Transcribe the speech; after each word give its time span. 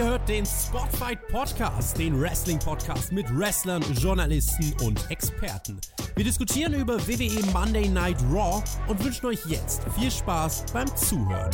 Ihr 0.00 0.06
hört 0.06 0.26
den 0.30 0.46
Spotfight 0.46 1.28
Podcast, 1.28 1.98
den 1.98 2.18
Wrestling 2.18 2.58
Podcast 2.58 3.12
mit 3.12 3.26
Wrestlern, 3.38 3.82
Journalisten 3.92 4.74
und 4.82 5.10
Experten. 5.10 5.78
Wir 6.16 6.24
diskutieren 6.24 6.72
über 6.72 6.98
WWE 7.06 7.44
Monday 7.52 7.86
Night 7.86 8.16
Raw 8.32 8.64
und 8.86 9.04
wünschen 9.04 9.26
euch 9.26 9.44
jetzt 9.44 9.82
viel 9.98 10.10
Spaß 10.10 10.64
beim 10.72 10.88
Zuhören. 10.96 11.50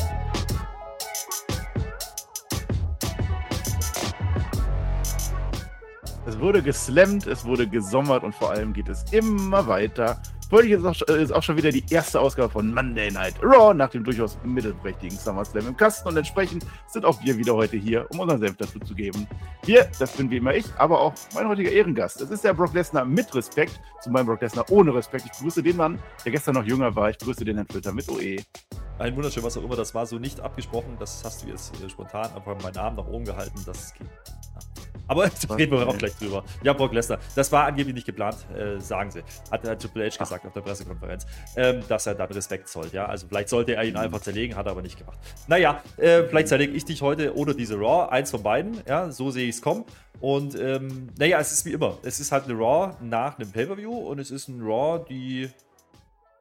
Es 6.24 6.38
wurde 6.38 6.62
geslammt, 6.62 7.26
es 7.26 7.44
wurde 7.44 7.66
gesommert 7.66 8.22
und 8.22 8.32
vor 8.32 8.52
allem 8.52 8.72
geht 8.72 8.88
es 8.88 9.02
immer 9.10 9.66
weiter. 9.66 10.22
Heute 10.48 10.68
ist 10.68 10.84
auch, 10.84 11.08
ist 11.08 11.32
auch 11.32 11.42
schon 11.42 11.56
wieder 11.56 11.72
die 11.72 11.82
erste 11.90 12.20
Ausgabe 12.20 12.48
von 12.48 12.72
Monday 12.72 13.10
Night 13.10 13.34
Raw 13.42 13.74
nach 13.74 13.90
dem 13.90 14.04
durchaus 14.04 14.38
mittelprächtigen 14.44 15.18
SummerSlam 15.18 15.66
im 15.66 15.76
Kasten 15.76 16.06
und 16.06 16.16
entsprechend 16.16 16.64
sind 16.86 17.04
auch 17.04 17.20
wir 17.24 17.36
wieder 17.36 17.52
heute 17.54 17.76
hier, 17.76 18.06
um 18.12 18.20
unseren 18.20 18.38
Senf 18.38 18.56
dazu 18.56 18.78
zu 18.78 18.94
geben. 18.94 19.26
Wir, 19.64 19.90
das 19.98 20.12
bin 20.12 20.30
wie 20.30 20.36
immer 20.36 20.54
ich, 20.54 20.66
aber 20.78 21.00
auch 21.00 21.14
mein 21.34 21.48
heutiger 21.48 21.72
Ehrengast. 21.72 22.20
Es 22.20 22.30
ist 22.30 22.44
der 22.44 22.54
Brock 22.54 22.74
Lesnar 22.74 23.04
mit 23.04 23.34
Respekt, 23.34 23.80
zu 24.00 24.08
meinem 24.10 24.26
Brock 24.26 24.40
Lesnar 24.40 24.70
ohne 24.70 24.94
Respekt. 24.94 25.24
Ich 25.26 25.32
begrüße 25.32 25.64
den 25.64 25.76
Mann, 25.76 25.98
der 26.24 26.30
gestern 26.30 26.54
noch 26.54 26.64
jünger 26.64 26.94
war. 26.94 27.10
Ich 27.10 27.18
begrüße 27.18 27.44
den 27.44 27.56
Herrn 27.56 27.66
Flitter 27.66 27.92
mit 27.92 28.08
OE. 28.08 28.36
Ein 29.00 29.16
wunderschön, 29.16 29.42
was 29.42 29.58
auch 29.58 29.64
immer, 29.64 29.74
das 29.74 29.96
war 29.96 30.06
so 30.06 30.20
nicht 30.20 30.38
abgesprochen. 30.38 30.96
Das 31.00 31.24
hast 31.24 31.42
du 31.42 31.48
jetzt 31.48 31.74
äh, 31.82 31.90
spontan 31.90 32.32
einfach 32.32 32.56
meinen 32.62 32.78
Arm 32.78 32.94
nach 32.94 33.06
oben 33.08 33.24
gehalten. 33.24 33.60
Das 33.66 33.92
geht. 33.94 34.06
Aber 35.08 35.30
da 35.48 35.54
reden 35.54 35.72
wir 35.72 35.86
auch 35.86 35.96
gleich 35.98 36.16
drüber. 36.16 36.44
Ja, 36.62 36.72
Brock 36.72 36.92
Lesnar, 36.92 37.18
das 37.34 37.50
war 37.52 37.66
angeblich 37.66 37.94
nicht 37.94 38.06
geplant, 38.06 38.36
äh, 38.56 38.80
sagen 38.80 39.10
sie. 39.10 39.22
Hat, 39.50 39.66
hat 39.66 39.80
Triple 39.80 40.04
H 40.06 40.16
gesagt 40.16 40.42
Ach. 40.42 40.48
auf 40.48 40.54
der 40.54 40.60
Pressekonferenz, 40.60 41.26
ähm, 41.56 41.82
dass 41.88 42.06
er 42.06 42.14
dann 42.14 42.30
Respekt 42.30 42.68
zollt. 42.68 42.92
Ja, 42.92 43.06
also 43.06 43.26
vielleicht 43.28 43.48
sollte 43.48 43.74
er 43.74 43.84
ihn 43.84 43.94
mhm. 43.94 44.00
einfach 44.00 44.20
zerlegen, 44.20 44.56
hat 44.56 44.66
er 44.66 44.72
aber 44.72 44.82
nicht 44.82 44.98
gemacht. 44.98 45.18
Naja, 45.48 45.82
äh, 45.96 46.24
vielleicht 46.24 46.48
zerlege 46.48 46.72
ich 46.72 46.84
dich 46.84 47.02
heute 47.02 47.34
oder 47.36 47.54
diese 47.54 47.76
Raw, 47.76 48.10
eins 48.10 48.30
von 48.30 48.42
beiden. 48.42 48.80
Ja, 48.86 49.10
so 49.10 49.30
sehe 49.30 49.48
ich 49.48 49.56
es 49.56 49.62
kommen. 49.62 49.84
Und 50.20 50.58
ähm, 50.58 51.08
naja, 51.18 51.38
es 51.40 51.52
ist 51.52 51.66
wie 51.66 51.72
immer. 51.72 51.98
Es 52.02 52.20
ist 52.20 52.32
halt 52.32 52.44
eine 52.44 52.54
Raw 52.54 52.96
nach 53.02 53.38
einem 53.38 53.50
Pay-Per-View 53.52 53.92
und 53.92 54.18
es 54.18 54.30
ist 54.30 54.48
ein 54.48 54.60
Raw, 54.62 55.04
die 55.08 55.50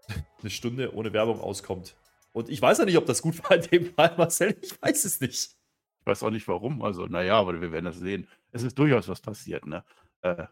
eine 0.42 0.50
Stunde 0.50 0.94
ohne 0.95 1.12
Werbung 1.14 1.40
auskommt. 1.40 1.95
Und 2.31 2.50
ich 2.50 2.62
weiß 2.62 2.80
ja 2.80 2.86
nicht, 2.86 2.97
ob 2.97 3.06
das 3.06 3.22
gut 3.22 3.42
war 3.44 3.56
in 3.56 3.62
dem 3.64 3.94
Fall, 3.94 4.14
Marcel. 4.18 4.58
Ich 4.62 4.81
weiß 4.81 5.06
es 5.06 5.22
nicht. 5.22 5.56
Ich 6.02 6.06
weiß 6.06 6.23
auch 6.23 6.31
nicht 6.31 6.47
warum. 6.47 6.81
Also, 6.81 7.06
naja, 7.06 7.38
aber 7.38 7.59
wir 7.62 7.72
werden 7.72 7.86
das 7.86 7.97
sehen. 7.97 8.28
Es 8.56 8.64
ist 8.64 8.80
durchaus 8.80 9.09
was 9.09 9.20
passiert, 9.20 9.66
ne? 9.66 9.84
Äh, 10.22 10.45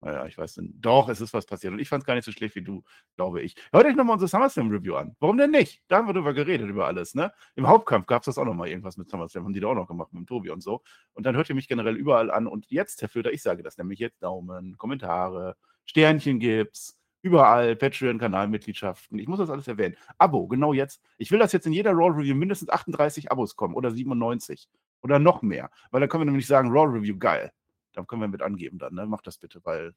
naja, 0.00 0.26
ich 0.26 0.38
weiß 0.38 0.58
nicht. 0.58 0.74
Doch, 0.76 1.08
es 1.08 1.20
ist 1.20 1.34
was 1.34 1.44
passiert. 1.44 1.72
Und 1.72 1.80
ich 1.80 1.88
fand 1.88 2.02
es 2.02 2.06
gar 2.06 2.14
nicht 2.14 2.24
so 2.24 2.30
schlecht 2.30 2.54
wie 2.54 2.62
du, 2.62 2.84
glaube 3.16 3.42
ich. 3.42 3.56
Hört 3.72 3.84
euch 3.84 3.96
nochmal 3.96 4.14
unsere 4.14 4.28
SummerSlam-Review 4.28 4.94
an. 4.94 5.16
Warum 5.18 5.38
denn 5.38 5.50
nicht? 5.50 5.82
Da 5.88 5.96
haben 5.96 6.06
wir 6.06 6.14
drüber 6.14 6.34
geredet, 6.34 6.68
über 6.68 6.86
alles, 6.86 7.16
ne? 7.16 7.32
Im 7.56 7.66
Hauptkampf 7.66 8.06
gab 8.06 8.22
es 8.22 8.26
das 8.26 8.38
auch 8.38 8.44
nochmal 8.44 8.68
irgendwas 8.68 8.96
mit 8.96 9.10
SummerSlam. 9.10 9.44
Haben 9.44 9.54
die 9.54 9.58
da 9.60 9.66
auch 9.66 9.74
noch 9.74 9.88
gemacht 9.88 10.12
mit 10.12 10.20
dem 10.20 10.26
Tobi 10.28 10.50
und 10.50 10.62
so. 10.62 10.82
Und 11.14 11.26
dann 11.26 11.34
hört 11.34 11.48
ihr 11.48 11.56
mich 11.56 11.66
generell 11.66 11.96
überall 11.96 12.30
an. 12.30 12.46
Und 12.46 12.70
jetzt, 12.70 13.02
Herr 13.02 13.08
Flöter, 13.08 13.32
ich 13.32 13.42
sage 13.42 13.64
das 13.64 13.76
nämlich 13.76 13.98
jetzt: 13.98 14.22
Daumen, 14.22 14.78
Kommentare, 14.78 15.56
Sternchen 15.84 16.38
gibt's. 16.38 16.94
Überall, 17.22 17.74
Patreon-Kanalmitgliedschaften. 17.74 19.18
Ich 19.18 19.26
muss 19.26 19.40
das 19.40 19.50
alles 19.50 19.66
erwähnen. 19.66 19.96
Abo, 20.18 20.46
genau 20.46 20.72
jetzt. 20.72 21.02
Ich 21.16 21.32
will, 21.32 21.40
dass 21.40 21.50
jetzt 21.50 21.66
in 21.66 21.72
jeder 21.72 21.90
Raw-Review 21.90 22.36
mindestens 22.36 22.68
38 22.70 23.32
Abos 23.32 23.56
kommen 23.56 23.74
oder 23.74 23.90
97. 23.90 24.68
Oder 25.02 25.18
noch 25.18 25.42
mehr. 25.42 25.70
Weil 25.90 26.00
dann 26.00 26.08
können 26.08 26.22
wir 26.22 26.26
nämlich 26.26 26.46
sagen, 26.46 26.70
Raw 26.70 26.86
Review, 26.86 27.16
geil. 27.18 27.52
Da 27.92 28.04
können 28.04 28.22
wir 28.22 28.28
mit 28.28 28.42
angeben 28.42 28.78
dann, 28.78 28.94
ne? 28.94 29.06
Macht 29.06 29.26
das 29.26 29.38
bitte, 29.38 29.60
weil 29.64 29.94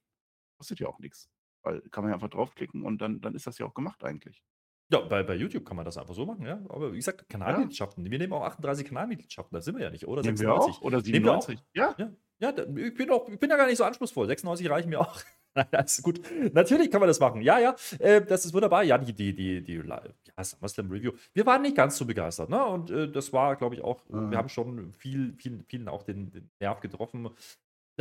kostet 0.57 0.79
ja 0.79 0.87
auch 0.87 0.99
nichts. 0.99 1.29
Weil 1.63 1.81
kann 1.89 2.03
man 2.03 2.11
ja 2.11 2.15
einfach 2.15 2.29
draufklicken 2.29 2.83
und 2.83 3.01
dann, 3.01 3.21
dann 3.21 3.35
ist 3.35 3.47
das 3.47 3.57
ja 3.57 3.65
auch 3.65 3.73
gemacht 3.73 4.03
eigentlich. 4.03 4.43
Ja, 4.91 4.99
bei, 4.99 5.23
bei 5.23 5.35
YouTube 5.35 5.65
kann 5.65 5.77
man 5.77 5.85
das 5.85 5.97
einfach 5.97 6.13
so 6.13 6.25
machen, 6.25 6.45
ja. 6.45 6.61
Aber 6.69 6.91
wie 6.91 6.97
gesagt, 6.97 7.29
Kanalmitgliedschaften. 7.29 8.03
Ja. 8.05 8.11
Wir 8.11 8.19
nehmen 8.19 8.33
auch 8.33 8.43
38 8.43 8.87
Kanalmitgliedschaften, 8.87 9.55
da 9.55 9.61
sind 9.61 9.77
wir 9.77 9.85
ja 9.85 9.89
nicht, 9.89 10.05
oder? 10.05 10.21
Nehmen 10.21 10.35
96. 10.35 10.75
Wir 10.75 10.81
auch? 10.81 10.85
Oder 10.85 11.01
97? 11.01 11.59
Ja. 11.73 11.95
ja. 11.97 12.11
Ja, 12.41 12.49
ich 12.57 12.93
bin, 12.95 13.11
auch, 13.11 13.29
ich 13.29 13.39
bin 13.39 13.51
ja 13.51 13.55
gar 13.55 13.67
nicht 13.67 13.77
so 13.77 13.83
anspruchsvoll. 13.83 14.27
96 14.27 14.69
reichen 14.69 14.89
mir 14.89 14.99
auch. 14.99 15.21
Alles 15.71 16.01
gut. 16.01 16.21
Natürlich 16.53 16.89
kann 16.89 16.99
man 16.99 17.07
das 17.07 17.19
machen. 17.19 17.41
Ja, 17.41 17.59
ja, 17.59 17.75
äh, 17.99 18.21
das 18.21 18.45
ist 18.45 18.53
wunderbar. 18.53 18.83
Ja, 18.83 18.97
die, 18.97 19.13
die, 19.13 19.35
die, 19.35 19.61
die 19.61 19.73
ja, 19.73 20.43
SummerSlam 20.43 20.89
Review. 20.89 21.11
Wir 21.33 21.45
waren 21.45 21.61
nicht 21.61 21.75
ganz 21.75 21.97
so 21.97 22.05
begeistert, 22.05 22.49
ne? 22.49 22.65
Und 22.65 22.89
äh, 22.89 23.11
das 23.11 23.31
war, 23.31 23.55
glaube 23.57 23.75
ich, 23.75 23.83
auch, 23.83 24.01
mhm. 24.09 24.31
wir 24.31 24.37
haben 24.39 24.49
schon 24.49 24.91
viel, 24.93 25.33
viel, 25.37 25.63
vielen 25.67 25.87
auch 25.87 26.03
den, 26.03 26.31
den 26.31 26.49
Nerv 26.59 26.79
getroffen. 26.79 27.29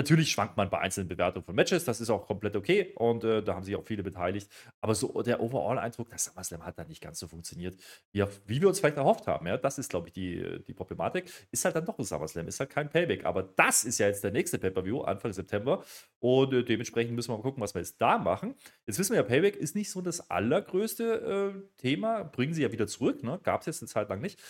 Natürlich 0.00 0.30
schwankt 0.30 0.56
man 0.56 0.70
bei 0.70 0.78
einzelnen 0.78 1.08
Bewertungen 1.08 1.44
von 1.44 1.54
Matches, 1.54 1.84
das 1.84 2.00
ist 2.00 2.08
auch 2.08 2.26
komplett 2.26 2.56
okay 2.56 2.94
und 2.94 3.22
äh, 3.22 3.42
da 3.42 3.54
haben 3.54 3.64
sich 3.64 3.76
auch 3.76 3.84
viele 3.84 4.02
beteiligt. 4.02 4.50
Aber 4.80 4.94
so 4.94 5.20
der 5.20 5.42
Overall-Eindruck, 5.42 6.08
das 6.08 6.24
SummerSlam 6.24 6.64
hat 6.64 6.78
da 6.78 6.84
nicht 6.84 7.02
ganz 7.02 7.18
so 7.18 7.28
funktioniert, 7.28 7.76
wie, 8.10 8.24
wie 8.46 8.62
wir 8.62 8.68
uns 8.68 8.80
vielleicht 8.80 8.96
erhofft 8.96 9.26
haben. 9.26 9.46
Ja? 9.46 9.58
Das 9.58 9.76
ist, 9.76 9.90
glaube 9.90 10.08
ich, 10.08 10.14
die, 10.14 10.62
die 10.66 10.72
Problematik. 10.72 11.30
Ist 11.50 11.66
halt 11.66 11.76
dann 11.76 11.84
doch 11.84 11.98
ein 11.98 12.04
SummerSlam, 12.06 12.48
ist 12.48 12.60
halt 12.60 12.70
kein 12.70 12.88
Payback. 12.88 13.26
Aber 13.26 13.42
das 13.42 13.84
ist 13.84 13.98
ja 13.98 14.06
jetzt 14.06 14.24
der 14.24 14.30
nächste 14.30 14.58
Pay-Per-View, 14.58 15.02
Anfang 15.02 15.34
September. 15.34 15.84
Und 16.18 16.54
äh, 16.54 16.64
dementsprechend 16.64 17.14
müssen 17.14 17.28
wir 17.28 17.36
mal 17.36 17.42
gucken, 17.42 17.62
was 17.62 17.74
wir 17.74 17.82
jetzt 17.82 18.00
da 18.00 18.16
machen. 18.16 18.54
Jetzt 18.86 18.98
wissen 18.98 19.12
wir 19.12 19.18
ja, 19.18 19.22
Payback 19.22 19.56
ist 19.56 19.76
nicht 19.76 19.90
so 19.90 20.00
das 20.00 20.30
allergrößte 20.30 21.52
äh, 21.54 21.76
Thema. 21.76 22.22
Bringen 22.22 22.54
sie 22.54 22.62
ja 22.62 22.72
wieder 22.72 22.86
zurück, 22.86 23.22
ne? 23.22 23.38
gab 23.42 23.60
es 23.60 23.66
jetzt 23.66 23.82
eine 23.82 23.88
Zeit 23.88 24.08
lang 24.08 24.22
nicht. 24.22 24.40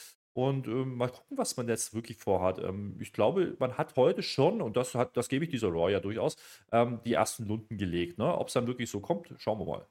Und 0.41 0.69
ähm, 0.69 0.97
mal 0.97 1.11
gucken, 1.11 1.37
was 1.37 1.59
man 1.59 1.69
jetzt 1.69 1.93
wirklich 1.93 2.17
vorhat. 2.17 2.61
Ähm, 2.61 2.97
ich 2.99 3.13
glaube, 3.13 3.57
man 3.59 3.77
hat 3.77 3.95
heute 3.97 4.23
schon, 4.23 4.63
und 4.63 4.75
das, 4.75 4.95
hat, 4.95 5.15
das 5.15 5.29
gebe 5.29 5.45
ich 5.45 5.51
dieser 5.51 5.69
Raw 5.69 5.93
ja 5.93 6.01
durchaus, 6.01 6.39
ähm, 6.73 6.99
die 7.05 7.13
ersten 7.13 7.45
Lunden 7.45 7.77
gelegt. 7.77 8.17
Ne? 8.17 8.39
Ob 8.39 8.49
es 8.49 8.55
dann 8.55 8.67
wirklich 8.67 8.89
so 8.89 9.01
kommt, 9.01 9.35
schauen 9.37 9.59
wir 9.59 9.67
mal. 9.67 9.87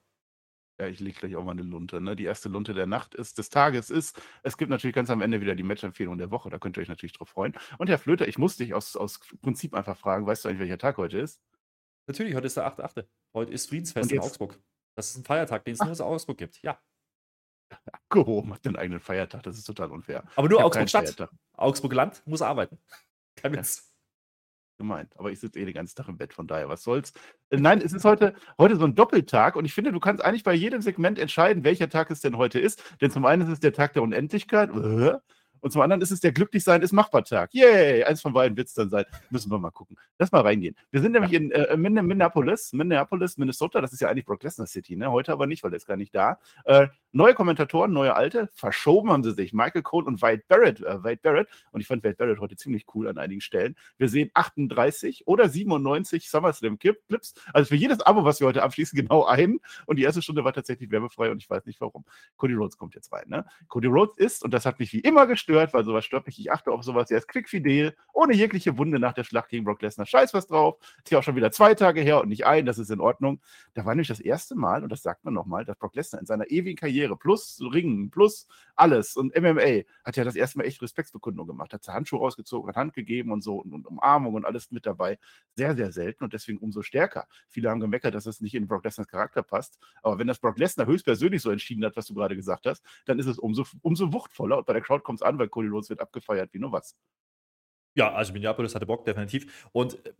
Ja, 0.79 0.87
ich 0.87 0.99
lege 1.01 1.19
gleich 1.19 1.35
auch 1.35 1.43
mal 1.43 1.51
eine 1.51 1.61
Lunte. 1.61 2.01
Ne? 2.01 2.15
Die 2.15 2.23
erste 2.23 2.49
Lunte 2.49 2.73
der 2.73 2.87
Nacht 2.87 3.13
ist, 3.13 3.37
des 3.37 3.51
Tages 3.51 3.91
ist. 3.91 4.19
Es 4.41 4.57
gibt 4.57 4.71
natürlich 4.71 4.95
ganz 4.95 5.11
am 5.11 5.21
Ende 5.21 5.39
wieder 5.39 5.53
die 5.53 5.61
Match-Empfehlung 5.61 6.17
der 6.17 6.31
Woche. 6.31 6.49
Da 6.49 6.57
könnt 6.57 6.77
ihr 6.77 6.81
euch 6.81 6.89
natürlich 6.89 7.13
drauf 7.13 7.29
freuen. 7.29 7.53
Und 7.77 7.87
Herr 7.87 7.99
Flöter, 7.99 8.27
ich 8.27 8.39
muss 8.39 8.57
dich 8.57 8.73
aus, 8.73 8.95
aus 8.95 9.19
Prinzip 9.43 9.75
einfach 9.75 9.97
fragen, 9.97 10.25
weißt 10.25 10.45
du 10.45 10.49
eigentlich, 10.49 10.61
welcher 10.61 10.79
Tag 10.79 10.97
heute 10.97 11.19
ist? 11.19 11.43
Natürlich, 12.07 12.33
heute 12.33 12.47
ist 12.47 12.57
der 12.57 12.65
8.8. 12.65 13.05
Heute 13.35 13.51
ist 13.51 13.69
Friedensfest 13.69 14.11
in 14.11 14.19
Augsburg. 14.19 14.59
Das 14.95 15.11
ist 15.11 15.17
ein 15.17 15.25
Feiertag, 15.25 15.63
den 15.65 15.75
es 15.75 15.79
nur 15.79 15.91
in 15.91 16.01
Augsburg 16.01 16.39
gibt. 16.39 16.59
Ja 16.63 16.79
abgehoben, 17.91 18.53
hat 18.53 18.65
den 18.65 18.75
eigenen 18.75 18.99
Feiertag. 18.99 19.43
Das 19.43 19.57
ist 19.57 19.65
total 19.65 19.91
unfair. 19.91 20.23
Aber 20.35 20.49
nur 20.49 20.63
Augsburg-Stadt. 20.63 21.29
Augsburg-Land 21.53 22.23
muss 22.25 22.41
arbeiten. 22.41 22.77
Kein 23.35 23.53
Witz. 23.53 23.85
Gemeint. 24.77 25.13
Aber 25.17 25.29
ich 25.29 25.41
sitze 25.41 25.59
eh 25.59 25.65
den 25.65 25.73
ganzen 25.73 25.95
Tag 25.97 26.07
im 26.07 26.17
Bett, 26.17 26.33
von 26.33 26.47
daher, 26.47 26.69
was 26.69 26.83
soll's. 26.83 27.11
Äh, 27.49 27.57
nein, 27.57 27.81
es 27.81 27.91
ist 27.91 28.05
heute, 28.05 28.33
heute 28.57 28.77
so 28.77 28.85
ein 28.85 28.95
Doppeltag 28.95 29.57
und 29.57 29.65
ich 29.65 29.73
finde, 29.73 29.91
du 29.91 29.99
kannst 29.99 30.23
eigentlich 30.23 30.43
bei 30.43 30.53
jedem 30.53 30.81
Segment 30.81 31.19
entscheiden, 31.19 31.65
welcher 31.65 31.89
Tag 31.89 32.09
es 32.11 32.21
denn 32.21 32.37
heute 32.37 32.59
ist. 32.59 32.81
Denn 33.01 33.11
zum 33.11 33.25
einen 33.25 33.41
ist 33.41 33.49
es 33.49 33.59
der 33.59 33.73
Tag 33.73 33.93
der 33.93 34.03
Unendlichkeit. 34.03 34.69
Äh, 35.61 35.65
und 35.65 35.71
zum 35.71 35.81
anderen 35.81 36.01
ist 36.01 36.11
es 36.11 36.19
der 36.19 36.31
Glücklichsein 36.31 36.81
ist 36.81 36.91
Machbar-Tag. 36.91 37.53
Yay! 37.53 38.03
Eins 38.03 38.21
von 38.21 38.33
beiden 38.33 38.57
wird 38.57 38.67
es 38.67 38.73
dann 38.73 38.89
sein. 38.89 39.05
Müssen 39.29 39.51
wir 39.51 39.59
mal 39.59 39.71
gucken. 39.71 39.97
Lass 40.17 40.31
mal 40.31 40.41
reingehen. 40.41 40.75
Wir 40.91 41.01
sind 41.01 41.11
nämlich 41.11 41.33
in 41.33 41.51
äh, 41.51 41.75
Minneapolis, 41.77 42.73
Minneapolis, 42.73 43.37
Minnesota. 43.37 43.81
Das 43.81 43.93
ist 43.93 44.01
ja 44.01 44.09
eigentlich 44.09 44.25
Brock 44.25 44.43
Lesnar 44.43 44.67
City, 44.67 44.95
ne? 44.95 45.11
Heute 45.11 45.31
aber 45.31 45.47
nicht, 45.47 45.63
weil 45.63 45.73
er 45.73 45.77
ist 45.77 45.87
gar 45.87 45.97
nicht 45.97 46.13
da. 46.15 46.39
Äh, 46.65 46.87
neue 47.11 47.33
Kommentatoren, 47.33 47.91
neue 47.91 48.15
alte. 48.15 48.49
Verschoben 48.53 49.11
haben 49.11 49.23
sie 49.23 49.33
sich. 49.33 49.53
Michael 49.53 49.81
Cole 49.81 50.05
und 50.05 50.21
Wade 50.21 50.43
Barrett. 50.47 50.81
Äh, 50.81 51.03
Wade 51.03 51.19
Barrett. 51.21 51.47
Und 51.71 51.81
ich 51.81 51.87
fand 51.87 52.03
Wade 52.03 52.15
Barrett 52.15 52.39
heute 52.39 52.55
ziemlich 52.55 52.85
cool 52.93 53.07
an 53.07 53.17
einigen 53.17 53.41
Stellen. 53.41 53.75
Wir 53.97 54.09
sehen 54.09 54.31
38 54.33 55.27
oder 55.27 55.49
97 55.49 56.29
SummerSlam 56.29 56.79
Clips. 56.79 57.33
Also 57.53 57.69
für 57.69 57.75
jedes 57.75 58.01
Abo, 58.01 58.23
was 58.23 58.39
wir 58.39 58.47
heute 58.47 58.63
abschließen, 58.63 58.95
genau 58.99 59.25
ein. 59.25 59.59
Und 59.85 59.97
die 59.97 60.03
erste 60.03 60.21
Stunde 60.21 60.43
war 60.43 60.53
tatsächlich 60.53 60.91
werbefrei 60.91 61.31
und 61.31 61.41
ich 61.41 61.49
weiß 61.49 61.65
nicht 61.65 61.81
warum. 61.81 62.05
Cody 62.37 62.53
Rhodes 62.53 62.77
kommt 62.77 62.95
jetzt 62.95 63.11
rein. 63.11 63.25
Ne? 63.27 63.45
Cody 63.67 63.87
Rhodes 63.87 64.17
ist, 64.17 64.43
und 64.43 64.53
das 64.53 64.65
hat 64.65 64.79
mich 64.79 64.93
wie 64.93 64.99
immer 64.99 65.27
gestört, 65.27 65.48
gestört, 65.49 65.73
weil 65.73 65.83
sowas 65.83 66.05
stört 66.05 66.27
mich. 66.27 66.39
Ich 66.39 66.51
achte 66.51 66.71
auf 66.71 66.83
sowas. 66.83 67.09
Er 67.09 67.17
ist 67.17 67.27
quickfidel, 67.27 67.95
ohne 68.13 68.33
jegliche 68.33 68.77
Wunde 68.77 68.99
nach 68.99 69.13
der 69.13 69.23
Schlacht 69.23 69.49
gegen 69.49 69.65
Brock 69.65 69.81
Lesnar. 69.81 70.05
Scheiß 70.05 70.33
was 70.33 70.47
drauf. 70.47 70.77
Ist 71.03 71.09
ja 71.09 71.19
auch 71.19 71.23
schon 71.23 71.35
wieder 71.35 71.51
zwei 71.51 71.73
Tage 71.73 72.01
her 72.01 72.21
und 72.21 72.29
nicht 72.29 72.45
ein. 72.45 72.65
Das 72.65 72.77
ist 72.77 72.91
in 72.91 72.99
Ordnung. 72.99 73.41
Da 73.73 73.85
war 73.85 73.95
nämlich 73.95 74.07
das 74.07 74.19
erste 74.19 74.55
Mal, 74.55 74.83
und 74.83 74.91
das 74.91 75.01
sagt 75.01 75.25
man 75.25 75.33
nochmal, 75.33 75.65
dass 75.65 75.77
Brock 75.77 75.95
Lesnar 75.95 76.19
in 76.19 76.27
seiner 76.27 76.49
ewigen 76.51 76.77
Karriere 76.77 77.17
plus 77.17 77.59
Ringen, 77.61 78.11
plus 78.11 78.47
alles 78.75 79.15
und 79.15 79.35
MMA 79.35 79.83
hat 80.03 80.15
ja 80.15 80.23
das 80.23 80.35
erste 80.35 80.59
Mal 80.59 80.65
echt 80.65 80.81
Respektsbekundung 80.81 81.47
gemacht. 81.47 81.73
Hat 81.73 81.87
Handschuhe 81.87 82.19
rausgezogen, 82.19 82.69
hat 82.69 82.75
Hand 82.75 82.93
gegeben 82.93 83.31
und 83.31 83.43
so 83.43 83.55
und, 83.55 83.73
und 83.73 83.87
Umarmung 83.87 84.35
und 84.35 84.45
alles 84.45 84.71
mit 84.71 84.85
dabei. 84.85 85.17
Sehr, 85.55 85.75
sehr 85.75 85.91
selten 85.91 86.23
und 86.23 86.33
deswegen 86.33 86.59
umso 86.59 86.83
stärker. 86.83 87.27
Viele 87.47 87.69
haben 87.69 87.79
gemeckert, 87.79 88.13
dass 88.13 88.25
das 88.25 88.41
nicht 88.41 88.53
in 88.53 88.67
Brock 88.67 88.83
Lesnars 88.83 89.07
Charakter 89.07 89.41
passt. 89.41 89.79
Aber 90.03 90.19
wenn 90.19 90.27
das 90.27 90.39
Brock 90.39 90.59
Lesnar 90.59 90.85
höchstpersönlich 90.85 91.41
so 91.41 91.49
entschieden 91.49 91.83
hat, 91.83 91.95
was 91.95 92.05
du 92.05 92.13
gerade 92.13 92.35
gesagt 92.35 92.67
hast, 92.67 92.83
dann 93.05 93.17
ist 93.17 93.25
es 93.25 93.39
umso, 93.39 93.65
umso 93.81 94.13
wuchtvoller 94.13 94.59
und 94.59 94.67
bei 94.67 94.73
der 94.73 94.81
Crowd 94.81 95.03
kommt 95.03 95.19
es 95.19 95.23
an, 95.23 95.38
weil 95.39 95.49
Cody 95.49 95.67
Rhodes 95.69 95.89
wird 95.89 95.99
abgefeiert 96.01 96.53
wie 96.53 96.59
nur 96.59 96.71
was. 96.71 96.95
Ja, 97.95 98.13
also 98.13 98.33
Minneapolis 98.33 98.75
hatte 98.75 98.85
Bock, 98.85 99.03
definitiv. 99.05 99.69
Und 99.71 100.05
äh, 100.05 100.13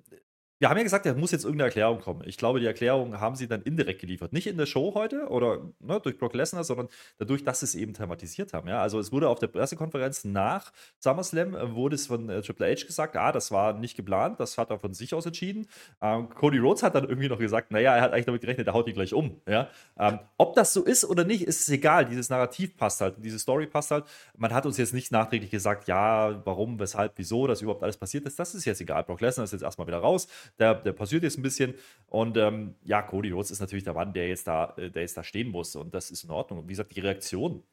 Wir 0.62 0.70
haben 0.70 0.76
ja 0.76 0.84
gesagt, 0.84 1.06
da 1.06 1.14
muss 1.14 1.32
jetzt 1.32 1.46
irgendeine 1.46 1.70
Erklärung 1.70 2.02
kommen. 2.02 2.22
Ich 2.26 2.36
glaube, 2.36 2.60
die 2.60 2.66
Erklärung 2.66 3.18
haben 3.22 3.38
sie 3.38 3.48
dann 3.48 3.62
indirekt 3.62 4.02
geliefert. 4.02 4.34
Nicht 4.34 4.46
in 4.46 4.58
der 4.58 4.66
Show 4.66 4.94
heute 4.94 5.30
oder 5.30 5.72
ne, 5.80 6.02
durch 6.02 6.18
Brock 6.18 6.34
Lesnar, 6.34 6.66
sondern 6.66 6.90
dadurch, 7.18 7.46
dass 7.46 7.62
sie 7.62 7.66
es 7.66 7.76
eben 7.76 7.94
thematisiert 7.94 8.52
haben. 8.52 8.68
Ja? 8.68 8.82
Also 8.82 9.00
es 9.00 9.14
wurde 9.14 9.30
auf 9.30 9.40
der 9.40 9.48
Pressekonferenz 9.48 10.26
nach 10.26 10.74
SummerSlam, 11.00 11.56
äh, 11.56 11.76
wurde 11.76 11.96
es 11.96 12.08
von 12.08 12.30
äh, 12.30 12.42
Triple 12.42 12.68
H 12.68 12.86
gesagt, 12.86 13.16
ah, 13.16 13.32
das 13.32 13.52
war 13.52 13.72
nicht 13.72 13.96
geplant, 13.96 14.42
das 14.42 14.58
hat 14.58 14.70
er 14.70 14.80
von 14.80 14.94
sich 14.94 15.14
aus 15.14 15.26
entschieden. 15.26 15.66
Ähm, 16.02 16.28
Cody 16.28 16.58
Rhodes 16.58 16.84
hat 16.84 16.94
dann 16.94 17.08
irgendwie 17.08 17.30
noch 17.30 17.40
gesagt, 17.40 17.72
naja, 17.72 17.96
er 17.96 18.02
hat 18.02 18.12
eigentlich 18.12 18.26
damit 18.26 18.42
gerechnet, 18.42 18.68
er 18.68 18.74
haut 18.74 18.86
ihn 18.90 18.96
gleich 18.96 19.14
um. 19.14 19.40
Ja? 19.48 19.70
Ähm, 19.98 20.20
ob 20.36 20.56
das 20.56 20.74
so 20.74 20.84
ist 20.84 21.06
oder 21.06 21.24
nicht, 21.24 21.44
ist 21.44 21.62
es 21.62 21.70
egal. 21.70 22.04
Dieses 22.04 22.30
Narrativ 22.30 22.76
passt 22.76 23.00
halt, 23.00 23.16
diese 23.20 23.40
Story 23.40 23.66
passt 23.66 23.92
halt. 23.92 24.04
Man 24.36 24.54
hat 24.54 24.66
uns 24.66 24.76
jetzt 24.76 24.94
nicht 24.94 25.10
nachträglich 25.10 25.52
gesagt, 25.52 25.88
ja, 25.88 26.46
warum, 26.46 26.80
weshalb, 26.80 27.14
wieso, 27.16 27.48
dass 27.48 27.62
überhaupt 27.62 27.84
alles 27.84 27.96
passiert 27.96 28.26
ist. 28.26 28.38
Das 28.38 28.54
ist 28.54 28.66
jetzt 28.66 28.82
egal. 28.82 29.06
Brock 29.06 29.22
Lesnar 29.22 29.46
ist 29.46 29.54
jetzt 29.54 29.62
erstmal 29.62 29.88
wieder 29.88 30.00
raus 30.00 30.28
der, 30.58 30.76
der 30.76 30.94
passiert 30.94 31.24
jetzt 31.24 31.38
ein 31.38 31.44
bisschen. 31.44 31.76
Und 32.08 32.38
ähm, 32.38 32.76
ja, 32.84 33.02
Cody 33.02 33.32
Rhodes 33.32 33.52
ist 33.52 33.60
natürlich 33.60 33.84
der 33.84 33.94
Mann, 33.94 34.14
der 34.14 34.28
jetzt 34.28 34.48
da, 34.48 34.74
äh, 34.78 34.90
der 34.90 35.04
jetzt 35.04 35.18
da 35.18 35.24
stehen 35.24 35.50
muss. 35.50 35.76
Und 35.76 35.94
das 35.94 36.12
ist 36.12 36.24
in 36.24 36.32
Ordnung. 36.32 36.60
Und 36.60 36.68
wie 36.68 36.74
gesagt, 36.74 36.96
die 36.96 37.02
Reaktion 37.02 37.64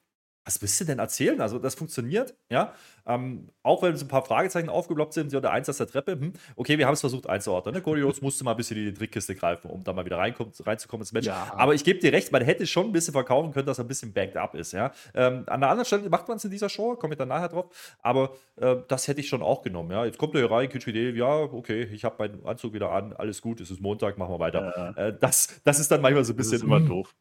was 0.46 0.62
willst 0.62 0.80
du 0.80 0.84
denn 0.84 1.00
erzählen? 1.00 1.40
Also, 1.40 1.58
das 1.58 1.74
funktioniert, 1.74 2.34
ja. 2.48 2.72
Ähm, 3.04 3.50
auch 3.62 3.82
wenn 3.82 3.96
so 3.96 4.04
ein 4.04 4.08
paar 4.08 4.24
Fragezeichen 4.24 4.68
aufgeploppt 4.68 5.12
sind, 5.12 5.32
ja, 5.32 5.40
der 5.40 5.50
Eins 5.52 5.68
aus 5.68 5.76
der 5.76 5.88
Treppe, 5.88 6.12
hm, 6.12 6.32
okay, 6.54 6.78
wir 6.78 6.86
haben 6.86 6.94
es 6.94 7.00
versucht 7.00 7.28
einzuordnen. 7.28 7.74
Ne? 7.74 7.82
Cody 7.82 8.00
Rhodes 8.00 8.22
musste 8.22 8.44
mal 8.44 8.52
ein 8.52 8.56
bisschen 8.56 8.76
in 8.76 8.86
die 8.86 8.94
Trickkiste 8.94 9.34
greifen, 9.34 9.70
um 9.70 9.82
da 9.82 9.92
mal 9.92 10.04
wieder 10.04 10.18
reinzukommen 10.18 11.02
ins 11.02 11.12
Match. 11.12 11.26
Ja. 11.26 11.52
Aber 11.56 11.74
ich 11.74 11.84
gebe 11.84 11.98
dir 11.98 12.12
recht, 12.12 12.32
man 12.32 12.42
hätte 12.42 12.66
schon 12.66 12.86
ein 12.86 12.92
bisschen 12.92 13.12
verkaufen 13.12 13.52
können, 13.52 13.66
dass 13.66 13.78
er 13.78 13.84
ein 13.84 13.88
bisschen 13.88 14.12
backed 14.12 14.36
up 14.36 14.54
ist, 14.54 14.72
ja. 14.72 14.92
Ähm, 15.14 15.44
an 15.46 15.60
der 15.60 15.70
anderen 15.70 15.84
Stelle 15.84 16.08
macht 16.08 16.28
man 16.28 16.36
es 16.36 16.44
in 16.44 16.50
dieser 16.50 16.68
Show, 16.68 16.94
komme 16.94 17.14
ich 17.14 17.18
dann 17.18 17.28
nachher 17.28 17.48
drauf, 17.48 17.96
aber 18.00 18.30
äh, 18.56 18.76
das 18.88 19.08
hätte 19.08 19.20
ich 19.20 19.28
schon 19.28 19.42
auch 19.42 19.62
genommen, 19.62 19.90
ja. 19.90 20.04
Jetzt 20.04 20.18
kommt 20.18 20.34
er 20.34 20.40
hier 20.40 20.50
rein, 20.50 20.68
Kitschide, 20.68 21.10
ja, 21.10 21.26
okay, 21.26 21.82
ich 21.84 22.04
habe 22.04 22.16
meinen 22.18 22.46
Anzug 22.46 22.72
wieder 22.72 22.90
an, 22.90 23.12
alles 23.12 23.42
gut, 23.42 23.60
es 23.60 23.70
ist 23.70 23.80
Montag, 23.80 24.16
machen 24.16 24.32
wir 24.32 24.38
weiter. 24.38 24.94
Ja. 24.96 25.06
Äh, 25.06 25.18
das, 25.18 25.60
das 25.64 25.80
ist 25.80 25.90
dann 25.90 26.00
manchmal 26.00 26.24
so 26.24 26.32
ein 26.32 26.36
bisschen. 26.36 26.52
Das 26.52 26.60
ist 26.60 26.66
immer 26.66 26.80
doof. 26.80 27.14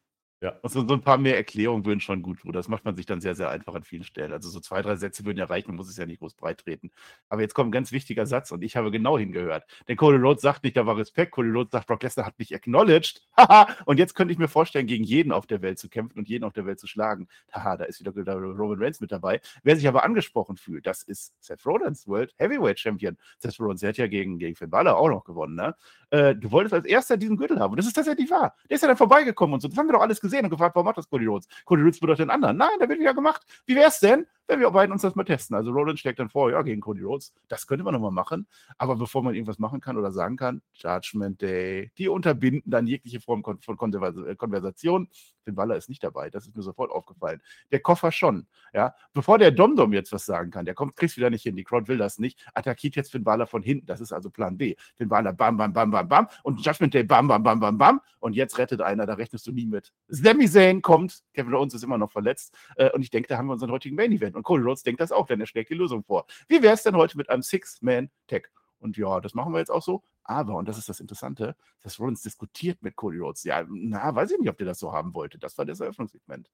Ja. 0.46 0.54
Also 0.62 0.86
so 0.86 0.94
ein 0.94 1.00
paar 1.00 1.18
mehr 1.18 1.36
Erklärungen 1.36 1.84
würden 1.84 1.98
schon 1.98 2.22
gut 2.22 2.38
tun. 2.38 2.52
Das 2.52 2.68
macht 2.68 2.84
man 2.84 2.94
sich 2.94 3.04
dann 3.04 3.20
sehr, 3.20 3.34
sehr 3.34 3.50
einfach 3.50 3.74
an 3.74 3.82
vielen 3.82 4.04
Stellen. 4.04 4.32
Also 4.32 4.48
so 4.48 4.60
zwei, 4.60 4.80
drei 4.80 4.94
Sätze 4.94 5.24
würden 5.24 5.38
ja 5.38 5.46
reichen, 5.46 5.66
man 5.70 5.76
muss 5.76 5.88
es 5.88 5.96
ja 5.96 6.06
nicht 6.06 6.20
groß 6.20 6.34
breit 6.34 6.58
treten. 6.58 6.92
Aber 7.28 7.40
jetzt 7.40 7.52
kommt 7.52 7.70
ein 7.70 7.72
ganz 7.72 7.90
wichtiger 7.90 8.26
Satz 8.26 8.52
und 8.52 8.62
ich 8.62 8.76
habe 8.76 8.92
genau 8.92 9.18
hingehört. 9.18 9.64
Denn 9.88 9.96
Cody 9.96 10.18
Rhodes 10.18 10.42
sagt 10.42 10.62
nicht, 10.62 10.76
da 10.76 10.86
war 10.86 10.96
Respekt. 10.96 11.32
Cody 11.32 11.50
Rhodes 11.50 11.72
sagt, 11.72 11.88
Brock 11.88 12.00
Lesnar 12.04 12.26
hat 12.26 12.38
mich 12.38 12.54
acknowledged. 12.54 13.26
Haha. 13.36 13.74
und 13.86 13.98
jetzt 13.98 14.14
könnte 14.14 14.30
ich 14.30 14.38
mir 14.38 14.46
vorstellen, 14.46 14.86
gegen 14.86 15.02
jeden 15.02 15.32
auf 15.32 15.48
der 15.48 15.62
Welt 15.62 15.80
zu 15.80 15.88
kämpfen 15.88 16.16
und 16.16 16.28
jeden 16.28 16.44
auf 16.44 16.52
der 16.52 16.64
Welt 16.64 16.78
zu 16.78 16.86
schlagen. 16.86 17.26
Haha, 17.50 17.78
da 17.78 17.84
ist 17.86 17.98
wieder 17.98 18.12
Roman 18.36 18.80
Reigns 18.80 19.00
mit 19.00 19.10
dabei. 19.10 19.40
Wer 19.64 19.74
sich 19.74 19.88
aber 19.88 20.04
angesprochen 20.04 20.56
fühlt, 20.56 20.86
das 20.86 21.02
ist 21.02 21.34
Seth 21.40 21.66
Rollins, 21.66 22.06
World 22.06 22.32
Heavyweight 22.36 22.78
Champion. 22.78 23.18
Seth 23.38 23.58
Rollins, 23.58 23.80
der 23.80 23.88
hat 23.88 23.96
ja 23.96 24.06
gegen, 24.06 24.38
gegen 24.38 24.54
Finn 24.54 24.70
Balor 24.70 24.96
auch 24.96 25.08
noch 25.08 25.24
gewonnen, 25.24 25.56
ne? 25.56 25.74
Äh, 26.16 26.34
du 26.34 26.50
wolltest 26.50 26.72
als 26.72 26.86
erster 26.86 27.18
diesen 27.18 27.36
Gürtel 27.36 27.60
haben. 27.60 27.72
Und 27.72 27.76
das 27.76 27.86
ist 27.86 27.92
tatsächlich 27.92 28.30
wahr. 28.30 28.54
Der 28.70 28.76
ist 28.76 28.80
ja 28.80 28.88
dann 28.88 28.96
vorbeigekommen 28.96 29.54
und 29.54 29.60
so. 29.60 29.68
Das 29.68 29.76
haben 29.76 29.86
wir 29.86 29.92
doch 29.92 30.00
alles 30.00 30.18
gesehen 30.18 30.44
und 30.44 30.50
gefragt, 30.50 30.74
warum 30.74 30.86
macht 30.86 30.96
das 30.96 31.10
Cody 31.10 31.26
Rhodes? 31.26 31.46
Cody 31.66 31.82
Rhodes 31.82 32.00
bedeutet 32.00 32.20
den 32.20 32.30
anderen. 32.30 32.56
Nein, 32.56 32.70
da 32.80 32.88
wird 32.88 32.98
wieder 32.98 33.12
gemacht. 33.12 33.42
Wie 33.66 33.76
wär's 33.76 34.00
denn? 34.00 34.26
Wenn 34.48 34.60
wir 34.60 34.70
beiden 34.70 34.92
uns 34.92 35.02
das 35.02 35.14
mal 35.14 35.24
testen. 35.24 35.56
Also 35.56 35.70
Roland 35.72 35.98
schlägt 35.98 36.18
dann 36.18 36.28
vor, 36.28 36.50
ja, 36.50 36.62
gegen 36.62 36.80
Cody 36.80 37.02
Rhodes, 37.02 37.32
das 37.48 37.66
könnte 37.66 37.84
man 37.84 37.94
nochmal 37.94 38.10
machen. 38.10 38.46
Aber 38.78 38.96
bevor 38.96 39.22
man 39.22 39.34
irgendwas 39.34 39.58
machen 39.58 39.80
kann 39.80 39.96
oder 39.96 40.12
sagen 40.12 40.36
kann, 40.36 40.62
Judgment 40.74 41.40
Day, 41.42 41.90
die 41.98 42.08
unterbinden 42.08 42.70
dann 42.70 42.86
jegliche 42.86 43.20
Form 43.20 43.42
von 43.44 43.58
äh, 43.78 44.34
Konversation. 44.36 45.08
Finn 45.46 45.54
Balor 45.54 45.76
ist 45.76 45.88
nicht 45.88 46.02
dabei, 46.02 46.28
das 46.28 46.46
ist 46.46 46.56
mir 46.56 46.62
sofort 46.62 46.90
aufgefallen. 46.90 47.40
Der 47.70 47.80
Koffer 47.80 48.10
schon, 48.10 48.46
ja. 48.74 48.94
Bevor 49.12 49.38
der 49.38 49.52
Domdom 49.52 49.92
jetzt 49.92 50.12
was 50.12 50.26
sagen 50.26 50.50
kann, 50.50 50.64
der 50.64 50.74
kommt, 50.74 50.96
kriegt 50.96 51.16
wieder 51.16 51.30
nicht 51.30 51.42
hin, 51.42 51.54
die 51.54 51.62
Crowd 51.62 51.86
will 51.86 51.98
das 51.98 52.18
nicht, 52.18 52.44
attackiert 52.52 52.96
jetzt 52.96 53.12
Finn 53.12 53.22
Balor 53.22 53.46
von 53.46 53.62
hinten, 53.62 53.86
das 53.86 54.00
ist 54.00 54.12
also 54.12 54.28
Plan 54.28 54.58
B. 54.58 54.74
Finn 54.96 55.08
Balor 55.08 55.32
bam, 55.32 55.56
bam, 55.56 55.72
bam, 55.72 55.90
bam, 55.90 56.08
bam 56.08 56.28
und 56.42 56.64
Judgment 56.64 56.94
Day 56.94 57.04
bam, 57.04 57.28
bam, 57.28 57.42
bam, 57.44 57.60
bam, 57.60 57.78
bam 57.78 58.00
und 58.18 58.34
jetzt 58.34 58.58
rettet 58.58 58.80
einer, 58.80 59.06
da 59.06 59.14
rechnest 59.14 59.46
du 59.46 59.52
nie 59.52 59.66
mit. 59.66 59.92
Sami 60.08 60.48
Zayn 60.48 60.82
kommt, 60.82 61.22
Kevin 61.32 61.54
Owens 61.54 61.74
ist 61.74 61.84
immer 61.84 61.98
noch 61.98 62.10
verletzt 62.10 62.52
äh, 62.74 62.90
und 62.90 63.02
ich 63.02 63.10
denke, 63.10 63.28
da 63.28 63.38
haben 63.38 63.46
wir 63.46 63.52
unseren 63.52 63.70
heutigen 63.70 63.94
Main 63.94 64.10
Event 64.10 64.35
und 64.36 64.42
Cody 64.42 64.62
Rhodes 64.62 64.82
denkt 64.82 65.00
das 65.00 65.12
auch, 65.12 65.26
denn 65.26 65.40
er 65.40 65.46
schlägt 65.46 65.70
die 65.70 65.74
Lösung 65.74 66.04
vor. 66.04 66.26
Wie 66.48 66.62
wäre 66.62 66.74
es 66.74 66.82
denn 66.82 66.96
heute 66.96 67.16
mit 67.16 67.30
einem 67.30 67.42
Six-Man-Tag? 67.42 68.50
Und 68.78 68.96
ja, 68.96 69.20
das 69.20 69.34
machen 69.34 69.52
wir 69.52 69.58
jetzt 69.58 69.70
auch 69.70 69.82
so. 69.82 70.02
Aber, 70.22 70.56
und 70.56 70.68
das 70.68 70.78
ist 70.78 70.88
das 70.88 71.00
Interessante, 71.00 71.56
dass 71.82 71.98
Rollins 71.98 72.22
diskutiert 72.22 72.82
mit 72.82 72.96
Cody 72.96 73.18
Rhodes. 73.18 73.44
Ja, 73.44 73.64
na, 73.68 74.14
weiß 74.14 74.32
ich 74.32 74.38
nicht, 74.38 74.50
ob 74.50 74.58
der 74.58 74.66
das 74.66 74.78
so 74.78 74.92
haben 74.92 75.14
wollte. 75.14 75.38
Das 75.38 75.56
war 75.56 75.64
das 75.64 75.80
Eröffnungssegment. 75.80 76.50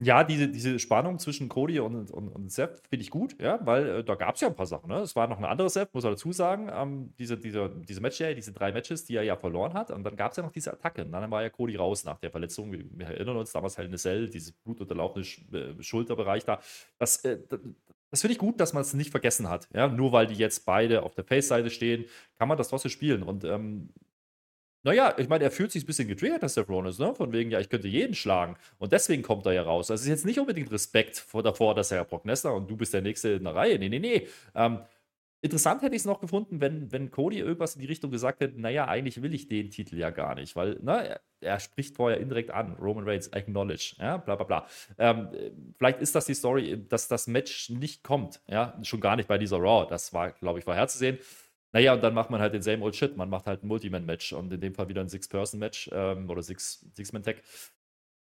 Ja, 0.00 0.22
diese, 0.22 0.46
diese 0.48 0.78
Spannung 0.78 1.18
zwischen 1.18 1.48
Cody 1.48 1.80
und, 1.80 2.12
und, 2.12 2.28
und 2.28 2.52
Seth 2.52 2.82
finde 2.88 3.02
ich 3.02 3.10
gut, 3.10 3.40
ja, 3.42 3.58
weil 3.66 3.88
äh, 3.88 4.04
da 4.04 4.14
gab 4.14 4.36
es 4.36 4.40
ja 4.40 4.46
ein 4.46 4.54
paar 4.54 4.66
Sachen. 4.66 4.88
Ne? 4.88 4.98
Es 5.00 5.16
war 5.16 5.26
noch 5.26 5.38
ein 5.38 5.44
anderes 5.44 5.74
Seth, 5.74 5.92
muss 5.92 6.04
man 6.04 6.12
dazu 6.12 6.30
sagen. 6.30 6.70
Ähm, 6.72 7.14
diese, 7.18 7.36
diese, 7.36 7.68
diese 7.68 8.00
Match, 8.00 8.18
diese 8.18 8.52
drei 8.52 8.70
Matches, 8.70 9.04
die 9.06 9.16
er 9.16 9.24
ja 9.24 9.34
verloren 9.34 9.74
hat. 9.74 9.90
Und 9.90 10.04
dann 10.04 10.14
gab 10.14 10.30
es 10.30 10.36
ja 10.36 10.44
noch 10.44 10.52
diese 10.52 10.72
Attacke. 10.72 11.04
Und 11.04 11.10
dann 11.10 11.28
war 11.32 11.42
ja 11.42 11.50
Cody 11.50 11.74
raus 11.74 12.04
nach 12.04 12.18
der 12.18 12.30
Verletzung. 12.30 12.70
Wir, 12.70 12.84
wir 12.92 13.06
erinnern 13.06 13.36
uns 13.38 13.50
damals 13.50 13.76
halt 13.76 13.88
eine 13.88 13.98
Cell, 13.98 14.28
dieses 14.28 14.52
blutunterlaufene 14.52 15.24
äh, 15.52 15.82
Schulterbereich 15.82 16.44
da. 16.44 16.60
Das, 16.98 17.24
äh, 17.24 17.40
das 18.10 18.20
finde 18.20 18.32
ich 18.32 18.38
gut, 18.38 18.60
dass 18.60 18.72
man 18.72 18.82
es 18.82 18.94
nicht 18.94 19.10
vergessen 19.10 19.48
hat. 19.48 19.68
Ja? 19.74 19.88
Nur 19.88 20.12
weil 20.12 20.28
die 20.28 20.34
jetzt 20.34 20.64
beide 20.64 21.02
auf 21.02 21.16
der 21.16 21.24
Face-Seite 21.24 21.70
stehen, 21.70 22.04
kann 22.38 22.46
man 22.46 22.56
das 22.56 22.68
trotzdem 22.68 22.92
spielen. 22.92 23.24
Und 23.24 23.42
ähm, 23.42 23.88
naja, 24.88 25.14
ich 25.18 25.28
meine, 25.28 25.44
er 25.44 25.50
fühlt 25.50 25.70
sich 25.70 25.84
ein 25.84 25.86
bisschen 25.86 26.08
getriggert, 26.08 26.42
dass 26.42 26.54
der 26.54 26.64
Rollins, 26.64 26.98
ne? 26.98 27.14
Von 27.14 27.30
wegen, 27.32 27.50
ja, 27.50 27.60
ich 27.60 27.68
könnte 27.68 27.88
jeden 27.88 28.14
schlagen. 28.14 28.56
Und 28.78 28.92
deswegen 28.92 29.22
kommt 29.22 29.44
er 29.44 29.52
ja 29.52 29.62
raus. 29.62 29.88
Das 29.88 30.00
ist 30.00 30.08
jetzt 30.08 30.24
nicht 30.24 30.40
unbedingt 30.40 30.70
Respekt 30.72 31.18
vor, 31.18 31.42
davor, 31.42 31.74
dass 31.74 31.92
er 31.92 32.04
Brock 32.04 32.24
Lesnar 32.24 32.54
und 32.54 32.70
du 32.70 32.76
bist 32.76 32.94
der 32.94 33.02
Nächste 33.02 33.30
in 33.30 33.44
der 33.44 33.54
Reihe. 33.54 33.78
Nee, 33.78 33.90
nee, 33.90 33.98
nee. 33.98 34.26
Ähm, 34.54 34.80
interessant 35.42 35.82
hätte 35.82 35.94
ich 35.94 36.00
es 36.00 36.06
noch 36.06 36.20
gefunden, 36.20 36.62
wenn, 36.62 36.90
wenn 36.90 37.10
Cody 37.10 37.38
irgendwas 37.38 37.74
in 37.74 37.82
die 37.82 37.86
Richtung 37.86 38.10
gesagt 38.10 38.40
hätte, 38.40 38.58
naja, 38.58 38.88
eigentlich 38.88 39.20
will 39.20 39.34
ich 39.34 39.46
den 39.46 39.70
Titel 39.70 39.96
ja 39.98 40.08
gar 40.08 40.34
nicht, 40.34 40.56
weil, 40.56 40.78
ne, 40.80 41.06
er, 41.06 41.20
er 41.40 41.60
spricht 41.60 41.94
vorher 41.94 42.18
indirekt 42.18 42.50
an, 42.50 42.72
Roman 42.80 43.04
Reigns, 43.04 43.32
acknowledge, 43.32 43.94
ja, 43.98 44.16
bla 44.16 44.36
bla 44.36 44.44
bla. 44.44 44.66
Ähm, 44.98 45.28
vielleicht 45.76 46.00
ist 46.00 46.14
das 46.14 46.24
die 46.24 46.34
Story, 46.34 46.82
dass 46.88 47.08
das 47.08 47.26
Match 47.26 47.70
nicht 47.70 48.02
kommt, 48.02 48.40
ja, 48.48 48.76
schon 48.82 49.00
gar 49.00 49.16
nicht 49.16 49.28
bei 49.28 49.38
dieser 49.38 49.58
Raw. 49.58 49.86
Das 49.88 50.12
war, 50.12 50.32
glaube 50.32 50.58
ich, 50.58 50.64
vorherzusehen. 50.64 51.18
Naja, 51.72 51.92
und 51.94 52.02
dann 52.02 52.14
macht 52.14 52.30
man 52.30 52.40
halt 52.40 52.54
den 52.54 52.62
same 52.62 52.82
old 52.82 52.96
shit. 52.96 53.16
Man 53.16 53.28
macht 53.28 53.46
halt 53.46 53.62
ein 53.62 53.68
Multiman-Match 53.68 54.32
und 54.32 54.52
in 54.52 54.60
dem 54.60 54.74
Fall 54.74 54.88
wieder 54.88 55.02
ein 55.02 55.08
Six-Person-Match 55.08 55.90
ähm, 55.92 56.28
oder 56.30 56.42
Six-Man-Tag. 56.42 57.42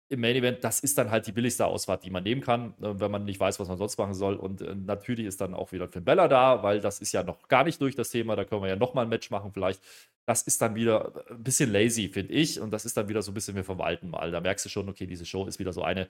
Im 0.09 0.21
Main 0.21 0.37
Event, 0.37 0.63
das 0.63 0.81
ist 0.81 0.99
dann 0.99 1.11
halt 1.11 1.27
die 1.27 1.33
billigste 1.33 1.65
Ausfahrt, 1.65 2.05
die 2.05 2.11
man 2.11 2.23
nehmen 2.23 2.43
kann, 2.43 2.75
äh, 2.83 3.01
wenn 3.01 3.11
man 3.11 3.25
nicht 3.25 3.41
weiß, 3.41 3.59
was 3.59 3.69
man 3.69 3.79
sonst 3.79 3.97
machen 3.99 4.15
soll. 4.15 4.37
Und 4.37 4.61
äh, 4.61 4.75
natürlich 4.75 5.27
ist 5.27 5.41
dann 5.41 5.55
auch 5.55 5.73
wieder 5.73 5.89
Finn 5.89 6.05
Bella 6.05 6.29
da, 6.29 6.63
weil 6.63 6.81
das 6.81 7.01
ist 7.01 7.13
ja 7.13 7.23
noch 7.25 7.49
gar 7.49 7.65
nicht 7.65 7.81
durch 7.81 7.97
das 7.97 8.11
Thema. 8.11 8.37
Da 8.37 8.45
können 8.45 8.63
wir 8.63 8.69
ja 8.69 8.77
nochmal 8.77 9.07
ein 9.07 9.09
Match 9.09 9.31
machen, 9.31 9.53
vielleicht. 9.53 9.83
Das 10.27 10.43
ist 10.43 10.63
dann 10.63 10.75
wieder 10.77 11.25
ein 11.31 11.43
bisschen 11.43 11.73
lazy, 11.73 12.09
finde 12.09 12.35
ich. 12.35 12.61
Und 12.61 12.71
das 12.73 12.85
ist 12.85 12.97
dann 12.97 13.09
wieder 13.09 13.23
so 13.23 13.33
ein 13.33 13.35
bisschen, 13.35 13.57
wir 13.57 13.65
verwalten 13.65 14.11
mal. 14.11 14.31
Da 14.31 14.41
merkst 14.41 14.65
du 14.67 14.69
schon, 14.69 14.89
okay, 14.89 15.07
diese 15.07 15.25
Show 15.27 15.47
ist 15.47 15.59
wieder 15.59 15.73
so 15.73 15.83
eine, 15.83 16.09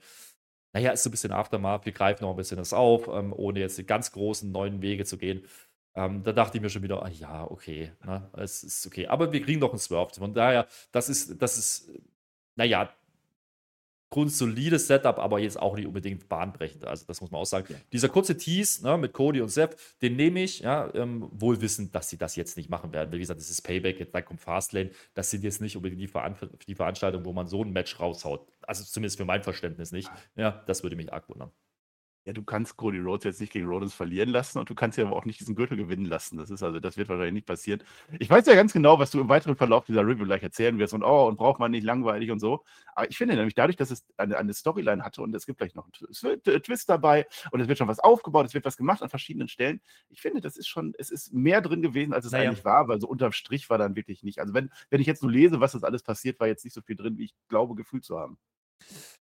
naja, 0.73 0.91
ist 0.91 1.03
so 1.03 1.09
ein 1.09 1.11
bisschen 1.11 1.31
Aftermath. 1.31 1.85
Wir 1.85 1.93
greifen 1.93 2.23
noch 2.23 2.31
ein 2.31 2.35
bisschen 2.35 2.57
das 2.57 2.73
auf, 2.73 3.07
ähm, 3.07 3.33
ohne 3.33 3.59
jetzt 3.59 3.77
die 3.77 3.85
ganz 3.85 4.11
großen 4.11 4.51
neuen 4.51 4.81
Wege 4.81 5.05
zu 5.05 5.17
gehen. 5.17 5.45
Ähm, 5.95 6.23
da 6.23 6.31
dachte 6.31 6.57
ich 6.57 6.61
mir 6.61 6.69
schon 6.69 6.83
wieder, 6.83 7.03
ah, 7.03 7.09
ja, 7.09 7.49
okay, 7.49 7.91
ne, 8.03 8.29
es 8.33 8.63
ist 8.63 8.87
okay. 8.87 9.07
Aber 9.07 9.31
wir 9.31 9.41
kriegen 9.41 9.59
doch 9.59 9.69
einen 9.69 9.79
Swerve. 9.79 10.13
Von 10.15 10.33
daher, 10.33 10.67
das 10.91 11.09
ist, 11.09 11.41
das 11.41 11.57
ist, 11.57 11.91
naja, 12.55 12.89
grundsolides 14.13 14.85
Setup, 14.85 15.17
aber 15.17 15.39
jetzt 15.39 15.59
auch 15.59 15.75
nicht 15.75 15.87
unbedingt 15.87 16.29
bahnbrechend. 16.29 16.85
Also, 16.85 17.05
das 17.07 17.19
muss 17.19 17.31
man 17.31 17.41
auch 17.41 17.45
sagen. 17.45 17.65
Ja. 17.69 17.79
Dieser 17.91 18.09
kurze 18.09 18.37
Tease 18.37 18.83
ne, 18.83 18.95
mit 18.95 19.11
Cody 19.11 19.41
und 19.41 19.49
Seth, 19.49 19.75
den 20.03 20.15
nehme 20.15 20.43
ich, 20.43 20.59
ja, 20.59 20.93
ähm, 20.93 21.27
wohl 21.31 21.59
wissend, 21.61 21.95
dass 21.95 22.09
sie 22.09 22.17
das 22.17 22.35
jetzt 22.35 22.55
nicht 22.55 22.69
machen 22.69 22.93
werden. 22.93 23.11
Wie 23.11 23.17
gesagt, 23.17 23.39
das 23.39 23.49
ist 23.49 23.63
Payback, 23.63 23.99
jetzt 23.99 24.13
kommt 24.25 24.39
Fastlane. 24.39 24.91
Das 25.15 25.31
sind 25.31 25.43
jetzt 25.43 25.61
nicht 25.61 25.75
unbedingt 25.75 25.99
die, 25.99 26.07
Veran 26.07 26.35
die 26.67 26.75
Veranstaltung, 26.75 27.25
wo 27.25 27.33
man 27.33 27.47
so 27.47 27.63
ein 27.63 27.71
Match 27.71 27.99
raushaut. 27.99 28.47
Also, 28.61 28.83
zumindest 28.83 29.17
für 29.17 29.25
mein 29.25 29.41
Verständnis 29.41 29.91
nicht. 29.91 30.11
Ja, 30.35 30.63
das 30.67 30.83
würde 30.83 30.95
mich 30.95 31.11
arg 31.11 31.27
wundern 31.27 31.51
ja, 32.25 32.31
du 32.31 32.43
kannst 32.43 32.77
Cody 32.77 32.99
Rhodes 32.99 33.25
jetzt 33.25 33.41
nicht 33.41 33.51
gegen 33.51 33.67
Rollins 33.67 33.93
verlieren 33.93 34.29
lassen 34.29 34.57
und 34.57 34.69
du 34.69 34.75
kannst 34.75 34.97
ja 34.97 35.05
aber 35.05 35.15
auch 35.15 35.25
nicht 35.25 35.41
diesen 35.41 35.55
Gürtel 35.55 35.75
gewinnen 35.75 36.05
lassen. 36.05 36.37
Das 36.37 36.49
ist 36.49 36.63
also, 36.63 36.79
das 36.79 36.95
wird 36.95 37.09
wahrscheinlich 37.09 37.33
nicht 37.33 37.47
passieren. 37.47 37.83
Ich 38.17 38.29
weiß 38.29 38.45
ja 38.45 38.55
ganz 38.55 38.71
genau, 38.71 38.97
was 38.97 39.11
du 39.11 39.19
im 39.19 39.27
weiteren 39.27 39.57
Verlauf 39.57 39.85
dieser 39.85 40.07
Review 40.07 40.25
gleich 40.25 40.41
erzählen 40.41 40.79
wirst 40.79 40.93
und 40.93 41.03
oh, 41.03 41.27
und 41.27 41.35
braucht 41.35 41.59
man 41.59 41.71
nicht 41.71 41.83
langweilig 41.83 42.31
und 42.31 42.39
so. 42.39 42.63
Aber 42.95 43.09
ich 43.09 43.17
finde 43.17 43.35
nämlich 43.35 43.55
dadurch, 43.55 43.75
dass 43.75 43.91
es 43.91 44.05
eine, 44.15 44.37
eine 44.37 44.53
Storyline 44.53 45.03
hatte 45.03 45.21
und 45.21 45.35
es 45.35 45.45
gibt 45.45 45.57
gleich 45.57 45.75
noch 45.75 45.85
einen 45.85 46.63
Twist 46.63 46.89
dabei 46.89 47.27
und 47.51 47.59
es 47.59 47.67
wird 47.67 47.77
schon 47.77 47.89
was 47.89 47.99
aufgebaut, 47.99 48.45
es 48.45 48.53
wird 48.53 48.63
was 48.63 48.77
gemacht 48.77 49.01
an 49.03 49.09
verschiedenen 49.09 49.49
Stellen. 49.49 49.81
Ich 50.09 50.21
finde, 50.21 50.39
das 50.39 50.55
ist 50.55 50.67
schon, 50.67 50.93
es 50.97 51.09
ist 51.09 51.33
mehr 51.33 51.59
drin 51.59 51.81
gewesen, 51.81 52.13
als 52.13 52.25
es 52.25 52.31
naja. 52.31 52.49
eigentlich 52.49 52.63
war, 52.63 52.87
weil 52.87 53.01
so 53.01 53.07
unterm 53.07 53.33
Strich 53.33 53.69
war 53.69 53.77
dann 53.77 53.97
wirklich 53.97 54.23
nicht. 54.23 54.39
Also 54.39 54.53
wenn, 54.53 54.71
wenn 54.89 55.01
ich 55.01 55.07
jetzt 55.07 55.19
so 55.19 55.27
lese, 55.27 55.59
was 55.59 55.73
das 55.73 55.83
alles 55.83 56.03
passiert, 56.03 56.39
war 56.39 56.47
jetzt 56.47 56.63
nicht 56.63 56.73
so 56.73 56.81
viel 56.81 56.95
drin, 56.95 57.17
wie 57.17 57.25
ich 57.25 57.35
glaube, 57.49 57.75
gefühlt 57.75 58.05
zu 58.05 58.17
haben. 58.17 58.37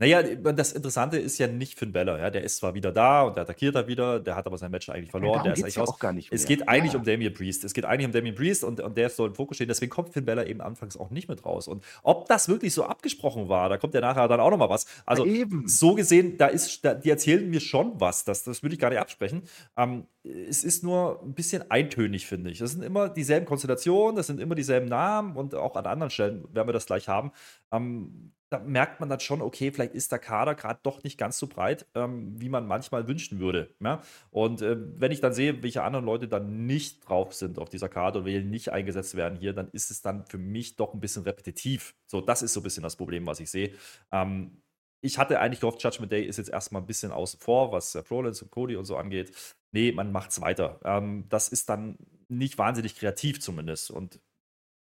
Naja, 0.00 0.22
das 0.22 0.72
Interessante 0.72 1.18
ist 1.18 1.38
ja 1.38 1.48
nicht 1.48 1.76
Finn 1.76 1.92
Balor. 1.92 2.18
Ja? 2.18 2.30
Der 2.30 2.44
ist 2.44 2.58
zwar 2.58 2.74
wieder 2.74 2.92
da 2.92 3.22
und 3.22 3.36
der 3.36 3.42
attackiert 3.42 3.74
da 3.74 3.88
wieder, 3.88 4.20
der 4.20 4.36
hat 4.36 4.46
aber 4.46 4.56
sein 4.56 4.70
Match 4.70 4.88
eigentlich 4.88 5.10
verloren. 5.10 5.38
Ja, 5.38 5.42
der 5.42 5.52
ist 5.54 5.64
eigentlich 5.64 5.74
ja 5.74 5.82
auch 5.82 5.98
gar 5.98 6.12
nicht 6.12 6.32
Es 6.32 6.42
mehr. 6.42 6.56
geht 6.56 6.68
eigentlich 6.68 6.92
ja. 6.92 6.98
um 7.00 7.04
Damien 7.04 7.34
Priest. 7.34 7.64
Es 7.64 7.74
geht 7.74 7.84
eigentlich 7.84 8.06
um 8.06 8.12
Damien 8.12 8.36
Priest 8.36 8.62
und, 8.62 8.80
und 8.80 8.96
der 8.96 9.10
soll 9.10 9.30
im 9.30 9.34
Fokus 9.34 9.56
stehen. 9.56 9.66
Deswegen 9.66 9.90
kommt 9.90 10.10
Finn 10.10 10.24
Balor 10.24 10.46
eben 10.46 10.60
anfangs 10.60 10.96
auch 10.96 11.10
nicht 11.10 11.28
mit 11.28 11.44
raus. 11.44 11.66
Und 11.66 11.84
ob 12.04 12.28
das 12.28 12.48
wirklich 12.48 12.74
so 12.74 12.84
abgesprochen 12.84 13.48
war, 13.48 13.68
da 13.68 13.76
kommt 13.76 13.92
ja 13.92 14.00
nachher 14.00 14.28
dann 14.28 14.38
auch 14.38 14.50
nochmal 14.50 14.70
was. 14.70 14.86
Also 15.04 15.26
so 15.64 15.94
gesehen, 15.94 16.38
da 16.38 16.46
ist, 16.46 16.84
da, 16.84 16.94
die 16.94 17.10
erzählen 17.10 17.50
mir 17.50 17.60
schon 17.60 18.00
was. 18.00 18.24
Das, 18.24 18.44
das 18.44 18.62
würde 18.62 18.74
ich 18.74 18.80
gar 18.80 18.90
nicht 18.90 19.00
absprechen. 19.00 19.42
Ähm, 19.76 20.06
es 20.22 20.62
ist 20.62 20.84
nur 20.84 21.20
ein 21.24 21.34
bisschen 21.34 21.70
eintönig, 21.72 22.26
finde 22.26 22.50
ich. 22.50 22.58
Das 22.58 22.70
sind 22.70 22.82
immer 22.82 23.08
dieselben 23.08 23.46
Konstellationen, 23.46 24.14
das 24.14 24.28
sind 24.28 24.40
immer 24.40 24.54
dieselben 24.54 24.86
Namen 24.86 25.36
und 25.36 25.56
auch 25.56 25.74
an 25.74 25.86
anderen 25.86 26.10
Stellen 26.10 26.44
werden 26.54 26.68
wir 26.68 26.72
das 26.72 26.86
gleich 26.86 27.08
haben. 27.08 27.32
Ähm, 27.72 28.32
da 28.50 28.58
merkt 28.58 29.00
man 29.00 29.08
dann 29.08 29.20
schon, 29.20 29.42
okay, 29.42 29.70
vielleicht 29.72 29.94
ist 29.94 30.10
der 30.10 30.18
Kader 30.18 30.54
gerade 30.54 30.80
doch 30.82 31.02
nicht 31.02 31.18
ganz 31.18 31.38
so 31.38 31.46
breit, 31.46 31.86
ähm, 31.94 32.40
wie 32.40 32.48
man 32.48 32.66
manchmal 32.66 33.06
wünschen 33.06 33.40
würde. 33.40 33.74
Ja? 33.80 34.02
Und 34.30 34.62
äh, 34.62 34.76
wenn 34.98 35.12
ich 35.12 35.20
dann 35.20 35.34
sehe, 35.34 35.62
welche 35.62 35.82
anderen 35.82 36.06
Leute 36.06 36.28
dann 36.28 36.66
nicht 36.66 37.08
drauf 37.08 37.34
sind 37.34 37.58
auf 37.58 37.68
dieser 37.68 37.88
Karte 37.88 38.20
und 38.20 38.24
welche 38.24 38.46
nicht 38.46 38.70
eingesetzt 38.70 39.16
werden 39.16 39.38
hier, 39.38 39.52
dann 39.52 39.68
ist 39.72 39.90
es 39.90 40.00
dann 40.00 40.24
für 40.24 40.38
mich 40.38 40.76
doch 40.76 40.94
ein 40.94 41.00
bisschen 41.00 41.24
repetitiv. 41.24 41.94
So, 42.06 42.20
das 42.20 42.42
ist 42.42 42.54
so 42.54 42.60
ein 42.60 42.62
bisschen 42.62 42.82
das 42.82 42.96
Problem, 42.96 43.26
was 43.26 43.40
ich 43.40 43.50
sehe. 43.50 43.72
Ähm, 44.12 44.62
ich 45.00 45.18
hatte 45.18 45.40
eigentlich 45.40 45.60
gehofft, 45.60 45.82
Judgment 45.82 46.10
Day 46.10 46.24
ist 46.24 46.38
jetzt 46.38 46.50
erstmal 46.50 46.82
ein 46.82 46.86
bisschen 46.86 47.12
außen 47.12 47.38
vor, 47.40 47.70
was 47.72 47.94
äh, 47.94 48.02
Rollins 48.10 48.42
und 48.42 48.50
Cody 48.50 48.76
und 48.76 48.84
so 48.84 48.96
angeht. 48.96 49.32
Nee, 49.72 49.92
man 49.92 50.10
macht 50.10 50.30
es 50.30 50.40
weiter. 50.40 50.80
Ähm, 50.84 51.26
das 51.28 51.48
ist 51.48 51.68
dann 51.68 51.98
nicht 52.28 52.58
wahnsinnig 52.58 52.96
kreativ 52.96 53.40
zumindest. 53.40 53.90
Und 53.90 54.20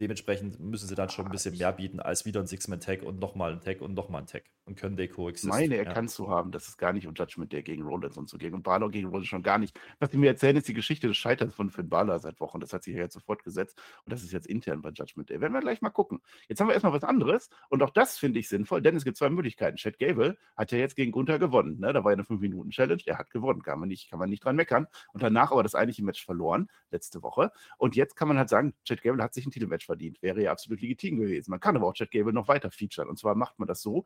Dementsprechend 0.00 0.61
müssen 0.61 0.88
sie 0.88 0.95
dann 0.95 1.11
schon 1.11 1.26
ein 1.26 1.31
bisschen 1.31 1.57
mehr 1.57 1.73
bieten 1.73 2.00
als 2.00 2.25
wieder 2.25 2.41
ein 2.41 2.47
Six-Man-Tag 2.47 3.03
und 3.03 3.19
nochmal 3.19 3.53
ein 3.53 3.61
Tag 3.61 3.81
und 3.81 3.95
nochmal 3.95 4.23
ein 4.23 4.26
Tag. 4.26 4.45
Und 4.66 4.76
können 4.76 4.96
they 4.96 5.06
coexist. 5.06 5.49
Meine 5.49 5.76
ja. 5.76 5.85
erkannst 5.85 6.18
du 6.18 6.28
haben, 6.28 6.50
dass 6.50 6.66
es 6.66 6.76
gar 6.76 6.92
nicht 6.92 7.06
um 7.06 7.14
Judgment 7.14 7.52
Day 7.52 7.62
gegen 7.62 7.85
Rollins 7.85 8.16
und 8.16 8.28
so 8.28 8.37
ging. 8.37 8.52
Und 8.52 8.64
Balor 8.64 8.90
gegen 8.90 9.06
Rollins 9.06 9.28
schon 9.28 9.44
gar 9.44 9.58
nicht. 9.58 9.78
Was 10.00 10.11
sie 10.11 10.18
mir 10.18 10.26
erzählen, 10.26 10.56
ist 10.56 10.66
die 10.66 10.75
Geschichte 10.75 11.06
des 11.06 11.16
Scheiterns 11.16 11.54
von 11.54 11.70
Finn 11.70 11.88
Balor 11.88 12.18
seit 12.18 12.40
Wochen. 12.40 12.58
Das 12.58 12.73
hat 12.73 12.82
sich 12.82 12.96
ja 12.96 13.02
jetzt 13.02 13.14
sofort 13.14 13.44
gesetzt. 13.44 13.80
Und 14.04 14.12
das 14.12 14.25
ist 14.25 14.32
jetzt 14.32 14.49
intern 14.49 14.82
bei 14.82 14.90
Judgment 14.90 15.30
Day. 15.30 15.40
Werden 15.40 15.52
wir 15.52 15.61
gleich 15.61 15.82
mal 15.82 15.90
gucken. 15.90 16.20
Jetzt 16.49 16.61
haben 16.61 16.66
wir 16.66 16.75
erstmal 16.75 16.92
was 16.92 17.04
anderes. 17.04 17.49
Und 17.68 17.80
auch 17.85 17.90
das 17.90 18.18
finde 18.18 18.40
ich 18.40 18.49
sinnvoll, 18.49 18.82
denn 18.82 18.96
es 18.96 19.04
gibt 19.04 19.16
zwei 19.16 19.30
Möglichkeiten. 19.30 19.76
Chad 19.76 20.00
Gable 20.00 20.37
hat 20.56 20.73
ja 20.73 20.78
jetzt 20.78 20.96
gegen 20.96 21.12
Gunther 21.12 21.38
gewonnen. 21.38 21.78
Ne? 21.78 21.92
Da 21.92 22.02
war 22.02 22.11
ja 22.11 22.16
eine 22.16 22.25
5-Minuten-Challenge. 22.25 23.02
Er 23.06 23.18
hat 23.18 23.30
gewonnen. 23.30 23.62
Kann 23.62 23.78
man, 23.78 23.88
nicht, 23.88 24.11
kann 24.11 24.18
man 24.18 24.28
nicht 24.28 24.44
dran 24.44 24.56
meckern. 24.56 24.88
Und 25.12 25.23
danach 25.23 25.52
aber 25.52 25.62
das 25.62 25.76
eigentliche 25.76 26.04
Match 26.04 26.25
verloren, 26.25 26.66
letzte 26.90 27.23
Woche. 27.23 27.52
Und 27.78 27.94
jetzt 27.94 28.16
kann 28.16 28.26
man 28.26 28.37
halt 28.37 28.49
sagen, 28.49 28.75
Chad 28.85 29.00
Gable 29.00 29.23
hat 29.23 29.32
sich 29.32 29.46
ein 29.46 29.52
Titelmatch 29.52 29.87
verdient. 29.87 30.20
Wäre 30.23 30.42
ja 30.42 30.50
absolut 30.50 30.80
legitim 30.80 31.20
gewesen. 31.20 31.52
Man 31.52 31.61
kann 31.61 31.76
aber 31.76 31.87
auch 31.87 31.94
Chad 31.94 32.11
Gable 32.11 32.32
noch 32.32 32.49
weiter 32.49 32.73
featuren. 32.73 33.08
Und 33.08 33.16
zwar 33.16 33.37
macht 33.37 33.61
man 33.61 33.68
das 33.68 33.80
so. 33.80 34.02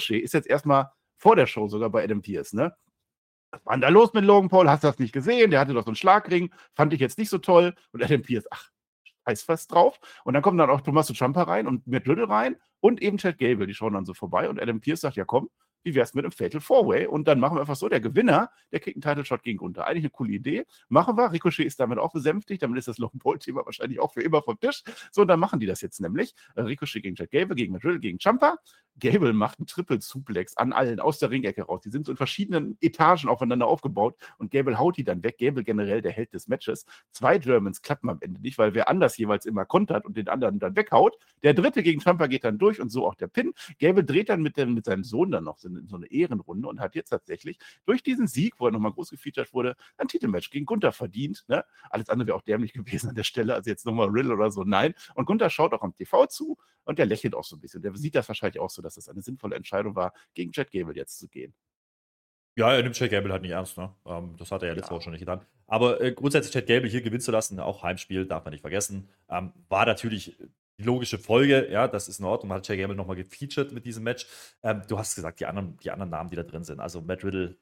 Ricochet 0.00 0.22
ist 0.22 0.34
jetzt 0.34 0.48
erstmal 0.48 0.90
vor 1.16 1.36
der 1.36 1.46
Show 1.46 1.68
sogar 1.68 1.90
bei 1.90 2.02
Adam 2.02 2.22
Pierce, 2.22 2.52
ne? 2.52 2.74
Was 3.52 3.66
war 3.66 3.74
denn 3.74 3.80
da 3.80 3.88
los 3.88 4.12
mit 4.14 4.24
Logan 4.24 4.48
Paul? 4.48 4.68
Hast 4.68 4.84
du 4.84 4.88
das 4.88 4.98
nicht 4.98 5.12
gesehen? 5.12 5.50
Der 5.50 5.60
hatte 5.60 5.74
doch 5.74 5.82
so 5.82 5.88
einen 5.88 5.96
Schlagring. 5.96 6.54
Fand 6.74 6.92
ich 6.92 7.00
jetzt 7.00 7.18
nicht 7.18 7.30
so 7.30 7.38
toll. 7.38 7.74
Und 7.92 8.02
Adam 8.02 8.22
Pierce, 8.22 8.46
ach, 8.50 8.70
heißt 9.26 9.44
fast 9.44 9.72
drauf. 9.72 9.98
Und 10.24 10.34
dann 10.34 10.42
kommen 10.42 10.56
dann 10.56 10.70
auch 10.70 10.80
Tommaso 10.82 11.14
Ciampa 11.14 11.42
rein 11.42 11.66
und 11.66 11.86
Matt 11.86 12.06
Riddle 12.06 12.28
rein 12.28 12.56
und 12.78 13.02
eben 13.02 13.18
Chad 13.18 13.38
Gable. 13.38 13.66
Die 13.66 13.74
schauen 13.74 13.94
dann 13.94 14.04
so 14.04 14.14
vorbei. 14.14 14.48
Und 14.48 14.60
Adam 14.60 14.80
Pierce 14.80 15.00
sagt, 15.00 15.16
ja 15.16 15.24
komm, 15.24 15.50
wie 15.82 15.94
wär's 15.94 16.14
mit 16.14 16.24
einem 16.24 16.32
Fatal 16.32 16.60
Four-Way? 16.60 17.06
Und 17.06 17.28
dann 17.28 17.40
machen 17.40 17.56
wir 17.56 17.60
einfach 17.60 17.76
so, 17.76 17.88
der 17.88 18.00
Gewinner, 18.00 18.50
der 18.72 18.80
kriegt 18.80 18.96
einen 18.96 19.02
Title-Shot 19.02 19.42
gegen 19.42 19.58
Gunther. 19.58 19.86
Eigentlich 19.86 20.04
eine 20.04 20.10
coole 20.10 20.32
Idee. 20.32 20.66
Machen 20.88 21.16
wir. 21.16 21.32
Ricochet 21.32 21.66
ist 21.66 21.80
damit 21.80 21.98
auch 21.98 22.12
besänftigt. 22.12 22.62
Damit 22.62 22.78
ist 22.78 22.88
das 22.88 22.98
Logan 22.98 23.18
Paul-Thema 23.18 23.64
wahrscheinlich 23.64 24.00
auch 24.00 24.12
für 24.12 24.22
immer 24.22 24.42
vom 24.42 24.58
Tisch. 24.58 24.82
So, 25.10 25.22
und 25.22 25.28
dann 25.28 25.40
machen 25.40 25.60
die 25.60 25.66
das 25.66 25.80
jetzt 25.80 26.00
nämlich. 26.00 26.34
Äh, 26.54 26.62
Ricochet 26.62 27.02
gegen 27.02 27.16
Chad 27.16 27.30
Gable, 27.30 27.56
gegen 27.56 27.72
Matt 27.72 27.84
Riddle, 27.84 28.00
gegen 28.00 28.18
Ciampa. 28.18 28.58
Gable 28.98 29.32
macht 29.32 29.58
einen 29.58 29.66
Triple-Suplex 29.66 30.56
an 30.56 30.72
allen 30.72 31.00
aus 31.00 31.18
der 31.18 31.30
Ringecke 31.30 31.62
raus. 31.62 31.80
Die 31.80 31.90
sind 31.90 32.04
so 32.04 32.12
in 32.12 32.16
verschiedenen 32.16 32.76
Etagen 32.80 33.28
aufeinander 33.28 33.66
aufgebaut 33.66 34.16
und 34.38 34.50
Gable 34.50 34.78
haut 34.78 34.98
die 34.98 35.04
dann 35.04 35.22
weg. 35.22 35.38
Gable 35.38 35.64
generell 35.64 36.02
der 36.02 36.12
Held 36.12 36.34
des 36.34 36.48
Matches. 36.48 36.84
Zwei 37.12 37.38
Germans 37.38 37.80
klappen 37.80 38.10
am 38.10 38.18
Ende 38.20 38.40
nicht, 38.40 38.58
weil 38.58 38.74
wer 38.74 38.88
anders 38.88 39.16
jeweils 39.16 39.46
immer 39.46 39.64
kontert 39.64 40.04
und 40.04 40.16
den 40.16 40.28
anderen 40.28 40.58
dann 40.58 40.76
weghaut. 40.76 41.16
Der 41.42 41.54
dritte 41.54 41.82
gegen 41.82 42.00
Ciampa 42.00 42.26
geht 42.26 42.44
dann 42.44 42.58
durch 42.58 42.80
und 42.80 42.90
so 42.90 43.06
auch 43.06 43.14
der 43.14 43.28
Pin. 43.28 43.52
Gable 43.78 44.04
dreht 44.04 44.28
dann 44.28 44.42
mit, 44.42 44.56
dem, 44.56 44.74
mit 44.74 44.84
seinem 44.84 45.04
Sohn 45.04 45.30
dann 45.30 45.44
noch 45.44 45.58
so 45.58 45.69
eine, 45.70 45.86
so 45.86 45.96
eine 45.96 46.06
Ehrenrunde 46.06 46.68
und 46.68 46.80
hat 46.80 46.94
jetzt 46.94 47.10
tatsächlich 47.10 47.58
durch 47.86 48.02
diesen 48.02 48.26
Sieg, 48.26 48.54
wo 48.58 48.66
er 48.66 48.72
nochmal 48.72 48.92
groß 48.92 49.10
gefeatured 49.10 49.52
wurde, 49.52 49.76
ein 49.96 50.08
Titelmatch 50.08 50.50
gegen 50.50 50.66
Gunther 50.66 50.92
verdient. 50.92 51.44
Ne? 51.48 51.64
Alles 51.88 52.08
andere 52.08 52.28
wäre 52.28 52.36
auch 52.36 52.42
dämlich 52.42 52.72
gewesen 52.74 53.08
an 53.10 53.14
der 53.14 53.24
Stelle, 53.24 53.54
also 53.54 53.70
jetzt 53.70 53.86
nochmal 53.86 54.08
Riddle 54.08 54.34
oder 54.34 54.50
so. 54.50 54.64
Nein. 54.64 54.94
Und 55.14 55.26
Gunther 55.26 55.50
schaut 55.50 55.72
auch 55.72 55.82
am 55.82 55.94
TV 55.94 56.26
zu 56.26 56.58
und 56.84 56.98
der 56.98 57.06
lächelt 57.06 57.34
auch 57.34 57.44
so 57.44 57.56
ein 57.56 57.60
bisschen. 57.60 57.82
Der 57.82 57.94
sieht 57.96 58.14
das 58.14 58.28
wahrscheinlich 58.28 58.60
auch 58.60 58.70
so, 58.70 58.82
dass 58.82 58.96
es 58.96 59.08
eine 59.08 59.22
sinnvolle 59.22 59.56
Entscheidung 59.56 59.94
war, 59.94 60.12
gegen 60.34 60.52
Chad 60.52 60.70
Gable 60.70 60.94
jetzt 60.94 61.18
zu 61.18 61.28
gehen. 61.28 61.54
Ja, 62.56 62.72
er 62.74 62.82
nimmt 62.82 62.96
Chad 62.96 63.10
Gable 63.10 63.32
halt 63.32 63.42
nicht 63.42 63.52
ernst, 63.52 63.78
ne? 63.78 63.94
Ähm, 64.04 64.34
das 64.36 64.50
hat 64.50 64.62
er 64.62 64.68
ja 64.68 64.74
letzte 64.74 64.90
Ja. 64.90 64.96
Woche 64.96 65.04
schon 65.04 65.12
nicht 65.12 65.20
getan. 65.20 65.40
Aber 65.66 66.00
äh, 66.00 66.12
grundsätzlich 66.12 66.52
Chad 66.52 66.66
Gable 66.66 66.88
hier 66.90 67.00
gewinnen 67.00 67.20
zu 67.20 67.30
lassen, 67.30 67.60
auch 67.60 67.82
Heimspiel, 67.82 68.26
darf 68.26 68.44
man 68.44 68.52
nicht 68.52 68.60
vergessen, 68.60 69.08
ähm, 69.28 69.52
war 69.68 69.86
natürlich 69.86 70.36
die 70.80 70.84
logische 70.84 71.18
Folge, 71.18 71.68
ja, 71.70 71.86
das 71.86 72.08
ist 72.08 72.20
in 72.20 72.24
Ordnung. 72.24 72.52
Hat 72.52 72.66
Chad 72.66 72.78
Gable 72.78 72.96
nochmal 72.96 73.16
gefeatured 73.16 73.72
mit 73.72 73.84
diesem 73.84 74.02
Match. 74.02 74.26
Ähm, 74.62 74.82
du 74.88 74.98
hast 74.98 75.14
gesagt, 75.14 75.40
die 75.40 75.46
anderen, 75.46 75.76
die 75.78 75.90
anderen 75.90 76.10
Namen, 76.10 76.30
die 76.30 76.36
da 76.36 76.42
drin 76.42 76.64
sind, 76.64 76.80
also 76.80 77.02
Matt 77.02 77.22
Riddle 77.22 77.56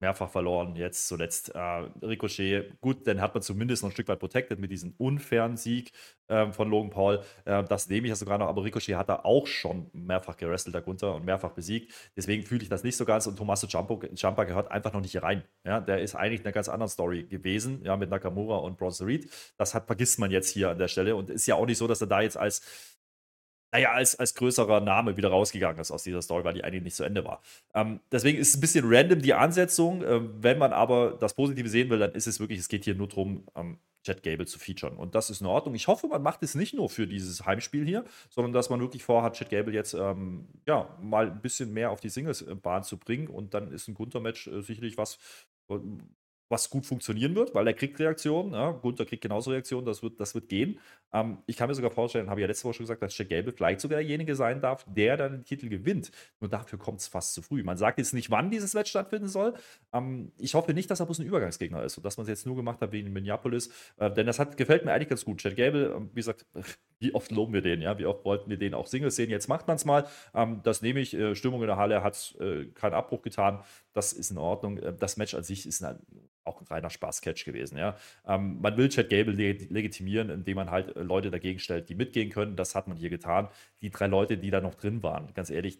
mehrfach 0.00 0.30
verloren, 0.30 0.76
jetzt 0.76 1.08
zuletzt 1.08 1.54
äh, 1.54 1.58
Ricochet. 2.02 2.80
Gut, 2.80 3.06
dann 3.06 3.20
hat 3.20 3.34
man 3.34 3.42
zumindest 3.42 3.82
noch 3.82 3.90
ein 3.90 3.92
Stück 3.92 4.08
weit 4.08 4.18
protected 4.18 4.58
mit 4.58 4.70
diesem 4.70 4.94
unfairen 4.96 5.56
Sieg 5.56 5.92
ähm, 6.28 6.52
von 6.52 6.68
Logan 6.70 6.90
Paul. 6.90 7.22
Äh, 7.44 7.64
das 7.64 7.88
nehme 7.88 8.06
ich 8.06 8.10
ja 8.10 8.16
sogar 8.16 8.38
noch, 8.38 8.48
aber 8.48 8.64
Ricochet 8.64 8.96
hat 8.96 9.08
da 9.08 9.20
auch 9.24 9.46
schon 9.46 9.90
mehrfach 9.92 10.36
gerestelt 10.36 10.74
darunter 10.74 11.14
und 11.14 11.24
mehrfach 11.24 11.50
besiegt. 11.50 11.92
Deswegen 12.16 12.44
fühle 12.44 12.62
ich 12.62 12.68
das 12.68 12.84
nicht 12.84 12.96
so 12.96 13.04
ganz 13.04 13.26
und 13.26 13.36
Tommaso 13.36 13.66
Ciampa 13.66 14.44
gehört 14.44 14.70
einfach 14.70 14.92
noch 14.92 15.00
nicht 15.00 15.12
hier 15.12 15.22
rein. 15.22 15.44
Ja, 15.64 15.80
der 15.80 16.00
ist 16.00 16.14
eigentlich 16.14 16.40
in 16.40 16.46
einer 16.46 16.52
ganz 16.52 16.68
anderen 16.68 16.90
Story 16.90 17.24
gewesen, 17.24 17.82
ja, 17.84 17.96
mit 17.96 18.10
Nakamura 18.10 18.58
und 18.58 18.78
Bronson 18.78 19.06
Reed. 19.06 19.30
Das 19.56 19.74
hat, 19.74 19.86
vergisst 19.86 20.18
man 20.18 20.30
jetzt 20.30 20.50
hier 20.50 20.70
an 20.70 20.78
der 20.78 20.88
Stelle 20.88 21.16
und 21.16 21.30
ist 21.30 21.46
ja 21.46 21.54
auch 21.54 21.66
nicht 21.66 21.78
so, 21.78 21.86
dass 21.86 22.00
er 22.00 22.06
da 22.06 22.20
jetzt 22.20 22.36
als 22.36 22.97
naja, 23.72 23.92
als, 23.92 24.18
als 24.18 24.34
größerer 24.34 24.80
Name 24.80 25.16
wieder 25.16 25.28
rausgegangen 25.28 25.80
ist 25.80 25.90
aus 25.90 26.02
dieser 26.02 26.22
Story, 26.22 26.44
weil 26.44 26.54
die 26.54 26.64
eigentlich 26.64 26.82
nicht 26.82 26.96
zu 26.96 27.04
Ende 27.04 27.24
war. 27.24 27.42
Ähm, 27.74 28.00
deswegen 28.10 28.38
ist 28.38 28.48
es 28.48 28.56
ein 28.56 28.60
bisschen 28.60 28.84
random 28.86 29.20
die 29.20 29.34
Ansetzung. 29.34 30.02
Ähm, 30.02 30.34
wenn 30.40 30.58
man 30.58 30.72
aber 30.72 31.16
das 31.20 31.34
Positive 31.34 31.68
sehen 31.68 31.90
will, 31.90 31.98
dann 31.98 32.12
ist 32.12 32.26
es 32.26 32.40
wirklich, 32.40 32.58
es 32.58 32.68
geht 32.68 32.84
hier 32.84 32.94
nur 32.94 33.08
darum, 33.08 33.44
ähm, 33.54 33.78
Jet 34.04 34.22
Gable 34.22 34.46
zu 34.46 34.58
featuren. 34.58 34.96
Und 34.96 35.14
das 35.14 35.28
ist 35.28 35.40
in 35.40 35.46
Ordnung. 35.46 35.74
Ich 35.74 35.86
hoffe, 35.86 36.06
man 36.06 36.22
macht 36.22 36.42
es 36.42 36.54
nicht 36.54 36.74
nur 36.74 36.88
für 36.88 37.06
dieses 37.06 37.44
Heimspiel 37.44 37.84
hier, 37.84 38.04
sondern 38.30 38.52
dass 38.52 38.70
man 38.70 38.80
wirklich 38.80 39.02
vorhat, 39.04 39.38
Jet 39.38 39.50
Gable 39.50 39.74
jetzt 39.74 39.92
ähm, 39.94 40.48
ja, 40.66 40.88
mal 41.02 41.30
ein 41.30 41.40
bisschen 41.42 41.72
mehr 41.72 41.90
auf 41.90 42.00
die 42.00 42.08
Singles-Bahn 42.08 42.84
zu 42.84 42.96
bringen. 42.96 43.28
Und 43.28 43.54
dann 43.54 43.70
ist 43.72 43.88
ein 43.88 43.94
Gunther-Match 43.94 44.46
äh, 44.46 44.62
sicherlich 44.62 44.96
was, 44.96 45.18
was 46.48 46.70
gut 46.70 46.86
funktionieren 46.86 47.34
wird, 47.34 47.54
weil 47.54 47.66
er 47.66 47.74
kriegt 47.74 47.98
Reaktionen. 47.98 48.52
Ja, 48.52 48.70
Gunther 48.70 49.04
kriegt 49.04 49.22
genauso 49.22 49.50
Reaktionen, 49.50 49.86
das 49.86 50.02
wird, 50.02 50.18
das 50.20 50.34
wird 50.34 50.48
gehen. 50.48 50.78
Ähm, 51.12 51.38
ich 51.46 51.56
kann 51.56 51.68
mir 51.68 51.74
sogar 51.74 51.90
vorstellen, 51.90 52.30
habe 52.30 52.40
ich 52.40 52.42
ja 52.42 52.48
letzte 52.48 52.64
Woche 52.64 52.74
schon 52.74 52.84
gesagt, 52.84 53.02
dass 53.02 53.16
Jack 53.16 53.28
Gable 53.28 53.52
vielleicht 53.52 53.80
sogar 53.80 53.98
derjenige 53.98 54.34
sein 54.34 54.60
darf, 54.60 54.84
der 54.88 55.16
dann 55.16 55.32
den 55.32 55.44
Titel 55.44 55.68
gewinnt. 55.68 56.10
Nur 56.40 56.48
dafür 56.50 56.78
kommt 56.78 57.00
es 57.00 57.08
fast 57.08 57.34
zu 57.34 57.42
früh. 57.42 57.62
Man 57.62 57.76
sagt 57.76 57.98
jetzt 57.98 58.14
nicht, 58.14 58.30
wann 58.30 58.50
dieses 58.50 58.74
Match 58.74 58.90
stattfinden 58.90 59.28
soll. 59.28 59.54
Ähm, 59.92 60.32
ich 60.38 60.54
hoffe 60.54 60.74
nicht, 60.74 60.90
dass 60.90 61.00
er 61.00 61.06
bloß 61.06 61.18
ein 61.20 61.26
Übergangsgegner 61.26 61.82
ist 61.84 61.96
und 61.96 62.04
dass 62.04 62.16
man 62.16 62.24
es 62.24 62.28
jetzt 62.28 62.46
nur 62.46 62.56
gemacht 62.56 62.80
hat 62.80 62.92
wegen 62.92 63.12
Minneapolis. 63.12 63.70
Äh, 63.96 64.10
denn 64.10 64.26
das 64.26 64.38
hat, 64.38 64.56
gefällt 64.56 64.84
mir 64.84 64.92
eigentlich 64.92 65.08
ganz 65.08 65.24
gut. 65.24 65.42
Jack 65.42 65.56
Gable, 65.56 65.94
ähm, 65.96 66.10
wie 66.12 66.20
gesagt, 66.20 66.46
wie 67.00 67.14
oft 67.14 67.30
loben 67.30 67.52
wir 67.52 67.62
den, 67.62 67.80
ja? 67.80 67.98
Wie 67.98 68.06
oft 68.06 68.24
wollten 68.24 68.50
wir 68.50 68.58
den 68.58 68.74
auch 68.74 68.86
Singles 68.86 69.16
sehen? 69.16 69.30
Jetzt 69.30 69.48
macht 69.48 69.66
man 69.66 69.76
es 69.76 69.84
mal. 69.84 70.06
Ähm, 70.34 70.60
das 70.64 70.82
nehme 70.82 71.00
ich. 71.00 71.14
Äh, 71.14 71.34
Stimmung 71.34 71.60
in 71.60 71.68
der 71.68 71.76
Halle 71.76 72.02
hat 72.02 72.36
äh, 72.40 72.64
keinen 72.66 72.94
Abbruch 72.94 73.22
getan. 73.22 73.60
Das 73.92 74.12
ist 74.12 74.30
in 74.30 74.38
Ordnung. 74.38 74.78
Äh, 74.78 74.94
das 74.98 75.16
Match 75.16 75.34
an 75.34 75.44
sich 75.44 75.66
ist 75.66 75.82
ein, 75.84 75.98
auch 76.44 76.60
ein 76.60 76.66
reiner 76.66 76.90
Spaß-Catch 76.90 77.44
gewesen. 77.44 77.78
Ja? 77.78 77.96
Ähm, 78.26 78.60
man 78.60 78.76
will 78.76 78.88
Chad 78.88 79.10
Gable 79.10 79.34
leg 79.34 79.70
legitimieren, 79.70 80.30
indem 80.30 80.56
man 80.56 80.70
halt 80.70 80.96
äh, 80.96 81.02
Leute 81.02 81.30
dagegen 81.30 81.58
stellt, 81.60 81.88
die 81.88 81.94
mitgehen 81.94 82.30
können. 82.30 82.56
Das 82.56 82.74
hat 82.74 82.88
man 82.88 82.96
hier 82.96 83.10
getan. 83.10 83.48
Die 83.80 83.90
drei 83.90 84.06
Leute, 84.08 84.36
die 84.36 84.50
da 84.50 84.60
noch 84.60 84.74
drin 84.74 85.02
waren, 85.02 85.32
ganz 85.34 85.50
ehrlich, 85.50 85.78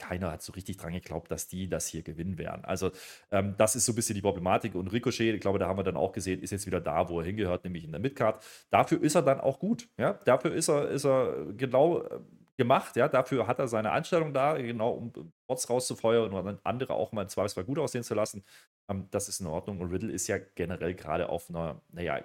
keiner 0.00 0.32
hat 0.32 0.42
so 0.42 0.52
richtig 0.52 0.78
dran 0.78 0.92
geglaubt, 0.92 1.30
dass 1.30 1.46
die 1.46 1.68
das 1.68 1.86
hier 1.86 2.02
gewinnen 2.02 2.38
werden. 2.38 2.64
Also, 2.64 2.90
ähm, 3.30 3.54
das 3.58 3.76
ist 3.76 3.86
so 3.86 3.92
ein 3.92 3.94
bisschen 3.94 4.16
die 4.16 4.22
Problematik. 4.22 4.74
Und 4.74 4.88
Ricochet, 4.88 5.34
ich 5.34 5.40
glaube, 5.40 5.58
da 5.58 5.68
haben 5.68 5.78
wir 5.78 5.84
dann 5.84 5.96
auch 5.96 6.12
gesehen, 6.12 6.42
ist 6.42 6.50
jetzt 6.50 6.66
wieder 6.66 6.80
da, 6.80 7.08
wo 7.08 7.20
er 7.20 7.26
hingehört, 7.26 7.64
nämlich 7.64 7.84
in 7.84 7.92
der 7.92 8.00
Midcard. 8.00 8.42
Dafür 8.70 9.00
ist 9.02 9.14
er 9.14 9.22
dann 9.22 9.40
auch 9.40 9.60
gut. 9.60 9.88
Ja? 9.98 10.14
Dafür 10.24 10.52
ist 10.52 10.68
er, 10.68 10.88
ist 10.88 11.04
er 11.04 11.52
genau 11.56 12.02
äh, 12.02 12.20
gemacht. 12.56 12.96
Ja? 12.96 13.08
Dafür 13.08 13.46
hat 13.46 13.58
er 13.58 13.68
seine 13.68 13.92
Einstellung 13.92 14.32
da, 14.34 14.54
genau, 14.54 14.90
um 14.90 15.12
Bots 15.46 15.68
rauszufeuern 15.70 16.32
und 16.32 16.60
andere 16.64 16.94
auch 16.94 17.12
mal 17.12 17.22
im 17.22 17.28
Zweifelsfall 17.28 17.64
gut 17.64 17.78
aussehen 17.78 18.02
zu 18.02 18.14
lassen. 18.14 18.42
Ähm, 18.88 19.06
das 19.10 19.28
ist 19.28 19.40
in 19.40 19.46
Ordnung. 19.46 19.80
Und 19.80 19.92
Riddle 19.92 20.12
ist 20.12 20.26
ja 20.26 20.38
generell 20.54 20.94
gerade 20.94 21.28
auf 21.28 21.50
einer, 21.50 21.80
naja, 21.92 22.20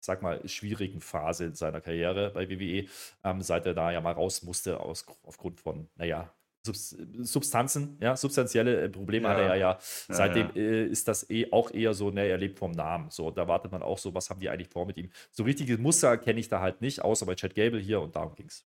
sag 0.00 0.22
mal, 0.22 0.46
schwierigen 0.48 1.00
Phase 1.00 1.46
in 1.46 1.54
seiner 1.54 1.80
Karriere 1.80 2.30
bei 2.30 2.48
WWE, 2.48 2.88
ähm, 3.24 3.42
seit 3.42 3.66
er 3.66 3.74
da 3.74 3.90
ja 3.90 4.00
mal 4.00 4.12
raus 4.12 4.42
musste 4.42 4.80
aus, 4.80 5.04
aufgrund 5.24 5.60
von, 5.60 5.88
naja, 5.96 6.32
Substanzen, 6.64 7.96
ja, 8.00 8.16
substanzielle 8.16 8.82
äh, 8.82 8.88
Probleme 8.90 9.28
Ja. 9.28 9.30
hat 9.30 9.38
er 9.38 9.46
ja, 9.46 9.54
ja. 9.54 9.70
Ja, 9.70 9.78
Seitdem 10.14 10.48
ja. 10.54 10.54
Äh, 10.54 10.86
ist 10.86 11.08
das 11.08 11.28
eh 11.30 11.50
auch 11.52 11.70
eher 11.72 11.94
so, 11.94 12.10
ne, 12.10 12.26
er 12.26 12.36
lebt 12.38 12.58
vom 12.58 12.72
Namen. 12.72 13.10
So, 13.10 13.30
da 13.30 13.48
wartet 13.48 13.72
man 13.72 13.82
auch 13.82 13.98
so, 13.98 14.14
was 14.14 14.28
haben 14.28 14.40
die 14.40 14.50
eigentlich 14.50 14.68
vor 14.68 14.86
mit 14.86 14.96
ihm? 14.98 15.10
So 15.30 15.44
richtige 15.44 15.78
Muster 15.78 16.18
kenne 16.18 16.40
ich 16.40 16.48
da 16.48 16.60
halt 16.60 16.80
nicht, 16.80 17.02
außer 17.02 17.24
bei 17.26 17.34
Chad 17.36 17.54
Gable 17.54 17.80
hier 17.80 18.00
und 18.00 18.16
darum 18.16 18.34
ging's. 18.34 18.66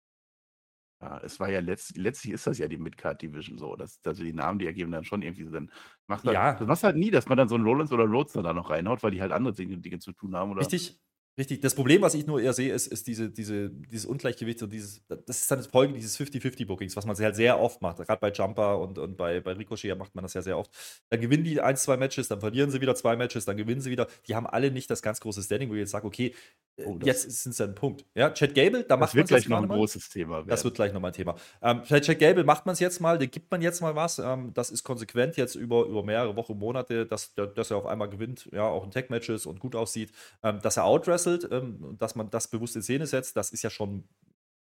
Ja, 1.03 1.21
es 1.23 1.39
war 1.39 1.51
ja 1.51 1.61
letzt, 1.61 1.97
letztlich 1.99 2.33
ist 2.33 2.47
das 2.47 2.57
ja 2.59 2.69
die 2.69 2.79
Midcard 2.79 3.21
Division 3.21 3.59
so, 3.59 3.77
dass, 3.77 4.01
dass 4.01 4.17
die 4.17 4.33
Namen, 4.33 4.59
die 4.59 4.67
ergeben 4.67 4.91
dann 4.93 5.05
schon 5.05 5.21
irgendwie 5.21 5.45
Sinn. 5.45 5.71
Macht 6.07 6.25
halt, 6.25 6.35
Ja, 6.35 6.55
das 6.55 6.67
machst 6.67 6.85
halt 6.85 6.97
nie, 6.97 7.11
dass 7.11 7.29
man 7.29 7.37
dann 7.37 7.51
so 7.51 7.55
einen 7.55 7.65
Rollins 7.65 7.93
oder 7.93 8.05
Roadster 8.05 8.43
da 8.43 8.55
noch 8.55 8.71
reinhaut, 8.71 9.03
weil 9.03 9.11
die 9.11 9.21
halt 9.21 9.31
andere 9.31 9.53
Dinge, 9.53 9.77
Dinge 9.77 9.99
zu 9.99 10.13
tun 10.13 10.35
haben 10.35 10.53
oder. 10.53 10.63
Richtig, 10.63 10.99
richtig. 11.39 11.61
Das 11.61 11.75
Problem, 11.75 12.03
was 12.03 12.15
ich 12.15 12.27
nur 12.27 12.41
eher 12.41 12.53
sehe, 12.53 12.73
ist, 12.73 12.87
ist 12.87 13.07
diese, 13.07 13.31
diese, 13.31 13.71
dieses 13.71 14.07
Ungleichgewicht 14.07 14.63
und 14.63 14.73
dieses, 14.73 15.03
das 15.09 15.41
ist 15.41 15.51
dann 15.51 15.63
die 15.63 15.69
Folge 15.69 15.95
dieses 15.95 16.17
50-50-Bookings, 16.19 16.97
was 16.97 17.07
man 17.07 17.17
halt 17.17 17.37
sehr 17.37 17.59
oft 17.61 17.83
macht. 17.83 17.99
Gerade 17.99 18.21
bei 18.21 18.31
Jumper 18.33 18.79
und, 18.79 18.99
und 18.99 19.17
bei, 19.17 19.41
bei 19.41 19.53
Ricochet 19.53 19.97
macht 19.97 20.15
man 20.15 20.23
das 20.23 20.35
ja 20.35 20.43
sehr 20.43 20.59
oft. 20.59 20.71
Dann 21.11 21.21
gewinnen 21.21 21.45
die 21.45 21.61
ein, 21.61 21.77
zwei 21.77 21.97
Matches, 21.97 22.29
dann 22.29 22.41
verlieren 22.41 22.71
sie 22.71 22.81
wieder 22.81 22.95
zwei 22.95 23.17
Matches, 23.17 23.45
dann 23.45 23.57
gewinnen 23.57 23.81
sie 23.81 23.91
wieder. 23.91 24.07
Die 24.27 24.35
haben 24.35 24.47
alle 24.47 24.71
nicht 24.71 24.91
das 24.91 25.03
ganz 25.03 25.21
große 25.21 25.43
Standing, 25.43 25.69
wo 25.71 25.75
ich 25.75 25.81
jetzt 25.81 25.91
sage, 25.91 26.07
okay, 26.07 26.35
äh, 26.79 26.85
Oh, 26.85 26.99
das- 26.99 27.07
jetzt 27.25 27.43
sind 27.43 27.55
sie 27.55 27.65
einem 27.65 27.75
Punkt. 27.75 28.05
Ja, 28.15 28.31
Chad 28.31 28.55
Gable, 28.55 28.85
da 28.85 28.97
das 28.97 29.01
macht 29.01 29.15
man 29.15 29.17
wird 29.17 29.25
es 29.25 29.29
gleich 29.29 29.41
jetzt 29.43 29.49
noch 29.49 29.57
gerade 29.57 29.67
ein 29.67 29.69
mal. 29.69 29.77
großes 29.79 30.09
Thema 30.11 30.37
werden. 30.37 30.49
Das 30.49 30.63
wird 30.65 30.75
gleich 30.75 30.93
nochmal 30.93 31.11
ein 31.11 31.15
Thema. 31.15 31.35
Ähm, 31.63 31.83
bei 31.89 32.01
Jack 32.01 32.19
Gable 32.19 32.45
macht 32.45 32.67
man 32.67 32.75
es 32.75 32.81
jetzt 32.81 33.01
mal, 33.01 33.19
den 33.19 33.31
gibt 33.31 33.51
man 33.51 33.63
jetzt 33.63 33.81
mal 33.81 33.95
was. 33.97 34.19
Ähm, 34.19 34.53
das 34.53 34.71
ist 34.71 34.85
konsequent 34.85 35.37
jetzt 35.37 35.55
über, 35.55 35.87
über 35.87 36.03
mehrere 36.03 36.37
Wochen, 36.37 36.59
Monate, 36.59 37.07
dass, 37.07 37.35
dass 37.35 37.71
er 37.71 37.79
auf 37.79 37.87
einmal 37.87 38.09
gewinnt, 38.11 38.49
ja, 38.53 38.65
auch 38.65 38.85
in 38.85 38.91
Tech-Matches 38.91 39.47
und 39.47 39.59
gut 39.59 39.75
aussieht. 39.75 40.13
Ähm, 40.43 40.61
dass 40.63 40.77
er 40.77 40.85
outwrestelt, 40.85 41.26
ähm, 41.27 41.83
und 41.83 42.03
dass 42.03 42.15
man 42.15 42.31
das 42.31 42.49
bewusst 42.49 42.77
in 42.77 42.83
Szene 42.83 43.07
setzt, 43.07 43.37
das 43.37 43.51
ist 43.51 43.63
ja 43.63 43.71
schon 43.71 44.09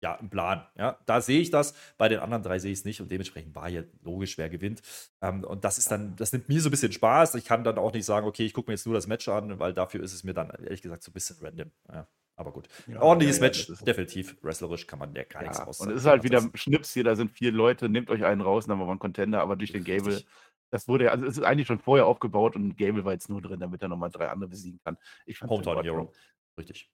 ja, 0.01 0.17
ein 0.19 0.31
Plan. 0.31 0.67
Ja, 0.77 0.99
da 1.07 1.21
sehe 1.21 1.41
ich 1.41 1.51
das. 1.51 1.75
Bei 1.97 2.09
den 2.09 2.21
anderen 2.21 2.43
drei 2.43 2.59
sehe 2.59 2.73
ich 2.73 2.79
es 2.79 2.85
nicht 2.85 3.01
und 3.01 3.11
dementsprechend 3.11 3.55
war 3.55 3.69
hier 3.69 3.89
logisch, 4.03 4.39
wer 4.39 4.49
gewinnt. 4.49 4.83
Ähm, 5.21 5.45
und 5.45 5.65
das 5.65 5.79
ist 5.79 5.91
dann, 5.91 6.15
das 6.17 6.33
nimmt 6.33 6.49
mir 6.49 6.61
so 6.61 6.69
ein 6.69 6.71
bisschen 6.71 6.93
Spaß. 6.93 7.35
Ich 7.35 7.45
kann 7.45 7.65
dann 7.65 7.79
auch 7.79 7.93
nicht 7.93 8.05
sagen, 8.05 8.27
okay, 8.27 8.45
ich 8.45 8.55
gucke 8.55 8.71
mir 8.71 8.75
jetzt 8.75 8.87
nur 8.87 8.95
das 8.95 9.07
Match 9.07 9.29
an, 9.29 9.59
weil 9.59 9.75
dafür 9.75 10.03
ist 10.03 10.15
es 10.15 10.25
mir 10.25 10.35
dann 10.35 10.51
ehrlich 10.51 10.83
gesagt 10.83 11.03
so 11.03 11.11
ein 11.11 11.15
bisschen 11.15 11.37
random. 11.41 11.71
Ja, 11.93 12.07
aber 12.37 12.53
gut. 12.53 12.69
Ja, 12.87 13.03
Ordentliches 13.03 13.39
ja, 13.39 13.43
Match, 13.43 13.73
definitiv. 13.85 14.37
Wrestlerisch 14.43 14.87
kann 14.87 15.01
man 15.01 15.15
ja 15.15 15.25
gar 15.25 15.43
nichts 15.43 15.59
aussagen. 15.61 15.91
und 15.91 15.97
es 15.97 16.03
ist 16.03 16.09
halt 16.09 16.23
wieder 16.23 16.43
Das- 16.43 16.61
Schnips 16.61 16.95
hier, 16.95 17.05
da 17.05 17.17
sind 17.17 17.33
vier 17.33 17.51
Leute, 17.51 17.89
nehmt 17.89 18.11
euch 18.11 18.25
einen 18.25 18.41
raus, 18.41 18.67
dann 18.67 18.79
haben 18.79 18.87
wir 18.87 18.91
einen 18.91 19.01
Contender, 19.01 19.41
aber 19.41 19.57
durch 19.57 19.73
den 19.73 19.83
Gable, 19.83 20.23
das 20.71 20.87
wurde 20.87 21.07
ja, 21.07 21.11
also 21.11 21.27
es 21.27 21.39
ist 21.39 21.45
eigentlich 21.45 21.67
schon 21.67 21.81
vorher 21.81 22.07
aufgebaut 22.07 22.55
und 22.55 22.77
Gable 22.77 23.05
war 23.05 23.15
jetzt 23.15 23.29
nur 23.29 23.43
drin, 23.43 23.59
damit 23.59 23.83
er 23.83 23.89
nochmal 23.89 24.11
drei 24.11 24.29
andere 24.29 24.51
besiegen 24.51 24.79
kann. 24.85 24.97
Ich 25.27 25.39
fand's 25.39 25.51
in 25.53 25.57
Hometown. 25.57 25.83
Hero. 25.83 26.13
Richtig. 26.59 26.89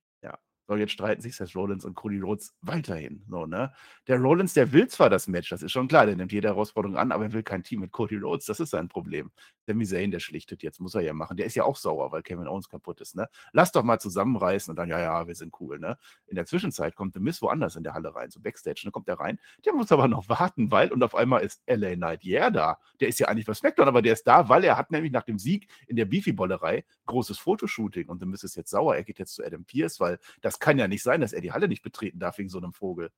So, 0.66 0.76
jetzt 0.76 0.92
streiten 0.92 1.21
sich 1.21 1.37
Seth 1.37 1.54
Rollins 1.54 1.85
und 1.85 1.94
Cody 1.94 2.21
Rhodes 2.21 2.54
weiterhin. 2.62 3.23
So, 3.28 3.44
ne? 3.44 3.73
Der 4.09 4.18
Rollins, 4.18 4.54
der 4.54 4.73
will 4.73 4.88
zwar 4.88 5.11
das 5.11 5.28
Match, 5.28 5.50
das 5.50 5.62
ist 5.62 5.73
schon 5.73 5.88
klar, 5.88 6.06
der 6.06 6.16
nimmt 6.16 6.33
jede 6.33 6.49
Herausforderung 6.49 6.97
an, 6.97 7.12
aber 7.12 7.25
er 7.25 7.33
will 7.35 7.42
kein 7.42 7.62
Team 7.62 7.80
mit 7.80 7.92
Cody 7.92 8.16
Rhodes, 8.16 8.47
das 8.47 8.61
ist 8.61 8.71
sein 8.71 8.88
Problem. 8.88 9.30
Sami 9.66 9.85
Zayn, 9.85 10.11
der 10.11 10.21
schlichtet 10.21 10.62
jetzt, 10.62 10.80
muss 10.80 10.94
er 10.94 11.02
ja 11.02 11.12
machen. 11.12 11.37
Der 11.37 11.47
ist 11.47 11.54
ja 11.54 11.64
auch 11.64 11.76
sauer, 11.76 12.12
weil 12.12 12.23
Kevin 12.23 12.47
Owens 12.47 12.68
kaputt 12.68 13.00
ist, 13.00 13.14
ne? 13.14 13.28
Lass 13.52 13.73
doch 13.73 13.83
mal 13.83 13.99
zusammenreißen 13.99 14.71
und 14.71 14.76
dann, 14.76 14.88
ja, 14.88 14.99
ja, 15.00 15.26
wir 15.26 15.35
sind 15.35 15.54
cool, 15.61 15.78
ne? 15.78 15.99
In 16.26 16.37
der 16.37 16.47
Zwischenzeit 16.47 16.97
kommt 16.97 17.14
The 17.14 17.21
Miz 17.21 17.42
woanders 17.42 17.76
in 17.76 17.83
der 17.83 17.92
Halle 17.92 18.14
rein, 18.14 18.30
so 18.30 18.40
Backstage, 18.40 18.83
ne? 18.85 18.90
Kommt 18.90 19.09
der 19.09 19.18
rein, 19.21 19.38
der 19.66 19.75
muss 19.75 19.92
aber 19.92 20.09
noch 20.09 20.28
warten, 20.28 20.71
weil, 20.71 20.92
und 20.92 21.02
auf 21.02 21.14
einmal 21.14 21.42
ist 21.42 21.62
LA 21.66 21.94
Knight 21.94 22.25
yeah 22.25 22.50
da. 22.50 22.78
Der 23.00 23.09
ist 23.09 23.18
ja 23.18 23.28
eigentlich 23.28 23.47
bei 23.47 23.54
SmackDown, 23.54 23.88
aber 23.88 24.00
der 24.00 24.14
ist 24.14 24.26
da, 24.26 24.49
weil 24.49 24.64
er 24.64 24.78
hat 24.78 24.90
nämlich 24.90 25.12
nach 25.12 25.25
dem 25.25 25.38
Sieg 25.38 25.68
in 25.87 25.97
der 25.97 26.06
Beefy-Bollerei 26.06 26.85
großes 27.06 27.38
Fotoshooting 27.38 28.09
und 28.09 28.21
The 28.21 28.26
Miz 28.26 28.44
ist 28.44 28.56
jetzt 28.56 28.71
sauer, 28.71 28.97
er 28.97 29.04
geht 29.04 29.18
jetzt 29.18 29.35
zu 29.35 29.44
Adam 29.44 29.64
Pierce, 29.64 30.00
weil 30.00 30.18
das 30.40 30.53
kann 30.58 30.78
ja 30.78 30.88
nicht 30.88 31.02
sein, 31.02 31.20
dass 31.20 31.32
er 31.32 31.40
die 31.40 31.52
Halle 31.52 31.68
nicht 31.68 31.82
betreten 31.82 32.18
darf 32.18 32.38
wegen 32.38 32.49
so 32.49 32.58
einem 32.58 32.73
Vogel. 32.73 33.11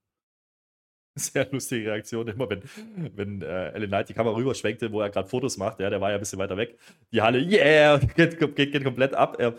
Sehr 1.19 1.51
lustige 1.51 1.91
Reaktion, 1.91 2.29
immer 2.29 2.49
wenn, 2.51 2.63
wenn 3.15 3.41
äh, 3.41 3.71
Ellen 3.71 3.89
Knight 3.89 4.11
die 4.11 4.15
Kamera 4.15 4.37
rüberschwenkte, 4.37 4.93
wo 4.93 5.01
er 5.01 5.09
gerade 5.09 5.29
Fotos 5.29 5.57
macht. 5.57 5.81
Ja, 5.81 5.89
der 5.89 6.01
war 6.01 6.11
ja 6.11 6.17
ein 6.17 6.21
bisschen 6.21 6.39
weiter 6.39 6.59
weg. 6.59 6.79
Die 7.11 7.23
Halle, 7.23 7.39
yeah, 7.39 7.99
geht, 8.17 8.39
geht, 8.39 8.55
geht 8.55 8.85
komplett 8.85 9.15
ab. 9.15 9.41
Äh, 9.41 9.53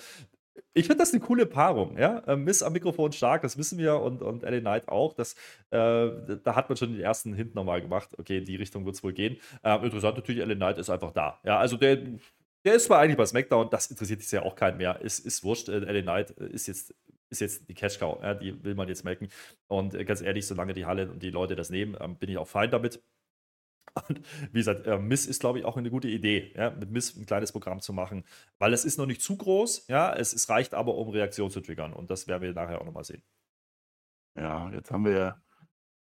ich 0.74 0.86
finde 0.86 1.00
das 1.00 1.12
eine 1.12 1.22
coole 1.22 1.48
Paarung. 1.48 1.98
Ja? 1.98 2.20
Äh, 2.28 2.36
Miss 2.36 2.62
am 2.62 2.74
Mikrofon 2.74 3.12
stark, 3.12 3.42
das 3.42 3.58
wissen 3.58 3.80
wir, 3.80 4.00
und, 4.00 4.22
und 4.22 4.44
Ellen 4.44 4.62
Knight 4.62 4.88
auch. 4.88 5.14
Das, 5.14 5.34
äh, 5.72 6.10
da 6.44 6.56
hat 6.56 6.70
man 6.70 6.78
schon 6.78 6.94
den 6.94 7.02
ersten 7.02 7.34
Hint 7.34 7.56
nochmal 7.56 7.82
gemacht. 7.82 8.10
Okay, 8.20 8.38
in 8.38 8.46
die 8.46 8.56
Richtung 8.56 8.86
wird 8.86 8.96
es 8.96 9.04
wohl 9.04 9.14
gehen. 9.14 9.38
Äh, 9.64 9.84
interessant 9.84 10.18
natürlich, 10.18 10.42
Ellen 10.42 10.60
Knight 10.60 10.78
ist 10.78 10.92
einfach 10.92 11.12
da. 11.12 11.40
Ja, 11.44 11.58
also 11.58 11.78
der. 11.78 11.98
Der 12.66 12.74
ist 12.74 12.86
zwar 12.86 13.00
eigentlich 13.00 13.16
bei 13.16 13.26
SmackDown, 13.26 13.70
das 13.70 13.90
interessiert 13.90 14.22
sich 14.22 14.32
ja 14.32 14.42
auch 14.42 14.56
keinen 14.56 14.76
mehr. 14.78 15.00
Ist, 15.00 15.26
ist 15.26 15.42
wurscht. 15.46 15.70
Äh, 15.70 15.80
LA 15.80 16.02
Knight 16.02 16.32
ist 16.32 16.68
jetzt, 16.68 16.94
ist 17.30 17.42
jetzt 17.42 17.70
die 17.70 17.74
Cash 17.74 18.00
Cow. 18.00 18.22
Ja, 18.22 18.34
die 18.34 18.64
will 18.64 18.76
man 18.76 18.88
jetzt 18.88 19.04
melken. 19.04 19.30
Und 19.68 19.94
äh, 19.94 20.06
ganz 20.06 20.22
ehrlich, 20.22 20.48
solange 20.48 20.74
die 20.74 20.86
Halle 20.86 21.12
und 21.12 21.22
die 21.24 21.30
Leute 21.30 21.56
das 21.56 21.70
nehmen, 21.70 21.98
ähm, 22.00 22.18
bin 22.18 22.30
ich 22.30 22.38
auch 22.38 22.48
fein 22.48 22.72
damit. 22.72 23.04
Und 24.10 24.22
wie 24.52 24.60
gesagt, 24.60 24.86
äh, 24.86 25.00
Miss 25.00 25.26
ist, 25.26 25.40
glaube 25.40 25.60
ich, 25.60 25.66
auch 25.66 25.78
eine 25.78 25.90
gute 25.90 26.08
Idee, 26.08 26.54
ja, 26.56 26.70
mit 26.70 26.92
Miss 26.92 27.16
ein 27.16 27.26
kleines 27.26 27.52
Programm 27.52 27.82
zu 27.82 27.94
machen, 27.94 28.26
weil 28.60 28.74
es 28.74 28.86
ist 28.86 28.98
noch 28.98 29.08
nicht 29.08 29.22
zu 29.22 29.38
groß, 29.38 29.88
ja, 29.88 30.14
es, 30.14 30.34
es 30.34 30.50
reicht 30.50 30.74
aber, 30.76 30.96
um 30.96 31.10
Reaktion 31.10 31.50
zu 31.50 31.62
triggern 31.62 31.94
und 31.94 32.12
das 32.12 32.28
werden 32.28 32.44
wir 32.44 32.54
nachher 32.54 32.82
auch 32.82 32.86
nochmal 32.86 33.06
sehen. 33.06 33.24
Ja, 34.36 34.70
jetzt 34.72 34.92
haben 34.92 35.06
wir 35.06 35.42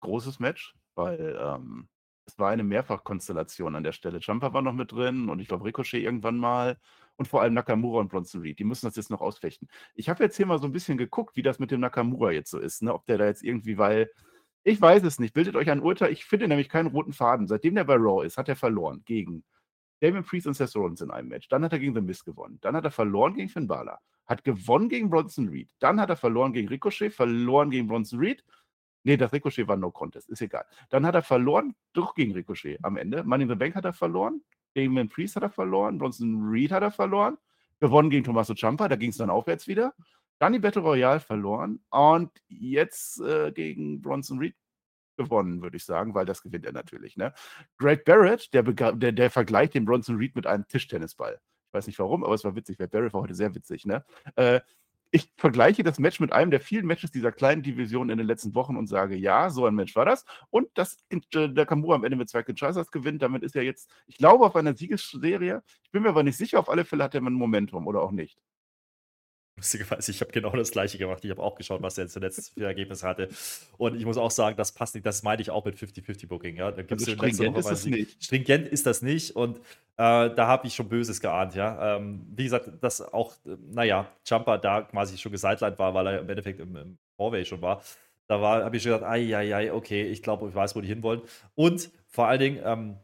großes 0.01 0.39
Match, 0.39 0.77
weil 0.95 1.39
ähm, 1.41 1.89
es 2.27 2.39
war 2.39 2.51
eine 2.51 2.63
Mehrfachkonstellation 2.63 3.75
an 3.75 3.85
der 3.85 3.93
Stelle. 3.93 4.19
Jumper 4.19 4.53
war 4.53 4.63
noch 4.63 4.75
mit 4.75 4.93
drin 4.93 5.31
und 5.31 5.41
ich 5.41 5.49
glaube 5.49 5.65
Ricochet 5.65 6.03
irgendwann 6.03 6.37
mal 6.37 6.79
und 7.19 7.29
vor 7.29 7.43
allem 7.43 7.53
Nakamura 7.53 8.01
und 8.01 8.09
Bronson 8.09 8.41
Reed. 8.41 8.59
Die 8.59 8.65
müssen 8.65 8.87
das 8.87 8.97
jetzt 8.97 9.11
noch 9.11 9.21
ausfechten. 9.21 9.69
Ich 9.95 10.09
habe 10.09 10.25
jetzt 10.25 10.37
hier 10.37 10.47
mal 10.47 10.59
so 10.59 10.67
ein 10.67 10.73
bisschen 10.73 10.97
geguckt, 10.97 11.37
wie 11.37 11.43
das 11.43 11.59
mit 11.59 11.71
dem 11.71 11.81
Nakamura 11.81 12.31
jetzt 12.31 12.51
so 12.51 12.59
ist, 12.59 12.83
ne? 12.83 12.95
ob 12.95 13.05
der 13.07 13.19
da 13.19 13.27
jetzt 13.27 13.43
irgendwie, 13.45 13.77
weil 13.77 14.11
ich 14.63 14.81
weiß 14.81 15.03
es 15.03 15.19
nicht, 15.19 15.35
bildet 15.35 15.57
euch 15.57 15.71
ein 15.71 15.81
Urteil. 15.81 16.13
Ich 16.13 16.25
finde 16.25 16.49
nämlich 16.49 16.69
keinen 16.69 16.89
roten 16.89 17.13
Faden. 17.13 17.47
Seitdem 17.47 17.75
der 17.75 17.85
bei 17.85 17.95
Raw 17.95 18.25
ist, 18.25 18.39
hat 18.39 18.49
er 18.49 18.57
verloren 18.57 19.03
gegen 19.05 19.45
Damien 20.01 20.25
Priest 20.25 20.47
und 20.47 20.55
Seth 20.55 20.77
Rollins 20.77 21.01
in 21.01 21.11
einem 21.11 21.29
Match. 21.29 21.49
Dann 21.49 21.64
hat 21.64 21.73
er 21.73 21.79
gegen 21.79 21.95
The 21.95 22.01
Miz 22.01 22.25
gewonnen. 22.25 22.59
Dann 22.61 22.77
hat 22.77 22.85
er 22.85 22.90
verloren 22.90 23.35
gegen 23.35 23.49
Finn 23.49 23.66
Balor. 23.66 23.99
Hat 24.27 24.45
gewonnen 24.45 24.88
gegen 24.88 25.11
Bronson 25.11 25.49
Reed. 25.49 25.71
Dann 25.81 26.01
hat 26.01 26.11
er 26.11 26.16
verloren 26.16 26.53
gegen 26.53 26.69
Ricochet, 26.69 27.11
verloren 27.11 27.71
gegen 27.71 27.88
Bronson 27.88 28.21
Reed. 28.21 28.45
Nee, 29.05 29.16
das 29.16 29.33
Ricochet 29.33 29.66
war 29.66 29.77
No 29.77 29.90
Contest, 29.90 30.29
ist 30.29 30.42
egal. 30.42 30.66
Dann 30.90 31.07
hat 31.07 31.14
er 31.14 31.23
verloren, 31.23 31.75
doch 31.95 32.14
gegen 32.14 32.33
Ricochet 32.33 32.79
am 32.83 32.97
Ende. 32.97 33.25
Money 33.25 33.45
in 33.45 33.49
the 33.49 33.55
Bank 33.55 33.75
hat 33.75 33.87
er 33.87 33.95
verloren. 33.95 34.42
Damien 34.79 35.09
Priest 35.09 35.37
hat 35.37 35.43
er 35.43 35.51
verloren. 35.51 35.99
Bronson 35.99 36.49
Reed 36.49 36.71
hat 36.71 36.83
er 36.83 36.91
verloren. 36.91 37.37
Gewonnen 37.81 38.11
gegen 38.11 38.25
Tommaso 38.25 38.55
Ciampa, 38.55 38.88
da 38.88 38.97
ging 38.97 39.11
es 39.11 39.17
dann 39.17 39.31
aufwärts 39.31 39.69
wieder. 39.69 39.95
Dann 40.38 40.53
die 40.53 40.59
Battle 40.59 40.83
Royale 40.83 41.21
verloren. 41.21 41.81
Und 41.91 42.31
jetzt 42.49 43.21
äh, 43.21 43.53
gegen 43.53 44.01
Bronson 44.01 44.38
Reed 44.38 44.55
gewonnen, 45.17 45.62
würde 45.62 45.77
ich 45.77 45.85
sagen, 45.85 46.14
weil 46.14 46.27
das 46.27 46.43
gewinnt 46.43 46.64
er 46.64 46.73
natürlich. 46.73 47.17
Ne? 47.17 47.33
Greg 47.77 48.05
Barrett, 48.05 48.55
der, 48.55 48.62
der, 48.62 49.12
der 49.12 49.31
vergleicht 49.31 49.75
den 49.75 49.85
Bronson 49.85 50.17
Reed 50.17 50.37
mit 50.37 50.47
einem 50.47 50.67
Tischtennisball. 50.69 51.41
Ich 51.69 51.75
weiß 51.75 51.87
nicht 51.88 51.99
warum, 51.99 52.25
aber 52.25 52.35
es 52.35 52.45
war 52.45 52.55
witzig. 52.55 52.79
Greg 52.79 52.91
Barrett 52.91 53.12
war 53.12 53.23
heute 53.23 53.35
sehr 53.35 53.55
witzig. 53.55 53.85
Ne? 53.85 54.05
Äh, 54.37 54.61
ich 55.11 55.31
vergleiche 55.37 55.83
das 55.83 55.99
Match 55.99 56.21
mit 56.21 56.33
einem 56.33 56.51
der 56.51 56.61
vielen 56.61 56.87
Matches 56.87 57.11
dieser 57.11 57.33
kleinen 57.33 57.62
Division 57.62 58.11
in 58.11 58.18
den 58.18 58.27
letzten 58.27 58.55
Wochen 58.55 58.77
und 58.77 58.87
sage, 58.88 59.16
ja, 59.16 59.51
so 59.51 59.64
ein 59.64 59.75
Match 59.75 59.97
war 59.97 60.05
das. 60.05 60.25
Und 60.51 60.68
dass 60.77 60.99
äh, 61.11 61.49
der 61.49 61.66
Kamura 61.66 61.97
am 61.97 62.05
Ende 62.05 62.16
mit 62.16 62.29
zwei 62.29 62.42
Kinshasas 62.42 62.90
gewinnt, 62.90 63.23
damit 63.23 63.42
ist 63.42 63.57
er 63.57 63.62
jetzt, 63.62 63.90
ich 64.07 64.18
glaube, 64.18 64.44
auf 64.44 64.57
einer 64.57 64.77
Siegesserie. 64.77 65.62
Ich 65.83 65.90
bin 65.90 66.03
mir 66.03 66.11
aber 66.11 66.23
nicht 66.23 66.37
sicher, 66.37 66.59
auf 66.59 66.68
alle 66.68 66.85
Fälle 66.85 67.05
hat 67.05 67.14
er 67.14 67.23
ein 67.23 67.33
Momentum 67.33 67.87
oder 67.87 68.03
auch 68.03 68.12
nicht. 68.12 68.38
Lustigerweise, 69.59 70.12
ich 70.12 70.21
habe 70.21 70.31
genau 70.31 70.51
das 70.51 70.71
gleiche 70.71 70.99
gemacht. 70.99 71.25
Ich 71.25 71.31
habe 71.31 71.42
auch 71.42 71.57
geschaut, 71.57 71.83
was 71.83 71.99
er 71.99 72.07
zuletzt 72.07 72.55
für 72.55 72.64
Ergebnisse 72.64 73.07
hatte. 73.07 73.29
Und 73.77 73.97
ich 73.97 74.05
muss 74.07 74.16
auch 74.16 74.31
sagen, 74.31 74.57
das 74.57 74.73
passt 74.73 74.94
nicht. 74.94 75.05
Das 75.05 75.25
meinte 75.25 75.42
ich 75.42 75.51
auch 75.51 75.64
mit 75.64 75.77
50-50-Booking. 75.77 76.57
Ja? 76.57 76.71
Da 76.71 76.83
gibt's 76.83 77.09
Also 77.09 77.16
stringent 77.16 77.59
ist 77.59 77.83
Sieg. 77.83 77.92
nicht. 77.92 78.25
Stringent 78.25 78.68
ist 78.68 78.87
das 78.87 79.03
nicht. 79.03 79.35
Und 79.35 79.59
äh, 79.59 79.61
da 79.97 80.47
habe 80.47 80.68
ich 80.68 80.75
schon 80.75 80.88
Böses 80.88 81.21
geahnt. 81.21 81.57
Ja? 81.57 81.97
Ähm, 81.97 82.25
wie 82.37 82.44
gesagt, 82.44 82.71
dass 82.81 83.01
auch, 83.01 83.35
äh, 83.44 83.57
naja, 83.71 84.09
Jumper 84.25 84.59
da 84.59 84.83
quasi 84.83 85.18
schon 85.18 85.33
gesidelined 85.33 85.79
war, 85.79 85.92
weil 85.92 86.07
er 86.07 86.21
im 86.21 86.29
Endeffekt 86.29 86.61
im, 86.61 86.77
im 86.77 86.99
Fourway 87.16 87.44
schon 87.44 87.61
war. 87.61 87.83
Da 88.29 88.40
war, 88.40 88.62
habe 88.62 88.77
ich 88.77 88.83
schon 88.83 88.92
gedacht, 88.92 89.11
ai, 89.11 89.35
ai, 89.35 89.55
ai, 89.55 89.73
okay, 89.73 90.05
ich 90.05 90.23
glaube, 90.23 90.49
ich 90.49 90.55
weiß, 90.55 90.77
wo 90.77 90.81
die 90.81 90.88
hinwollen. 90.88 91.23
Und 91.57 91.90
vor 92.07 92.29
allen 92.29 92.40
Dingen, 92.40 92.61
ähm, 92.64 92.97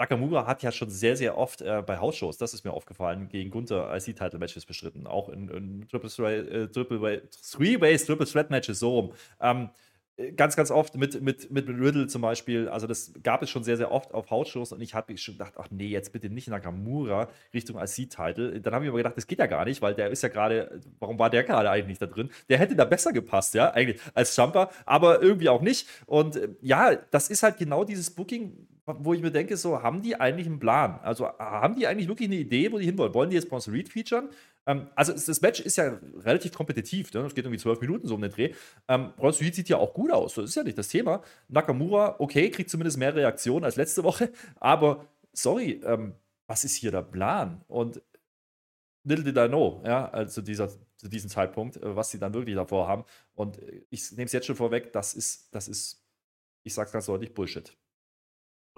Nakamura 0.00 0.46
hat 0.46 0.62
ja 0.62 0.72
schon 0.72 0.88
sehr, 0.88 1.14
sehr 1.14 1.36
oft 1.36 1.60
äh, 1.60 1.82
bei 1.86 1.98
Hausshows, 1.98 2.38
das 2.38 2.54
ist 2.54 2.64
mir 2.64 2.72
aufgefallen, 2.72 3.28
gegen 3.28 3.50
Gunther 3.50 3.94
IC-Title-Matches 3.94 4.64
bestritten. 4.64 5.06
Auch 5.06 5.28
in, 5.28 5.48
in 5.48 5.88
Triple, 5.88 6.08
Threat- 6.08 6.48
äh, 6.48 6.68
Triple 6.68 7.02
Way, 7.02 7.20
Three-Ways, 7.52 8.06
Triple 8.06 8.26
Threat-Matches, 8.26 8.78
so 8.78 8.90
rum. 8.98 9.12
Ähm, 9.42 9.68
äh, 10.16 10.32
ganz, 10.32 10.56
ganz 10.56 10.70
oft 10.70 10.96
mit, 10.96 11.20
mit, 11.20 11.50
mit 11.50 11.68
Riddle 11.68 12.06
zum 12.06 12.22
Beispiel. 12.22 12.66
Also, 12.70 12.86
das 12.86 13.12
gab 13.22 13.42
es 13.42 13.50
schon 13.50 13.62
sehr, 13.62 13.76
sehr 13.76 13.92
oft 13.92 14.14
auf 14.14 14.30
Hausshows 14.30 14.72
und 14.72 14.80
ich 14.80 14.94
habe 14.94 15.14
schon 15.18 15.34
gedacht, 15.34 15.52
ach 15.58 15.66
nee, 15.70 15.88
jetzt 15.88 16.14
bitte 16.14 16.30
nicht 16.30 16.48
Nakamura 16.48 17.28
Richtung 17.52 17.76
IC-Title. 17.78 18.58
Dann 18.62 18.74
habe 18.74 18.86
ich 18.86 18.88
aber 18.88 18.98
gedacht, 18.98 19.18
das 19.18 19.26
geht 19.26 19.38
ja 19.38 19.46
gar 19.46 19.66
nicht, 19.66 19.82
weil 19.82 19.94
der 19.94 20.08
ist 20.08 20.22
ja 20.22 20.30
gerade, 20.30 20.80
warum 20.98 21.18
war 21.18 21.28
der 21.28 21.44
gerade 21.44 21.68
eigentlich 21.68 21.88
nicht 21.88 22.02
da 22.02 22.06
drin? 22.06 22.30
Der 22.48 22.56
hätte 22.56 22.74
da 22.74 22.86
besser 22.86 23.12
gepasst, 23.12 23.52
ja, 23.52 23.70
eigentlich 23.72 24.00
als 24.14 24.34
Jumper, 24.34 24.70
aber 24.86 25.20
irgendwie 25.20 25.50
auch 25.50 25.60
nicht. 25.60 25.86
Und 26.06 26.36
äh, 26.36 26.48
ja, 26.62 26.94
das 27.10 27.28
ist 27.28 27.42
halt 27.42 27.58
genau 27.58 27.84
dieses 27.84 28.10
Booking, 28.10 28.66
wo 28.98 29.14
ich 29.14 29.22
mir 29.22 29.30
denke, 29.30 29.56
so, 29.56 29.82
haben 29.82 30.02
die 30.02 30.16
eigentlich 30.16 30.46
einen 30.46 30.58
Plan? 30.58 30.98
Also 31.02 31.26
haben 31.38 31.76
die 31.76 31.86
eigentlich 31.86 32.08
wirklich 32.08 32.28
eine 32.28 32.36
Idee, 32.36 32.72
wo 32.72 32.78
die 32.78 32.86
hinwollen? 32.86 33.14
Wollen 33.14 33.30
die 33.30 33.36
jetzt 33.36 33.48
Bronson 33.48 33.74
Reed 33.74 33.88
featuren? 33.88 34.28
Ähm, 34.66 34.88
also 34.94 35.12
das 35.12 35.40
Match 35.40 35.60
ist 35.60 35.76
ja 35.76 35.98
relativ 36.18 36.52
kompetitiv, 36.52 37.12
ne? 37.12 37.20
es 37.20 37.34
geht 37.34 37.44
irgendwie 37.44 37.60
zwölf 37.60 37.80
Minuten 37.80 38.06
so 38.06 38.14
um 38.14 38.22
den 38.22 38.30
Dreh. 38.30 38.52
Ähm, 38.88 39.12
Bronson 39.16 39.44
Reed 39.44 39.54
sieht 39.54 39.68
ja 39.68 39.78
auch 39.78 39.94
gut 39.94 40.10
aus, 40.10 40.34
das 40.34 40.46
ist 40.46 40.54
ja 40.54 40.62
nicht 40.62 40.78
das 40.78 40.88
Thema. 40.88 41.22
Nakamura, 41.48 42.16
okay, 42.18 42.50
kriegt 42.50 42.70
zumindest 42.70 42.98
mehr 42.98 43.14
Reaktionen 43.14 43.64
als 43.64 43.76
letzte 43.76 44.04
Woche, 44.04 44.32
aber 44.56 45.06
sorry, 45.32 45.80
ähm, 45.84 46.14
was 46.46 46.64
ist 46.64 46.76
hier 46.76 46.90
der 46.90 47.02
Plan? 47.02 47.64
Und 47.68 48.02
Little 49.04 49.24
did 49.24 49.36
I 49.38 49.48
know, 49.48 49.82
ja, 49.84 50.10
also 50.10 50.42
dieser 50.42 50.68
zu 51.00 51.08
diesem 51.08 51.30
Zeitpunkt, 51.30 51.78
äh, 51.78 51.96
was 51.96 52.10
sie 52.10 52.18
dann 52.18 52.34
wirklich 52.34 52.54
davor 52.54 52.86
haben. 52.86 53.04
Und 53.34 53.58
äh, 53.58 53.82
ich 53.90 54.12
nehme 54.12 54.26
es 54.26 54.32
jetzt 54.32 54.46
schon 54.46 54.56
vorweg, 54.56 54.92
das 54.92 55.14
ist, 55.14 55.52
das 55.54 55.66
ist, 55.66 56.04
ich 56.62 56.74
sage 56.74 56.90
ganz 56.92 57.06
deutlich, 57.06 57.32
Bullshit. 57.32 57.74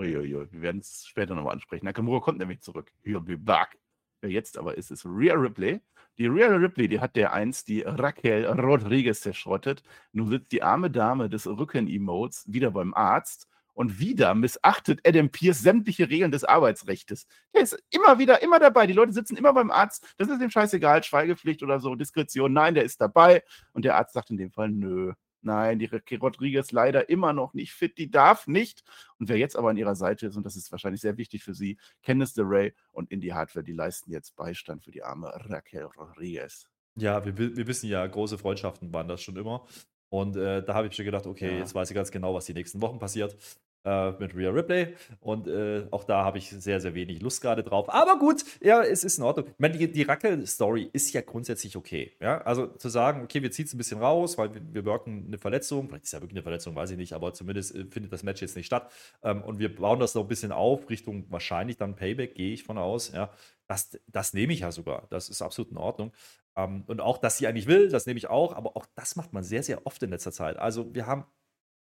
Uiuiui, 0.03 0.49
wir 0.51 0.63
werden 0.63 0.81
es 0.81 1.07
später 1.07 1.35
nochmal 1.35 1.55
ansprechen. 1.55 1.85
Nakamura 1.85 2.21
kommt 2.21 2.39
nämlich 2.39 2.61
zurück. 2.61 2.93
He'll 3.05 3.21
be 3.21 3.39
back. 3.39 3.79
Jetzt 4.23 4.59
aber 4.59 4.77
ist, 4.77 4.91
ist 4.91 5.05
Rhea 5.05 5.35
Ripley. 5.35 5.81
Die 6.19 6.27
Rhea 6.27 6.49
Ripley, 6.49 6.89
die 6.89 7.01
hat 7.01 7.17
der 7.17 7.33
einst 7.33 7.69
die 7.69 7.83
Raquel 7.83 8.47
Rodriguez 8.47 9.21
zerschrottet. 9.21 9.83
Nun 10.13 10.29
sitzt 10.29 10.53
die 10.53 10.63
arme 10.63 10.91
Dame 10.91 11.29
des 11.29 11.47
Rücken-Emotes 11.47 12.45
wieder 12.47 12.71
beim 12.71 12.95
Arzt 12.95 13.49
und 13.75 13.99
wieder 13.99 14.35
missachtet 14.35 15.01
Adam 15.07 15.31
Pierce 15.31 15.63
sämtliche 15.63 16.11
Regeln 16.11 16.31
des 16.31 16.45
Arbeitsrechts. 16.45 17.27
Der 17.55 17.63
ist 17.63 17.83
immer 17.91 18.19
wieder, 18.19 18.43
immer 18.43 18.59
dabei. 18.59 18.87
Die 18.87 18.93
Leute 18.93 19.13
sitzen 19.13 19.37
immer 19.37 19.53
beim 19.53 19.71
Arzt. 19.71 20.15
Das 20.19 20.29
ist 20.29 20.41
dem 20.41 20.51
scheißegal, 20.51 21.03
Schweigepflicht 21.03 21.63
oder 21.63 21.81
so, 21.81 21.95
Diskretion. 21.95 22.53
Nein, 22.53 22.75
der 22.75 22.85
ist 22.85 23.01
dabei. 23.01 23.43
Und 23.73 23.85
der 23.85 23.97
Arzt 23.97 24.13
sagt 24.13 24.31
in 24.31 24.37
dem 24.37 24.51
Fall, 24.51 24.71
nö, 24.71 25.15
Nein, 25.43 25.79
die 25.79 25.87
Rodriguez 26.17 26.73
leider 26.73 27.09
immer 27.09 27.33
noch 27.33 27.55
nicht 27.55 27.73
fit. 27.73 27.99
Die 27.99 28.11
darf 28.11 28.47
nicht. 28.47 28.83
Und 29.19 29.29
wer 29.29 29.37
jetzt 29.37 29.57
aber 29.57 29.71
an 29.71 29.77
ihrer 29.77 29.95
Seite 29.95 30.27
ist, 30.27 30.37
und 30.37 30.45
das 30.45 30.57
ist 30.57 30.71
wahrscheinlich 30.71 31.01
sehr 31.01 31.17
wichtig 31.17 31.43
für 31.43 31.55
sie, 31.55 31.79
Candice 32.03 32.35
DeRay 32.35 32.73
und 32.93 33.11
Indy 33.11 33.29
Hardware, 33.29 33.65
die 33.65 33.73
leisten 33.73 34.11
jetzt 34.11 34.37
Beistand 34.37 34.85
für 34.85 34.91
die 34.91 35.03
arme 35.03 35.33
Raquel 35.49 35.85
Rodriguez. 35.97 36.69
Ja, 36.95 37.25
wir, 37.25 37.37
wir 37.37 37.67
wissen 37.67 37.89
ja, 37.89 38.07
große 38.07 38.39
Freundschaften 38.39 38.93
waren 38.93 39.09
das 39.09 39.23
schon 39.23 39.37
immer. 39.37 39.67
Und 40.11 40.37
äh, 40.37 40.63
da 40.63 40.75
habe 40.75 40.89
ich 40.89 40.95
schon 40.95 41.07
gedacht, 41.07 41.27
okay, 41.27 41.53
ja. 41.53 41.59
jetzt 41.59 41.75
weiß 41.75 41.91
ich 41.91 41.95
ganz 41.95 42.11
genau, 42.11 42.35
was 42.35 42.45
die 42.45 42.55
nächsten 42.55 42.83
Wochen 42.83 42.99
passiert 42.99 43.37
äh, 43.85 44.13
mit 44.13 44.35
Rhea 44.35 44.51
Ripley. 44.51 44.95
Und 45.21 45.49
äh, 45.49 45.87
auch 45.91 46.05
da 46.05 46.25
habe 46.25 46.39
ich 46.39 46.51
sehr, 46.51 46.81
sehr 46.81 46.95
wenig 46.95 47.21
Lust 47.21 47.41
gerade 47.41 47.63
drauf. 47.63 47.93
Aber 47.93 48.19
gut, 48.19 48.45
ja, 48.61 48.83
es 48.83 49.05
ist 49.05 49.19
in 49.19 49.25
Ordnung. 49.25 49.47
Ich 49.49 49.59
meine, 49.59 49.77
die, 49.77 49.91
die 49.91 50.03
Rackel-Story 50.03 50.91
ist 50.93 51.13
ja 51.13 51.21
grundsätzlich 51.21 51.77
okay. 51.77 52.13
Ja? 52.21 52.39
Also 52.43 52.67
zu 52.67 52.89
sagen, 52.89 53.23
okay, 53.23 53.43
wir 53.43 53.51
ziehen 53.51 53.67
es 53.67 53.75
ein 53.75 53.79
bisschen 53.79 54.01
raus, 54.01 54.39
weil 54.39 54.55
wir, 54.55 54.63
wir 54.73 54.85
wirken 54.85 55.25
eine 55.27 55.39
Verletzung. 55.39 55.89
Vielleicht 55.89 56.05
ist 56.05 56.13
ja 56.13 56.21
wirklich 56.21 56.37
eine 56.37 56.43
Verletzung, 56.43 56.75
weiß 56.75 56.91
ich 56.91 56.97
nicht, 56.97 57.13
aber 57.13 57.35
zumindest 57.35 57.75
äh, 57.75 57.85
findet 57.87 58.13
das 58.13 58.23
Match 58.23 58.41
jetzt 58.41 58.57
nicht 58.57 58.67
statt. 58.67 58.91
Ähm, 59.23 59.43
und 59.43 59.59
wir 59.59 59.75
bauen 59.75 60.01
das 60.01 60.15
noch 60.15 60.23
ein 60.23 60.29
bisschen 60.29 60.53
auf, 60.53 60.89
Richtung 60.91 61.27
wahrscheinlich 61.31 61.77
dann 61.77 61.97
Payback, 61.97 62.35
gehe 62.35 62.53
ich 62.53 62.65
von 62.65 62.79
aus. 62.79 63.13
Ja? 63.13 63.31
Das, 63.67 63.99
das 64.07 64.35
nehme 64.35 64.53
ich 64.53 64.61
ja 64.61 64.73
sogar. 64.73 65.07
Das 65.11 65.29
ist 65.29 65.43
absolut 65.43 65.71
in 65.71 65.79
Ordnung. 65.79 66.13
Ähm, 66.57 66.85
und 66.87 67.01
auch, 67.01 67.19
dass 67.19 67.39
sie 67.39 67.47
eigentlich 67.47 67.67
will, 67.67 67.89
das 67.89 68.07
nehme 68.07 68.19
ich 68.19 68.29
auch, 68.29 68.55
aber 68.55 68.77
auch 68.77 68.87
das 68.95 69.17
macht 69.17 69.33
man 69.33 69.43
sehr, 69.43 69.63
sehr 69.63 69.87
oft 69.87 70.03
in 70.03 70.11
letzter 70.11 70.33
Zeit. 70.33 70.59
Also 70.59 70.95
wir 70.95 71.07
haben 71.07 71.25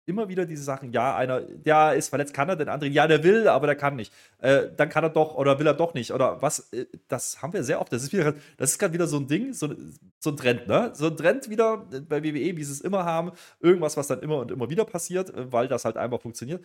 immer 0.06 0.28
wieder 0.28 0.46
diese 0.46 0.62
Sachen, 0.62 0.92
ja, 0.92 1.14
einer, 1.16 1.40
der 1.40 1.94
ist 1.94 2.08
verletzt, 2.08 2.34
kann 2.34 2.48
er, 2.48 2.56
den 2.56 2.68
anderen, 2.68 2.92
ja, 2.92 3.06
der 3.06 3.22
will, 3.22 3.48
aber 3.48 3.66
der 3.66 3.76
kann 3.76 3.96
nicht. 3.96 4.12
Äh, 4.38 4.68
dann 4.76 4.88
kann 4.88 5.04
er 5.04 5.10
doch 5.10 5.34
oder 5.34 5.58
will 5.58 5.66
er 5.66 5.74
doch 5.74 5.94
nicht. 5.94 6.12
Oder 6.12 6.42
was, 6.42 6.72
äh, 6.72 6.86
das 7.08 7.42
haben 7.42 7.52
wir 7.52 7.62
sehr 7.64 7.80
oft. 7.80 7.92
Das 7.92 8.02
ist 8.02 8.12
wieder, 8.12 8.34
das 8.56 8.72
ist 8.72 8.78
gerade 8.78 8.94
wieder 8.94 9.06
so 9.06 9.18
ein 9.18 9.26
Ding, 9.26 9.52
so, 9.52 9.72
so 10.18 10.30
ein 10.30 10.36
Trend, 10.36 10.66
ne? 10.66 10.90
So 10.94 11.06
ein 11.06 11.16
Trend 11.16 11.48
wieder 11.48 11.78
bei 12.08 12.22
WWE, 12.22 12.56
wie 12.56 12.64
sie 12.64 12.72
es 12.72 12.80
immer 12.80 13.04
haben. 13.04 13.32
Irgendwas, 13.60 13.96
was 13.96 14.08
dann 14.08 14.20
immer 14.20 14.38
und 14.38 14.50
immer 14.50 14.68
wieder 14.70 14.84
passiert, 14.84 15.30
äh, 15.30 15.52
weil 15.52 15.68
das 15.68 15.84
halt 15.84 15.96
einfach 15.96 16.20
funktioniert. 16.20 16.64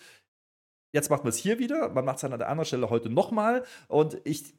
Jetzt 0.93 1.09
macht 1.09 1.23
man 1.23 1.29
es 1.29 1.37
hier 1.37 1.59
wieder, 1.59 1.89
man 1.89 2.05
macht 2.05 2.15
es 2.15 2.21
dann 2.21 2.33
an 2.33 2.39
der 2.39 2.49
anderen 2.49 2.65
Stelle 2.65 2.89
heute 2.89 3.09
nochmal. 3.09 3.63
Und 3.87 4.19
ich 4.23 4.55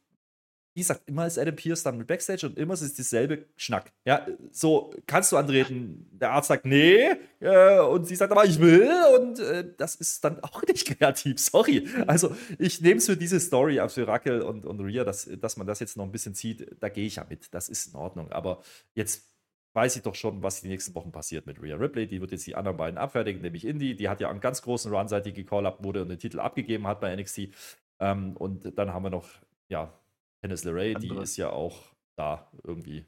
wie 0.78 0.82
gesagt, 0.82 1.02
immer 1.06 1.26
ist 1.26 1.40
Adam 1.40 1.56
Pierce 1.56 1.82
dann 1.82 1.98
mit 1.98 2.06
Backstage 2.06 2.46
und 2.46 2.56
immer 2.56 2.74
ist 2.74 2.82
es 2.82 2.94
dieselbe 2.94 3.46
Schnack. 3.56 3.90
Ja, 4.04 4.24
so 4.52 4.94
kannst 5.08 5.32
du 5.32 5.36
antreten. 5.36 6.08
Der 6.12 6.30
Arzt 6.30 6.46
sagt, 6.46 6.66
nee, 6.66 7.08
äh, 7.40 7.80
und 7.80 8.06
sie 8.06 8.14
sagt 8.14 8.30
aber, 8.30 8.44
ich 8.44 8.60
will, 8.60 8.88
und 9.18 9.40
äh, 9.40 9.64
das 9.76 9.96
ist 9.96 10.22
dann 10.22 10.40
auch 10.44 10.62
nicht 10.62 10.86
kreativ, 10.98 11.40
sorry. 11.40 11.88
Also, 12.06 12.36
ich 12.60 12.80
nehme 12.80 12.98
es 12.98 13.06
für 13.06 13.16
diese 13.16 13.40
Story, 13.40 13.80
für 13.88 14.06
Raquel 14.06 14.40
und, 14.40 14.66
und 14.66 14.78
Rhea, 14.78 15.02
dass, 15.02 15.28
dass 15.40 15.56
man 15.56 15.66
das 15.66 15.80
jetzt 15.80 15.96
noch 15.96 16.04
ein 16.04 16.12
bisschen 16.12 16.36
zieht, 16.36 16.76
da 16.78 16.88
gehe 16.88 17.06
ich 17.06 17.16
ja 17.16 17.26
mit. 17.28 17.52
Das 17.52 17.68
ist 17.68 17.88
in 17.88 17.96
Ordnung. 17.96 18.30
Aber 18.30 18.62
jetzt 18.94 19.24
weiß 19.72 19.96
ich 19.96 20.02
doch 20.02 20.14
schon, 20.14 20.44
was 20.44 20.60
die 20.60 20.68
nächsten 20.68 20.94
Wochen 20.94 21.10
passiert 21.10 21.44
mit 21.44 21.60
Rhea 21.60 21.74
Ripley. 21.74 22.06
Die 22.06 22.20
wird 22.20 22.30
jetzt 22.30 22.46
die 22.46 22.54
anderen 22.54 22.76
beiden 22.76 22.98
abfertigen, 22.98 23.42
nämlich 23.42 23.64
Indy. 23.64 23.96
Die 23.96 24.08
hat 24.08 24.20
ja 24.20 24.30
einen 24.30 24.40
ganz 24.40 24.62
großen 24.62 24.94
Run, 24.94 25.08
seit 25.08 25.26
die 25.26 25.32
gecall-up 25.32 25.82
wurde 25.82 26.02
und 26.02 26.08
den 26.08 26.20
Titel 26.20 26.38
abgegeben 26.38 26.86
hat 26.86 27.00
bei 27.00 27.16
NXT. 27.16 27.48
Ähm, 27.98 28.36
und 28.36 28.78
dann 28.78 28.94
haben 28.94 29.02
wir 29.02 29.10
noch, 29.10 29.28
ja, 29.68 29.92
Candice 30.42 30.64
LeRae, 30.64 30.94
die 30.94 31.14
ist 31.16 31.36
ja 31.36 31.50
auch 31.50 31.94
da 32.16 32.50
irgendwie. 32.64 33.06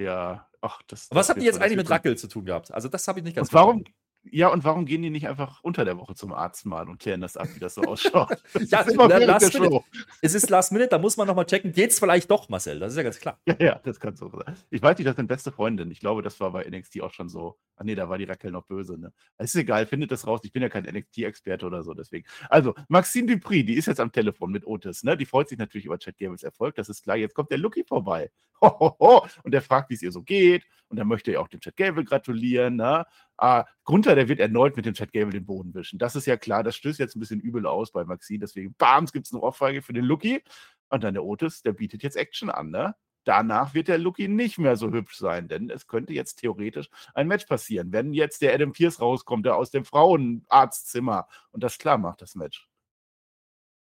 Ja, 0.00 0.48
ach, 0.60 0.82
das. 0.88 1.08
Was 1.10 1.28
habt 1.28 1.38
ihr 1.38 1.44
jetzt 1.44 1.60
eigentlich 1.60 1.76
mit 1.76 1.90
Rackel 1.90 2.16
zu 2.16 2.28
tun 2.28 2.44
gehabt? 2.44 2.72
Also, 2.72 2.88
das 2.88 3.06
habe 3.06 3.20
ich 3.20 3.24
nicht 3.24 3.36
ganz 3.36 3.48
Und 3.48 3.54
warum, 3.54 3.84
ja, 4.30 4.48
und 4.48 4.62
warum 4.62 4.86
gehen 4.86 5.02
die 5.02 5.10
nicht 5.10 5.26
einfach 5.26 5.62
unter 5.62 5.84
der 5.84 5.98
Woche 5.98 6.14
zum 6.14 6.32
Arzt 6.32 6.64
mal 6.64 6.88
und 6.88 7.00
klären 7.00 7.20
das 7.20 7.36
ab, 7.36 7.48
wie 7.54 7.58
das 7.58 7.74
so 7.74 7.82
ausschaut? 7.82 8.42
ja, 8.68 8.80
ist 8.82 8.92
immer 8.92 9.08
last 9.08 9.52
minute. 9.54 9.84
Es 10.20 10.34
ist 10.34 10.48
Last 10.48 10.70
Minute, 10.70 10.90
da 10.90 10.98
muss 10.98 11.16
man 11.16 11.26
nochmal 11.26 11.44
checken. 11.44 11.72
Geht's 11.72 11.98
vielleicht 11.98 12.30
doch, 12.30 12.48
Marcel? 12.48 12.78
Das 12.78 12.92
ist 12.92 12.96
ja 12.96 13.02
ganz 13.02 13.18
klar. 13.18 13.40
Ja, 13.46 13.56
ja, 13.58 13.80
das 13.82 13.98
kann 13.98 14.14
so 14.14 14.28
sein. 14.28 14.56
Ich 14.70 14.80
weiß 14.80 14.96
nicht, 14.96 15.08
das 15.08 15.16
sind 15.16 15.26
beste 15.26 15.50
Freundin. 15.50 15.90
Ich 15.90 15.98
glaube, 15.98 16.22
das 16.22 16.38
war 16.38 16.52
bei 16.52 16.68
NXT 16.68 17.00
auch 17.00 17.12
schon 17.12 17.28
so. 17.28 17.58
Ach 17.76 17.84
nee, 17.84 17.96
da 17.96 18.08
war 18.08 18.16
die 18.16 18.24
Raquel 18.24 18.52
noch 18.52 18.64
böse, 18.64 18.96
ne? 18.96 19.12
Es 19.38 19.54
ist 19.54 19.60
egal, 19.60 19.86
findet 19.86 20.12
das 20.12 20.26
raus. 20.26 20.40
Ich 20.44 20.52
bin 20.52 20.62
ja 20.62 20.68
kein 20.68 20.84
NXT-Experte 20.84 21.66
oder 21.66 21.82
so, 21.82 21.92
deswegen. 21.92 22.26
Also, 22.48 22.74
Maxine 22.88 23.26
Dupri, 23.26 23.64
die 23.64 23.74
ist 23.74 23.86
jetzt 23.86 24.00
am 24.00 24.12
Telefon 24.12 24.52
mit 24.52 24.66
Otis, 24.66 25.02
ne? 25.02 25.16
Die 25.16 25.26
freut 25.26 25.48
sich 25.48 25.58
natürlich 25.58 25.86
über 25.86 25.98
Chad 25.98 26.16
Gables 26.16 26.44
Erfolg, 26.44 26.76
das 26.76 26.88
ist 26.88 27.02
klar. 27.02 27.16
Jetzt 27.16 27.34
kommt 27.34 27.50
der 27.50 27.58
Lucky 27.58 27.82
vorbei. 27.82 28.30
Ho, 28.60 28.78
ho, 28.78 28.96
ho. 29.00 29.26
Und 29.42 29.52
der 29.52 29.62
fragt, 29.62 29.90
wie 29.90 29.94
es 29.94 30.02
ihr 30.02 30.12
so 30.12 30.22
geht. 30.22 30.64
Und 30.88 30.98
dann 30.98 31.08
möchte 31.08 31.32
er 31.32 31.40
auch 31.40 31.48
dem 31.48 31.60
Chad 31.60 31.76
Gable 31.76 32.04
gratulieren, 32.04 32.76
ne? 32.76 33.04
Ah, 33.42 33.66
Gunther, 33.82 34.14
der 34.14 34.28
wird 34.28 34.38
erneut 34.38 34.76
mit 34.76 34.86
dem 34.86 34.94
Chad 34.94 35.12
Gable 35.12 35.32
den 35.32 35.44
Boden 35.44 35.74
wischen. 35.74 35.98
Das 35.98 36.14
ist 36.14 36.26
ja 36.26 36.36
klar, 36.36 36.62
das 36.62 36.76
stößt 36.76 37.00
jetzt 37.00 37.16
ein 37.16 37.18
bisschen 37.18 37.40
übel 37.40 37.66
aus 37.66 37.90
bei 37.90 38.04
Maxine, 38.04 38.38
deswegen, 38.38 38.72
bams, 38.74 39.12
gibt 39.12 39.26
es 39.26 39.32
eine 39.32 39.42
Ohrfeige 39.42 39.82
für 39.82 39.92
den 39.92 40.04
Lucky. 40.04 40.44
Und 40.90 41.02
dann 41.02 41.14
der 41.14 41.24
Otis, 41.24 41.60
der 41.60 41.72
bietet 41.72 42.04
jetzt 42.04 42.16
Action 42.16 42.50
an, 42.50 42.70
ne? 42.70 42.94
Danach 43.24 43.74
wird 43.74 43.88
der 43.88 43.98
Lucky 43.98 44.28
nicht 44.28 44.58
mehr 44.58 44.76
so 44.76 44.92
hübsch 44.92 45.16
sein, 45.16 45.48
denn 45.48 45.70
es 45.70 45.88
könnte 45.88 46.12
jetzt 46.12 46.36
theoretisch 46.36 46.88
ein 47.14 47.26
Match 47.26 47.46
passieren, 47.46 47.90
wenn 47.90 48.12
jetzt 48.12 48.42
der 48.42 48.54
Adam 48.54 48.70
Pierce 48.70 49.00
rauskommt, 49.00 49.44
der 49.44 49.56
aus 49.56 49.72
dem 49.72 49.84
Frauenarztzimmer 49.84 51.26
und 51.50 51.64
das 51.64 51.78
klar 51.78 51.98
macht, 51.98 52.22
das 52.22 52.36
Match. 52.36 52.68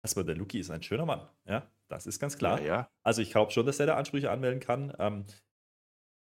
Erstmal, 0.02 0.24
der 0.24 0.36
Lucky 0.36 0.60
ist 0.60 0.70
ein 0.70 0.82
schöner 0.82 1.04
Mann, 1.04 1.20
ja, 1.44 1.70
das 1.88 2.06
ist 2.06 2.18
ganz 2.18 2.38
klar. 2.38 2.62
Ja, 2.62 2.66
ja. 2.66 2.90
Also 3.02 3.20
ich 3.20 3.30
glaube 3.30 3.50
schon, 3.50 3.66
dass 3.66 3.78
er 3.78 3.84
da 3.84 3.96
Ansprüche 3.96 4.30
anmelden 4.30 4.60
kann. 4.60 4.94
Ähm, 4.98 5.26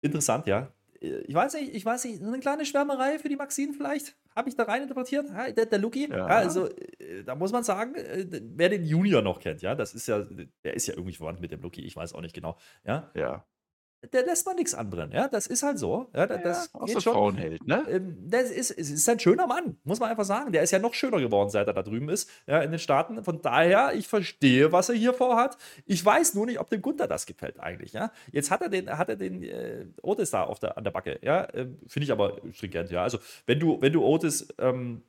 interessant, 0.01 0.47
ja. 0.47 0.73
Ich 1.01 1.33
weiß 1.33 1.55
nicht, 1.55 1.73
ich 1.73 1.83
weiß 1.83 2.05
nicht, 2.05 2.21
eine 2.21 2.39
kleine 2.39 2.63
Schwärmerei 2.63 3.17
für 3.17 3.27
die 3.27 3.35
Maxine 3.35 3.73
vielleicht? 3.73 4.15
Habe 4.35 4.49
ich 4.49 4.55
da 4.55 4.63
rein 4.63 4.83
interpretiert? 4.83 5.25
Der, 5.57 5.65
der 5.65 5.79
Luki? 5.79 6.07
Ja. 6.07 6.17
ja. 6.17 6.25
also, 6.27 6.67
äh, 6.67 7.23
da 7.25 7.33
muss 7.33 7.51
man 7.51 7.63
sagen, 7.63 7.95
äh, 7.95 8.27
wer 8.29 8.69
den 8.69 8.85
Junior 8.85 9.23
noch 9.23 9.39
kennt, 9.39 9.63
ja, 9.63 9.73
das 9.73 9.95
ist 9.95 10.07
ja, 10.07 10.23
der 10.63 10.75
ist 10.75 10.85
ja 10.87 10.93
irgendwie 10.93 11.15
verwandt 11.15 11.41
mit 11.41 11.51
dem 11.51 11.61
Luki, 11.61 11.81
ich 11.81 11.95
weiß 11.95 12.13
auch 12.13 12.21
nicht 12.21 12.35
genau, 12.35 12.55
ja. 12.85 13.11
Ja 13.15 13.45
der 14.13 14.25
lässt 14.25 14.45
man 14.45 14.55
nichts 14.55 14.73
anbrennen. 14.73 15.11
Ja, 15.11 15.27
das 15.27 15.45
ist 15.45 15.61
halt 15.61 15.77
so. 15.77 16.07
Ja, 16.15 16.25
das 16.25 16.71
ja, 16.73 16.85
geht 16.85 17.03
schon. 17.03 17.13
Frauenheld, 17.13 17.67
ne? 17.67 17.85
Ähm, 17.89 18.17
das 18.19 18.49
ist, 18.49 18.71
ist 18.71 19.07
ein 19.07 19.19
schöner 19.19 19.45
Mann, 19.45 19.77
muss 19.83 19.99
man 19.99 20.09
einfach 20.09 20.25
sagen. 20.25 20.51
Der 20.51 20.63
ist 20.63 20.71
ja 20.71 20.79
noch 20.79 20.93
schöner 20.93 21.19
geworden, 21.19 21.49
seit 21.49 21.67
er 21.67 21.73
da 21.73 21.83
drüben 21.83 22.09
ist, 22.09 22.29
ja, 22.47 22.61
in 22.61 22.71
den 22.71 22.79
Staaten. 22.79 23.23
Von 23.23 23.41
daher, 23.41 23.93
ich 23.93 24.07
verstehe, 24.07 24.71
was 24.71 24.89
er 24.89 24.95
hier 24.95 25.13
vorhat. 25.13 25.57
Ich 25.85 26.03
weiß 26.03 26.33
nur 26.33 26.47
nicht, 26.47 26.59
ob 26.59 26.69
dem 26.69 26.81
Gunther 26.81 27.07
das 27.07 27.25
gefällt 27.25 27.59
eigentlich. 27.59 27.93
Ja, 27.93 28.11
jetzt 28.31 28.49
hat 28.49 28.61
er 28.61 28.69
den, 28.69 28.89
hat 28.89 29.09
er 29.09 29.15
den 29.15 29.43
äh, 29.43 29.85
Otis 30.01 30.31
da 30.31 30.43
auf 30.43 30.59
der, 30.59 30.77
an 30.77 30.83
der 30.83 30.91
Backe. 30.91 31.19
Ja, 31.21 31.43
äh, 31.45 31.67
finde 31.87 32.05
ich 32.05 32.11
aber 32.11 32.37
stringent. 32.53 32.89
Ja, 32.89 33.03
also 33.03 33.19
wenn 33.45 33.59
du, 33.59 33.79
wenn 33.81 33.93
du 33.93 34.03
Otis 34.03 34.47
ähm, 34.57 35.03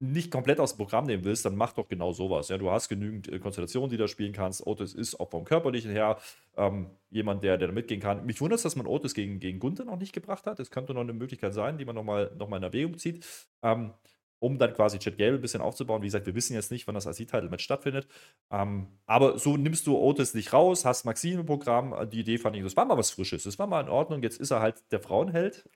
nicht 0.00 0.30
komplett 0.30 0.60
aus 0.60 0.72
dem 0.72 0.78
Programm 0.78 1.06
nehmen 1.06 1.24
willst, 1.24 1.44
dann 1.44 1.56
mach 1.56 1.72
doch 1.72 1.88
genau 1.88 2.12
sowas. 2.12 2.48
Ja, 2.48 2.58
du 2.58 2.70
hast 2.70 2.88
genügend 2.88 3.28
äh, 3.28 3.38
Konstellationen, 3.38 3.90
die 3.90 3.96
du 3.96 4.08
spielen 4.08 4.32
kannst. 4.32 4.66
Otis 4.66 4.94
ist 4.94 5.18
auch 5.20 5.30
vom 5.30 5.44
Körperlichen 5.44 5.90
her 5.90 6.18
ähm, 6.56 6.90
jemand, 7.10 7.42
der, 7.44 7.56
der 7.58 7.68
da 7.68 7.74
mitgehen 7.74 8.00
kann. 8.00 8.26
Mich 8.26 8.40
wundert 8.40 8.58
es, 8.58 8.62
dass 8.62 8.76
man 8.76 8.86
Otis 8.86 9.14
gegen, 9.14 9.40
gegen 9.40 9.58
Gunther 9.58 9.84
noch 9.84 9.98
nicht 9.98 10.12
gebracht 10.12 10.46
hat. 10.46 10.58
Das 10.58 10.70
könnte 10.70 10.94
noch 10.94 11.00
eine 11.00 11.12
Möglichkeit 11.12 11.54
sein, 11.54 11.78
die 11.78 11.84
man 11.84 11.94
nochmal 11.94 12.32
noch 12.36 12.48
mal 12.48 12.56
in 12.58 12.62
Erwägung 12.64 12.98
zieht. 12.98 13.24
Ähm, 13.62 13.92
um 14.40 14.58
dann 14.58 14.74
quasi 14.74 14.98
Chad 14.98 15.16
Gable 15.16 15.36
ein 15.36 15.40
bisschen 15.40 15.62
aufzubauen. 15.62 16.02
Wie 16.02 16.06
gesagt, 16.06 16.26
wir 16.26 16.34
wissen 16.34 16.52
jetzt 16.52 16.70
nicht, 16.70 16.86
wann 16.86 16.94
das 16.94 17.06
IC-Title-Match 17.06 17.64
stattfindet. 17.64 18.06
Ähm, 18.50 18.88
aber 19.06 19.38
so 19.38 19.56
nimmst 19.56 19.86
du 19.86 19.96
Otis 19.96 20.34
nicht 20.34 20.52
raus, 20.52 20.84
hast 20.84 21.06
Maxine 21.06 21.40
im 21.40 21.46
Programm. 21.46 21.94
Die 22.10 22.20
Idee 22.20 22.36
fand 22.36 22.54
ich, 22.54 22.62
das 22.62 22.76
war 22.76 22.84
mal 22.84 22.98
was 22.98 23.10
Frisches. 23.10 23.44
Das 23.44 23.58
war 23.58 23.66
mal 23.66 23.80
in 23.80 23.88
Ordnung. 23.88 24.22
Jetzt 24.22 24.38
ist 24.38 24.50
er 24.50 24.60
halt 24.60 24.82
der 24.92 25.00
Frauenheld 25.00 25.66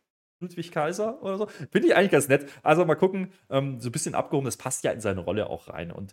Ludwig 0.40 0.70
Kaiser 0.72 1.22
oder 1.22 1.38
so. 1.38 1.46
Finde 1.46 1.88
ich 1.88 1.96
eigentlich 1.96 2.10
ganz 2.12 2.28
nett. 2.28 2.50
Also 2.62 2.84
mal 2.84 2.94
gucken, 2.94 3.32
ähm, 3.50 3.80
so 3.80 3.88
ein 3.88 3.92
bisschen 3.92 4.14
abgehoben, 4.14 4.44
das 4.44 4.56
passt 4.56 4.84
ja 4.84 4.92
in 4.92 5.00
seine 5.00 5.20
Rolle 5.20 5.48
auch 5.48 5.68
rein. 5.68 5.90
Und 5.90 6.12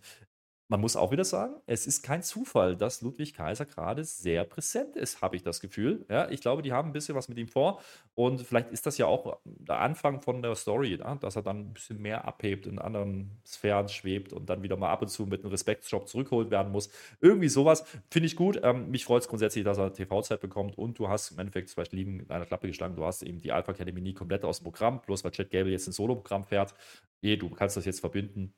man 0.68 0.80
muss 0.80 0.96
auch 0.96 1.12
wieder 1.12 1.24
sagen, 1.24 1.54
es 1.66 1.86
ist 1.86 2.02
kein 2.02 2.22
Zufall, 2.22 2.76
dass 2.76 3.00
Ludwig 3.00 3.34
Kaiser 3.34 3.66
gerade 3.66 4.02
sehr 4.04 4.44
präsent 4.44 4.96
ist, 4.96 5.22
habe 5.22 5.36
ich 5.36 5.42
das 5.42 5.60
Gefühl. 5.60 6.04
Ja, 6.08 6.28
ich 6.28 6.40
glaube, 6.40 6.62
die 6.62 6.72
haben 6.72 6.88
ein 6.88 6.92
bisschen 6.92 7.14
was 7.14 7.28
mit 7.28 7.38
ihm 7.38 7.46
vor 7.46 7.80
und 8.14 8.42
vielleicht 8.42 8.70
ist 8.72 8.84
das 8.84 8.98
ja 8.98 9.06
auch 9.06 9.38
der 9.44 9.80
Anfang 9.80 10.20
von 10.20 10.42
der 10.42 10.56
Story, 10.56 10.96
ja, 10.96 11.14
dass 11.14 11.36
er 11.36 11.42
dann 11.42 11.60
ein 11.60 11.72
bisschen 11.74 12.02
mehr 12.02 12.24
abhebt, 12.24 12.66
in 12.66 12.80
anderen 12.80 13.30
Sphären 13.46 13.88
schwebt 13.88 14.32
und 14.32 14.50
dann 14.50 14.62
wieder 14.62 14.76
mal 14.76 14.90
ab 14.90 15.02
und 15.02 15.08
zu 15.08 15.26
mit 15.26 15.42
einem 15.42 15.50
Respektjob 15.50 16.08
zurückgeholt 16.08 16.50
werden 16.50 16.72
muss. 16.72 16.90
Irgendwie 17.20 17.48
sowas 17.48 17.84
finde 18.10 18.26
ich 18.26 18.34
gut. 18.34 18.60
Ähm, 18.62 18.90
mich 18.90 19.04
freut 19.04 19.22
es 19.22 19.28
grundsätzlich, 19.28 19.64
dass 19.64 19.78
er 19.78 19.92
TV-Zeit 19.92 20.40
bekommt 20.40 20.76
und 20.78 20.98
du 20.98 21.08
hast 21.08 21.30
im 21.30 21.38
Endeffekt 21.38 21.68
zum 21.68 21.76
Beispiel 21.76 22.00
lieben 22.00 22.20
in 22.20 22.30
einer 22.30 22.46
Klappe 22.46 22.66
geschlagen, 22.66 22.96
du 22.96 23.04
hast 23.04 23.22
eben 23.22 23.40
die 23.40 23.52
Alpha 23.52 23.72
Academy 23.72 24.00
nie 24.00 24.14
komplett 24.14 24.44
aus 24.44 24.58
dem 24.58 24.64
Programm, 24.64 25.00
bloß 25.02 25.22
weil 25.22 25.30
Chad 25.30 25.50
Gable 25.50 25.70
jetzt 25.70 25.86
ein 25.86 25.92
Solo-Programm 25.92 26.44
fährt. 26.44 26.74
Eh, 27.22 27.36
du 27.36 27.50
kannst 27.50 27.76
das 27.76 27.84
jetzt 27.84 28.00
verbinden 28.00 28.52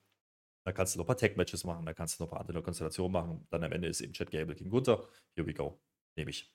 da 0.69 0.73
kannst 0.73 0.95
du 0.95 0.99
noch 0.99 1.07
ein 1.07 1.09
paar 1.09 1.17
Tech-Matches 1.17 1.65
machen, 1.65 1.87
da 1.87 1.95
kannst 1.95 2.21
du 2.21 2.25
noch 2.25 2.29
ein 2.29 2.33
paar 2.33 2.41
andere 2.41 2.63
Konstellationen 2.63 3.11
machen. 3.13 3.47
Dann 3.49 3.65
am 3.65 3.73
Ende 3.73 3.89
ist 3.89 4.03
eben 4.03 4.13
Chad 4.13 4.31
Gable 4.31 4.55
gegen 4.55 4.69
Gunther. 4.69 5.09
Here 5.35 5.47
we 5.47 5.55
go. 5.55 5.81
Nehme 6.15 6.31
ich. 6.31 6.53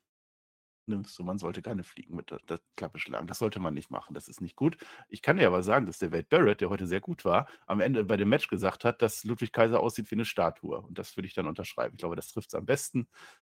nimmst 0.86 1.18
du, 1.18 1.24
man 1.24 1.40
sollte 1.40 1.62
keine 1.62 1.84
Fliegen 1.84 2.16
mit 2.16 2.30
der, 2.30 2.40
der 2.48 2.60
Klappe 2.76 3.00
schlagen. 3.00 3.26
Das 3.28 3.40
sollte 3.40 3.60
man 3.60 3.74
nicht 3.74 3.90
machen. 3.90 4.14
Das 4.14 4.28
ist 4.28 4.42
nicht 4.42 4.56
gut. 4.56 4.78
Ich 5.10 5.22
kann 5.22 5.38
dir 5.38 5.48
aber 5.48 5.64
sagen, 5.64 5.86
dass 5.88 5.98
der 5.98 6.12
Wade 6.12 6.28
Barrett, 6.30 6.62
der 6.62 6.70
heute 6.70 6.88
sehr 6.88 7.02
gut 7.02 7.26
war, 7.26 7.48
am 7.66 7.80
Ende 7.80 8.04
bei 8.04 8.18
dem 8.18 8.30
Match 8.30 8.48
gesagt 8.48 8.84
hat, 8.86 9.02
dass 9.02 9.24
Ludwig 9.24 9.52
Kaiser 9.52 9.80
aussieht 9.80 10.12
wie 10.12 10.16
eine 10.16 10.26
Statue. 10.26 10.80
Und 10.82 11.00
das 11.00 11.16
würde 11.18 11.28
ich 11.28 11.34
dann 11.34 11.48
unterschreiben. 11.48 11.96
Ich 11.96 12.00
glaube, 12.00 12.16
das 12.16 12.28
trifft 12.28 12.50
es 12.50 12.56
am 12.56 12.66
besten. 12.66 13.08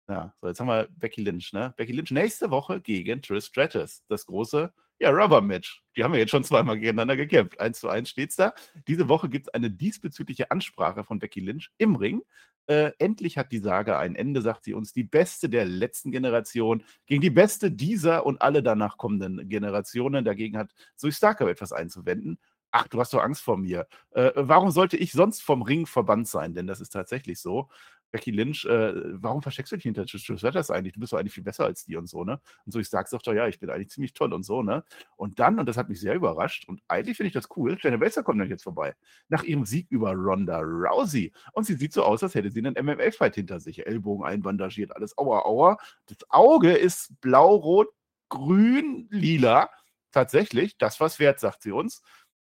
Ja, 0.08 0.34
so, 0.40 0.48
jetzt 0.48 0.60
haben 0.60 0.66
wir 0.66 0.88
Becky 0.90 1.22
Lynch, 1.22 1.52
ne? 1.52 1.72
Becky 1.76 1.92
Lynch 1.92 2.10
nächste 2.10 2.50
Woche 2.50 2.80
gegen 2.80 3.22
Trish 3.22 3.46
Stratus. 3.46 4.02
Das 4.08 4.26
große, 4.26 4.74
ja, 5.00 5.10
Rubber-Match. 5.10 5.82
Die 5.96 6.04
haben 6.04 6.12
wir 6.12 6.20
jetzt 6.20 6.30
schon 6.30 6.44
zweimal 6.44 6.78
gegeneinander 6.78 7.16
gekämpft. 7.16 7.58
Eins 7.58 7.80
zu 7.80 7.88
eins 7.88 8.10
steht's 8.10 8.36
da. 8.36 8.52
Diese 8.86 9.08
Woche 9.08 9.30
gibt 9.30 9.48
es 9.48 9.54
eine 9.54 9.70
diesbezügliche 9.70 10.50
Ansprache 10.50 11.04
von 11.04 11.18
Becky 11.18 11.40
Lynch 11.40 11.70
im 11.78 11.96
Ring. 11.96 12.22
Äh, 12.66 12.92
endlich 12.98 13.38
hat 13.38 13.50
die 13.50 13.58
Sage 13.58 13.96
ein 13.96 14.14
Ende, 14.14 14.42
sagt 14.42 14.64
sie 14.64 14.74
uns. 14.74 14.92
Die 14.92 15.02
beste 15.02 15.48
der 15.48 15.64
letzten 15.64 16.12
Generation 16.12 16.84
gegen 17.06 17.22
die 17.22 17.30
beste 17.30 17.72
dieser 17.72 18.26
und 18.26 18.42
alle 18.42 18.62
danach 18.62 18.98
kommenden 18.98 19.48
Generationen. 19.48 20.24
Dagegen 20.24 20.58
hat 20.58 20.70
Zoe 20.96 21.12
Starker 21.12 21.48
etwas 21.48 21.72
einzuwenden. 21.72 22.38
Ach, 22.70 22.86
du 22.86 23.00
hast 23.00 23.14
doch 23.14 23.22
Angst 23.22 23.42
vor 23.42 23.56
mir. 23.56 23.88
Äh, 24.10 24.32
warum 24.34 24.70
sollte 24.70 24.98
ich 24.98 25.12
sonst 25.12 25.42
vom 25.42 25.62
Ring 25.62 25.86
verbannt 25.86 26.28
sein? 26.28 26.54
Denn 26.54 26.66
das 26.66 26.80
ist 26.80 26.90
tatsächlich 26.90 27.40
so. 27.40 27.68
Becky 28.10 28.30
Lynch, 28.30 28.64
äh, 28.64 28.92
warum 29.22 29.42
versteckst 29.42 29.72
du 29.72 29.76
dich 29.76 29.84
hinter 29.84 30.06
Trish 30.06 30.24
Stratus 30.24 30.70
eigentlich? 30.70 30.94
Du 30.94 31.00
bist 31.00 31.12
doch 31.12 31.18
eigentlich 31.18 31.34
viel 31.34 31.44
besser 31.44 31.64
als 31.64 31.84
die 31.84 31.96
und 31.96 32.08
so, 32.08 32.24
ne? 32.24 32.40
Und 32.64 32.72
so, 32.72 32.78
ich 32.78 32.88
sag 32.88 33.08
doch, 33.10 33.22
ja, 33.32 33.46
ich 33.46 33.58
bin 33.58 33.70
eigentlich 33.70 33.90
ziemlich 33.90 34.12
toll 34.14 34.32
und 34.32 34.42
so, 34.42 34.62
ne? 34.62 34.84
Und 35.16 35.38
dann, 35.38 35.58
und 35.58 35.66
das 35.66 35.76
hat 35.76 35.88
mich 35.88 36.00
sehr 36.00 36.14
überrascht, 36.14 36.68
und 36.68 36.82
eigentlich 36.88 37.16
finde 37.16 37.28
ich 37.28 37.34
das 37.34 37.48
cool, 37.56 37.78
Shayna 37.78 37.98
Baszler 37.98 38.22
kommt 38.22 38.40
dann 38.40 38.48
jetzt 38.48 38.64
vorbei. 38.64 38.94
Nach 39.28 39.42
ihrem 39.42 39.64
Sieg 39.64 39.86
über 39.90 40.12
Ronda 40.12 40.60
Rousey. 40.60 41.32
Und 41.52 41.64
sie 41.64 41.74
sieht 41.74 41.92
so 41.92 42.04
aus, 42.04 42.22
als 42.22 42.34
hätte 42.34 42.50
sie 42.50 42.64
einen 42.64 42.74
MMA-Fight 42.74 43.34
hinter 43.36 43.60
sich. 43.60 43.86
Ellbogen 43.86 44.24
einbandagiert, 44.24 44.94
alles 44.94 45.16
aua, 45.18 45.44
aua. 45.44 45.78
Das 46.06 46.18
Auge 46.30 46.72
ist 46.72 47.20
blau, 47.20 47.54
rot, 47.54 47.88
grün, 48.28 49.06
lila. 49.10 49.70
Tatsächlich, 50.12 50.76
das 50.76 50.98
was 50.98 51.20
wert, 51.20 51.38
sagt 51.38 51.62
sie 51.62 51.70
uns 51.70 52.02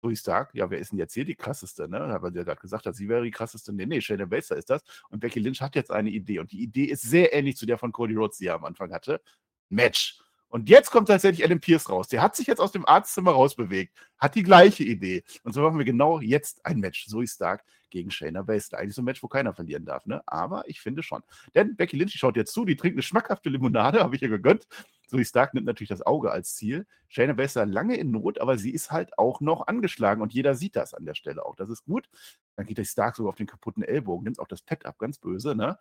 wo 0.02 0.10
ich 0.10 0.22
sage, 0.22 0.50
ja, 0.54 0.70
wer 0.70 0.80
ist 0.80 0.92
denn 0.92 1.00
jetzt 1.00 1.14
hier 1.14 1.26
die 1.26 1.36
krasseste? 1.36 1.88
Ne? 1.88 2.00
Aber 2.00 2.32
der 2.32 2.44
gerade 2.44 2.60
gesagt 2.60 2.86
hat, 2.86 2.96
sie 2.96 3.08
wäre 3.08 3.24
die 3.24 3.32
krasseste. 3.32 3.74
Nee, 3.74 3.86
nee, 3.86 4.02
Shayna 4.02 4.26
Baszler 4.26 4.58
ist 4.58 4.70
das. 4.70 4.84
Und 5.10 5.20
Becky 5.20 5.40
Lynch 5.40 5.62
hat 5.62 5.76
jetzt 5.76 5.92
eine 5.92 6.10
Idee. 6.10 6.40
Und 6.40 6.52
die 6.52 6.62
Idee 6.62 6.86
ist 6.86 7.02
sehr 7.02 7.34
ähnlich 7.34 7.58
zu 7.58 7.66
der 7.66 7.78
von 7.78 7.92
Cody 7.92 8.16
Rhodes, 8.16 8.38
die 8.38 8.48
er 8.48 8.56
am 8.56 8.66
Anfang 8.66 8.92
hatte. 8.92 9.22
Match. 9.70 10.20
Und 10.52 10.68
jetzt 10.68 10.92
kommt 10.92 11.08
tatsächlich 11.08 11.46
Adam 11.46 11.62
Pierce 11.62 11.90
raus. 11.90 12.10
Der 12.10 12.22
hat 12.22 12.36
sich 12.36 12.46
jetzt 12.46 12.60
aus 12.60 12.74
dem 12.74 12.86
Arztzimmer 12.86 13.32
rausbewegt, 13.32 13.98
hat 14.18 14.36
die 14.36 14.44
gleiche 14.44 14.84
Idee. 14.84 15.24
Und 15.44 15.54
so 15.54 15.62
machen 15.62 15.78
wir 15.78 15.86
genau 15.86 16.20
jetzt 16.20 16.66
ein 16.66 16.80
Match. 16.80 17.08
Zoe 17.08 17.26
Stark 17.26 17.64
gegen 17.90 18.12
Shayna 18.12 18.42
Baszler. 18.42 18.80
Eigentlich 18.80 18.96
so 18.96 19.02
ein 19.02 19.06
Match, 19.06 19.24
wo 19.24 19.30
keiner 19.30 19.54
verlieren 19.54 19.86
darf, 19.86 20.06
ne? 20.06 20.22
Aber 20.26 20.68
ich 20.68 20.82
finde 20.82 21.04
schon. 21.04 21.24
Denn 21.56 21.78
Becky 21.78 21.96
Lynch 21.96 22.14
schaut 22.14 22.36
jetzt 22.36 22.52
zu, 22.54 22.66
die 22.66 22.76
trinkt 22.76 22.96
eine 22.96 23.02
schmackhafte 23.02 23.50
Limonade, 23.50 24.00
habe 24.04 24.16
ich 24.16 24.22
ihr 24.22 24.30
gegönnt. 24.30 24.68
Zoe 25.12 25.26
Stark 25.26 25.54
nimmt 25.54 25.68
natürlich 25.68 25.90
das 25.90 26.02
Auge 26.02 26.32
als 26.32 26.56
Ziel. 26.56 26.88
Shayna 27.10 27.34
Baszler 27.34 27.66
lange 27.66 27.98
in 27.98 28.12
Not, 28.12 28.40
aber 28.40 28.58
sie 28.58 28.72
ist 28.72 28.92
halt 28.92 29.18
auch 29.18 29.42
noch 29.42 29.68
angeschlagen 29.68 30.22
und 30.22 30.34
jeder 30.34 30.56
sieht 30.56 30.78
das 30.78 30.94
an 30.94 31.04
der 31.04 31.16
Stelle 31.16 31.46
auch. 31.46 31.58
Das 31.58 31.70
ist 31.70 31.84
gut. 31.84 32.08
Dann 32.56 32.66
geht 32.66 32.78
der 32.78 32.86
Stark 32.86 33.18
sogar 33.18 33.32
auf 33.32 33.36
den 33.36 33.46
kaputten 33.46 33.84
Ellbogen, 33.84 34.24
nimmt 34.24 34.40
auch 34.40 34.48
das 34.48 34.62
Pad 34.62 34.86
ab, 34.86 34.98
ganz 35.00 35.20
böse, 35.20 35.54
ne? 35.54 35.78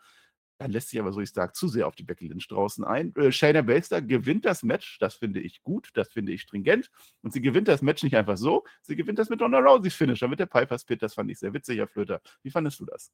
Dann 0.59 0.73
lässt 0.73 0.89
sich 0.89 0.99
aber, 0.99 1.17
ich 1.17 1.31
sage, 1.31 1.53
zu 1.53 1.69
sehr 1.69 1.87
auf 1.87 1.95
die 1.95 2.03
Becky 2.03 2.27
Lynch 2.27 2.49
draußen 2.49 2.85
ein. 2.85 3.15
Äh, 3.15 3.31
Shayna 3.31 3.63
Baszler 3.63 4.03
gewinnt 4.03 4.45
das 4.45 4.65
Match. 4.65 4.99
Das 4.99 5.15
finde 5.15 5.41
ich 5.41 5.63
gut. 5.63 5.91
Das 5.95 6.09
finde 6.13 6.33
ich 6.33 6.43
stringent. 6.43 6.91
Und 7.23 7.33
sie 7.33 7.41
gewinnt 7.41 7.69
das 7.69 7.83
Match 7.83 8.03
nicht 8.03 8.17
einfach 8.17 8.37
so. 8.37 8.65
Sie 8.83 8.97
gewinnt 8.97 9.21
das 9.21 9.31
mit 9.31 9.41
Ronda 9.41 9.59
Rouseys 9.61 9.95
Finisher, 9.95 10.29
mit 10.29 10.41
der 10.41 10.47
Piper's 10.47 10.85
Pit. 10.85 11.03
Das 11.03 11.15
fand 11.15 11.31
ich 11.31 11.39
sehr 11.39 11.55
witzig, 11.55 11.79
Herr 11.79 11.87
Flöter. 11.87 12.21
Wie 12.43 12.51
fandest 12.51 12.81
du 12.81 12.85
das? 12.85 13.11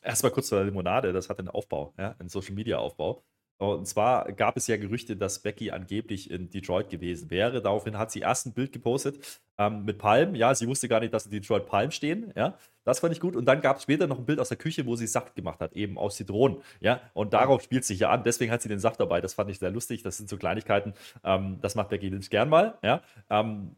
Erstmal 0.00 0.32
kurz 0.32 0.46
zur 0.46 0.64
Limonade. 0.64 1.12
Das 1.12 1.28
hat 1.28 1.40
einen 1.40 1.48
Aufbau, 1.48 1.92
ja, 1.98 2.16
einen 2.18 2.30
Social 2.30 2.54
Media 2.54 2.78
Aufbau. 2.78 3.22
Und 3.60 3.86
zwar 3.86 4.32
gab 4.32 4.56
es 4.56 4.66
ja 4.68 4.78
Gerüchte, 4.78 5.16
dass 5.16 5.40
Becky 5.40 5.70
angeblich 5.70 6.30
in 6.30 6.48
Detroit 6.48 6.88
gewesen 6.88 7.30
wäre. 7.30 7.60
Daraufhin 7.60 7.98
hat 7.98 8.10
sie 8.10 8.20
erst 8.20 8.46
ein 8.46 8.54
Bild 8.54 8.72
gepostet 8.72 9.42
ähm, 9.58 9.84
mit 9.84 9.98
Palmen. 9.98 10.34
Ja, 10.34 10.54
sie 10.54 10.66
wusste 10.66 10.88
gar 10.88 11.00
nicht, 11.00 11.12
dass 11.12 11.26
in 11.26 11.30
Detroit 11.30 11.66
Palmen 11.66 11.92
stehen. 11.92 12.32
Ja, 12.34 12.56
das 12.84 13.00
fand 13.00 13.12
ich 13.12 13.20
gut. 13.20 13.36
Und 13.36 13.44
dann 13.44 13.60
gab 13.60 13.76
es 13.76 13.82
später 13.82 14.06
noch 14.06 14.18
ein 14.18 14.24
Bild 14.24 14.40
aus 14.40 14.48
der 14.48 14.56
Küche, 14.56 14.86
wo 14.86 14.96
sie 14.96 15.06
Saft 15.06 15.34
gemacht 15.34 15.60
hat, 15.60 15.74
eben 15.74 15.98
aus 15.98 16.16
Zitronen. 16.16 16.62
Ja, 16.80 17.02
und 17.12 17.34
darauf 17.34 17.60
spielt 17.60 17.84
sich 17.84 18.00
ja 18.00 18.08
an. 18.08 18.22
Deswegen 18.24 18.50
hat 18.50 18.62
sie 18.62 18.70
den 18.70 18.80
Saft 18.80 18.98
dabei. 18.98 19.20
Das 19.20 19.34
fand 19.34 19.50
ich 19.50 19.58
sehr 19.58 19.70
lustig. 19.70 20.02
Das 20.02 20.16
sind 20.16 20.30
so 20.30 20.38
Kleinigkeiten. 20.38 20.94
Ähm, 21.22 21.58
das 21.60 21.74
macht 21.74 21.90
Becky 21.90 22.08
Lynch 22.08 22.30
gern 22.30 22.48
mal. 22.48 22.78
Ja, 22.82 23.02
ähm, 23.28 23.76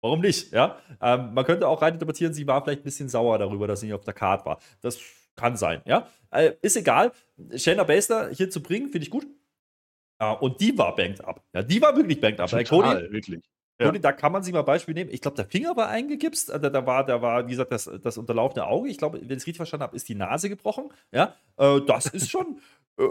Warum 0.00 0.20
nicht? 0.20 0.52
Ja, 0.52 0.76
ähm, 1.00 1.34
man 1.34 1.44
könnte 1.44 1.66
auch 1.66 1.82
rein 1.82 1.94
interpretieren, 1.94 2.32
sie 2.32 2.46
war 2.46 2.62
vielleicht 2.62 2.82
ein 2.82 2.84
bisschen 2.84 3.08
sauer 3.08 3.38
darüber, 3.38 3.66
dass 3.66 3.80
sie 3.80 3.86
nicht 3.86 3.94
auf 3.96 4.04
der 4.04 4.14
Karte 4.14 4.44
war. 4.44 4.60
Das 4.80 5.00
kann 5.36 5.56
sein, 5.56 5.82
ja. 5.86 6.08
Äh, 6.30 6.52
ist 6.62 6.76
egal. 6.76 7.12
Shayna 7.54 7.84
Baszler 7.84 8.30
hier 8.30 8.50
zu 8.50 8.62
bringen, 8.62 8.88
finde 8.88 9.04
ich 9.04 9.10
gut. 9.10 9.26
Ja, 10.20 10.32
und 10.32 10.60
die 10.60 10.76
war 10.76 10.94
banked 10.96 11.24
up. 11.24 11.44
Ja, 11.54 11.62
die 11.62 11.80
war 11.80 11.96
wirklich 11.96 12.20
banked 12.20 12.40
up. 12.40 12.48
Total, 12.50 12.64
Cody, 12.64 13.12
wirklich. 13.12 13.42
Ja. 13.78 13.86
Cody, 13.86 14.00
da 14.00 14.12
kann 14.12 14.32
man 14.32 14.42
sich 14.42 14.52
mal 14.52 14.62
Beispiel 14.62 14.94
nehmen. 14.94 15.10
Ich 15.12 15.20
glaube, 15.20 15.36
der 15.36 15.44
Finger 15.44 15.76
war 15.76 15.88
eingegipst. 15.88 16.48
Da, 16.48 16.58
da, 16.58 16.86
war, 16.86 17.04
da 17.04 17.20
war, 17.20 17.46
wie 17.46 17.50
gesagt, 17.50 17.70
das, 17.70 17.90
das 18.02 18.16
unterlaufene 18.16 18.66
Auge. 18.66 18.88
Ich 18.88 18.96
glaube, 18.96 19.18
wenn 19.20 19.24
ich 19.24 19.42
es 19.42 19.46
richtig 19.46 19.58
verstanden 19.58 19.84
habe, 19.84 19.96
ist 19.96 20.08
die 20.08 20.14
Nase 20.14 20.48
gebrochen. 20.48 20.90
Ja, 21.12 21.34
äh, 21.58 21.80
das 21.86 22.06
ist 22.06 22.30
schon, 22.30 22.60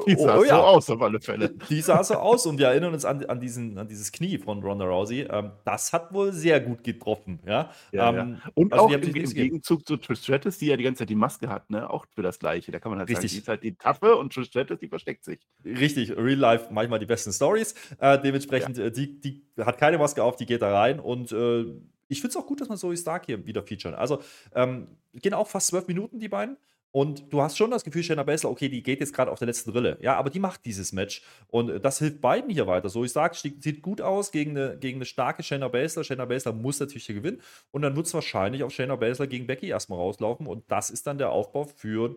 die 0.07 0.15
sah 0.15 0.37
oh, 0.37 0.39
so 0.39 0.45
ja. 0.45 0.59
aus, 0.59 0.89
auf 0.89 1.01
alle 1.01 1.19
Fälle. 1.19 1.49
Die 1.69 1.81
sah 1.81 2.03
so 2.03 2.15
aus 2.15 2.45
und 2.47 2.57
wir 2.57 2.67
erinnern 2.67 2.93
uns 2.93 3.05
an, 3.05 3.23
an, 3.25 3.39
diesen, 3.39 3.77
an 3.77 3.87
dieses 3.87 4.11
Knie 4.11 4.39
von 4.39 4.63
Ronda 4.63 4.85
Rousey. 4.85 5.27
Ähm, 5.29 5.51
das 5.63 5.93
hat 5.93 6.11
wohl 6.11 6.33
sehr 6.33 6.59
gut 6.59 6.83
getroffen. 6.83 7.39
Ja? 7.45 7.69
ja, 7.91 8.09
ähm, 8.09 8.39
ja. 8.43 8.51
Und 8.55 8.73
also 8.73 8.85
auch 8.85 8.91
im, 8.91 9.01
im 9.03 9.13
Gegenzug 9.13 9.85
zu 9.85 9.97
Trish 9.97 10.21
Stratus, 10.21 10.57
die 10.57 10.67
ja 10.67 10.77
die 10.77 10.83
ganze 10.83 10.99
Zeit 10.99 11.09
die 11.09 11.15
Maske 11.15 11.49
hat, 11.49 11.69
ne? 11.69 11.87
auch 11.87 12.05
für 12.15 12.23
das 12.23 12.39
Gleiche. 12.39 12.71
Da 12.71 12.79
kann 12.79 12.91
man 12.91 12.99
halt 12.99 13.09
Richtig. 13.09 13.31
sagen, 13.31 13.35
die 13.35 13.41
ist 13.41 13.47
halt 13.47 13.63
die 13.63 13.75
Taffe 13.75 14.15
und 14.15 14.33
Trish 14.33 14.47
Stratus, 14.47 14.79
die 14.79 14.87
versteckt 14.87 15.23
sich. 15.23 15.39
Richtig, 15.63 16.17
Real 16.17 16.39
Life 16.39 16.67
manchmal 16.71 16.97
die 16.97 17.05
besten 17.05 17.31
Stories. 17.31 17.75
Äh, 17.99 18.19
dementsprechend, 18.19 18.79
äh, 18.79 18.91
die, 18.91 19.19
die 19.21 19.43
hat 19.59 19.77
keine 19.77 19.99
Maske 19.99 20.23
auf, 20.23 20.35
die 20.35 20.47
geht 20.47 20.63
da 20.63 20.73
rein 20.73 20.99
und 20.99 21.31
äh, 21.31 21.65
ich 22.07 22.21
finde 22.21 22.37
es 22.37 22.37
auch 22.37 22.47
gut, 22.47 22.61
dass 22.61 22.69
man 22.69 22.77
Zoe 22.77 22.95
Stark 22.97 23.25
hier 23.25 23.45
wieder 23.45 23.63
featuren. 23.63 23.95
Also 23.95 24.21
ähm, 24.53 24.87
gehen 25.13 25.33
auch 25.33 25.47
fast 25.47 25.67
zwölf 25.67 25.87
Minuten, 25.87 26.19
die 26.19 26.29
beiden. 26.29 26.57
Und 26.95 27.33
du 27.33 27.41
hast 27.41 27.57
schon 27.57 27.71
das 27.71 27.83
Gefühl, 27.83 28.03
Shayna 28.03 28.23
Baszler, 28.23 28.49
okay, 28.49 28.69
die 28.69 28.81
geht 28.81 29.01
jetzt 29.01 29.13
gerade 29.13 29.29
auf 29.29 29.37
der 29.37 29.47
letzten 29.47 29.71
Rille. 29.71 29.97
Ja, 29.99 30.15
aber 30.15 30.29
die 30.29 30.39
macht 30.39 30.63
dieses 30.63 30.93
Match. 30.93 31.23
Und 31.47 31.83
das 31.83 31.99
hilft 31.99 32.21
beiden 32.21 32.49
hier 32.49 32.67
weiter. 32.67 32.87
So, 32.87 33.03
ich 33.03 33.11
sage, 33.11 33.35
sieht 33.35 33.81
gut 33.81 33.99
aus 33.99 34.31
gegen 34.31 34.51
eine, 34.51 34.77
gegen 34.77 34.99
eine 34.99 35.05
starke 35.05 35.43
Shayna 35.43 35.67
Baszler. 35.67 36.05
Shayna 36.05 36.23
Baszler 36.23 36.53
muss 36.53 36.79
natürlich 36.79 37.05
hier 37.05 37.15
gewinnen. 37.15 37.41
Und 37.71 37.81
dann 37.81 37.97
wird 37.97 38.05
es 38.05 38.13
wahrscheinlich 38.13 38.63
auf 38.63 38.71
Shayna 38.71 38.95
Baszler 38.95 39.27
gegen 39.27 39.45
Becky 39.45 39.67
erstmal 39.67 39.99
rauslaufen. 39.99 40.47
Und 40.47 40.71
das 40.71 40.89
ist 40.89 41.05
dann 41.05 41.17
der 41.17 41.31
Aufbau 41.31 41.65
für 41.65 42.15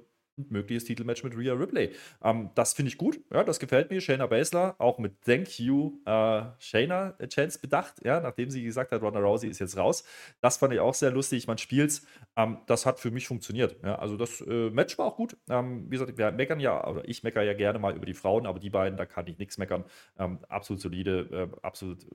mögliches 0.49 0.85
Titelmatch 0.85 1.25
mit 1.25 1.37
Rhea 1.37 1.55
Ripley. 1.55 1.91
Ähm, 2.23 2.51
das 2.55 2.73
finde 2.73 2.89
ich 2.91 2.99
gut, 2.99 3.21
ja, 3.33 3.45
das 3.45 3.59
gefällt 3.59 3.91
mir. 3.91 4.01
Shayna 4.01 4.27
Baszler, 4.27 4.75
auch 4.79 4.99
mit 4.99 5.21
Thank 5.23 5.59
you, 5.59 5.99
äh, 6.05 6.43
Shayna 6.59 7.15
äh, 7.19 7.29
Chance 7.29 7.59
bedacht, 7.59 8.05
ja, 8.05 8.21
nachdem 8.21 8.51
sie 8.51 8.63
gesagt 8.63 8.93
hat, 8.93 9.03
Ronda 9.03 9.21
Rousey 9.21 9.49
ist 9.49 9.59
jetzt 9.59 9.77
raus. 9.77 10.05
Das 10.41 10.57
fand 10.57 10.73
ich 10.73 10.81
auch 10.81 10.95
sehr 10.95 11.11
lustig. 11.11 11.47
Man 11.47 11.59
spielt's. 11.59 12.07
Ähm, 12.37 12.59
das 12.67 12.87
hat 12.87 13.01
für 13.01 13.11
mich 13.11 13.27
funktioniert. 13.27 13.77
Ja, 13.83 13.97
also 13.97 14.17
das 14.17 14.41
äh, 14.41 14.71
Match 14.71 14.99
war 14.99 15.07
auch 15.07 15.17
gut. 15.17 15.37
Ähm, 15.49 15.87
wie 15.87 15.99
gesagt, 15.99 16.17
wir 16.17 16.31
meckern 16.31 16.61
ja, 16.61 16.87
oder 16.87 17.07
ich 17.09 17.23
meckere 17.23 17.43
ja 17.43 17.55
gerne 17.55 17.79
mal 17.79 17.97
über 17.97 18.07
die 18.07 18.15
Frauen, 18.15 18.47
aber 18.47 18.59
die 18.59 18.71
beiden, 18.71 18.97
da 18.97 19.07
kann 19.07 19.27
ich 19.27 19.39
nichts 19.39 19.59
meckern. 19.59 19.85
Ähm, 20.19 20.39
absolut 20.49 20.81
solide, 20.81 21.51
äh, 21.53 21.67
absolut 21.67 22.07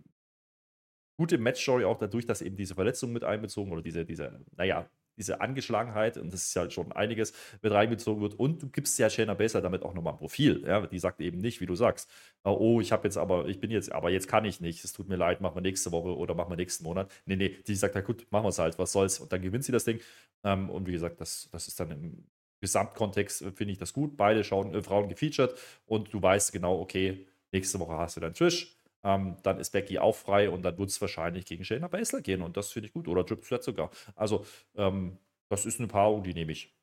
gute 1.18 1.38
Match-Story 1.38 1.86
auch 1.86 2.00
dadurch, 2.00 2.26
dass 2.26 2.42
eben 2.42 2.56
diese 2.56 2.76
Verletzung 2.76 3.14
mit 3.14 3.24
einbezogen 3.24 3.72
oder 3.72 3.82
diese, 3.82 4.06
diese, 4.06 4.42
naja, 4.56 4.90
diese 5.18 5.42
Angeschlagenheit, 5.42 6.18
und 6.18 6.34
das 6.34 6.44
ist 6.44 6.54
ja 6.54 6.70
schon 6.70 6.92
einiges, 6.92 7.34
mit 7.62 7.72
reingezogen 7.72 8.22
wird. 8.22 8.36
Und 8.36 8.62
du 8.62 8.70
gibst 8.70 8.98
ja 9.00 9.10
Shayna 9.10 9.34
Baszler 9.34 9.62
damit 9.62 9.84
auch 9.84 9.94
nochmal 9.94 10.14
ein 10.14 10.20
Profil. 10.20 10.64
Ja? 10.66 10.86
Die 10.86 11.00
sagt 11.00 11.22
eben 11.22 11.38
nicht, 11.40 11.62
wie 11.62 11.66
du 11.66 11.76
sagst, 11.76 12.10
oh, 12.44 12.82
ich 12.82 12.92
habe 12.92 13.08
jetzt 13.08 13.18
aber, 13.18 13.48
ich 13.48 13.60
bin 13.60 13.72
jetzt, 13.72 13.92
aber 13.92 14.10
jetzt 14.10 14.28
kann 14.28 14.46
ich 14.46 14.60
nicht, 14.60 14.84
es 14.84 14.94
tut 14.94 15.08
mir 15.10 15.16
leid, 15.16 15.42
machen 15.42 15.56
wir 15.56 15.62
nächste 15.62 15.92
Woche 15.92 16.16
oder 16.16 16.36
machen 16.36 16.52
wir 16.52 16.58
nächsten 16.58 16.84
Monat. 16.84 17.12
Nee, 17.26 17.36
nee, 17.36 17.58
die 17.68 17.76
sagt, 17.76 17.96
ja 17.96 18.02
gut, 18.02 18.28
machen 18.32 18.46
wir 18.46 18.50
es 18.50 18.60
halt, 18.60 18.78
was 18.80 18.92
soll's. 18.92 19.20
Und 19.20 19.32
dann 19.32 19.42
gewinnt 19.42 19.64
sie 19.66 19.72
das 19.72 19.86
Ding. 19.86 20.00
Ähm, 20.44 20.70
und 20.70 20.88
wie 20.88 20.92
gesagt, 20.92 21.22
das, 21.22 21.50
das 21.52 21.68
ist 21.68 21.80
dann 21.80 21.92
im 21.92 22.28
Gesamtkontext, 22.62 23.42
äh, 23.42 23.52
finde 23.52 23.74
ich 23.74 23.78
das 23.78 23.94
gut. 23.94 24.18
Beide 24.18 24.44
schauen, 24.44 24.74
äh, 24.74 24.82
Frauen 24.82 25.10
gefeatured 25.10 25.56
und 25.86 26.14
du 26.14 26.22
weißt 26.22 26.52
genau, 26.52 26.80
okay, 26.80 27.28
nächste 27.52 27.80
Woche 27.80 27.94
hast 27.94 28.18
du 28.18 28.22
dann 28.22 28.34
Trish 28.34 28.83
ähm, 29.04 29.38
dann 29.44 29.60
ist 29.60 29.72
Becky 29.72 30.00
auch 30.00 30.16
frei 30.16 30.50
und 30.50 30.64
dann 30.64 30.78
wird 30.78 30.90
es 30.90 31.02
wahrscheinlich 31.02 31.46
gegen 31.46 31.64
Shayna 31.66 31.88
Baszler 31.88 32.22
gehen 32.22 32.42
und 32.42 32.58
das 32.58 32.72
finde 32.72 32.88
ich 32.88 32.94
gut. 32.94 33.08
Oder 33.08 33.26
Triple 33.26 33.48
Threat 33.48 33.64
sogar. 33.64 33.92
Also, 34.16 34.46
ähm, 34.76 35.18
das 35.50 35.66
ist 35.66 35.80
eine 35.80 35.88
Paarung, 35.88 36.24
die 36.24 36.34
nehme 36.34 36.52
ich. 36.52 36.74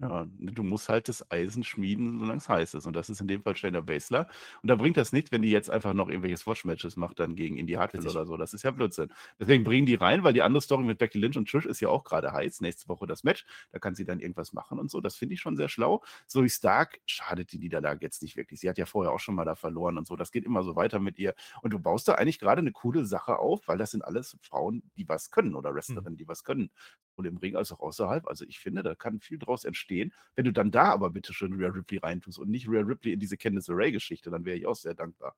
Ja, 0.00 0.26
du 0.38 0.64
musst 0.64 0.88
halt 0.88 1.08
das 1.08 1.30
Eisen 1.30 1.62
schmieden, 1.62 2.18
solange 2.18 2.38
es 2.38 2.48
heiß 2.48 2.74
ist. 2.74 2.84
Und 2.84 2.94
das 2.96 3.08
ist 3.08 3.20
in 3.20 3.28
dem 3.28 3.42
Fall 3.42 3.54
Shayna 3.54 3.80
Baszler. 3.80 4.26
Und 4.60 4.68
da 4.68 4.74
bringt 4.74 4.96
das 4.96 5.12
nicht, 5.12 5.30
wenn 5.30 5.42
die 5.42 5.50
jetzt 5.50 5.70
einfach 5.70 5.94
noch 5.94 6.08
irgendwelche 6.08 6.36
Swatch-Matches 6.36 6.96
macht, 6.96 7.20
dann 7.20 7.36
gegen 7.36 7.56
Indy 7.58 7.74
Hartwell 7.74 8.06
oder 8.08 8.26
so. 8.26 8.36
Das 8.36 8.54
ist 8.54 8.64
ja 8.64 8.72
Blödsinn. 8.72 9.12
Deswegen 9.38 9.62
bringen 9.62 9.86
die 9.86 9.94
rein, 9.94 10.24
weil 10.24 10.32
die 10.32 10.42
andere 10.42 10.62
Story 10.62 10.82
mit 10.82 10.98
Becky 10.98 11.18
Lynch 11.18 11.36
und 11.38 11.48
Trish 11.48 11.64
ist 11.66 11.80
ja 11.80 11.90
auch 11.90 12.02
gerade 12.02 12.32
heiß. 12.32 12.60
Nächste 12.60 12.88
Woche 12.88 13.06
das 13.06 13.22
Match. 13.22 13.46
Da 13.70 13.78
kann 13.78 13.94
sie 13.94 14.04
dann 14.04 14.18
irgendwas 14.18 14.52
machen 14.52 14.80
und 14.80 14.90
so. 14.90 15.00
Das 15.00 15.14
finde 15.14 15.34
ich 15.34 15.40
schon 15.40 15.56
sehr 15.56 15.68
schlau. 15.68 16.02
Zoe 16.26 16.48
Stark 16.48 17.00
schadet 17.06 17.52
die 17.52 17.58
Niederlage 17.58 18.00
jetzt 18.02 18.20
nicht 18.20 18.36
wirklich. 18.36 18.58
Sie 18.58 18.68
hat 18.68 18.78
ja 18.78 18.86
vorher 18.86 19.12
auch 19.12 19.20
schon 19.20 19.36
mal 19.36 19.44
da 19.44 19.54
verloren 19.54 19.96
und 19.96 20.08
so. 20.08 20.16
Das 20.16 20.32
geht 20.32 20.44
immer 20.44 20.64
so 20.64 20.74
weiter 20.74 20.98
mit 20.98 21.20
ihr. 21.20 21.34
Und 21.62 21.72
du 21.72 21.78
baust 21.78 22.08
da 22.08 22.14
eigentlich 22.14 22.40
gerade 22.40 22.58
eine 22.60 22.72
coole 22.72 23.04
Sache 23.06 23.38
auf, 23.38 23.68
weil 23.68 23.78
das 23.78 23.92
sind 23.92 24.04
alles 24.04 24.36
Frauen, 24.42 24.82
die 24.96 25.08
was 25.08 25.30
können 25.30 25.54
oder 25.54 25.68
hm. 25.68 25.76
Wrestlerinnen, 25.76 26.16
die 26.16 26.26
was 26.26 26.42
können. 26.42 26.70
Sowohl 27.14 27.26
im 27.26 27.36
Ring 27.36 27.56
als 27.56 27.72
auch 27.72 27.80
außerhalb. 27.80 28.26
Also 28.26 28.44
ich 28.44 28.58
finde, 28.58 28.82
da 28.82 28.94
kann 28.94 29.20
viel 29.20 29.38
draus 29.38 29.64
entstehen. 29.64 30.12
Wenn 30.34 30.44
du 30.44 30.52
dann 30.52 30.70
da 30.70 30.84
aber 30.84 31.10
bitte 31.10 31.32
schön 31.32 31.54
Rhea 31.54 31.68
Ripley 31.68 31.98
reintust 31.98 32.38
und 32.38 32.50
nicht 32.50 32.68
Rhea 32.68 32.82
Ripley 32.82 33.12
in 33.12 33.20
diese 33.20 33.36
Candice 33.36 33.68
LeRae-Geschichte, 33.68 34.30
dann 34.30 34.44
wäre 34.44 34.56
ich 34.56 34.66
auch 34.66 34.76
sehr 34.76 34.94
dankbar. 34.94 35.36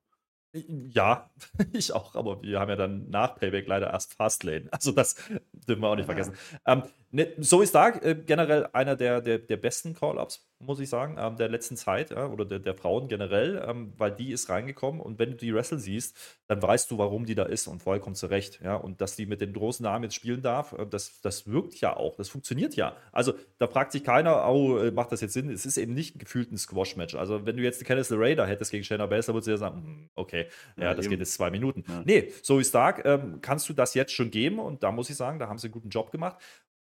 Ja, 0.53 1.29
ich 1.73 1.91
auch, 1.91 2.15
aber 2.15 2.41
wir 2.41 2.59
haben 2.59 2.69
ja 2.69 2.75
dann 2.75 3.09
nach 3.09 3.35
Payback 3.35 3.67
leider 3.67 3.91
erst 3.91 4.13
Fastlane. 4.13 4.69
Also 4.71 4.91
das 4.91 5.15
dürfen 5.51 5.81
wir 5.81 5.89
auch 5.89 5.95
nicht 5.95 6.07
ja. 6.07 6.15
vergessen. 6.15 6.33
Ähm, 6.65 6.83
ne, 7.11 7.33
so 7.37 7.61
ist 7.61 7.69
Stark 7.69 8.03
äh, 8.03 8.15
generell 8.15 8.67
einer 8.73 8.95
der, 8.95 9.21
der, 9.21 9.39
der 9.39 9.57
besten 9.57 9.93
Call-Ups 9.93 10.47
muss 10.59 10.79
ich 10.79 10.89
sagen, 10.89 11.17
ähm, 11.19 11.37
der 11.37 11.49
letzten 11.49 11.77
Zeit 11.77 12.09
ja, 12.11 12.27
oder 12.27 12.43
der, 12.43 12.59
der, 12.59 12.73
Frauen 12.73 13.07
generell, 13.07 13.63
ähm, 13.67 13.93
weil 13.97 14.11
die 14.11 14.31
ist 14.31 14.49
reingekommen 14.49 15.01
und 15.01 15.19
wenn 15.19 15.31
du 15.31 15.37
die 15.37 15.53
Wrestle 15.53 15.77
siehst, 15.77 16.17
dann 16.47 16.61
weißt 16.61 16.89
du, 16.89 16.97
warum 16.97 17.25
die 17.25 17.35
da 17.35 17.43
ist 17.43 17.67
und 17.67 17.83
vorher 17.83 18.01
kommt 18.01 18.17
zurecht. 18.17 18.59
Ja, 18.63 18.75
und 18.75 18.99
dass 19.01 19.15
die 19.15 19.27
mit 19.27 19.41
den 19.41 19.53
großen 19.53 19.83
Namen 19.83 20.05
jetzt 20.05 20.15
spielen 20.15 20.41
darf, 20.41 20.73
äh, 20.73 20.87
das, 20.87 21.21
das 21.21 21.47
wirkt 21.47 21.79
ja 21.79 21.95
auch, 21.95 22.15
das 22.15 22.29
funktioniert 22.29 22.75
ja. 22.75 22.95
Also 23.11 23.33
da 23.59 23.67
fragt 23.67 23.91
sich 23.91 24.03
keiner, 24.03 24.49
oh, 24.49 24.77
äh, 24.79 24.91
macht 24.91 25.11
das 25.11 25.21
jetzt 25.21 25.33
Sinn? 25.33 25.49
Es 25.49 25.65
ist 25.65 25.77
eben 25.77 25.93
nicht 25.93 26.17
gefühlt 26.17 26.51
ein 26.51 26.57
Squash-Match. 26.57 27.15
Also 27.15 27.45
wenn 27.45 27.55
du 27.55 27.63
jetzt 27.63 27.79
die 27.79 27.85
Kenneth 27.85 28.09
LeRae 28.09 28.35
da 28.35 28.47
hättest 28.47 28.71
gegen 28.71 28.83
Shayna 28.83 29.05
Baszler, 29.05 29.35
würdest 29.35 29.47
du 29.47 29.51
ja 29.51 29.57
sagen, 29.57 29.83
hm, 29.83 30.09
okay, 30.15 30.47
ja, 30.75 30.85
ja 30.85 30.93
das 30.95 31.05
eben. 31.05 31.11
geht 31.11 31.19
jetzt 31.19 31.33
zwei 31.35 31.51
Minuten. 31.51 31.83
Ja. 31.87 32.01
Nee, 32.03 32.33
so 32.41 32.59
ist 32.59 32.69
Stark, 32.69 33.05
ähm, 33.05 33.39
kannst 33.41 33.69
du 33.69 33.73
das 33.73 33.93
jetzt 33.93 34.11
schon 34.11 34.31
geben 34.31 34.59
und 34.59 34.81
da 34.81 34.91
muss 34.91 35.09
ich 35.09 35.15
sagen, 35.15 35.37
da 35.37 35.47
haben 35.47 35.59
sie 35.59 35.67
einen 35.67 35.73
guten 35.73 35.89
Job 35.89 36.11
gemacht. 36.11 36.37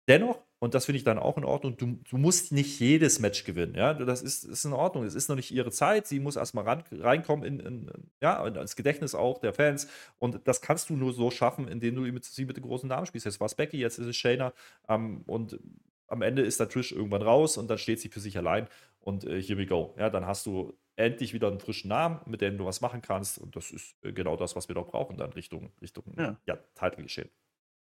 Dennoch, 0.08 0.40
und 0.58 0.74
das 0.74 0.86
finde 0.86 0.96
ich 0.96 1.04
dann 1.04 1.18
auch 1.18 1.36
in 1.36 1.44
Ordnung, 1.44 1.76
du, 1.76 1.98
du, 2.08 2.16
musst 2.16 2.50
nicht 2.50 2.80
jedes 2.80 3.20
Match 3.20 3.44
gewinnen. 3.44 3.74
Ja? 3.74 3.92
Das 3.92 4.22
ist, 4.22 4.42
ist 4.42 4.64
in 4.64 4.72
Ordnung. 4.72 5.04
Es 5.04 5.14
ist 5.14 5.28
noch 5.28 5.36
nicht 5.36 5.50
ihre 5.50 5.70
Zeit. 5.70 6.06
Sie 6.06 6.18
muss 6.18 6.36
erstmal 6.36 6.64
ran, 6.64 6.82
reinkommen 6.90 7.44
in, 7.44 7.60
in, 7.60 7.90
ja, 8.20 8.44
ins 8.46 8.74
Gedächtnis 8.74 9.14
auch 9.14 9.38
der 9.38 9.52
Fans. 9.52 9.86
Und 10.18 10.40
das 10.48 10.62
kannst 10.62 10.88
du 10.88 10.96
nur 10.96 11.12
so 11.12 11.30
schaffen, 11.30 11.68
indem 11.68 11.94
du 11.94 12.00
mit, 12.00 12.24
sie 12.24 12.46
mit 12.46 12.56
den 12.56 12.64
großen 12.64 12.88
Namen 12.88 13.06
spielst. 13.06 13.26
Jetzt 13.26 13.38
war 13.38 13.46
es 13.46 13.54
Becky, 13.54 13.76
jetzt 13.76 13.98
ist 13.98 14.06
es 14.06 14.16
Shayna. 14.16 14.54
Ähm, 14.88 15.22
und 15.26 15.60
am 16.08 16.22
Ende 16.22 16.42
ist 16.42 16.58
der 16.58 16.70
Trish 16.70 16.90
irgendwann 16.90 17.22
raus 17.22 17.58
und 17.58 17.68
dann 17.68 17.78
steht 17.78 18.00
sie 18.00 18.08
für 18.08 18.20
sich 18.20 18.36
allein. 18.38 18.66
Und 19.00 19.24
äh, 19.24 19.40
here 19.42 19.58
we 19.58 19.66
go. 19.66 19.94
Ja, 19.98 20.08
dann 20.08 20.26
hast 20.26 20.46
du 20.46 20.72
endlich 20.96 21.34
wieder 21.34 21.48
einen 21.48 21.60
frischen 21.60 21.88
Namen, 21.88 22.20
mit 22.26 22.40
dem 22.40 22.58
du 22.58 22.64
was 22.64 22.80
machen 22.80 23.02
kannst. 23.02 23.38
Und 23.38 23.54
das 23.54 23.70
ist 23.70 23.94
äh, 24.02 24.12
genau 24.12 24.36
das, 24.36 24.56
was 24.56 24.68
wir 24.68 24.74
doch 24.74 24.88
brauchen, 24.88 25.18
dann 25.18 25.32
Richtung, 25.34 25.70
Richtung 25.80 26.04
ja. 26.16 26.36
Ja, 26.46 26.58
Title 26.74 27.04
geschehen. 27.04 27.30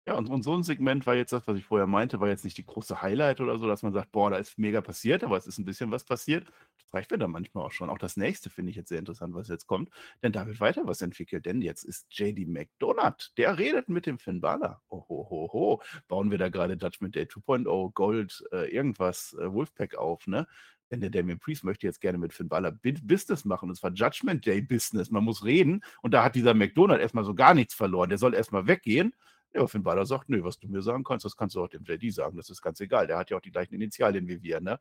Ja, 0.08 0.14
und, 0.14 0.28
und 0.28 0.44
so 0.44 0.54
ein 0.54 0.62
Segment 0.62 1.04
war 1.04 1.16
jetzt 1.16 1.32
das, 1.32 1.48
was 1.48 1.58
ich 1.58 1.64
vorher 1.64 1.88
meinte, 1.88 2.20
war 2.20 2.28
jetzt 2.28 2.44
nicht 2.44 2.56
die 2.56 2.64
große 2.64 3.02
Highlight 3.02 3.40
oder 3.40 3.58
so, 3.58 3.66
dass 3.66 3.82
man 3.82 3.92
sagt, 3.92 4.12
boah, 4.12 4.30
da 4.30 4.36
ist 4.36 4.56
mega 4.56 4.80
passiert, 4.80 5.24
aber 5.24 5.36
es 5.36 5.48
ist 5.48 5.58
ein 5.58 5.64
bisschen 5.64 5.90
was 5.90 6.04
passiert. 6.04 6.46
Das 6.78 6.94
reicht 6.94 7.10
mir 7.10 7.18
dann 7.18 7.32
manchmal 7.32 7.64
auch 7.64 7.72
schon. 7.72 7.90
Auch 7.90 7.98
das 7.98 8.16
nächste 8.16 8.48
finde 8.48 8.70
ich 8.70 8.76
jetzt 8.76 8.88
sehr 8.88 9.00
interessant, 9.00 9.34
was 9.34 9.48
jetzt 9.48 9.66
kommt, 9.66 9.90
denn 10.22 10.30
da 10.30 10.46
wird 10.46 10.60
weiter 10.60 10.86
was 10.86 11.02
entwickelt, 11.02 11.44
denn 11.44 11.60
jetzt 11.60 11.82
ist 11.82 12.06
JD 12.10 12.46
McDonald, 12.46 13.32
der 13.36 13.58
redet 13.58 13.88
mit 13.88 14.06
dem 14.06 14.20
Finn 14.20 14.40
Balor. 14.40 14.80
Oh, 14.88 15.04
ho, 15.08 15.26
ho, 15.28 15.50
ho. 15.52 15.82
Bauen 16.06 16.30
wir 16.30 16.38
da 16.38 16.50
gerade 16.50 16.74
Judgment 16.74 17.16
Day 17.16 17.24
2.0, 17.24 17.92
Gold, 17.92 18.44
äh, 18.52 18.70
irgendwas, 18.72 19.36
äh, 19.40 19.52
Wolfpack 19.52 19.96
auf, 19.96 20.28
ne? 20.28 20.46
Denn 20.92 21.00
der 21.00 21.10
Damien 21.10 21.40
Priest 21.40 21.64
möchte 21.64 21.84
jetzt 21.84 22.00
gerne 22.00 22.18
mit 22.18 22.32
Finn 22.32 22.48
Balor 22.48 22.70
Business 22.70 23.44
machen. 23.44 23.68
Und 23.68 23.74
zwar 23.74 23.90
Judgment 23.92 24.46
Day 24.46 24.60
Business. 24.62 25.10
Man 25.10 25.24
muss 25.24 25.44
reden. 25.44 25.82
Und 26.00 26.14
da 26.14 26.22
hat 26.22 26.36
dieser 26.36 26.54
McDonald 26.54 27.00
erstmal 27.00 27.24
so 27.24 27.34
gar 27.34 27.54
nichts 27.54 27.74
verloren. 27.74 28.08
Der 28.08 28.18
soll 28.18 28.34
erstmal 28.34 28.68
weggehen. 28.68 29.12
Ja, 29.56 29.66
Finn 29.66 29.82
Balor 29.82 30.04
sagt, 30.04 30.28
nö, 30.28 30.44
was 30.44 30.58
du 30.58 30.68
mir 30.68 30.82
sagen 30.82 31.02
kannst, 31.02 31.24
das 31.24 31.34
kannst 31.34 31.56
du 31.56 31.64
auch 31.64 31.68
dem 31.68 31.82
JD 31.82 32.12
sagen, 32.12 32.36
das 32.36 32.50
ist 32.50 32.60
ganz 32.60 32.78
egal. 32.80 33.06
Der 33.06 33.16
hat 33.16 33.30
ja 33.30 33.38
auch 33.38 33.40
die 33.40 33.50
gleichen 33.50 33.74
Initialien 33.74 34.28
wie 34.28 34.42
wir, 34.42 34.60
ne? 34.60 34.78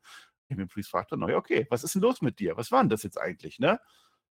Damien 0.49 0.67
Priest 0.67 0.89
fragt 0.89 1.13
dann, 1.13 1.21
ja, 1.21 1.37
okay, 1.37 1.65
was 1.69 1.83
ist 1.85 1.95
denn 1.95 2.01
los 2.01 2.21
mit 2.21 2.39
dir? 2.39 2.57
Was 2.57 2.71
war 2.71 2.81
denn 2.81 2.89
das 2.89 3.03
jetzt 3.03 3.19
eigentlich, 3.19 3.57
ne? 3.57 3.79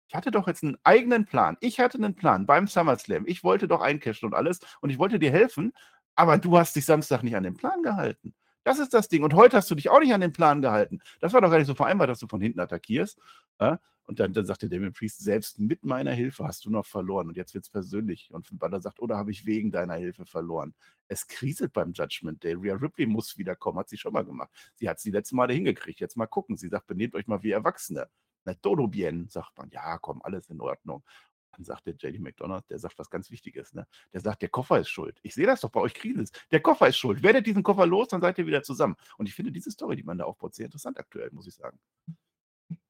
Ich 0.08 0.16
hatte 0.16 0.32
doch 0.32 0.48
jetzt 0.48 0.64
einen 0.64 0.78
eigenen 0.84 1.26
Plan. 1.26 1.58
Ich 1.60 1.80
hatte 1.80 1.98
einen 1.98 2.16
Plan 2.16 2.46
beim 2.46 2.68
SummerSlam. 2.68 3.26
Ich 3.28 3.44
wollte 3.44 3.68
doch 3.68 3.82
eincashen 3.82 4.28
und 4.28 4.34
alles 4.34 4.60
und 4.80 4.90
ich 4.90 4.98
wollte 4.98 5.20
dir 5.20 5.30
helfen, 5.30 5.74
aber 6.16 6.38
du 6.38 6.58
hast 6.58 6.76
dich 6.76 6.86
Samstag 6.86 7.22
nicht 7.22 7.36
an 7.36 7.44
den 7.44 7.56
Plan 7.56 7.84
gehalten. 7.84 8.34
Das 8.64 8.80
ist 8.80 8.94
das 8.94 9.08
Ding. 9.10 9.24
Und 9.24 9.34
heute 9.34 9.58
hast 9.58 9.70
du 9.70 9.76
dich 9.76 9.90
auch 9.90 10.00
nicht 10.00 10.14
an 10.14 10.22
den 10.22 10.34
Plan 10.34 10.62
gehalten. 10.62 11.00
Das 11.20 11.34
war 11.34 11.42
doch 11.42 11.52
gar 11.52 11.58
nicht 11.58 11.68
so 11.68 11.76
vereinbart, 11.76 12.10
dass 12.10 12.20
du 12.20 12.28
von 12.28 12.42
hinten 12.42 12.60
attackierst. 12.60 13.20
Ja? 13.60 13.80
Und 14.10 14.20
dann, 14.20 14.34
dann 14.34 14.48
sagte 14.48 14.68
Damien 14.68 14.92
Priest, 14.92 15.20
selbst 15.20 15.60
mit 15.60 15.86
meiner 15.86 16.12
Hilfe 16.12 16.44
hast 16.44 16.66
du 16.66 16.72
noch 16.72 16.88
verloren. 16.88 17.28
Und 17.28 17.38
jetzt 17.38 17.54
wird 17.54 17.66
es 17.66 17.70
persönlich. 17.70 18.34
Und 18.34 18.48
Finn 18.48 18.58
Balor 18.58 18.82
sagt, 18.82 19.00
oder 19.00 19.18
habe 19.18 19.30
ich 19.30 19.46
wegen 19.46 19.70
deiner 19.70 19.94
Hilfe 19.94 20.26
verloren? 20.26 20.74
Es 21.08 21.28
kriselt 21.28 21.74
beim 21.74 21.94
Judgment 21.94 22.44
Day. 22.44 22.54
Rhea 22.54 22.74
Ripley 22.74 23.06
muss 23.06 23.38
wiederkommen, 23.38 23.78
hat 23.78 23.88
sie 23.88 24.00
schon 24.00 24.14
mal 24.14 24.26
gemacht. 24.26 24.50
Sie 24.74 24.90
hat 24.90 24.98
es 24.98 25.04
die 25.04 25.12
letzte 25.12 25.36
Male 25.36 25.54
hingekriegt. 25.54 26.00
Jetzt 26.00 26.18
mal 26.18 26.26
gucken. 26.26 26.58
Sie 26.58 26.70
sagt, 26.70 26.88
benehmt 26.88 27.14
euch 27.14 27.28
mal 27.28 27.44
wie 27.44 27.52
Erwachsene. 27.52 28.10
Na, 28.46 28.56
todo 28.56 28.88
bien, 28.88 29.30
sagt 29.30 29.56
man. 29.60 29.70
Ja, 29.70 30.00
komm, 30.00 30.24
alles 30.24 30.50
in 30.50 30.60
Ordnung. 30.60 31.04
Dann 31.52 31.64
sagt 31.64 31.86
der 31.86 31.94
JD 31.94 32.20
McDonald, 32.20 32.68
der 32.68 32.80
sagt 32.80 32.98
was 32.98 33.12
ganz 33.12 33.30
Wichtiges. 33.30 33.76
Ne? 33.76 33.86
Der 34.12 34.22
sagt, 34.22 34.42
der 34.42 34.50
Koffer 34.50 34.80
ist 34.80 34.90
schuld. 34.90 35.20
Ich 35.22 35.36
sehe 35.36 35.46
das 35.46 35.62
doch 35.62 35.70
bei 35.70 35.82
euch 35.82 35.94
kriselt. 35.94 36.32
Der 36.50 36.62
Koffer 36.62 36.88
ist 36.88 36.98
schuld. 36.98 37.22
Werdet 37.22 37.46
diesen 37.46 37.62
Koffer 37.62 37.86
los, 37.86 38.08
dann 38.08 38.22
seid 38.22 38.40
ihr 38.40 38.48
wieder 38.48 38.64
zusammen. 38.64 38.96
Und 39.20 39.30
ich 39.30 39.36
finde 39.36 39.52
diese 39.52 39.70
Story, 39.70 39.98
die 39.98 40.04
man 40.04 40.18
da 40.18 40.24
aufbaut, 40.24 40.56
sehr 40.56 40.66
interessant 40.66 40.98
aktuell, 40.98 41.30
muss 41.32 41.46
ich 41.46 41.54
sagen. 41.54 41.80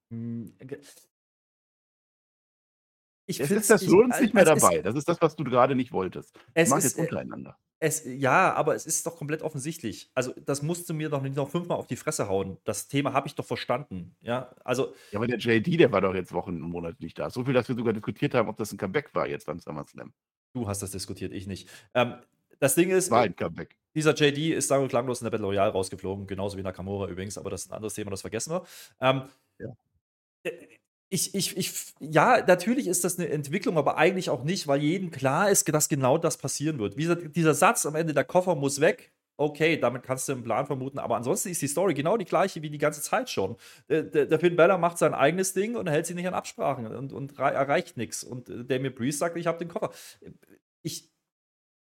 Hm, 0.10 0.54
ich 3.30 3.40
es 3.40 3.52
ist 3.52 3.70
das 3.70 3.84
uns 3.84 4.20
nicht 4.20 4.34
mehr 4.34 4.44
dabei. 4.44 4.78
Ist, 4.78 4.86
das 4.86 4.96
ist 4.96 5.08
das, 5.08 5.22
was 5.22 5.36
du 5.36 5.44
gerade 5.44 5.76
nicht 5.76 5.92
wolltest. 5.92 6.36
Es 6.56 6.72
ist 6.72 6.84
jetzt 6.84 6.98
äh, 6.98 7.02
untereinander. 7.02 7.60
Es, 7.82 8.04
ja, 8.06 8.54
aber 8.56 8.74
es 8.74 8.88
ist 8.88 9.06
doch 9.06 9.16
komplett 9.16 9.44
offensichtlich. 9.44 10.10
Also, 10.16 10.34
das 10.46 10.64
musst 10.64 10.90
du 10.90 10.96
mir 10.96 11.10
doch 11.10 11.22
nicht 11.22 11.36
noch 11.36 11.50
fünfmal 11.50 11.78
auf 11.78 11.86
die 11.86 11.96
Fresse 11.96 12.28
hauen. 12.28 12.58
Das 12.64 12.88
Thema 12.88 13.14
habe 13.14 13.28
ich 13.28 13.36
doch 13.36 13.46
verstanden. 13.46 14.16
Ja, 14.22 14.54
also. 14.64 14.94
Ja, 15.12 15.20
aber 15.20 15.28
der 15.28 15.38
JD, 15.38 15.80
der 15.80 15.92
war 15.92 16.02
doch 16.02 16.16
jetzt 16.16 16.34
Wochen 16.34 16.62
und 16.62 16.72
Monate 16.72 16.98
nicht 17.02 17.20
da. 17.20 17.30
So 17.30 17.46
viel, 17.46 17.54
dass 17.54 17.70
wir 17.70 17.76
sogar 17.76 17.94
diskutiert 17.94 18.34
haben, 18.34 18.50
ob 18.50 18.58
das 18.58 18.74
ein 18.74 18.78
Comeback 18.78 19.14
war 19.14 19.28
jetzt 19.28 19.46
beim 19.46 19.60
SummerSlam. 19.60 20.12
Du 20.54 20.68
hast 20.68 20.82
das 20.82 20.90
diskutiert, 20.90 21.32
ich 21.32 21.46
nicht. 21.46 21.70
Ähm, 21.94 22.16
das 22.60 22.74
Ding 22.74 22.90
ist. 22.90 23.12
War 23.12 23.22
ein 23.22 23.36
Comeback. 23.36 23.78
Dieser 23.94 24.14
JD 24.14 24.56
ist 24.56 24.68
sagen 24.68 24.84
wir 24.84 24.90
klanglos 24.90 25.22
in 25.22 25.26
der 25.26 25.32
Battle 25.32 25.48
Royale 25.48 25.72
rausgeflogen, 25.72 26.28
genauso 26.28 26.58
wie 26.58 26.64
Nakamura 26.64 27.08
übrigens, 27.08 27.38
aber 27.38 27.50
das 27.50 27.62
ist 27.62 27.72
ein 27.72 27.76
anderes 27.76 27.94
Thema, 27.94 28.12
das 28.12 28.22
vergessen 28.22 28.54
wir. 28.54 28.64
Ähm, 29.00 29.24
ja. 29.60 29.70
Äh, 30.44 30.52
ich, 31.12 31.34
ich, 31.34 31.58
ich, 31.58 31.72
ja, 32.00 32.44
natürlich 32.46 32.88
ist 32.88 33.04
das 33.04 33.18
eine 33.18 33.30
Entwicklung, 33.30 33.78
aber 33.78 33.98
eigentlich 33.98 34.30
auch 34.30 34.44
nicht, 34.44 34.68
weil 34.68 34.82
jedem 34.84 35.10
klar 35.10 35.50
ist, 35.50 35.68
dass 35.74 35.90
genau 35.90 36.20
das 36.20 36.38
passieren 36.38 36.78
wird. 36.78 36.98
Wie 36.98 37.30
dieser 37.30 37.56
Satz 37.56 37.88
am 37.88 37.96
Ende, 37.96 38.14
der 38.14 38.26
Koffer 38.26 38.54
muss 38.56 38.80
weg, 38.80 39.12
okay, 39.40 39.78
damit 39.78 40.04
kannst 40.04 40.28
du 40.28 40.34
einen 40.34 40.44
Plan 40.44 40.68
vermuten, 40.68 41.00
aber 41.00 41.16
ansonsten 41.16 41.50
ist 41.50 41.62
die 41.62 41.68
Story 41.68 41.94
genau 41.94 42.18
die 42.18 42.26
gleiche 42.26 42.62
wie 42.62 42.70
die 42.70 42.78
ganze 42.78 43.02
Zeit 43.02 43.30
schon. 43.30 43.56
Der, 43.88 44.04
der 44.04 44.40
Finn 44.40 44.56
Bella 44.56 44.78
macht 44.78 44.98
sein 44.98 45.14
eigenes 45.14 45.54
Ding 45.54 45.76
und 45.76 45.88
hält 45.88 46.06
sich 46.06 46.16
nicht 46.16 46.28
an 46.28 46.34
Absprachen 46.34 46.86
und, 46.88 47.14
und 47.14 47.40
erreicht 47.40 47.98
nichts. 47.98 48.24
Und 48.24 48.50
äh, 48.50 48.66
Damien 48.66 48.94
Priest 48.94 49.20
sagt, 49.20 49.38
ich 49.38 49.48
habe 49.48 49.58
den 49.58 49.70
Koffer. 49.70 49.92
Ich, 50.84 51.10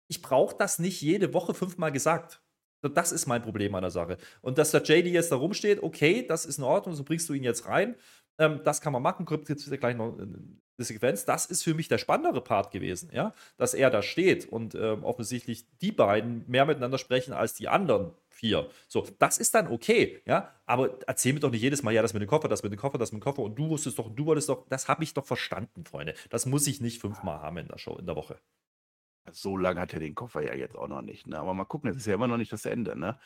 ich 0.09 0.23
brauche 0.23 0.57
das 0.57 0.79
nicht 0.79 1.01
jede 1.01 1.33
Woche 1.35 1.55
fünfmal 1.55 1.93
gesagt. 1.93 2.43
Das 2.83 3.12
ist 3.12 3.27
mein 3.27 3.43
Problem 3.43 3.75
an 3.77 3.83
der 3.83 3.91
Sache. 3.91 4.17
Und 4.41 4.59
dass 4.59 4.73
der 4.73 4.83
JD 4.83 5.07
jetzt 5.12 5.31
da 5.31 5.37
rumsteht, 5.37 5.83
okay, 5.83 6.27
das 6.27 6.45
ist 6.45 6.59
in 6.59 6.65
Ordnung, 6.65 6.97
so 6.97 7.05
bringst 7.05 7.29
du 7.29 7.35
ihn 7.35 7.45
jetzt 7.45 7.67
rein. 7.69 7.95
Ähm, 8.38 8.61
das 8.64 8.81
kann 8.81 8.92
man 8.92 9.03
machen, 9.03 9.27
kommt 9.27 9.49
jetzt 9.49 9.71
gleich 9.81 9.97
noch 9.97 10.18
eine 10.18 10.38
Sequenz. 10.79 11.25
Das 11.25 11.47
ist 11.47 11.62
für 11.62 11.75
mich 11.75 11.88
der 11.88 11.99
spannendere 11.99 12.42
Part 12.42 12.71
gewesen, 12.71 13.11
ja, 13.12 13.35
dass 13.57 13.75
er 13.75 13.90
da 13.90 14.03
steht 14.03 14.47
und 14.47 14.75
ähm, 14.75 15.05
offensichtlich 15.05 15.66
die 15.79 15.92
beiden 15.92 16.45
mehr 16.49 16.64
miteinander 16.64 16.99
sprechen 16.99 17.33
als 17.33 17.55
die 17.55 17.68
anderen 17.68 18.12
vier. 18.29 18.68
So, 18.88 19.07
das 19.18 19.38
ist 19.38 19.55
dann 19.55 19.68
okay, 19.68 20.23
ja, 20.27 20.55
aber 20.66 20.99
erzähl 21.07 21.33
mir 21.33 21.40
doch 21.40 21.51
nicht 21.51 21.62
jedes 21.62 21.83
Mal, 21.83 21.92
ja, 21.92 22.03
das 22.03 22.14
mit 22.14 22.23
dem 22.23 22.29
Koffer, 22.29 22.49
das 22.49 22.62
mit 22.62 22.73
dem 22.73 22.79
Koffer, 22.79 22.99
das 22.99 23.12
mit 23.12 23.21
dem 23.21 23.25
Koffer 23.25 23.42
und 23.42 23.57
du 23.57 23.68
wusstest 23.68 23.99
doch, 23.99 24.09
du 24.14 24.27
wolltest 24.27 24.49
doch, 24.49 24.66
das 24.68 24.88
habe 24.88 25.05
ich 25.05 25.14
doch 25.14 25.27
verstanden, 25.27 25.85
Freunde. 25.85 26.14
Das 26.31 26.47
muss 26.47 26.66
ich 26.66 26.81
nicht 26.81 27.01
fünfmal 27.01 27.40
haben 27.40 27.59
in 27.59 27.68
der 27.68 27.79
Show, 27.79 27.97
in 27.97 28.07
der 28.07 28.16
Woche. 28.16 28.38
So 29.31 29.57
lange 29.57 29.81
hat 29.81 29.92
er 29.92 30.01
den 30.01 30.14
Koffer 30.16 30.42
ja 30.42 30.55
jetzt 30.55 30.75
auch 30.77 30.88
noch 30.88 31.03
nicht, 31.03 31.29
ne? 31.29 31.38
Aber 31.38 31.55
mal 31.55 31.64
gucken, 31.64 31.90
es 31.90 31.97
ist 31.97 32.07
ja 32.07 32.14
immer 32.14 32.27
noch 32.27 32.38
nicht 32.38 32.53
das 32.53 32.64
Ende, 32.64 32.99
ne? 32.99 33.18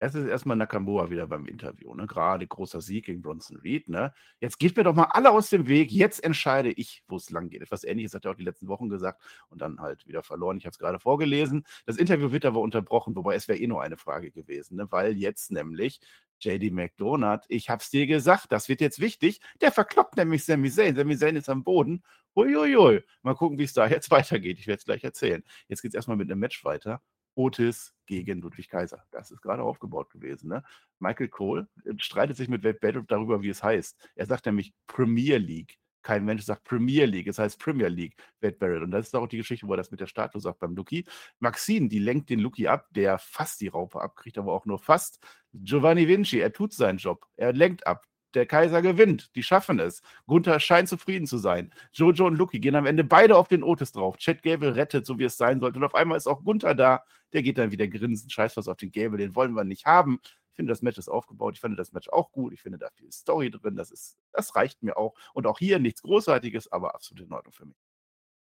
Es 0.00 0.14
ist 0.14 0.26
erstmal 0.26 0.56
Nakamura 0.56 1.08
wieder 1.08 1.26
beim 1.26 1.46
Interview, 1.46 1.94
ne? 1.94 2.06
Gerade 2.06 2.46
großer 2.46 2.80
Sieg 2.80 3.06
gegen 3.06 3.22
Bronson 3.22 3.56
Reed, 3.58 3.88
ne? 3.88 4.12
Jetzt 4.40 4.58
geht 4.58 4.76
mir 4.76 4.82
doch 4.82 4.94
mal 4.94 5.04
alle 5.04 5.30
aus 5.30 5.50
dem 5.50 5.66
Weg. 5.66 5.90
Jetzt 5.92 6.22
entscheide 6.22 6.70
ich, 6.70 7.02
wo 7.08 7.16
es 7.16 7.30
lang 7.30 7.48
geht. 7.48 7.62
Etwas 7.62 7.84
Ähnliches 7.84 8.12
hat 8.14 8.24
er 8.24 8.32
auch 8.32 8.36
die 8.36 8.44
letzten 8.44 8.68
Wochen 8.68 8.88
gesagt 8.88 9.22
und 9.48 9.62
dann 9.62 9.80
halt 9.80 10.06
wieder 10.06 10.22
verloren. 10.22 10.58
Ich 10.58 10.66
habe 10.66 10.72
es 10.72 10.78
gerade 10.78 10.98
vorgelesen. 10.98 11.64
Das 11.86 11.96
Interview 11.96 12.32
wird 12.32 12.44
aber 12.44 12.60
unterbrochen, 12.60 13.16
wobei 13.16 13.34
es 13.36 13.48
wäre 13.48 13.58
eh 13.58 13.66
nur 13.66 13.82
eine 13.82 13.96
Frage 13.96 14.30
gewesen, 14.30 14.76
ne? 14.76 14.86
Weil 14.90 15.16
jetzt 15.16 15.50
nämlich 15.50 16.00
JD 16.40 16.72
McDonald, 16.72 17.44
ich 17.48 17.70
hab's 17.70 17.90
dir 17.90 18.06
gesagt, 18.06 18.52
das 18.52 18.68
wird 18.68 18.80
jetzt 18.80 19.00
wichtig. 19.00 19.40
Der 19.60 19.72
verkloppt 19.72 20.16
nämlich 20.16 20.44
Sami 20.44 20.70
Zayn. 20.70 20.96
Sami 20.96 21.16
Zayn 21.16 21.36
ist 21.36 21.48
am 21.48 21.64
Boden. 21.64 22.02
Uiuiui. 22.36 23.02
Mal 23.22 23.34
gucken, 23.34 23.58
wie 23.58 23.64
es 23.64 23.72
da 23.72 23.86
jetzt 23.86 24.10
weitergeht. 24.10 24.58
Ich 24.58 24.66
werde 24.66 24.78
es 24.78 24.84
gleich 24.84 25.04
erzählen. 25.04 25.42
Jetzt 25.68 25.82
geht 25.82 25.90
es 25.90 25.94
erstmal 25.94 26.16
mit 26.16 26.30
einem 26.30 26.40
Match 26.40 26.64
weiter. 26.64 27.00
Otis 27.34 27.94
gegen 28.06 28.40
Ludwig 28.40 28.68
Kaiser. 28.68 29.04
Das 29.10 29.30
ist 29.30 29.42
gerade 29.42 29.62
aufgebaut 29.62 30.10
gewesen. 30.10 30.48
Ne? 30.48 30.62
Michael 30.98 31.28
Cole 31.28 31.68
äh, 31.84 31.92
streitet 31.98 32.36
sich 32.36 32.48
mit 32.48 32.64
Wade 32.64 33.04
darüber, 33.06 33.42
wie 33.42 33.48
es 33.48 33.62
heißt. 33.62 34.10
Er 34.14 34.26
sagt 34.26 34.46
nämlich 34.46 34.74
Premier 34.86 35.38
League. 35.38 35.78
Kein 36.02 36.26
Mensch 36.26 36.42
sagt 36.42 36.64
Premier 36.64 37.06
League, 37.06 37.26
es 37.28 37.38
heißt 37.38 37.58
Premier 37.58 37.88
League, 37.88 38.14
Wade 38.42 38.56
Barrett. 38.58 38.82
Und 38.82 38.90
das 38.90 39.06
ist 39.06 39.16
auch 39.16 39.26
die 39.26 39.38
Geschichte, 39.38 39.66
wo 39.66 39.72
er 39.72 39.78
das 39.78 39.90
mit 39.90 40.00
der 40.00 40.06
Statue 40.06 40.38
sagt 40.38 40.58
beim 40.58 40.76
Lucky. 40.76 41.06
Maxine, 41.38 41.88
die 41.88 41.98
lenkt 41.98 42.28
den 42.28 42.40
Lucky 42.40 42.68
ab, 42.68 42.86
der 42.90 43.18
fast 43.18 43.62
die 43.62 43.68
Raupe 43.68 44.02
abkriegt, 44.02 44.36
aber 44.36 44.52
auch 44.52 44.66
nur 44.66 44.78
fast. 44.78 45.18
Giovanni 45.54 46.06
Vinci, 46.06 46.40
er 46.40 46.52
tut 46.52 46.74
seinen 46.74 46.98
Job. 46.98 47.26
Er 47.36 47.54
lenkt 47.54 47.86
ab. 47.86 48.04
Der 48.34 48.46
Kaiser 48.46 48.82
gewinnt. 48.82 49.34
Die 49.36 49.42
schaffen 49.42 49.78
es. 49.78 50.02
Gunther 50.26 50.58
scheint 50.60 50.88
zufrieden 50.88 51.26
zu 51.26 51.38
sein. 51.38 51.72
Jojo 51.92 52.26
und 52.26 52.36
Lucky 52.36 52.60
gehen 52.60 52.74
am 52.74 52.86
Ende 52.86 53.04
beide 53.04 53.36
auf 53.36 53.48
den 53.48 53.62
Otis 53.62 53.92
drauf. 53.92 54.16
Chad 54.18 54.42
Gable 54.42 54.76
rettet, 54.76 55.06
so 55.06 55.18
wie 55.18 55.24
es 55.24 55.36
sein 55.36 55.60
sollte. 55.60 55.78
Und 55.78 55.84
auf 55.84 55.94
einmal 55.94 56.16
ist 56.16 56.26
auch 56.26 56.42
Gunther 56.42 56.74
da. 56.74 57.04
Der 57.32 57.42
geht 57.42 57.58
dann 57.58 57.70
wieder 57.70 57.88
grinsen. 57.88 58.30
Scheiß 58.30 58.56
was 58.56 58.68
auf 58.68 58.76
den 58.76 58.90
Gable. 58.90 59.18
Den 59.18 59.34
wollen 59.34 59.52
wir 59.54 59.64
nicht 59.64 59.86
haben. 59.86 60.20
Ich 60.50 60.56
finde, 60.56 60.70
das 60.70 60.82
Match 60.82 60.98
ist 60.98 61.08
aufgebaut. 61.08 61.54
Ich 61.54 61.60
finde 61.60 61.76
das 61.76 61.92
Match 61.92 62.08
auch 62.08 62.30
gut. 62.30 62.52
Ich 62.52 62.62
finde 62.62 62.78
da 62.78 62.88
viel 62.94 63.10
Story 63.10 63.50
drin. 63.50 63.76
Das, 63.76 63.90
ist, 63.90 64.18
das 64.32 64.54
reicht 64.54 64.82
mir 64.82 64.96
auch. 64.96 65.14
Und 65.32 65.46
auch 65.46 65.58
hier 65.58 65.78
nichts 65.78 66.02
Großartiges, 66.02 66.70
aber 66.70 66.94
absolut 66.94 67.26
in 67.26 67.32
Ordnung 67.32 67.52
für 67.52 67.66
mich. 67.66 67.76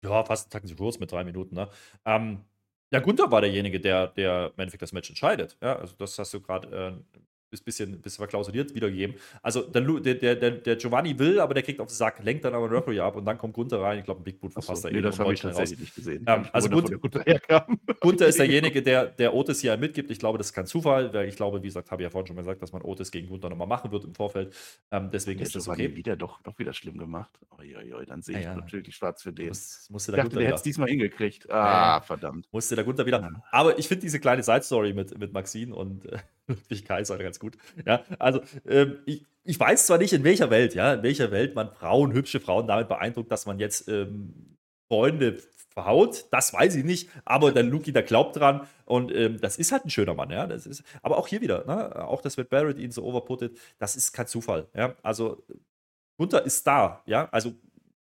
Ja, 0.05 0.25
fast 0.25 0.53
Tacken 0.53 0.69
zu 0.69 0.77
kurz 0.77 0.99
mit 0.99 1.11
drei 1.11 1.25
Minuten. 1.25 1.55
Ne? 1.55 1.69
Ähm, 2.05 2.45
ja, 2.93 3.01
Gunther 3.01 3.31
war 3.33 3.41
derjenige, 3.41 3.81
der, 3.81 4.07
der 4.09 4.53
im 4.55 4.61
Endeffekt 4.61 4.83
das 4.83 4.93
Match 4.93 5.09
entscheidet. 5.09 5.57
Ja, 5.61 5.77
also 5.77 5.97
das 5.97 6.19
hast 6.19 6.33
du 6.33 6.41
gerade 6.41 7.03
äh, 7.13 7.19
ein 7.53 7.65
bisschen, 7.65 8.01
bisschen 8.01 8.19
verklausuliert 8.19 8.75
wiedergegeben. 8.75 9.17
Also 9.43 9.63
der, 9.63 9.83
der, 9.83 10.37
der, 10.37 10.51
der, 10.51 10.77
Giovanni 10.77 11.19
will, 11.19 11.41
aber 11.41 11.55
der 11.55 11.63
kriegt 11.63 11.81
auf 11.81 11.89
den 11.89 11.95
Sack, 11.95 12.23
lenkt 12.23 12.45
dann 12.45 12.55
aber 12.55 12.71
Referee 12.71 13.01
ab 13.01 13.17
und 13.17 13.25
dann 13.25 13.39
kommt 13.39 13.55
Gunther 13.55 13.81
rein. 13.81 13.99
Ich 13.99 14.05
glaube, 14.05 14.21
ein 14.21 14.25
Big 14.25 14.41
Boot 14.41 14.53
verpasst 14.53 14.83
so, 14.83 14.89
er 14.89 14.95
nee, 14.95 15.01
das 15.01 15.19
habe 15.19 15.33
ich 15.33 15.41
tatsächlich 15.41 15.81
nicht 15.81 15.95
gesehen. 15.95 16.25
Ähm, 16.27 16.47
also 16.53 16.69
Gunther, 16.69 16.99
Gunther 18.01 18.27
ist 18.27 18.39
derjenige, 18.39 18.83
der, 18.83 19.07
der 19.07 19.35
Otis 19.35 19.61
hier 19.61 19.77
mitgibt. 19.77 20.11
Ich 20.11 20.19
glaube, 20.19 20.39
das 20.39 20.49
ist 20.49 20.53
kein 20.53 20.67
Zufall, 20.67 21.13
weil 21.15 21.29
ich 21.29 21.37
glaube, 21.37 21.63
wie 21.63 21.67
gesagt, 21.67 21.91
habe 21.91 22.03
ich 22.03 22.07
ja 22.07 22.11
vorhin 22.11 22.27
schon 22.27 22.37
mal 22.37 22.43
gesagt, 22.43 22.63
dass 22.63 22.73
man 22.73 22.83
Otis 22.83 23.11
gegen 23.11 23.29
Gunther 23.29 23.49
nochmal 23.49 23.67
machen 23.67 23.93
wird 23.93 24.05
im 24.05 24.15
Vorfeld. 24.15 24.55
Ähm, 24.91 25.11
deswegen 25.13 25.39
der 25.39 25.47
ist 25.47 25.57
das 25.57 25.69
okay. 25.69 25.95
wieder 25.95 26.17
doch, 26.17 26.43
doch 26.43 26.59
wieder 26.59 26.73
schlimm 26.73 26.99
gemacht. 26.99 27.31
Uiuiui, 27.59 28.07
dann 28.07 28.23
sehe 28.23 28.39
ich 28.39 28.45
ja, 28.45 28.53
ja. 28.53 28.57
natürlich 28.57 28.95
schwarz 28.95 29.23
für 29.23 29.33
den. 29.33 29.49
Muss, 29.49 29.89
musste 29.91 30.13
ich 30.13 30.17
dachte, 30.17 30.37
der 30.37 30.47
hätte 30.47 30.57
es 30.57 30.63
diesmal 30.63 30.89
hingekriegt. 30.89 31.51
Ah, 31.51 32.01
verdammt. 32.01 32.49
Musste 32.53 32.75
der 32.75 32.85
Gunther 32.85 33.07
wieder. 33.07 33.43
Aber 33.51 33.79
ich 33.79 33.89
finde 33.89 34.03
diese 34.03 34.21
kleine 34.21 34.43
Side-Story 34.43 34.93
mit, 34.93 35.19
mit 35.19 35.33
Maxine 35.33 35.75
und 35.75 36.07
äh, 36.07 36.19
Ludwig 36.47 36.85
Kaiser 36.85 37.19
ganz 37.19 37.36
gut. 37.41 37.57
Ja, 37.85 38.05
also 38.19 38.41
ähm, 38.67 38.99
ich, 39.07 39.25
ich 39.45 39.59
weiß 39.59 39.87
zwar 39.87 39.99
nicht, 39.99 40.13
in 40.13 40.25
welcher 40.25 40.51
Welt, 40.51 40.75
ja, 40.75 40.95
in 40.95 41.03
welcher 41.03 41.31
Welt 41.31 41.55
man 41.55 41.73
Frauen, 41.73 42.13
hübsche 42.13 42.41
Frauen 42.41 42.67
damit 42.67 42.89
beeindruckt, 42.89 43.31
dass 43.31 43.47
man 43.47 43.59
jetzt 43.59 43.89
ähm, 43.89 44.57
Freunde 44.91 45.39
verhaut, 45.71 46.27
das 46.31 46.53
weiß 46.53 46.75
ich 46.77 46.85
nicht, 46.85 47.11
aber 47.25 47.53
der 47.53 47.63
Luki, 47.63 47.93
der 47.93 48.03
glaubt 48.03 48.37
dran 48.37 48.67
und 48.87 49.15
ähm, 49.15 49.39
das 49.41 49.59
ist 49.59 49.73
halt 49.73 49.85
ein 49.85 49.91
schöner 49.91 50.15
Mann, 50.15 50.31
ja, 50.31 50.47
das 50.47 50.65
ist, 50.65 50.83
aber 51.03 51.19
auch 51.19 51.29
hier 51.29 51.43
wieder, 51.43 51.67
ne, 51.67 52.09
auch 52.09 52.23
dass 52.23 52.39
Matt 52.39 52.49
Barrett 52.49 52.79
ihn 52.79 52.93
so 52.93 53.05
overputtet, 53.05 53.59
das 53.79 53.95
ist 53.95 54.13
kein 54.13 54.27
Zufall, 54.27 54.69
ja, 54.75 54.97
also 55.03 55.45
Gunther 56.17 56.45
ist 56.45 56.67
da, 56.67 57.03
ja, 57.07 57.29
also 57.31 57.53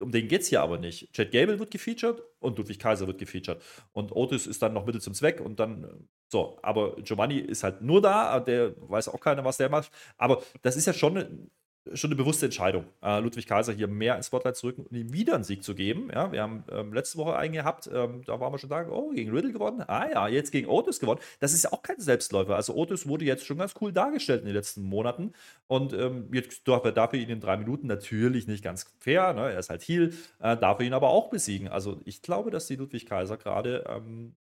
um 0.02 0.12
den 0.12 0.28
geht 0.28 0.42
es 0.42 0.48
hier 0.48 0.62
aber 0.62 0.78
nicht. 0.78 1.14
Chad 1.14 1.32
Gable 1.32 1.60
wird 1.60 1.72
gefeatured 1.72 2.22
und 2.40 2.58
Ludwig 2.58 2.80
Kaiser 2.80 3.08
wird 3.08 3.20
gefeatured. 3.20 3.62
Und 3.94 4.12
Otis 4.12 4.48
ist 4.48 4.62
dann 4.62 4.74
noch 4.74 4.86
Mittel 4.86 5.00
zum 5.00 5.14
Zweck 5.14 5.40
und 5.40 5.60
dann 5.60 6.08
so. 6.32 6.58
Aber 6.62 6.96
Giovanni 6.98 7.40
ist 7.40 7.64
halt 7.64 7.82
nur 7.82 8.02
da, 8.02 8.40
der 8.40 8.74
weiß 8.78 9.10
auch 9.10 9.20
keiner, 9.20 9.44
was 9.44 9.58
der 9.58 9.70
macht. 9.70 9.92
Aber 10.18 10.42
das 10.62 10.76
ist 10.76 10.88
ja 10.88 10.94
schon 10.94 11.50
schon 11.94 12.10
eine 12.10 12.16
bewusste 12.16 12.46
Entscheidung, 12.46 12.86
äh, 13.02 13.20
Ludwig 13.20 13.48
Kaiser 13.48 13.74
hier 13.74 13.88
mehr 13.88 14.16
ins 14.16 14.28
Spotlight 14.28 14.56
zu 14.56 14.68
rücken 14.68 14.84
und 14.84 14.96
ihm 14.96 15.14
wieder 15.14 15.34
einen 15.34 15.44
Sieg 15.44 15.64
zu 15.64 15.74
geben. 15.74 16.10
Ja, 16.14 16.32
wir 16.32 16.42
haben 16.42 16.64
ähm, 16.72 16.94
letzte 16.94 17.18
Woche 17.18 17.36
einen 17.36 17.54
gehabt, 17.54 17.90
ähm, 17.92 18.22
da 18.26 18.40
waren 18.40 18.54
wir 18.54 18.60
schon 18.60 18.70
da, 18.70 18.88
oh, 18.88 19.10
gegen 19.10 19.32
Riddle 19.32 19.52
gewonnen. 19.52 19.84
Ah 19.88 20.08
ja, 20.12 20.28
jetzt 20.28 20.52
gegen 20.52 20.68
Otis 20.68 21.00
gewonnen. 21.00 21.20
Das 21.40 21.54
ist 21.54 21.64
ja 21.64 21.74
auch 21.74 21.82
kein 21.82 22.00
Selbstläufer. 22.00 22.56
Also 22.56 22.76
Otis 22.76 23.08
wurde 23.08 23.26
jetzt 23.26 23.46
schon 23.46 23.58
ganz 23.58 23.74
cool 23.82 23.92
dargestellt 23.92 24.42
in 24.42 24.46
den 24.46 24.56
letzten 24.56 24.84
Monaten 24.84 25.34
und 25.68 25.94
ähm, 25.94 26.30
jetzt 26.32 26.68
darf 26.68 26.86
er 26.86 26.92
dafür 26.92 27.20
ihn 27.20 27.30
in 27.30 27.40
drei 27.40 27.58
Minuten 27.58 27.88
natürlich 27.88 28.48
nicht 28.48 28.64
ganz 28.64 28.86
fair, 29.00 29.34
ne? 29.34 29.52
er 29.52 29.60
ist 29.60 29.72
halt 29.72 29.82
Heal, 29.82 30.14
äh, 30.40 30.56
darf 30.58 30.80
er 30.80 30.86
ihn 30.86 30.94
aber 30.94 31.10
auch 31.10 31.30
besiegen. 31.30 31.68
Also 31.68 32.00
ich 32.06 32.22
glaube, 32.22 32.52
dass 32.52 32.68
die 32.68 32.76
Ludwig 32.76 33.08
Kaiser 33.08 33.38
gerade 33.38 33.86
ähm, 33.90 34.36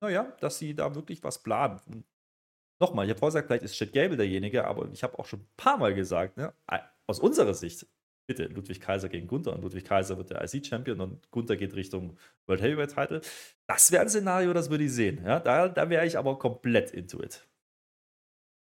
naja, 0.00 0.24
dass 0.40 0.58
sie 0.58 0.74
da 0.74 0.94
wirklich 0.94 1.22
was 1.22 1.42
planen 1.42 2.04
nochmal, 2.80 3.06
ich 3.06 3.10
habe 3.10 3.18
vorher 3.18 3.42
gesagt, 3.42 3.48
vielleicht 3.48 3.64
ist 3.64 3.76
Chad 3.76 3.92
Gable 3.92 4.16
derjenige, 4.16 4.66
aber 4.66 4.88
ich 4.92 5.02
habe 5.02 5.18
auch 5.18 5.26
schon 5.26 5.40
ein 5.40 5.48
paar 5.56 5.78
Mal 5.78 5.94
gesagt, 5.94 6.36
ne, 6.36 6.52
aus 7.06 7.18
unserer 7.18 7.54
Sicht, 7.54 7.86
bitte, 8.26 8.44
Ludwig 8.44 8.80
Kaiser 8.80 9.08
gegen 9.08 9.26
Gunther 9.26 9.54
und 9.54 9.62
Ludwig 9.62 9.84
Kaiser 9.84 10.16
wird 10.18 10.30
der 10.30 10.42
IC-Champion 10.42 11.00
und 11.00 11.30
Gunther 11.30 11.56
geht 11.56 11.74
Richtung 11.74 12.16
World 12.46 12.62
Heavyweight 12.62 12.94
Title. 12.94 13.20
Das 13.66 13.90
wäre 13.90 14.02
ein 14.02 14.08
Szenario, 14.08 14.52
das 14.52 14.70
würde 14.70 14.84
ich 14.84 14.92
sehen. 14.92 15.22
Ja, 15.24 15.40
da 15.40 15.68
da 15.68 15.88
wäre 15.88 16.06
ich 16.06 16.18
aber 16.18 16.38
komplett 16.38 16.90
into 16.90 17.22
it. 17.22 17.46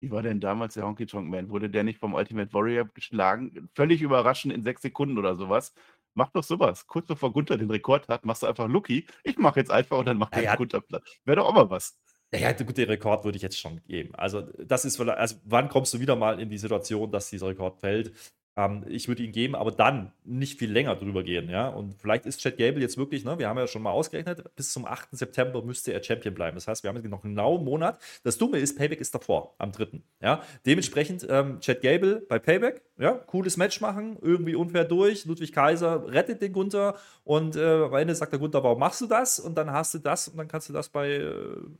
Wie 0.01 0.11
war 0.11 0.21
denn 0.23 0.39
damals 0.39 0.75
der 0.75 0.85
Honky 0.85 1.05
Tonk 1.05 1.29
Man? 1.29 1.49
Wurde 1.49 1.69
der 1.69 1.83
nicht 1.83 1.99
vom 1.99 2.13
Ultimate 2.13 2.53
Warrior 2.53 2.85
geschlagen? 2.85 3.69
Völlig 3.75 4.01
überraschend 4.01 4.53
in 4.53 4.63
sechs 4.63 4.81
Sekunden 4.81 5.17
oder 5.17 5.35
sowas. 5.35 5.73
Mach 6.13 6.29
doch 6.31 6.43
sowas. 6.43 6.87
Kurz 6.87 7.07
bevor 7.07 7.31
Gunther 7.31 7.57
den 7.57 7.69
Rekord 7.69 8.07
hat, 8.07 8.25
machst 8.25 8.43
du 8.43 8.47
einfach 8.47 8.67
Lucky. 8.67 9.05
Ich 9.23 9.37
mache 9.37 9.59
jetzt 9.59 9.71
einfach 9.71 9.97
und 9.97 10.05
dann 10.05 10.17
macht 10.17 10.35
ja, 10.35 10.41
der 10.41 10.57
Gunther 10.57 10.81
Platz. 10.81 11.03
Wäre 11.25 11.37
doch 11.37 11.47
auch 11.47 11.53
mal 11.53 11.69
was. 11.69 11.97
Ja, 12.33 12.51
gut, 12.51 12.77
den 12.77 12.87
Rekord 12.87 13.23
würde 13.25 13.37
ich 13.37 13.41
jetzt 13.41 13.59
schon 13.59 13.81
geben. 13.85 14.13
Also, 14.13 14.41
das 14.41 14.85
ist 14.85 14.99
also 15.01 15.35
wann 15.45 15.67
kommst 15.67 15.93
du 15.93 15.99
wieder 15.99 16.15
mal 16.15 16.39
in 16.39 16.49
die 16.49 16.59
Situation, 16.59 17.11
dass 17.11 17.29
dieser 17.29 17.47
Rekord 17.47 17.79
fällt? 17.79 18.13
Ähm, 18.59 18.83
ich 18.89 19.07
würde 19.07 19.23
ihn 19.23 19.31
geben, 19.31 19.55
aber 19.55 19.71
dann 19.71 20.11
nicht 20.25 20.59
viel 20.59 20.69
länger 20.69 20.95
drüber 20.95 21.23
gehen. 21.23 21.49
Ja? 21.49 21.69
Und 21.69 21.95
vielleicht 21.97 22.25
ist 22.25 22.41
Chad 22.41 22.57
Gable 22.57 22.81
jetzt 22.81 22.97
wirklich, 22.97 23.23
ne, 23.23 23.39
wir 23.39 23.47
haben 23.47 23.57
ja 23.57 23.67
schon 23.67 23.81
mal 23.81 23.91
ausgerechnet, 23.91 24.43
bis 24.55 24.73
zum 24.73 24.85
8. 24.85 25.09
September 25.11 25.61
müsste 25.63 25.93
er 25.93 26.03
Champion 26.03 26.33
bleiben. 26.33 26.55
Das 26.55 26.67
heißt, 26.67 26.83
wir 26.83 26.89
haben 26.89 26.97
jetzt 26.97 27.09
noch 27.09 27.21
genau 27.21 27.55
einen 27.55 27.63
Monat. 27.63 28.01
Das 28.23 28.37
Dumme 28.37 28.57
ist, 28.57 28.77
Payback 28.77 28.99
ist 28.99 29.15
davor, 29.15 29.55
am 29.59 29.71
3. 29.71 30.01
Ja? 30.21 30.43
Dementsprechend 30.65 31.25
ähm, 31.29 31.61
Chad 31.61 31.81
Gable 31.81 32.21
bei 32.27 32.37
Payback, 32.37 32.81
ja, 32.97 33.13
cooles 33.13 33.55
Match 33.55 33.79
machen, 33.79 34.17
irgendwie 34.21 34.55
unfair 34.55 34.83
durch. 34.83 35.25
Ludwig 35.25 35.53
Kaiser 35.53 36.11
rettet 36.11 36.41
den 36.41 36.51
Gunther 36.51 36.95
und 37.23 37.55
äh, 37.55 37.83
am 37.83 37.93
Ende 37.93 38.13
sagt 38.13 38.33
der 38.33 38.39
Gunther, 38.39 38.61
warum 38.61 38.79
machst 38.79 38.99
du 38.99 39.07
das? 39.07 39.39
Und 39.39 39.57
dann 39.57 39.71
hast 39.71 39.93
du 39.93 39.99
das 39.99 40.27
und 40.27 40.37
dann 40.37 40.49
kannst 40.49 40.67
du 40.67 40.73
das 40.73 40.89
bei, 40.89 41.11
äh, 41.11 41.33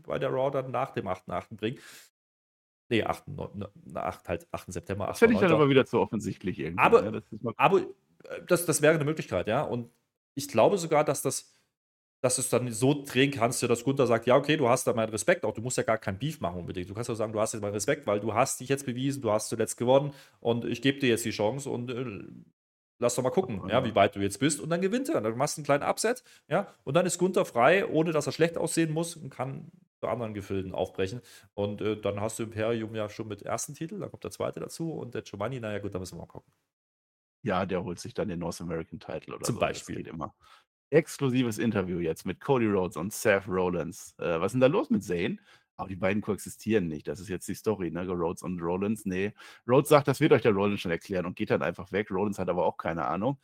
bei 0.08 0.18
der 0.18 0.30
Raw 0.30 0.50
dann 0.50 0.72
nach 0.72 0.92
dem 0.92 1.08
8.8. 1.08 1.58
bringen. 1.58 1.78
Nee, 2.90 3.04
8, 3.04 3.24
8, 3.94 4.30
halt 4.30 4.48
8. 4.52 4.74
September. 4.74 5.06
8, 5.06 5.12
das 5.12 5.20
finde 5.20 5.36
ich 5.36 5.40
dann 5.40 5.52
aber 5.52 5.70
wieder 5.70 5.86
zu 5.86 6.00
offensichtlich 6.00 6.60
irgendwie. 6.60 6.84
Aber, 6.84 7.04
ja, 7.04 7.12
das, 7.12 7.24
aber 7.56 7.82
äh, 7.82 7.86
das, 8.48 8.66
das 8.66 8.82
wäre 8.82 8.96
eine 8.96 9.06
Möglichkeit, 9.06 9.48
ja. 9.48 9.62
Und 9.62 9.92
ich 10.36 10.48
glaube 10.48 10.78
sogar, 10.78 11.04
dass 11.04 11.22
das 11.22 11.54
dass 12.22 12.36
du 12.36 12.42
es 12.42 12.50
dann 12.50 12.72
so 12.72 13.04
drehen 13.06 13.32
kannst, 13.32 13.64
dass 13.64 13.84
Gunther 13.84 14.06
sagt, 14.06 14.26
ja, 14.28 14.36
okay, 14.36 14.58
du 14.58 14.68
hast 14.68 14.86
da 14.86 14.94
meinen 14.94 15.10
Respekt, 15.10 15.46
auch 15.46 15.54
du 15.54 15.62
musst 15.62 15.78
ja 15.78 15.84
gar 15.84 15.98
kein 15.98 16.20
Beef 16.20 16.42
machen 16.42 16.60
unbedingt. 16.60 16.90
Du 16.90 16.94
kannst 16.94 17.08
ja 17.08 17.16
sagen, 17.16 17.32
du 17.32 17.40
hast 17.40 17.54
jetzt 17.54 17.62
meinen 17.62 17.74
Respekt, 17.74 18.08
weil 18.08 18.20
du 18.20 18.34
hast 18.34 18.60
dich 18.60 18.68
jetzt 18.68 18.86
bewiesen, 18.86 19.22
du 19.22 19.32
hast 19.32 19.48
zuletzt 19.50 19.78
gewonnen 19.78 20.14
und 20.42 20.66
ich 20.66 20.82
gebe 20.82 21.00
dir 21.00 21.08
jetzt 21.08 21.24
die 21.24 21.32
Chance 21.32 21.70
und 21.70 21.90
äh, 21.90 22.24
lass 23.00 23.16
doch 23.16 23.24
mal 23.24 23.30
gucken, 23.30 23.62
ja, 23.70 23.86
wie 23.86 23.96
weit 23.96 24.16
du 24.16 24.20
jetzt 24.20 24.40
bist 24.40 24.60
und 24.60 24.70
dann 24.70 24.82
gewinnt 24.82 25.08
er. 25.08 25.22
Dann 25.22 25.38
machst 25.38 25.56
du 25.56 25.62
einen 25.62 25.66
kleinen 25.66 25.84
Upset, 25.84 26.24
ja, 26.50 26.68
und 26.84 26.96
dann 26.96 27.06
ist 27.06 27.18
Gunther 27.20 27.46
frei, 27.46 27.88
ohne 27.88 28.12
dass 28.12 28.28
er 28.28 28.34
schlecht 28.34 28.58
aussehen 28.58 28.92
muss 28.92 29.16
und 29.16 29.30
kann 29.30 29.72
zu 30.00 30.08
anderen 30.08 30.34
Gefilden 30.34 30.74
aufbrechen. 30.74 31.22
Und 31.54 31.82
äh, 31.82 32.00
dann 32.00 32.22
hast 32.22 32.40
du 32.40 32.44
Imperium 32.44 32.96
ja 32.96 33.10
schon 33.10 33.28
mit 33.28 33.42
ersten 33.42 33.74
Titel, 33.74 34.00
dann 34.00 34.10
kommt 34.10 34.24
der 34.24 34.32
zweite 34.32 34.60
dazu 34.60 34.92
und 34.94 35.14
der 35.14 35.22
Giovanni, 35.22 35.60
naja 35.60 35.80
gut, 35.80 35.94
da 35.94 36.00
müssen 36.00 36.16
wir 36.16 36.22
mal 36.22 36.28
gucken. 36.28 36.52
Ja, 37.42 37.66
der 37.66 37.84
holt 37.84 38.00
sich 38.00 38.14
dann 38.14 38.28
den 38.28 38.40
North 38.40 38.60
American 38.62 39.00
Title 39.00 39.36
oder 39.36 39.46
Zum 39.46 39.56
so. 39.56 39.62
Beispiel. 39.62 40.08
immer. 40.08 40.36
Exklusives 40.92 41.58
Interview 41.58 42.00
jetzt 42.00 42.26
mit 42.26 42.40
Cody 42.42 42.66
Rhodes 42.66 42.98
und 42.98 43.14
Seth 43.14 43.48
Rollins. 43.48 44.16
Äh, 44.18 44.40
was 44.40 44.48
ist 44.48 44.54
denn 44.54 44.62
da 44.62 44.68
los 44.68 44.90
mit 44.90 45.04
Zane? 45.04 45.38
Aber 45.78 45.88
die 45.88 45.96
beiden 45.96 46.22
koexistieren 46.22 46.88
nicht. 46.90 47.08
Das 47.08 47.22
ist 47.22 47.30
jetzt 47.30 47.48
die 47.48 47.54
Story, 47.54 47.90
ne? 47.90 48.06
Rhodes 48.06 48.44
und 48.44 48.60
Rollins. 48.62 49.06
Nee. 49.06 49.34
Rhodes 49.66 49.88
sagt, 49.88 50.10
das 50.10 50.20
wird 50.20 50.34
euch 50.34 50.42
der 50.42 50.52
Rollins 50.52 50.82
schon 50.82 50.92
erklären 50.92 51.26
und 51.26 51.38
geht 51.38 51.52
dann 51.52 51.62
einfach 51.62 51.94
weg. 51.94 52.12
Rollins 52.12 52.38
hat 52.38 52.50
aber 52.50 52.66
auch 52.66 52.76
keine 52.76 53.06
Ahnung 53.06 53.40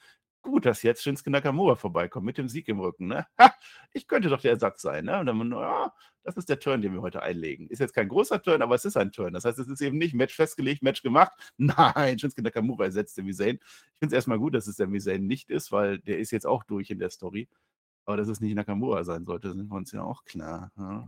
gut, 0.45 0.65
dass 0.65 0.83
jetzt 0.83 1.03
Shinsuke 1.03 1.31
Nakamura 1.31 1.75
vorbeikommt 1.75 2.25
mit 2.25 2.37
dem 2.37 2.47
Sieg 2.47 2.67
im 2.69 2.79
Rücken. 2.79 3.07
Ne? 3.07 3.25
Ha, 3.39 3.53
ich 3.91 4.07
könnte 4.07 4.29
doch 4.29 4.39
der 4.39 4.51
Ersatz 4.51 4.81
sein. 4.81 5.05
Ne? 5.05 5.19
Und 5.19 5.25
dann, 5.25 5.51
ja, 5.51 5.93
das 6.23 6.37
ist 6.37 6.47
der 6.47 6.59
Turn, 6.59 6.81
den 6.81 6.93
wir 6.93 7.01
heute 7.01 7.21
einlegen. 7.21 7.67
Ist 7.67 7.79
jetzt 7.79 7.93
kein 7.93 8.07
großer 8.07 8.41
Turn, 8.41 8.61
aber 8.61 8.75
es 8.75 8.85
ist 8.85 8.95
ein 8.95 9.11
Turn. 9.11 9.33
Das 9.33 9.43
heißt, 9.43 9.59
es 9.59 9.67
ist 9.67 9.81
eben 9.81 9.97
nicht 9.97 10.13
Match 10.13 10.35
festgelegt, 10.35 10.83
Match 10.83 11.01
gemacht. 11.01 11.33
Nein, 11.57 12.17
Shinsuke 12.17 12.43
Nakamura 12.43 12.85
ersetzt 12.85 13.17
den 13.17 13.31
Zayn. 13.33 13.55
Ich 13.55 13.99
finde 13.99 14.07
es 14.07 14.13
erstmal 14.13 14.39
gut, 14.39 14.55
dass 14.55 14.67
es 14.67 14.77
der 14.77 14.89
Zayn 14.99 15.27
nicht 15.27 15.49
ist, 15.49 15.71
weil 15.71 15.99
der 15.99 16.19
ist 16.19 16.31
jetzt 16.31 16.47
auch 16.47 16.63
durch 16.63 16.89
in 16.89 16.99
der 16.99 17.09
Story. 17.09 17.49
Aber 18.05 18.17
dass 18.17 18.27
es 18.27 18.39
nicht 18.39 18.55
Nakamura 18.55 19.03
sein 19.03 19.25
sollte, 19.25 19.51
sind 19.51 19.67
wir 19.67 19.75
uns 19.75 19.91
ja 19.91 20.03
auch 20.03 20.23
klar. 20.25 20.71
Ja. 20.77 21.07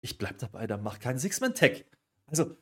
Ich 0.00 0.18
bleib 0.18 0.38
dabei, 0.38 0.66
da 0.66 0.76
macht 0.76 1.00
keinen 1.00 1.18
Six-Man-Tag. 1.18 1.86
Also, 2.26 2.56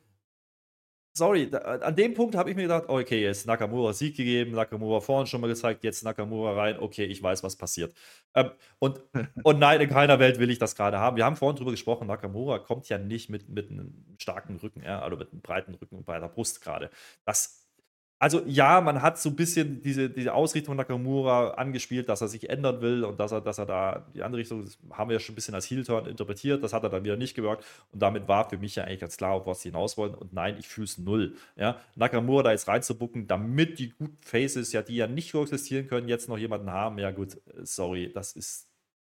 sorry, 1.15 1.49
da, 1.49 1.59
an 1.59 1.95
dem 1.97 2.13
Punkt 2.15 2.35
habe 2.35 2.51
ich 2.51 2.57
mir 2.57 2.63
gedacht, 2.63 2.85
okay, 2.89 3.23
jetzt 3.23 3.47
Nakamura 3.47 3.93
Sieg 3.93 4.17
gegeben, 4.17 4.53
Nakamura 4.53 5.01
vorhin 5.01 5.27
schon 5.27 5.41
mal 5.41 5.47
gezeigt, 5.47 5.85
jetzt 5.85 6.03
Nakamura 6.05 6.55
rein, 6.55 6.79
okay, 6.79 7.05
ich 7.05 7.23
weiß, 7.23 7.43
was 7.43 7.57
passiert. 7.57 7.95
Ähm, 8.35 8.51
und, 8.79 9.01
und 9.45 9.59
nein, 9.59 9.81
in 9.81 9.89
keiner 9.89 10.19
Welt 10.19 10.39
will 10.39 10.51
ich 10.51 10.59
das 10.59 10.75
gerade 10.77 10.99
haben. 10.99 11.17
Wir 11.17 11.25
haben 11.25 11.37
vorhin 11.37 11.57
drüber 11.57 11.71
gesprochen, 11.71 12.07
Nakamura 12.09 12.59
kommt 12.59 12.89
ja 12.89 12.99
nicht 12.99 13.31
mit, 13.31 13.49
mit 13.49 13.71
einem 13.71 14.05
starken 14.19 14.57
Rücken, 14.57 14.83
ja, 14.83 15.01
also 15.01 15.17
mit 15.17 15.31
einem 15.33 15.41
breiten 15.41 15.75
Rücken 15.75 15.97
und 15.97 16.05
breiter 16.05 16.29
Brust 16.29 16.61
gerade. 16.61 16.91
Das 17.25 17.64
also 18.19 18.43
ja, 18.47 18.81
man 18.81 19.03
hat 19.03 19.19
so 19.19 19.29
ein 19.29 19.37
bisschen 19.37 19.83
diese, 19.83 20.09
diese 20.09 20.33
Ausrichtung 20.33 20.77
Nakamura 20.77 21.51
angespielt, 21.55 22.09
dass 22.09 22.21
er 22.21 22.29
sich 22.29 22.49
ändern 22.49 22.81
will 22.81 23.05
und 23.05 23.19
dass 23.21 23.33
er, 23.33 23.41
dass 23.41 23.59
er 23.59 23.67
da 23.67 24.07
die 24.15 24.23
andere 24.23 24.41
Richtung, 24.41 24.65
das 24.65 24.79
haben 24.93 25.11
wir 25.11 25.15
ja 25.15 25.21
schon 25.21 25.33
ein 25.33 25.37
bisschen 25.37 25.55
als 25.55 25.69
Heel-Turn 25.71 26.07
interpretiert, 26.07 26.63
das 26.63 26.73
hat 26.73 26.85
er 26.85 26.91
dann 26.91 27.05
wieder 27.05 27.17
nicht 27.17 27.35
gewirkt 27.35 27.65
und 27.93 28.01
damit 28.01 28.29
war 28.29 28.49
für 28.49 28.57
mich 28.57 28.77
ja 28.77 28.85
eigentlich 28.85 29.01
ganz 29.01 29.17
klar, 29.17 29.33
auf 29.33 29.47
was 29.47 29.63
sie 29.63 29.71
hinaus 29.71 29.99
wollen 29.99 30.15
und 30.15 30.33
nein, 30.33 30.57
ich 30.59 30.69
fühle 30.69 30.87
es 30.87 30.97
null. 30.97 31.37
Ja? 31.57 31.81
Nakamura 31.97 32.45
da 32.45 32.51
jetzt 32.53 32.69
reinzubucken, 32.69 33.27
damit 33.27 33.79
die 33.79 33.91
guten 33.91 34.19
Faces, 34.23 34.73
ja, 34.73 34.83
die 34.83 34.97
ja 34.97 35.07
nicht 35.07 35.33
so 35.33 35.43
existieren 35.43 35.87
können, 35.87 36.09
jetzt 36.09 36.29
noch 36.29 36.39
jemanden 36.39 36.71
haben, 36.71 36.99
ja 36.99 37.11
gut, 37.11 37.41
sorry, 37.63 38.13
das 38.13 38.33
ist, 38.33 38.69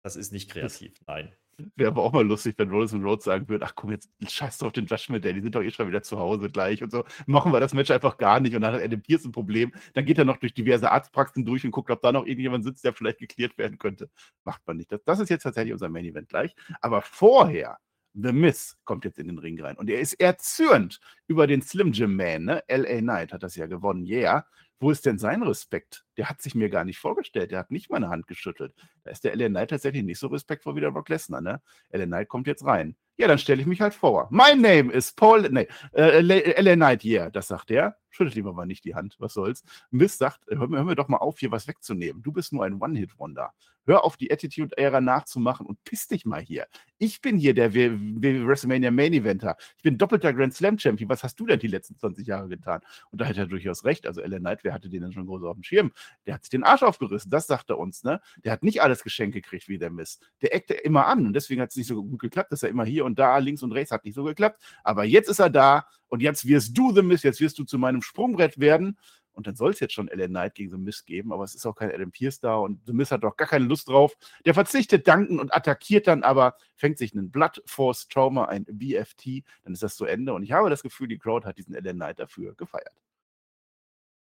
das 0.03 0.17
ist 0.17 0.33
nicht 0.33 0.51
kreativ, 0.51 0.95
nein. 1.07 1.33
Wäre 1.75 1.91
aber 1.91 2.03
auch 2.03 2.13
mal 2.13 2.27
lustig, 2.27 2.55
wenn 2.59 2.71
Rollins 2.71 2.93
und 2.93 3.05
Rhodes 3.05 3.25
sagen 3.25 3.49
würden, 3.49 3.63
ach 3.65 3.75
komm, 3.75 3.91
jetzt 3.91 4.11
scheiß 4.27 4.59
doch 4.59 4.69
auf 4.69 4.73
den 4.75 4.87
Judgment 4.87 5.25
Day, 5.25 5.33
die 5.33 5.41
sind 5.41 5.55
doch 5.55 5.63
eh 5.63 5.71
schon 5.71 5.89
wieder 5.89 6.03
zu 6.03 6.19
Hause 6.19 6.51
gleich 6.51 6.83
und 6.83 6.91
so. 6.91 7.05
Machen 7.27 7.53
wir 7.53 7.61
das 7.61 7.73
Match 7.73 7.91
einfach 7.91 8.19
gar 8.19 8.41
nicht 8.41 8.55
und 8.55 8.61
dann 8.63 8.75
hat 8.75 8.83
Adam 8.83 9.01
Pierce 9.01 9.25
ein 9.25 9.33
Problem. 9.33 9.73
Dann 9.95 10.05
geht 10.05 10.19
er 10.19 10.27
noch 10.27 10.37
durch 10.37 10.53
diverse 10.53 10.91
Arztpraxen 10.91 11.47
durch 11.47 11.65
und 11.65 11.71
guckt, 11.71 11.91
ob 11.91 12.03
da 12.03 12.13
noch 12.13 12.27
irgendjemand 12.27 12.65
sitzt, 12.65 12.85
der 12.85 12.93
vielleicht 12.93 13.19
geklärt 13.19 13.57
werden 13.57 13.79
könnte. 13.79 14.11
Macht 14.45 14.67
man 14.67 14.77
nicht. 14.77 14.93
Das, 14.93 15.03
das 15.05 15.21
ist 15.21 15.31
jetzt 15.31 15.45
tatsächlich 15.45 15.73
unser 15.73 15.89
Main 15.89 16.05
Event 16.05 16.29
gleich. 16.29 16.55
Aber 16.81 17.01
vorher 17.01 17.79
The 18.19 18.33
Miss 18.33 18.79
kommt 18.85 19.05
jetzt 19.05 19.19
in 19.19 19.29
den 19.29 19.39
Ring 19.39 19.61
rein. 19.61 19.77
Und 19.77 19.91
er 19.91 20.01
ist 20.01 20.15
erzürnt 20.15 21.01
über 21.27 21.47
den 21.47 21.61
Slim 21.61 21.93
Jim 21.93 22.17
Man. 22.17 22.45
Ne? 22.45 22.65
L.A. 22.67 23.01
Knight 23.01 23.33
hat 23.33 23.43
das 23.43 23.57
ja 23.57 23.67
gewonnen. 23.67 24.07
Yeah. 24.07 24.47
Wo 24.79 24.91
ist 24.91 25.07
denn 25.07 25.19
sein 25.19 25.43
Respekt? 25.43 26.05
Der 26.19 26.29
hat 26.29 26.43
sich 26.43 26.55
mir 26.55 26.69
gar 26.69 26.85
nicht 26.85 26.99
vorgestellt. 26.99 27.51
Der 27.51 27.59
hat 27.61 27.71
nicht 27.71 27.91
meine 27.91 28.09
Hand 28.09 28.27
geschüttelt. 28.27 28.75
Da 29.05 29.11
ist 29.11 29.25
der 29.25 29.33
L.A. 29.33 29.49
Knight 29.49 29.71
tatsächlich 29.71 30.03
nicht 30.03 30.19
so 30.19 30.27
respektvoll 30.27 30.77
wie 30.77 30.81
der 30.81 30.91
Brock 30.91 31.09
Lesnar. 31.09 31.41
Ne? 31.41 31.63
L.A. 31.91 32.05
Knight 32.05 32.29
kommt 32.29 32.47
jetzt 32.47 32.65
rein. 32.65 32.97
Ja, 33.17 33.27
dann 33.27 33.39
stelle 33.39 33.63
ich 33.63 33.67
mich 33.67 33.81
halt 33.81 33.95
vor. 33.95 34.29
My 34.31 34.55
name 34.55 34.93
is 34.93 35.13
Paul. 35.13 35.49
Nee, 35.49 35.69
äh, 35.93 36.19
L.A. 36.19 36.75
Knight, 36.75 37.05
yeah. 37.05 37.31
Das 37.31 37.49
sagt 37.49 37.71
er. 37.71 37.97
Schüttelt 38.17 38.37
ihm 38.37 38.47
aber 38.47 38.65
nicht 38.65 38.87
die 38.87 38.95
Hand. 38.95 39.17
Was 39.19 39.35
soll's? 39.35 39.63
Miss 39.91 40.17
sagt, 40.17 40.41
hör, 40.49 40.71
hör 40.71 40.85
mir 40.85 40.97
doch 40.97 41.09
mal 41.09 41.19
auf, 41.19 41.39
hier 41.39 41.51
was 41.51 41.69
wegzunehmen. 41.69 42.23
Du 42.23 42.33
bist 42.33 42.51
nur 42.51 42.65
ein 42.65 42.81
One-Hit-Wonder. 42.81 43.53
Hör 43.85 44.05
auf, 44.05 44.17
die 44.17 44.33
Attitude-Ära 44.33 45.03
nachzumachen 45.03 45.67
und 45.67 45.85
piss 45.85 46.09
dich 46.09 46.25
mal 46.25 46.41
hier. 46.41 46.67
Ich 46.99 47.21
bin 47.21 47.37
hier 47.37 47.53
der 47.53 47.75
WrestleMania 47.75 48.91
Main 48.91 49.13
Eventer. 49.13 49.57
Ich 49.77 49.83
bin 49.83 49.99
doppelter 49.99 50.33
Grand 50.33 50.55
Slam 50.55 50.79
Champion. 50.79 51.11
Was 51.11 51.23
hast 51.23 51.39
du 51.39 51.47
denn 51.47 51.61
die 51.61 51.69
letzten 51.69 51.97
20 51.97 52.27
Jahre 52.27 52.49
getan? 52.49 52.81
Und 53.11 53.21
da 53.21 53.27
hat 53.27 53.37
er 53.37 53.47
durchaus 53.47 53.85
recht. 53.85 54.07
Also 54.07 54.23
Ellen 54.23 54.41
Knight, 54.41 54.65
wer 54.65 54.73
hatte 54.73 54.89
den 54.89 55.03
denn 55.03 55.13
schon 55.13 55.27
groß 55.27 55.45
auf 55.45 55.55
dem 55.55 55.63
Schirm? 55.63 55.93
Der 56.25 56.35
hat 56.35 56.43
sich 56.43 56.51
den 56.51 56.65
Arsch 56.65 56.83
aufgerissen. 56.83 57.31
Das 57.31 57.47
sagt 57.47 57.69
er 57.69 57.79
uns, 57.79 58.03
ne? 58.03 58.21
Der 58.45 58.51
hat 58.51 58.65
nicht 58.65 58.83
alles 58.83 59.05
geschenkt 59.05 59.35
gekriegt 59.35 59.69
wie 59.69 59.79
der 59.79 59.91
Miss. 59.91 60.19
Der 60.41 60.55
eckte 60.55 60.73
immer 60.73 61.07
an 61.07 61.27
und 61.27 61.35
deswegen 61.35 61.61
hat 61.61 61.71
es 61.71 61.77
nicht 61.77 61.87
so 61.87 62.03
gut 62.03 62.19
geklappt, 62.19 62.51
dass 62.51 62.63
er 62.63 62.71
immer 62.71 62.87
hier 62.87 63.05
und 63.05 63.19
da 63.19 63.39
links 63.39 63.63
und 63.63 63.73
rechts 63.73 63.93
hat 63.93 64.05
nicht 64.05 64.15
so 64.15 64.25
geklappt. 64.25 64.61
Aber 64.83 65.05
jetzt 65.05 65.29
ist 65.29 65.39
er 65.39 65.51
da 65.51 65.87
und 66.09 66.23
jetzt 66.23 66.47
wirst 66.47 66.77
du 66.77 66.93
The 66.93 67.03
Miss, 67.03 67.23
jetzt 67.23 67.41
wirst 67.41 67.59
du 67.59 67.65
zu 67.65 67.79
meinem 67.79 68.03
Sprungbrett 68.07 68.59
werden. 68.59 68.99
Und 69.33 69.47
dann 69.47 69.55
soll 69.55 69.73
es 69.73 69.81
jetzt 69.81 69.93
schon 69.93 70.09
Ellen 70.09 70.31
Knight 70.31 70.55
gegen 70.55 70.71
The 70.71 70.79
Miss 70.79 71.05
geben, 71.05 71.31
aber 71.31 71.45
es 71.45 71.55
ist 71.55 71.67
auch 71.67 71.75
kein 71.75 71.93
Adam 71.93 72.11
Pierce 72.11 72.41
da 72.41 72.57
und 72.57 72.81
The 72.87 72.95
Miss 72.95 73.11
hat 73.11 73.23
doch 73.23 73.37
gar 73.37 73.47
keine 73.47 73.67
Lust 73.67 73.89
drauf. 73.89 74.17
Der 74.47 74.55
verzichtet 74.55 75.07
danken 75.07 75.39
und 75.39 75.55
attackiert 75.55 76.07
dann 76.07 76.23
aber, 76.23 76.57
fängt 76.75 76.97
sich 76.97 77.13
einen 77.13 77.31
Blood 77.31 77.63
Force 77.67 78.09
Trauma, 78.09 78.47
ein 78.47 78.65
BFT, 78.65 79.45
dann 79.63 79.75
ist 79.75 79.83
das 79.83 79.97
zu 79.97 80.07
Ende. 80.07 80.33
Und 80.33 80.43
ich 80.43 80.53
habe 80.53 80.71
das 80.71 80.83
Gefühl, 80.83 81.09
die 81.09 81.19
Crowd 81.19 81.47
hat 81.47 81.59
diesen 81.59 81.75
Ellen 81.75 81.97
Knight 81.97 82.19
dafür 82.19 82.55
gefeiert. 82.55 82.95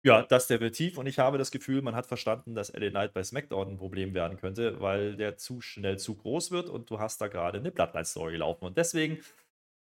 Ja, 0.06 0.22
das 0.22 0.48
definitiv. 0.48 0.98
Und 0.98 1.06
ich 1.06 1.18
habe 1.20 1.38
das 1.38 1.50
Gefühl, 1.50 1.82
man 1.82 1.96
hat 1.96 2.08
verstanden, 2.08 2.56
dass 2.56 2.74
LA 2.74 2.90
Knight 2.90 3.14
bei 3.14 3.24
SmackDown 3.24 3.70
ein 3.70 3.78
Problem 3.78 4.14
werden 4.14 4.38
könnte, 4.38 4.82
weil 4.82 5.16
der 5.16 5.38
zu 5.38 5.62
schnell 5.62 5.98
zu 5.98 6.16
groß 6.16 6.52
wird 6.52 6.70
und 6.70 6.90
du 6.90 7.00
hast 7.00 7.22
da 7.22 7.30
gerade 7.30 7.60
eine 7.60 7.72
Bloodline-Story 7.72 8.36
laufen. 8.36 8.66
Und 8.66 8.78
deswegen 8.78 9.20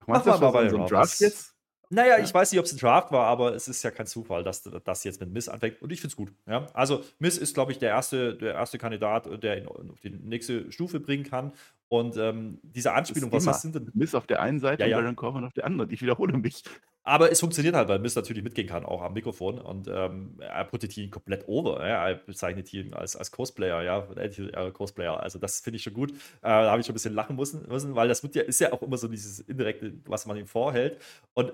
machen 0.06 0.26
wir 0.26 0.38
mal 0.40 0.52
bei 0.52 0.70
so 0.70 0.86
Draft 0.86 1.22
jetzt? 1.22 1.53
Naja, 1.94 2.18
ja. 2.18 2.24
ich 2.24 2.34
weiß 2.34 2.52
nicht, 2.52 2.60
ob 2.60 2.66
es 2.66 2.74
ein 2.74 2.78
Draft 2.78 3.12
war, 3.12 3.28
aber 3.28 3.54
es 3.54 3.68
ist 3.68 3.84
ja 3.84 3.92
kein 3.92 4.08
Zufall, 4.08 4.44
dass 4.44 4.64
das 4.64 5.04
jetzt 5.04 5.20
mit 5.20 5.32
Miss 5.32 5.48
anfängt. 5.48 5.82
Und 5.82 5.92
ich 5.92 6.02
finde 6.02 6.12
es 6.12 6.16
gut. 6.16 6.34
Ja? 6.48 6.68
Also, 6.74 7.04
Miss 7.20 7.38
ist, 7.38 7.54
glaube 7.54 7.72
ich, 7.72 7.80
der 7.80 7.90
erste, 7.90 8.36
der 8.36 8.56
erste 8.56 8.78
Kandidat, 8.78 9.28
der 9.44 9.58
ihn 9.58 9.68
auf 9.68 10.00
die 10.02 10.10
nächste 10.10 10.72
Stufe 10.72 11.00
bringen 11.00 11.24
kann. 11.24 11.54
Und 11.90 12.18
ähm, 12.18 12.60
diese 12.64 12.94
Anspielung, 12.94 13.32
was, 13.32 13.46
was 13.46 13.62
sind 13.62 13.76
denn. 13.76 13.92
Miss 13.94 14.16
auf 14.16 14.26
der 14.26 14.42
einen 14.42 14.60
Seite 14.60 14.82
ja, 14.82 14.90
ja. 14.90 14.98
und 14.98 15.04
Baron 15.04 15.16
Corbin 15.16 15.44
auf 15.44 15.54
der 15.54 15.66
anderen. 15.66 15.92
Ich 15.92 16.02
wiederhole 16.02 16.36
mich. 16.38 16.64
Aber 17.04 17.32
es 17.32 17.42
funktioniert 17.42 17.76
halt, 17.76 17.90
weil 17.90 18.00
Miss 18.00 18.16
natürlich 18.16 18.44
mitgehen 18.44 18.68
kann, 18.68 18.86
auch 18.86 19.02
am 19.02 19.14
Mikrofon. 19.14 19.60
Und 19.60 19.90
ähm, 19.90 20.40
er 20.40 20.64
puttet 20.64 20.98
ihn 20.98 21.12
komplett 21.12 21.48
over. 21.48 21.86
Ja? 21.88 22.08
Er 22.08 22.16
bezeichnet 22.16 22.74
ihn 22.74 22.94
als, 22.94 23.16
als 23.16 23.30
Cosplayer, 23.30 23.84
ja, 23.84 24.08
äh, 24.16 24.72
Cosplayer. 24.72 25.22
Also 25.22 25.38
das 25.38 25.60
finde 25.60 25.78
ich 25.78 25.84
schon 25.84 25.94
gut. 25.94 26.12
Äh, 26.12 26.16
da 26.42 26.72
habe 26.72 26.80
ich 26.80 26.88
schon 26.88 26.94
ein 26.94 26.96
bisschen 26.96 27.14
lachen 27.14 27.36
müssen, 27.36 27.68
müssen, 27.68 27.94
weil 27.94 28.08
das 28.08 28.28
ja, 28.34 28.42
ist 28.42 28.60
ja 28.60 28.72
auch 28.72 28.82
immer 28.82 28.98
so 28.98 29.08
dieses 29.08 29.42
indirekte, 29.42 29.94
was 30.06 30.26
man 30.26 30.38
ihm 30.38 30.48
vorhält. 30.48 31.00
Und 31.34 31.54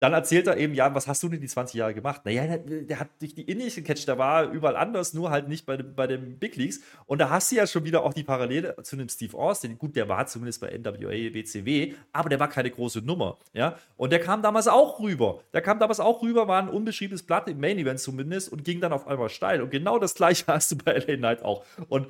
dann 0.00 0.14
erzählt 0.14 0.46
er 0.46 0.56
eben, 0.56 0.72
ja, 0.72 0.94
was 0.94 1.06
hast 1.06 1.22
du 1.22 1.28
denn 1.28 1.42
die 1.42 1.46
20 1.46 1.74
Jahre 1.74 1.92
gemacht? 1.92 2.22
Naja, 2.24 2.46
der, 2.46 2.58
der 2.58 3.00
hat 3.00 3.08
dich 3.20 3.34
die 3.34 3.42
Indies 3.42 3.74
gecatcht, 3.74 4.08
der 4.08 4.16
war 4.16 4.50
überall 4.50 4.76
anders, 4.76 5.12
nur 5.12 5.30
halt 5.30 5.46
nicht 5.46 5.66
bei, 5.66 5.76
bei 5.76 6.06
den 6.06 6.38
Big 6.38 6.56
Leagues. 6.56 6.80
Und 7.04 7.18
da 7.20 7.28
hast 7.28 7.52
du 7.52 7.56
ja 7.56 7.66
schon 7.66 7.84
wieder 7.84 8.02
auch 8.02 8.14
die 8.14 8.24
Parallele 8.24 8.74
zu 8.82 8.96
dem 8.96 9.10
Steve 9.10 9.36
Austin. 9.36 9.76
Gut, 9.76 9.94
der 9.96 10.08
war 10.08 10.26
zumindest 10.26 10.62
bei 10.62 10.76
NWA, 10.76 11.34
WCW, 11.34 11.92
aber 12.12 12.30
der 12.30 12.40
war 12.40 12.48
keine 12.48 12.70
große 12.70 13.00
Nummer. 13.00 13.38
Ja? 13.52 13.78
Und 13.98 14.10
der 14.10 14.20
kam 14.20 14.40
damals 14.40 14.68
auch 14.68 15.00
rüber. 15.00 15.42
Der 15.52 15.60
kam 15.60 15.78
damals 15.78 16.00
auch 16.00 16.22
rüber, 16.22 16.48
war 16.48 16.62
ein 16.62 16.70
unbeschriebenes 16.70 17.22
Blatt 17.22 17.46
im 17.48 17.60
Main 17.60 17.78
Event 17.78 18.00
zumindest 18.00 18.50
und 18.50 18.64
ging 18.64 18.80
dann 18.80 18.94
auf 18.94 19.06
einmal 19.06 19.28
steil. 19.28 19.60
Und 19.60 19.70
genau 19.70 19.98
das 19.98 20.14
gleiche 20.14 20.46
hast 20.48 20.72
du 20.72 20.78
bei 20.78 20.96
LA 20.96 21.16
Knight 21.18 21.42
auch. 21.42 21.62
Und 21.90 22.08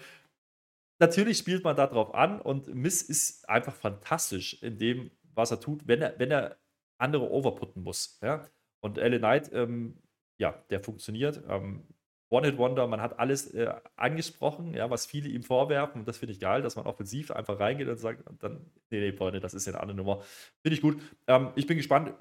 natürlich 1.00 1.38
spielt 1.38 1.64
man 1.64 1.74
darauf 1.74 2.14
an 2.14 2.40
und 2.40 2.72
Miss 2.72 3.02
ist 3.02 3.48
einfach 3.48 3.74
fantastisch 3.74 4.62
in 4.62 4.78
dem, 4.78 5.10
was 5.34 5.50
er 5.50 5.58
tut, 5.58 5.88
wenn 5.88 6.02
er, 6.02 6.14
wenn 6.18 6.30
er 6.30 6.56
andere 7.00 7.30
overputten 7.30 7.82
muss. 7.82 8.18
Ja? 8.22 8.46
Und 8.80 8.96
LA 8.96 9.18
Knight, 9.18 9.50
ähm, 9.52 9.98
ja, 10.38 10.52
der 10.70 10.80
funktioniert. 10.80 11.42
Ähm, 11.48 11.86
One-Hit-Wonder, 12.30 12.86
man 12.86 13.00
hat 13.00 13.18
alles 13.18 13.52
äh, 13.54 13.74
angesprochen, 13.96 14.72
ja, 14.72 14.88
was 14.88 15.04
viele 15.04 15.28
ihm 15.28 15.42
vorwerfen. 15.42 16.00
Und 16.00 16.08
das 16.08 16.18
finde 16.18 16.32
ich 16.32 16.40
geil, 16.40 16.62
dass 16.62 16.76
man 16.76 16.86
offensiv 16.86 17.32
einfach 17.32 17.58
reingeht 17.58 17.88
und 17.88 17.98
sagt, 17.98 18.22
dann, 18.38 18.70
nee, 18.90 19.00
nee, 19.00 19.12
Freunde, 19.12 19.40
das 19.40 19.52
ist 19.52 19.66
ja 19.66 19.72
eine 19.72 19.82
andere 19.82 19.96
Nummer. 19.96 20.22
Finde 20.62 20.74
ich 20.74 20.80
gut. 20.80 21.02
Ähm, 21.26 21.50
ich 21.56 21.66
bin 21.66 21.76
gespannt 21.76 22.14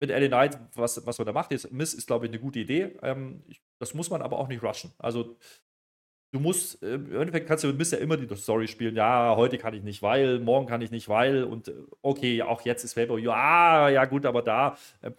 mit 0.00 0.10
LA 0.10 0.26
Knight, 0.26 0.58
was, 0.74 1.06
was 1.06 1.18
man 1.18 1.26
da 1.26 1.32
macht. 1.32 1.52
Jetzt, 1.52 1.70
Miss 1.72 1.94
ist, 1.94 2.06
glaube 2.08 2.26
ich, 2.26 2.32
eine 2.32 2.40
gute 2.40 2.58
Idee. 2.58 2.96
Ähm, 3.02 3.44
ich, 3.46 3.62
das 3.78 3.94
muss 3.94 4.10
man 4.10 4.22
aber 4.22 4.38
auch 4.38 4.48
nicht 4.48 4.62
rushen. 4.62 4.92
Also, 4.98 5.36
du 6.34 6.40
musst, 6.40 6.82
äh, 6.82 6.94
im 6.94 7.14
Endeffekt 7.14 7.46
kannst 7.46 7.62
du 7.62 7.72
Miss 7.72 7.92
ja 7.92 7.98
immer 7.98 8.16
die 8.16 8.36
Story 8.36 8.66
spielen. 8.66 8.96
Ja, 8.96 9.36
heute 9.36 9.56
kann 9.56 9.72
ich 9.72 9.84
nicht, 9.84 10.02
weil, 10.02 10.40
morgen 10.40 10.66
kann 10.66 10.82
ich 10.82 10.90
nicht, 10.90 11.08
weil. 11.08 11.44
Und 11.44 11.68
äh, 11.68 11.74
okay, 12.02 12.42
auch 12.42 12.62
jetzt 12.62 12.82
ist 12.82 12.94
Faber, 12.94 13.18
ja, 13.18 13.88
ja, 13.88 14.04
gut, 14.04 14.26
aber 14.26 14.42
da. 14.42 14.76
Äh, 15.00 15.12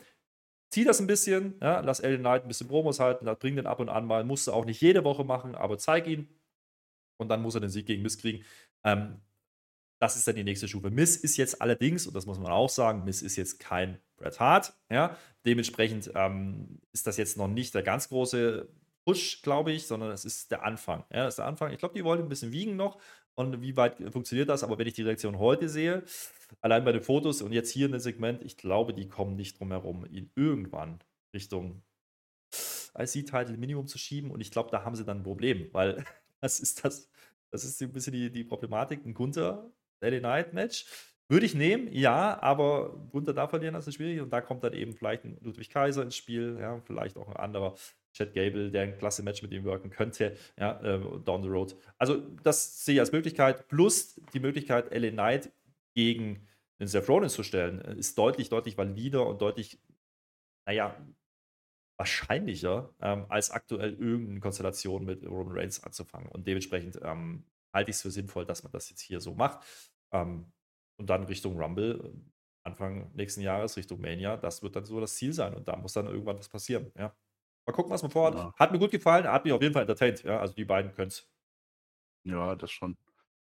zieh 0.72 0.84
das 0.84 1.00
ein 1.00 1.08
bisschen, 1.08 1.56
ja, 1.62 1.80
lass 1.80 2.02
Ellen 2.02 2.20
Knight 2.20 2.44
ein 2.44 2.50
bisschen 2.50 2.68
Promos 2.68 3.00
halten, 3.00 3.30
bring 3.40 3.56
den 3.56 3.66
ab 3.66 3.80
und 3.80 3.88
an 3.88 4.06
mal. 4.06 4.26
Musst 4.26 4.48
du 4.48 4.52
auch 4.52 4.66
nicht 4.66 4.82
jede 4.82 5.06
Woche 5.06 5.24
machen, 5.24 5.56
aber 5.56 5.78
zeig 5.78 6.06
ihn. 6.08 6.28
Und 7.18 7.30
dann 7.30 7.42
muss 7.42 7.56
er 7.56 7.62
den 7.62 7.70
Sieg 7.70 7.86
gegen 7.86 8.04
Miss 8.04 8.18
kriegen. 8.18 8.44
Ähm, 8.84 9.22
das 10.00 10.18
ist 10.18 10.28
dann 10.28 10.36
die 10.36 10.44
nächste 10.44 10.68
Stufe. 10.68 10.90
Miss 10.90 11.16
ist 11.16 11.38
jetzt 11.38 11.62
allerdings, 11.62 12.06
und 12.08 12.14
das 12.14 12.26
muss 12.26 12.40
man 12.40 12.52
auch 12.52 12.70
sagen, 12.70 13.06
Miss 13.06 13.22
ist 13.22 13.38
jetzt 13.38 13.60
kein 13.62 14.00
Bret 14.18 14.42
Hart. 14.42 14.74
Ja? 14.90 15.18
Dementsprechend 15.46 16.12
ähm, 16.14 16.82
ist 16.92 17.08
das 17.08 17.16
jetzt 17.16 17.38
noch 17.38 17.48
nicht 17.48 17.74
der 17.74 17.84
ganz 17.84 18.10
große 18.10 18.68
Push, 19.06 19.42
glaube 19.44 19.72
ich, 19.72 19.86
sondern 19.86 20.12
es 20.12 20.26
ist 20.26 20.52
der 20.52 20.64
Anfang. 20.64 21.06
Ja, 21.12 21.26
das 21.26 21.34
ist 21.36 21.38
der 21.38 21.46
Anfang. 21.46 21.72
Ich 21.72 21.78
glaube, 21.78 21.94
die 21.94 22.04
wollen 22.04 22.22
ein 22.22 22.30
bisschen 22.30 22.52
wiegen 22.52 22.76
noch. 22.76 23.00
Und 23.36 23.62
wie 23.62 23.76
weit 23.78 23.98
funktioniert 24.12 24.50
das? 24.50 24.64
Aber 24.64 24.78
wenn 24.78 24.88
ich 24.88 24.94
die 24.94 25.04
Reaktion 25.04 25.40
heute 25.40 25.70
sehe, 25.70 26.04
allein 26.62 26.86
bei 26.86 26.92
den 26.92 27.02
Fotos 27.02 27.42
und 27.42 27.52
jetzt 27.52 27.70
hier 27.70 27.86
in 27.86 27.92
dem 27.92 28.00
Segment, 28.00 28.42
ich 28.44 28.58
glaube, 28.58 28.94
die 28.94 29.08
kommen 29.08 29.36
nicht 29.36 29.60
drum 29.60 29.72
herum, 29.72 30.06
ihn 30.10 30.32
irgendwann 30.36 31.00
Richtung 31.34 31.84
IC-Title 32.98 33.58
Minimum 33.58 33.88
zu 33.88 33.98
schieben. 33.98 34.32
Und 34.32 34.42
ich 34.42 34.52
glaube, 34.52 34.72
da 34.72 34.84
haben 34.84 34.96
sie 34.96 35.06
dann 35.06 35.20
ein 35.20 35.24
Problem, 35.24 35.70
weil 35.72 36.04
das 36.42 36.60
ist 36.60 36.84
das, 36.84 37.10
das 37.52 37.64
ist 37.64 37.82
ein 37.82 37.92
bisschen 37.92 38.14
die, 38.14 38.32
die 38.32 38.44
Problematik. 38.44 39.06
Ein 39.06 39.14
Gunther 39.14 39.70
Daily 40.00 40.22
Night 40.22 40.54
Match 40.54 40.86
würde 41.28 41.46
ich 41.46 41.56
nehmen, 41.56 41.92
ja, 41.92 42.40
aber 42.42 42.96
Gunther 43.12 43.34
da 43.34 43.48
verlieren, 43.48 43.74
das 43.74 43.88
ist 43.88 43.96
schwierig. 43.96 44.22
Und 44.22 44.32
da 44.32 44.42
kommt 44.42 44.64
dann 44.64 44.74
eben 44.74 44.94
vielleicht 44.94 45.26
ein 45.26 45.38
Ludwig 45.42 45.70
Kaiser 45.70 46.04
ins 46.04 46.16
Spiel, 46.16 46.58
ja, 46.60 46.80
vielleicht 46.82 47.18
auch 47.18 47.28
ein 47.28 47.38
anderer 47.38 47.76
Chad 48.16 48.34
Gable, 48.34 48.72
der 48.72 48.84
ein 48.84 48.98
klasse 48.98 49.24
Match 49.24 49.42
mit 49.42 49.52
ihm 49.52 49.64
wirken 49.66 49.90
könnte, 49.90 50.36
ja, 50.58 50.80
äh, 50.82 51.00
down 51.24 51.44
the 51.44 51.50
road. 51.50 51.76
Also, 51.98 52.22
das 52.44 52.86
sehe 52.86 52.96
ich 52.96 53.00
als 53.02 53.12
Möglichkeit. 53.12 53.68
Plus 53.68 54.20
die 54.34 54.40
Möglichkeit, 54.40 54.92
LA 54.92 55.12
Knight 55.12 55.52
gegen 55.96 56.48
den 56.80 56.88
Seth 56.88 57.08
Rollins 57.10 57.34
zu 57.34 57.44
stellen, 57.44 57.82
äh, 57.82 57.96
ist 57.96 58.18
deutlich, 58.18 58.50
deutlich 58.50 58.78
valider 58.78 59.26
und 59.28 59.42
deutlich, 59.42 59.80
naja, 60.66 60.96
wahrscheinlicher, 61.98 62.94
ähm, 63.02 63.26
als 63.30 63.52
aktuell 63.52 63.94
irgendeine 63.94 64.40
Konstellation 64.40 65.06
mit 65.06 65.26
Roman 65.26 65.58
Reigns 65.58 65.84
anzufangen. 65.84 66.30
Und 66.30 66.48
dementsprechend 66.48 67.00
ähm, 67.04 67.46
halte 67.74 67.92
ich 67.92 67.98
es 67.98 68.02
für 68.02 68.12
sinnvoll, 68.12 68.46
dass 68.46 68.64
man 68.64 68.72
das 68.72 68.90
jetzt 68.90 69.02
hier 69.02 69.20
so 69.22 69.34
macht. 69.34 69.66
Ähm, 70.12 70.52
und 70.98 71.10
dann 71.10 71.24
Richtung 71.26 71.60
Rumble, 71.60 72.02
äh, 72.04 72.20
Anfang 72.66 73.12
nächsten 73.14 73.42
Jahres, 73.42 73.78
Richtung 73.78 74.02
Mania, 74.02 74.38
das 74.38 74.64
wird 74.64 74.76
dann 74.76 74.86
so 74.86 75.00
das 75.00 75.16
Ziel 75.16 75.34
sein. 75.34 75.54
Und 75.54 75.68
da 75.68 75.76
muss 75.76 75.94
dann 75.94 76.08
irgendwann 76.08 76.40
was 76.40 76.50
passieren. 76.50 76.92
Ja. 76.98 77.16
Mal 77.66 77.74
gucken, 77.74 77.92
was 77.92 78.02
man 78.04 78.12
vorhat. 78.12 78.36
Ja. 78.36 78.54
Hat 78.58 78.72
mir 78.72 78.80
gut 78.80 78.92
gefallen, 78.92 79.28
hat 79.28 79.44
mich 79.44 79.54
auf 79.54 79.62
jeden 79.62 79.74
Fall 79.74 79.84
entertained. 79.84 80.24
Ja, 80.24 80.40
also 80.40 80.54
die 80.54 80.66
beiden 80.66 80.94
können 80.94 81.08
es. 81.08 81.28
Ja, 82.24 82.56
das 82.56 82.72
schon. 82.72 82.98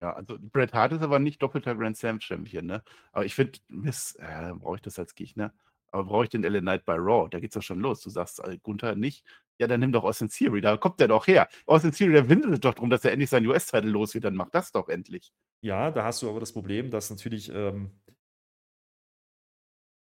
Ja, 0.03 0.15
also 0.15 0.37
Bret 0.41 0.75
Hart 0.75 0.93
ist 0.93 1.03
aber 1.03 1.19
nicht 1.19 1.41
doppelter 1.41 1.75
Grand 1.75 1.97
Slam 1.97 2.21
Champion, 2.21 2.67
ne? 2.67 2.83
Aber 3.13 3.25
ich 3.25 3.35
finde, 3.35 3.59
Miss, 3.69 4.17
äh, 4.17 4.53
brauche 4.55 4.77
ich 4.77 4.83
das 4.83 4.99
als 4.99 5.15
Gegner? 5.15 5.55
Aber 5.93 6.05
brauche 6.05 6.25
ich 6.25 6.31
den 6.31 6.43
LA 6.43 6.61
Knight 6.61 6.85
bei 6.85 6.95
Raw? 6.97 7.29
Da 7.31 7.39
geht's 7.39 7.55
doch 7.55 7.63
schon 7.63 7.81
los. 7.81 8.01
Du 8.01 8.11
sagst, 8.11 8.41
äh, 8.41 8.59
Gunther 8.63 8.97
nicht. 8.97 9.25
Ja, 9.59 9.69
dann 9.69 9.81
nimm 9.81 9.93
doch 9.93 10.03
Austin 10.03 10.29
Theory. 10.29 10.61
Da 10.61 10.77
kommt 10.77 10.99
der 10.99 11.09
doch 11.09 11.27
her. 11.27 11.49
Austin 11.67 11.93
Theory, 11.93 12.15
der 12.15 12.29
windet 12.29 12.65
doch 12.65 12.75
darum, 12.75 12.91
dass 12.91 13.05
er 13.05 13.13
endlich 13.13 13.31
seinen 13.31 13.47
US-Titel 13.47 13.89
los 13.89 14.15
wird. 14.15 14.25
Dann 14.25 14.35
mach 14.35 14.51
das 14.51 14.73
doch 14.73 14.89
endlich. 14.89 15.33
Ja, 15.61 15.91
da 15.91 16.05
hast 16.05 16.23
du 16.23 16.31
aber 16.31 16.41
das 16.41 16.53
Problem, 16.53 16.91
dass 16.91 17.11
natürlich 17.11 17.53
ähm, 17.55 17.93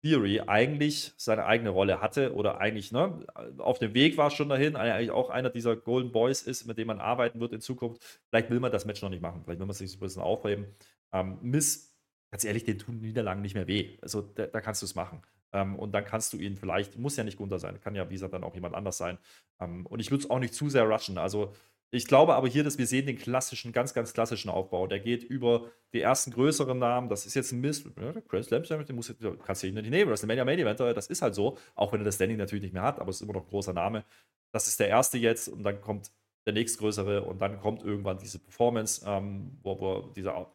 Theory 0.02 0.40
eigentlich 0.40 1.12
seine 1.16 1.44
eigene 1.46 1.70
Rolle 1.70 2.00
hatte 2.00 2.34
oder 2.34 2.58
eigentlich 2.60 2.92
ne, 2.92 3.24
auf 3.58 3.78
dem 3.78 3.94
Weg 3.94 4.16
war 4.16 4.30
schon 4.30 4.48
dahin, 4.48 4.76
eigentlich 4.76 5.10
auch 5.10 5.30
einer 5.30 5.50
dieser 5.50 5.76
Golden 5.76 6.12
Boys 6.12 6.42
ist, 6.42 6.66
mit 6.66 6.76
dem 6.78 6.88
man 6.88 7.00
arbeiten 7.00 7.40
wird 7.40 7.52
in 7.52 7.60
Zukunft. 7.60 8.20
Vielleicht 8.28 8.50
will 8.50 8.60
man 8.60 8.72
das 8.72 8.84
Match 8.84 9.00
noch 9.02 9.10
nicht 9.10 9.22
machen, 9.22 9.42
vielleicht 9.44 9.60
will 9.60 9.66
man 9.66 9.74
sich 9.74 9.94
ein 9.94 10.00
bisschen 10.00 10.22
aufheben. 10.22 10.66
Ähm, 11.12 11.38
Miss, 11.40 11.96
ganz 12.30 12.44
ehrlich, 12.44 12.64
den 12.64 12.78
tun 12.78 13.00
Niederlagen 13.00 13.42
nicht 13.42 13.54
mehr 13.54 13.68
weh. 13.68 13.98
Also 14.02 14.22
da, 14.22 14.46
da 14.46 14.60
kannst 14.60 14.82
du 14.82 14.86
es 14.86 14.94
machen. 14.94 15.22
Ähm, 15.52 15.78
und 15.78 15.92
dann 15.92 16.04
kannst 16.04 16.32
du 16.32 16.38
ihn 16.38 16.56
vielleicht, 16.56 16.98
muss 16.98 17.16
ja 17.16 17.24
nicht 17.24 17.36
Gunther 17.36 17.58
sein, 17.58 17.80
kann 17.80 17.94
ja, 17.94 18.08
wie 18.08 18.14
gesagt, 18.14 18.32
dann 18.32 18.44
auch 18.44 18.54
jemand 18.54 18.74
anders 18.74 18.98
sein. 18.98 19.18
Ähm, 19.60 19.86
und 19.86 20.00
ich 20.00 20.10
würde 20.10 20.24
es 20.24 20.30
auch 20.30 20.38
nicht 20.38 20.54
zu 20.54 20.68
sehr 20.68 20.84
rushen. 20.84 21.18
Also 21.18 21.52
ich 21.94 22.06
glaube 22.06 22.34
aber 22.34 22.48
hier, 22.48 22.64
dass 22.64 22.78
wir 22.78 22.86
sehen 22.86 23.04
den 23.04 23.18
klassischen, 23.18 23.70
ganz, 23.70 23.92
ganz 23.92 24.14
klassischen 24.14 24.48
Aufbau. 24.48 24.86
Der 24.86 24.98
geht 24.98 25.22
über 25.22 25.70
die 25.92 26.00
ersten 26.00 26.30
größeren 26.30 26.78
Namen. 26.78 27.10
Das 27.10 27.26
ist 27.26 27.34
jetzt 27.34 27.52
ein 27.52 27.60
Mist. 27.60 27.86
Chris 28.28 28.48
Lamson, 28.48 28.84
den 28.86 28.96
muss, 28.96 29.14
kannst 29.44 29.62
du 29.62 29.70
nicht 29.70 29.90
nehmen. 29.90 30.10
Das 30.10 30.20
ist 30.20 30.24
ein 30.24 30.28
Mania 30.28 30.46
Main 30.46 30.58
Eventer. 30.58 30.94
Das 30.94 31.08
ist 31.08 31.20
halt 31.20 31.34
so. 31.34 31.58
Auch 31.74 31.92
wenn 31.92 32.00
er 32.00 32.04
das 32.04 32.14
Standing 32.14 32.38
natürlich 32.38 32.62
nicht 32.62 32.72
mehr 32.72 32.82
hat, 32.82 32.98
aber 32.98 33.10
es 33.10 33.16
ist 33.16 33.22
immer 33.22 33.34
noch 33.34 33.42
ein 33.42 33.50
großer 33.50 33.74
Name. 33.74 34.04
Das 34.52 34.68
ist 34.68 34.80
der 34.80 34.88
erste 34.88 35.18
jetzt 35.18 35.48
und 35.48 35.64
dann 35.64 35.82
kommt 35.82 36.10
der 36.46 36.54
nächstgrößere 36.54 37.24
und 37.24 37.40
dann 37.40 37.60
kommt 37.60 37.82
irgendwann 37.82 38.16
diese 38.16 38.38
Performance, 38.38 39.04
ähm, 39.06 39.58
wo, 39.62 39.78
wo 39.78 40.00
dieser 40.16 40.50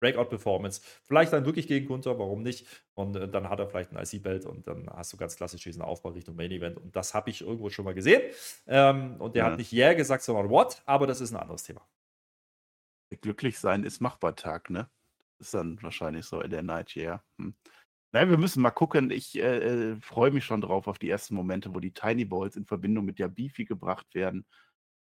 Breakout-Performance. 0.00 0.80
Vielleicht 1.02 1.32
dann 1.32 1.44
wirklich 1.44 1.66
gegen 1.66 1.86
Gunther, 1.86 2.18
warum 2.18 2.42
nicht? 2.42 2.66
Und 2.94 3.16
äh, 3.16 3.28
dann 3.28 3.48
hat 3.48 3.58
er 3.58 3.68
vielleicht 3.68 3.92
ein 3.92 4.02
IC-Belt 4.02 4.46
und 4.46 4.66
dann 4.66 4.88
hast 4.90 5.12
du 5.12 5.16
ganz 5.16 5.36
klassisch 5.36 5.62
diesen 5.64 5.82
Aufbau 5.82 6.10
Richtung 6.10 6.36
Main 6.36 6.50
Event. 6.50 6.76
Und 6.76 6.94
das 6.94 7.14
habe 7.14 7.30
ich 7.30 7.42
irgendwo 7.42 7.70
schon 7.70 7.84
mal 7.84 7.94
gesehen. 7.94 8.22
Ähm, 8.66 9.16
und 9.18 9.34
der 9.34 9.44
ja. 9.44 9.50
hat 9.50 9.58
nicht 9.58 9.72
Yeah 9.72 9.94
gesagt, 9.94 10.22
sondern 10.22 10.50
What, 10.50 10.82
aber 10.86 11.06
das 11.06 11.20
ist 11.20 11.32
ein 11.32 11.36
anderes 11.36 11.62
Thema. 11.62 11.86
Glücklich 13.20 13.58
sein 13.58 13.84
ist 13.84 14.00
machbar 14.00 14.36
Tag, 14.36 14.70
ne? 14.70 14.88
ist 15.38 15.54
dann 15.54 15.80
wahrscheinlich 15.82 16.26
so 16.26 16.40
in 16.40 16.50
der 16.50 16.62
Night, 16.62 16.96
yeah. 16.96 17.22
Hm. 17.38 17.54
Nein, 18.12 18.30
wir 18.30 18.38
müssen 18.38 18.62
mal 18.62 18.70
gucken. 18.70 19.10
Ich 19.10 19.38
äh, 19.38 19.92
äh, 19.92 19.96
freue 20.00 20.30
mich 20.30 20.44
schon 20.44 20.62
drauf 20.62 20.88
auf 20.88 20.98
die 20.98 21.10
ersten 21.10 21.34
Momente, 21.34 21.74
wo 21.74 21.80
die 21.80 21.92
Tiny 21.92 22.24
Balls 22.24 22.56
in 22.56 22.64
Verbindung 22.64 23.04
mit 23.04 23.18
der 23.18 23.28
Beefy 23.28 23.64
gebracht 23.66 24.06
werden. 24.14 24.46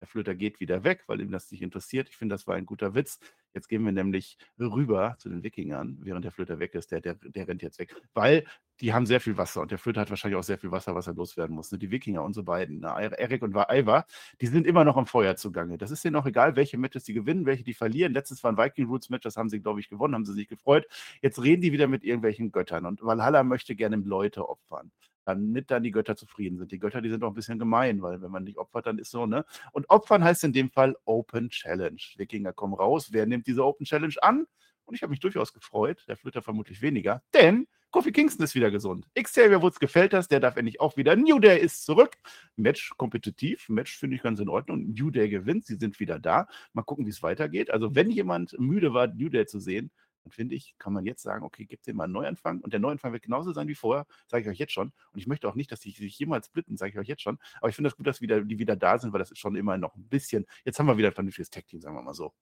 Der 0.01 0.09
Flöter 0.09 0.35
geht 0.35 0.61
wieder 0.61 0.85
weg, 0.85 1.05
weil 1.07 1.21
ihm 1.21 1.31
das 1.31 1.51
nicht 1.51 1.63
interessiert. 1.63 2.09
Ich 2.09 2.17
finde, 2.17 2.35
das 2.35 2.47
war 2.47 2.55
ein 2.55 2.67
guter 2.67 2.95
Witz. 2.95 3.19
Jetzt 3.55 3.69
gehen 3.69 3.85
wir 3.85 3.93
nämlich 3.93 4.37
rüber 4.59 5.17
zu 5.19 5.29
den 5.29 5.43
Wikingern, 5.43 5.99
während 6.03 6.25
der 6.25 6.33
Flöter 6.33 6.59
weg 6.59 6.75
ist. 6.75 6.93
Der, 6.93 7.01
der, 7.01 7.15
der 7.15 7.49
rennt 7.49 7.63
jetzt 7.63 7.79
weg. 7.79 7.95
Weil 8.13 8.45
die 8.81 8.93
haben 8.93 9.07
sehr 9.07 9.21
viel 9.21 9.39
Wasser 9.39 9.63
und 9.63 9.71
der 9.71 9.79
Flöter 9.79 10.03
hat 10.03 10.11
wahrscheinlich 10.11 10.39
auch 10.39 10.43
sehr 10.43 10.59
viel 10.59 10.71
Wasser, 10.71 10.95
was 10.95 11.07
er 11.07 11.15
loswerden 11.15 11.57
muss. 11.57 11.73
Ne? 11.73 11.79
Die 11.79 11.91
Wikinger, 11.91 12.23
unsere 12.23 12.45
beiden, 12.45 12.81
ne? 12.81 12.89
Erik 13.17 13.43
und 13.43 13.53
Ivar, 13.53 14.07
die 14.41 14.47
sind 14.47 14.67
immer 14.67 14.85
noch 14.85 14.99
im 14.99 15.07
Feuer 15.07 15.37
zugange. 15.37 15.79
Das 15.79 15.91
ist 15.91 16.05
denen 16.05 16.17
auch 16.17 16.27
egal, 16.27 16.57
welche 16.57 16.77
Matches 16.77 17.07
sie 17.07 17.15
gewinnen, 17.15 17.47
welche 17.47 17.65
die 17.65 17.75
verlieren. 17.75 18.13
Letztes 18.13 18.45
war 18.45 18.53
ein 18.53 18.59
Viking 18.59 18.87
Roots 18.87 19.09
Match, 19.09 19.25
das 19.25 19.37
haben 19.37 19.49
sie, 19.49 19.61
glaube 19.61 19.81
ich, 19.81 19.89
gewonnen, 19.89 20.15
haben 20.15 20.27
sie 20.27 20.35
sich 20.35 20.49
gefreut. 20.49 20.87
Jetzt 21.23 21.43
reden 21.43 21.63
die 21.63 21.73
wieder 21.73 21.89
mit 21.89 22.05
irgendwelchen 22.05 22.53
Göttern 22.53 22.85
und 22.85 23.03
Valhalla 23.03 23.43
möchte 23.45 23.75
gerne 23.75 23.97
Leute 23.97 24.49
opfern 24.49 24.93
damit 25.27 25.71
dann 25.71 25.83
die 25.83 25.91
Götter 25.91 26.17
zufrieden 26.17 26.57
sind. 26.57 26.73
Die 26.73 26.79
Götter, 26.79 27.03
die 27.03 27.11
sind 27.11 27.23
auch 27.23 27.29
ein 27.29 27.35
bisschen 27.35 27.59
gemein, 27.59 28.01
weil 28.01 28.23
wenn 28.23 28.31
man 28.31 28.45
nicht 28.45 28.59
opfert, 28.59 28.87
dann 28.87 28.99
ist 28.99 29.11
so, 29.11 29.27
ne? 29.27 29.45
Und 29.73 29.91
opfern 29.91 30.25
heißt 30.25 30.45
in 30.45 30.53
dem 30.53 30.71
Fall 30.71 30.97
Open 31.05 31.51
Challenge. 31.51 32.01
Wikinger 32.17 32.53
kommen 32.53 32.75
raus. 32.75 33.09
Wer 33.11 33.27
nimmt 33.27 33.47
diese 33.47 33.65
Open 33.65 33.85
Challenge 33.85 34.15
an? 34.23 34.47
Und 34.85 34.95
ich 34.95 35.03
habe 35.03 35.11
mich 35.11 35.21
durchaus 35.21 35.53
gefreut, 35.53 36.05
der 36.09 36.17
Flitter 36.17 36.43
vermutlich 36.43 36.81
weniger, 36.81 37.23
denn 37.35 37.67
Kofi 37.91 38.13
Kingston 38.13 38.45
ist 38.45 38.55
wieder 38.55 38.71
gesund. 38.71 39.07
Xavier 39.15 39.63
Woods 39.63 39.81
gefällt 39.81 40.13
das, 40.13 40.29
der 40.29 40.39
darf 40.39 40.57
endlich 40.57 40.81
auch 40.81 40.97
wieder. 40.97 41.17
New 41.17 41.39
Day 41.39 41.59
ist 41.59 41.85
zurück. 41.85 42.19
Match 42.57 42.93
kompetitiv, 42.97 43.69
Match 43.69 43.97
finde 43.97 44.17
ich 44.17 44.23
ganz 44.23 44.39
in 44.39 44.49
Ordnung. 44.49 44.93
New 44.93 45.11
Day 45.11 45.29
gewinnt, 45.29 45.65
sie 45.65 45.77
sind 45.77 45.99
wieder 45.99 46.19
da. 46.19 46.47
Mal 46.73 46.83
gucken, 46.83 47.07
wie 47.07 47.11
es 47.11 47.23
weitergeht. 47.23 47.71
Also, 47.71 47.95
wenn 47.95 48.11
jemand 48.11 48.55
müde 48.59 48.93
war, 48.93 49.07
New 49.07 49.29
Day 49.29 49.47
zu 49.47 49.61
sehen, 49.61 49.91
dann 50.27 50.33
finde 50.33 50.57
ich, 50.57 50.75
kann 50.79 50.93
man 50.93 51.05
jetzt 51.05 51.23
sagen, 51.23 51.45
okay, 51.45 51.65
gibt 51.67 51.87
dem 51.87 51.97
mal 51.97 52.05
einen 52.05 52.13
Neuanfang 52.13 52.61
und 52.61 52.73
der 52.73 52.81
Neuanfang 52.81 53.13
wird 53.13 53.23
genauso 53.23 53.53
sein 53.53 53.69
wie 53.69 53.77
vorher, 53.77 54.07
sage 54.27 54.43
ich 54.43 54.49
euch 54.49 54.59
jetzt 54.59 54.73
schon. 54.73 54.93
Und 55.13 55.21
ich 55.21 55.29
möchte 55.29 55.49
auch 55.49 55.55
nicht, 55.55 55.71
dass 55.71 55.79
die 55.79 55.93
sich 55.93 56.19
jemals 56.19 56.47
splitten, 56.47 56.77
sage 56.77 56.91
ich 56.91 56.99
euch 56.99 57.07
jetzt 57.07 57.23
schon. 57.23 57.39
Aber 57.61 57.69
ich 57.69 57.77
finde 57.77 57.89
das 57.89 57.97
gut, 57.97 58.09
dass 58.09 58.21
wieder, 58.21 58.41
die 58.41 58.59
wieder 58.59 58.75
da 58.75 58.99
sind, 58.99 59.13
weil 59.13 59.21
das 59.21 59.31
ist 59.31 59.39
schon 59.39 59.55
immer 59.55 59.79
noch 59.79 59.95
ein 59.95 60.09
bisschen, 60.09 60.45
jetzt 60.65 60.81
haben 60.81 60.87
wir 60.87 60.99
wieder 60.99 61.09
ein 61.09 61.15
vernünftiges 61.15 61.51
Tech-Team, 61.51 61.81
sagen 61.81 61.95
wir 61.95 62.03
mal 62.03 62.15
so. 62.15 62.33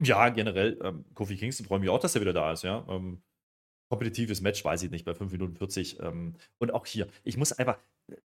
Ja, 0.00 0.28
generell, 0.30 0.80
ähm, 0.82 1.04
Kofi 1.14 1.36
Kingston 1.36 1.66
freue 1.66 1.78
mich 1.78 1.88
auch, 1.88 2.00
dass 2.00 2.16
er 2.16 2.20
wieder 2.20 2.32
da 2.32 2.52
ist, 2.52 2.64
ja. 2.64 2.84
Ähm, 2.88 3.22
kompetitives 3.88 4.40
Match, 4.40 4.64
weiß 4.64 4.82
ich 4.82 4.90
nicht, 4.90 5.04
bei 5.04 5.14
5 5.14 5.30
Minuten 5.30 5.54
40. 5.54 6.00
Ähm, 6.00 6.34
und 6.58 6.74
auch 6.74 6.86
hier, 6.86 7.06
ich 7.22 7.36
muss 7.36 7.52
einfach, 7.52 7.78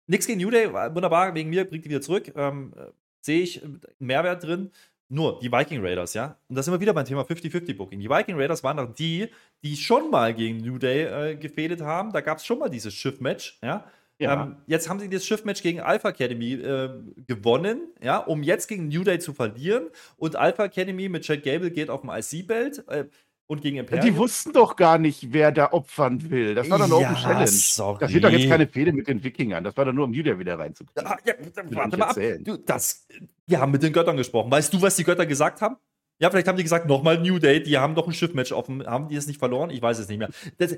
nichts 0.06 0.28
gegen 0.28 0.40
New 0.40 0.52
Day, 0.52 0.72
wunderbar, 0.72 1.34
wegen 1.34 1.50
mir 1.50 1.66
bringt 1.66 1.84
die 1.84 1.90
wieder 1.90 2.02
zurück. 2.02 2.32
Ähm, 2.36 2.74
äh, 2.78 2.92
Sehe 3.22 3.42
ich 3.42 3.64
einen 3.64 3.82
Mehrwert 3.98 4.44
drin. 4.44 4.70
Nur 5.08 5.40
die 5.40 5.52
Viking 5.52 5.82
Raiders, 5.84 6.14
ja. 6.16 6.38
Und 6.48 6.56
da 6.56 6.64
sind 6.64 6.74
wir 6.74 6.80
wieder 6.80 6.94
beim 6.94 7.06
Thema 7.06 7.22
50-50-Booking. 7.22 8.00
Die 8.00 8.10
Viking 8.10 8.40
Raiders 8.40 8.64
waren 8.64 8.78
doch 8.78 8.94
die, 8.94 9.30
die 9.64 9.76
schon 9.76 10.10
mal 10.10 10.34
gegen 10.34 10.58
New 10.58 10.80
Day 10.80 11.04
äh, 11.04 11.36
gefädet 11.36 11.82
haben. 11.82 12.12
Da 12.12 12.22
gab 12.22 12.40
es 12.40 12.46
schon 12.46 12.58
mal 12.58 12.70
dieses 12.70 12.94
Schiff-Match, 12.94 13.60
ja. 13.62 13.86
Ja. 14.18 14.44
Ähm, 14.44 14.56
jetzt 14.66 14.88
haben 14.88 15.00
sie 15.00 15.10
das 15.10 15.26
Schiff-Match 15.26 15.62
gegen 15.62 15.82
Alpha 15.82 16.10
Academy 16.10 16.54
äh, 16.54 16.90
gewonnen, 17.28 17.90
ja, 18.02 18.18
um 18.18 18.44
jetzt 18.44 18.68
gegen 18.68 18.88
New 18.88 19.04
Day 19.04 19.20
zu 19.20 19.34
verlieren. 19.34 19.90
Und 20.16 20.38
Alpha 20.38 20.66
Academy 20.66 21.10
mit 21.10 21.24
Chad 21.24 21.44
Gable 21.44 21.70
geht 21.70 21.90
auf 21.90 22.02
dem 22.02 22.10
IC-Belt. 22.10 22.88
Äh, 22.88 23.06
und 23.48 23.62
gegen 23.62 23.78
Imperium. 23.78 24.06
Die 24.06 24.18
wussten 24.18 24.54
doch 24.54 24.76
gar 24.76 24.98
nicht, 24.98 25.32
wer 25.32 25.52
da 25.52 25.72
opfern 25.72 26.30
will. 26.30 26.56
Das 26.56 26.70
war 26.70 26.80
doch 26.80 26.86
eine 26.86 27.02
ja, 27.02 27.10
Open 27.10 27.22
Challenge. 27.22 27.48
Sorry. 27.48 27.98
Das 28.00 28.14
wird 28.14 28.24
doch 28.24 28.30
jetzt 28.30 28.50
keine 28.50 28.68
Fehde 28.68 28.94
mit 28.94 29.08
den 29.08 29.24
Wikingern. 29.24 29.64
Das 29.64 29.78
war 29.78 29.86
doch 29.86 29.94
nur, 29.94 30.06
um 30.06 30.14
Julia 30.14 30.38
wieder 30.40 30.58
reinzukriegen. 30.58 31.04
Ja, 31.04 31.18
ja, 31.26 31.34
warte 31.72 31.98
mal 31.98 32.10
ab. 32.10 32.18
Du, 32.40 32.58
das, 32.58 33.08
wir 33.46 33.60
haben 33.60 33.72
mit 33.72 33.84
den 33.84 33.94
Göttern 33.94 34.18
gesprochen. 34.18 34.50
Weißt 34.52 34.74
du, 34.74 34.82
was 34.82 34.96
die 34.96 35.04
Götter 35.04 35.26
gesagt 35.26 35.62
haben? 35.62 35.78
Ja, 36.20 36.30
vielleicht 36.30 36.48
haben 36.48 36.58
die 36.58 36.64
gesagt, 36.64 36.88
nochmal 36.88 37.20
New 37.20 37.40
Day, 37.40 37.62
die 37.62 37.78
haben 37.78 37.94
doch 37.94 38.08
ein 38.08 38.14
Schiffmatch 38.14 38.52
offen. 38.54 38.86
Haben 38.86 39.10
die 39.10 39.16
es 39.16 39.28
nicht 39.28 39.38
verloren? 39.38 39.70
Ich 39.70 39.82
weiß 39.82 40.00
es 40.00 40.08
nicht 40.08 40.18
mehr. 40.18 40.30
Das, 40.58 40.76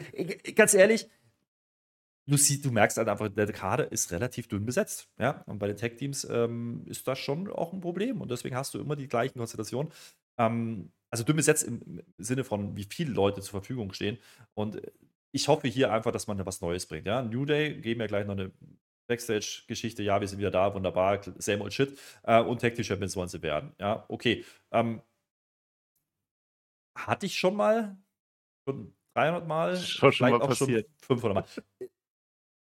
ganz 0.56 0.74
ehrlich, 0.74 1.08
du, 2.26 2.38
siehst, 2.38 2.66
du 2.66 2.72
merkst 2.72 2.98
halt 2.98 3.08
einfach, 3.08 3.30
der 3.30 3.52
Kader 3.54 3.92
ist 3.92 4.12
relativ 4.12 4.48
dünn 4.48 4.66
besetzt. 4.66 5.08
Ja? 5.20 5.44
Und 5.46 5.60
bei 5.60 5.68
den 5.68 5.78
Tech-Teams 5.78 6.28
ähm, 6.30 6.84
ist 6.86 7.08
das 7.08 7.20
schon 7.20 7.50
auch 7.50 7.72
ein 7.72 7.82
Problem. 7.82 8.20
Und 8.20 8.32
deswegen 8.32 8.56
hast 8.56 8.74
du 8.74 8.80
immer 8.80 8.96
die 8.96 9.08
gleichen 9.08 9.38
Konstellationen. 9.38 9.92
Ähm, 10.40 10.92
also 11.10 11.24
dünn 11.24 11.36
besetzt 11.36 11.64
im 11.64 12.04
Sinne 12.18 12.44
von, 12.44 12.76
wie 12.76 12.84
viele 12.84 13.12
Leute 13.12 13.42
zur 13.42 13.52
Verfügung 13.52 13.94
stehen. 13.94 14.18
Und 14.54 14.82
ich 15.32 15.48
hoffe 15.48 15.68
hier 15.68 15.92
einfach, 15.92 16.12
dass 16.12 16.28
man 16.28 16.46
was 16.46 16.62
Neues 16.62 16.86
bringt. 16.86 17.08
Ja? 17.08 17.22
New 17.22 17.46
Day 17.46 17.80
geben 17.80 18.02
ja 18.02 18.08
gleich 18.08 18.26
noch 18.26 18.34
eine 18.34 18.52
Backstage-Geschichte. 19.08 20.04
Ja, 20.04 20.20
wir 20.20 20.28
sind 20.28 20.40
wieder 20.40 20.52
da, 20.52 20.74
wunderbar, 20.74 21.22
same 21.38 21.64
old 21.64 21.74
shit. 21.74 21.98
Äh, 22.24 22.42
und 22.42 22.62
Tag 22.62 22.76
Team 22.76 22.84
Champions 22.84 23.16
wollen 23.16 23.30
sie 23.30 23.42
werden. 23.42 23.74
Ja, 23.80 24.06
okay. 24.10 24.44
Ähm, 24.72 25.02
hatte 26.96 27.26
ich 27.26 27.38
schon 27.38 27.56
mal, 27.56 27.98
schon 28.68 28.94
300 29.16 29.48
Mal, 29.48 29.78
schon, 29.78 30.12
schon 30.12 30.32
mal 30.32 30.40
passiert. 30.40 30.90
Schon 31.06 31.20
500 31.20 31.36
Mal. 31.36 31.90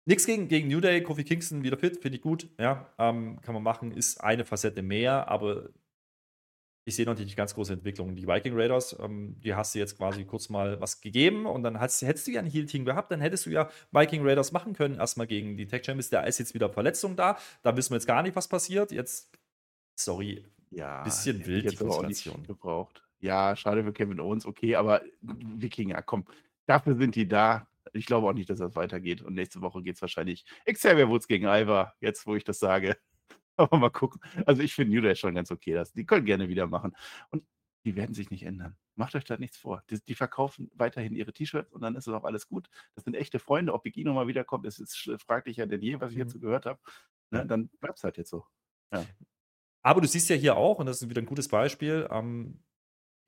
Nichts 0.06 0.24
gegen, 0.24 0.48
gegen 0.48 0.68
New 0.68 0.80
Day, 0.80 1.02
Kofi 1.02 1.24
Kingston 1.24 1.62
wieder 1.62 1.76
fit, 1.76 2.00
finde 2.00 2.16
ich 2.16 2.22
gut. 2.22 2.48
Ja, 2.58 2.90
ähm, 2.98 3.40
kann 3.42 3.52
man 3.52 3.62
machen, 3.62 3.92
ist 3.92 4.22
eine 4.22 4.44
Facette 4.44 4.82
mehr, 4.82 5.28
aber 5.28 5.68
ich 6.88 6.96
sehe 6.96 7.04
noch 7.04 7.18
nicht 7.18 7.30
die 7.30 7.34
ganz 7.34 7.54
große 7.54 7.74
Entwicklung. 7.74 8.16
Die 8.16 8.26
Viking 8.26 8.54
Raiders, 8.56 8.96
ähm, 8.98 9.36
die 9.44 9.54
hast 9.54 9.74
du 9.74 9.78
jetzt 9.78 9.98
quasi 9.98 10.24
kurz 10.24 10.48
mal 10.48 10.80
was 10.80 11.02
gegeben 11.02 11.44
und 11.44 11.62
dann 11.62 11.78
hast, 11.78 12.00
hättest 12.00 12.26
du 12.26 12.30
ja 12.30 12.40
ein 12.40 12.46
Heal-Team 12.46 12.86
gehabt, 12.86 13.12
dann 13.12 13.20
hättest 13.20 13.44
du 13.44 13.50
ja 13.50 13.68
Viking 13.92 14.26
Raiders 14.26 14.52
machen 14.52 14.72
können, 14.72 14.96
erstmal 14.96 15.26
gegen 15.26 15.58
die 15.58 15.66
Tech 15.66 15.84
Champions. 15.84 16.08
Da 16.08 16.22
ist 16.22 16.38
jetzt 16.38 16.54
wieder 16.54 16.70
Verletzung 16.70 17.14
da, 17.14 17.36
da 17.62 17.76
wissen 17.76 17.90
wir 17.90 17.96
jetzt 17.96 18.06
gar 18.06 18.22
nicht, 18.22 18.34
was 18.36 18.48
passiert. 18.48 18.90
Jetzt, 18.90 19.30
sorry, 19.96 20.46
ja, 20.70 21.04
bisschen 21.04 21.46
wild 21.46 21.64
jetzt 21.64 21.80
die 21.80 21.84
Konstellation. 21.84 22.42
gebraucht. 22.46 23.02
Ja, 23.20 23.54
schade 23.54 23.84
für 23.84 23.92
Kevin 23.92 24.20
Owens, 24.20 24.46
okay, 24.46 24.74
aber 24.74 25.02
Wikinger, 25.20 26.00
komm, 26.02 26.24
dafür 26.66 26.96
sind 26.96 27.14
die 27.16 27.28
da. 27.28 27.68
Ich 27.92 28.06
glaube 28.06 28.28
auch 28.28 28.32
nicht, 28.32 28.48
dass 28.48 28.60
das 28.60 28.76
weitergeht. 28.76 29.22
Und 29.22 29.34
nächste 29.34 29.60
Woche 29.60 29.82
geht 29.82 29.96
es 29.96 30.02
wahrscheinlich 30.02 30.46
Xavier 30.64 31.08
Woods 31.08 31.26
gegen 31.26 31.46
Ivar, 31.46 31.94
jetzt 32.00 32.26
wo 32.26 32.34
ich 32.34 32.44
das 32.44 32.58
sage. 32.58 32.96
Aber 33.58 33.76
mal 33.76 33.90
gucken. 33.90 34.20
Also 34.46 34.62
ich 34.62 34.74
finde 34.74 34.94
New 34.94 35.02
Day 35.02 35.14
schon 35.16 35.34
ganz 35.34 35.50
okay. 35.50 35.74
Das, 35.74 35.92
die 35.92 36.06
können 36.06 36.24
gerne 36.24 36.48
wieder 36.48 36.66
machen. 36.66 36.96
Und 37.30 37.44
die 37.84 37.96
werden 37.96 38.14
sich 38.14 38.30
nicht 38.30 38.44
ändern. 38.44 38.76
Macht 38.96 39.14
euch 39.14 39.24
da 39.24 39.36
nichts 39.36 39.56
vor. 39.56 39.82
Die, 39.90 40.00
die 40.00 40.14
verkaufen 40.14 40.70
weiterhin 40.74 41.14
ihre 41.14 41.32
T-Shirts 41.32 41.72
und 41.72 41.80
dann 41.80 41.94
ist 41.94 42.06
es 42.06 42.14
auch 42.14 42.24
alles 42.24 42.48
gut. 42.48 42.68
Das 42.94 43.04
sind 43.04 43.14
echte 43.14 43.38
Freunde. 43.38 43.72
Ob 43.72 43.82
Big 43.82 43.96
E 43.96 44.04
nochmal 44.04 44.26
wiederkommt, 44.26 44.66
ist, 44.66 44.78
ist 44.78 45.10
fraglicher 45.24 45.66
denn 45.66 45.80
je, 45.80 46.00
was 46.00 46.12
ich 46.12 46.18
jetzt 46.18 46.28
mhm. 46.28 46.32
so 46.32 46.40
gehört 46.40 46.66
habe. 46.66 46.80
Ne, 47.30 47.46
dann 47.46 47.68
bleibt 47.80 47.98
es 47.98 48.04
halt 48.04 48.16
jetzt 48.16 48.30
so. 48.30 48.44
Ja. 48.92 49.04
Aber 49.82 50.00
du 50.00 50.08
siehst 50.08 50.28
ja 50.28 50.36
hier 50.36 50.56
auch, 50.56 50.78
und 50.78 50.86
das 50.86 51.02
ist 51.02 51.08
wieder 51.08 51.22
ein 51.22 51.26
gutes 51.26 51.48
Beispiel, 51.48 52.08
ähm, 52.10 52.62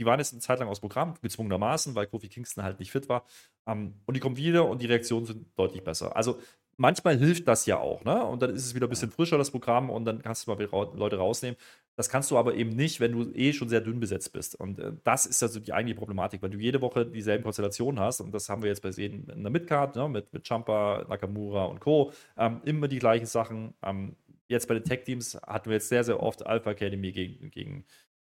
die 0.00 0.06
waren 0.06 0.18
jetzt 0.18 0.32
eine 0.32 0.40
Zeit 0.40 0.58
lang 0.58 0.68
aus 0.68 0.80
Programm, 0.80 1.14
gezwungenermaßen, 1.20 1.94
weil 1.94 2.06
Kofi 2.06 2.28
Kingston 2.28 2.64
halt 2.64 2.80
nicht 2.80 2.90
fit 2.90 3.08
war. 3.08 3.26
Ähm, 3.66 4.00
und 4.06 4.14
die 4.14 4.20
kommen 4.20 4.38
wieder 4.38 4.66
und 4.66 4.80
die 4.80 4.86
Reaktionen 4.86 5.26
sind 5.26 5.46
deutlich 5.58 5.84
besser. 5.84 6.16
Also 6.16 6.40
manchmal 6.80 7.18
hilft 7.18 7.46
das 7.46 7.66
ja 7.66 7.78
auch, 7.78 8.04
ne? 8.04 8.24
Und 8.24 8.40
dann 8.40 8.54
ist 8.54 8.64
es 8.64 8.74
wieder 8.74 8.86
ein 8.86 8.90
bisschen 8.90 9.10
frischer, 9.10 9.36
das 9.36 9.50
Programm, 9.50 9.90
und 9.90 10.06
dann 10.06 10.22
kannst 10.22 10.46
du 10.46 10.50
mal 10.50 10.58
wieder 10.58 10.70
Leute 10.96 11.18
rausnehmen. 11.18 11.56
Das 11.94 12.08
kannst 12.08 12.30
du 12.30 12.38
aber 12.38 12.54
eben 12.54 12.70
nicht, 12.70 13.00
wenn 13.00 13.12
du 13.12 13.30
eh 13.32 13.52
schon 13.52 13.68
sehr 13.68 13.82
dünn 13.82 14.00
besetzt 14.00 14.32
bist. 14.32 14.58
Und 14.58 14.78
äh, 14.78 14.92
das 15.04 15.26
ist 15.26 15.42
also 15.42 15.60
die 15.60 15.74
eigentliche 15.74 15.98
Problematik, 15.98 16.40
weil 16.42 16.48
du 16.48 16.58
jede 16.58 16.80
Woche 16.80 17.04
dieselben 17.04 17.44
Konstellationen 17.44 18.00
hast. 18.00 18.22
Und 18.22 18.32
das 18.32 18.48
haben 18.48 18.62
wir 18.62 18.70
jetzt 18.70 18.82
bei 18.82 18.92
sehen 18.92 19.28
in 19.28 19.42
der 19.42 19.52
Midcard, 19.52 19.94
ne? 19.94 20.08
mit, 20.08 20.32
mit 20.32 20.46
Champa, 20.46 21.04
Nakamura 21.06 21.66
und 21.66 21.80
Co. 21.80 22.12
Ähm, 22.38 22.62
immer 22.64 22.88
die 22.88 22.98
gleichen 22.98 23.26
Sachen. 23.26 23.74
Ähm, 23.82 24.16
jetzt 24.48 24.66
bei 24.66 24.74
den 24.74 24.84
Tech-Teams 24.84 25.38
hatten 25.46 25.68
wir 25.68 25.74
jetzt 25.74 25.90
sehr, 25.90 26.02
sehr 26.02 26.22
oft 26.22 26.46
Alpha 26.46 26.70
Academy 26.70 27.12
gegen, 27.12 27.50
gegen 27.50 27.84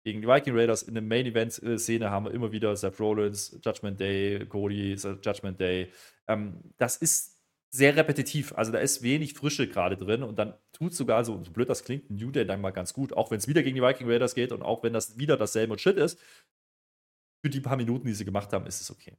gegen 0.03 0.21
die 0.21 0.27
Viking 0.27 0.55
Raiders. 0.55 0.83
In 0.83 0.93
der 0.93 1.03
Main-Event-Szene 1.03 2.09
haben 2.09 2.27
wir 2.27 2.31
immer 2.31 2.53
wieder 2.53 2.73
Seth 2.77 2.97
Rollins, 2.97 3.59
Judgment 3.61 3.99
Day, 3.99 4.45
Cody, 4.45 4.93
Judgment 4.93 5.59
Day. 5.59 5.91
Ähm, 6.29 6.61
das 6.77 6.95
ist 6.95 7.36
sehr 7.77 7.95
repetitiv. 7.95 8.53
Also 8.53 8.71
da 8.71 8.79
ist 8.79 9.03
wenig 9.03 9.33
Frische 9.33 9.67
gerade 9.67 9.97
drin 9.97 10.23
und 10.23 10.37
dann 10.37 10.55
tut 10.73 10.93
sogar 10.93 11.23
so, 11.23 11.41
so 11.43 11.51
blöd 11.51 11.69
das 11.69 11.83
klingt, 11.83 12.09
New 12.09 12.31
Day 12.31 12.45
dann 12.45 12.59
mal 12.59 12.71
ganz 12.71 12.93
gut, 12.93 13.13
auch 13.13 13.31
wenn 13.31 13.37
es 13.37 13.47
wieder 13.47 13.63
gegen 13.63 13.75
die 13.75 13.81
Viking 13.81 14.09
Raiders 14.09 14.35
geht 14.35 14.51
und 14.51 14.63
auch 14.63 14.83
wenn 14.83 14.93
das 14.93 15.17
wieder 15.17 15.37
dasselbe 15.37 15.77
Shit 15.77 15.97
ist. 15.97 16.19
Für 17.43 17.49
die 17.51 17.61
paar 17.61 17.77
Minuten, 17.77 18.07
die 18.07 18.13
sie 18.13 18.25
gemacht 18.25 18.51
haben, 18.51 18.65
ist 18.65 18.81
es 18.81 18.91
okay. 18.91 19.15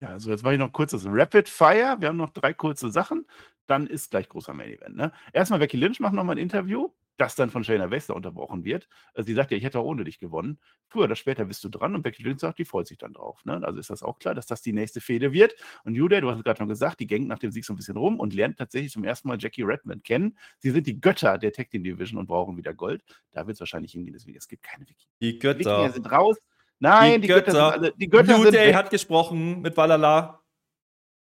Ja, 0.00 0.08
also 0.10 0.30
jetzt 0.30 0.42
mache 0.42 0.54
ich 0.54 0.58
noch 0.58 0.72
kurz 0.72 0.92
das 0.92 1.04
Rapid 1.06 1.48
Fire. 1.48 1.96
Wir 1.98 2.08
haben 2.08 2.16
noch 2.16 2.30
drei 2.30 2.54
kurze 2.54 2.90
Sachen. 2.90 3.26
Dann 3.66 3.86
ist 3.86 4.10
gleich 4.10 4.28
großer 4.28 4.54
Main 4.54 4.70
Event. 4.70 4.96
Ne? 4.96 5.12
Erstmal 5.32 5.58
Becky 5.58 5.76
Lynch 5.76 6.00
macht 6.00 6.14
nochmal 6.14 6.36
ein 6.36 6.42
Interview, 6.42 6.90
das 7.18 7.34
dann 7.34 7.50
von 7.50 7.64
Shayna 7.64 7.88
Baszler 7.88 8.16
unterbrochen 8.16 8.64
wird. 8.64 8.88
Also 9.14 9.26
sie 9.26 9.34
sagt 9.34 9.50
ja, 9.50 9.56
ich 9.56 9.64
hätte 9.64 9.78
auch 9.78 9.84
ohne 9.84 10.04
dich 10.04 10.18
gewonnen. 10.18 10.58
Früher 10.88 11.04
oder 11.04 11.16
später 11.16 11.44
bist 11.44 11.62
du 11.64 11.68
dran 11.68 11.94
und 11.94 12.02
Becky 12.02 12.22
Lynch 12.22 12.40
sagt, 12.40 12.58
die 12.58 12.64
freut 12.64 12.86
sich 12.86 12.96
dann 12.98 13.12
drauf. 13.12 13.44
Ne? 13.44 13.60
Also 13.62 13.78
ist 13.78 13.90
das 13.90 14.02
auch 14.02 14.18
klar, 14.18 14.34
dass 14.34 14.46
das 14.46 14.62
die 14.62 14.72
nächste 14.72 15.00
Fehde 15.00 15.32
wird. 15.32 15.54
Und 15.84 15.94
Day, 15.94 16.20
du 16.20 16.30
hast 16.30 16.38
es 16.38 16.44
gerade 16.44 16.58
schon 16.58 16.68
gesagt, 16.68 17.00
die 17.00 17.06
gängt 17.06 17.28
nach 17.28 17.38
dem 17.38 17.50
Sieg 17.50 17.64
so 17.64 17.72
ein 17.72 17.76
bisschen 17.76 17.96
rum 17.96 18.18
und 18.20 18.32
lernt 18.34 18.56
tatsächlich 18.58 18.92
zum 18.92 19.04
ersten 19.04 19.28
Mal 19.28 19.36
Jackie 19.38 19.62
Redmond 19.62 20.04
kennen. 20.04 20.38
Sie 20.58 20.70
sind 20.70 20.86
die 20.86 21.00
Götter 21.00 21.38
der 21.38 21.52
Tag 21.52 21.70
Team 21.70 21.82
Division 21.84 22.18
und 22.18 22.26
brauchen 22.26 22.56
wieder 22.56 22.72
Gold. 22.72 23.02
Da 23.32 23.46
wird 23.46 23.54
es 23.56 23.60
wahrscheinlich 23.60 23.92
hingehen, 23.92 24.14
deswegen 24.14 24.36
es 24.38 24.48
gibt 24.48 24.62
keine 24.62 24.88
Wiki. 24.88 25.06
Die 25.20 25.38
Götter. 25.38 25.58
Wikinger 25.58 25.90
sind 25.92 26.10
raus. 26.10 26.36
Nein, 26.78 27.14
Die 27.20 27.22
die, 27.22 27.28
Götter, 27.28 27.52
Götter. 27.52 27.72
sind 27.72 27.82
alle. 27.82 27.92
Die 27.96 28.08
Götter 28.08 28.36
New 28.38 28.44
sind 28.44 28.54
Day 28.54 28.68
weg. 28.68 28.74
hat 28.76 28.90
gesprochen 28.90 29.60
mit 29.60 29.76
Valhalla. 29.76 30.40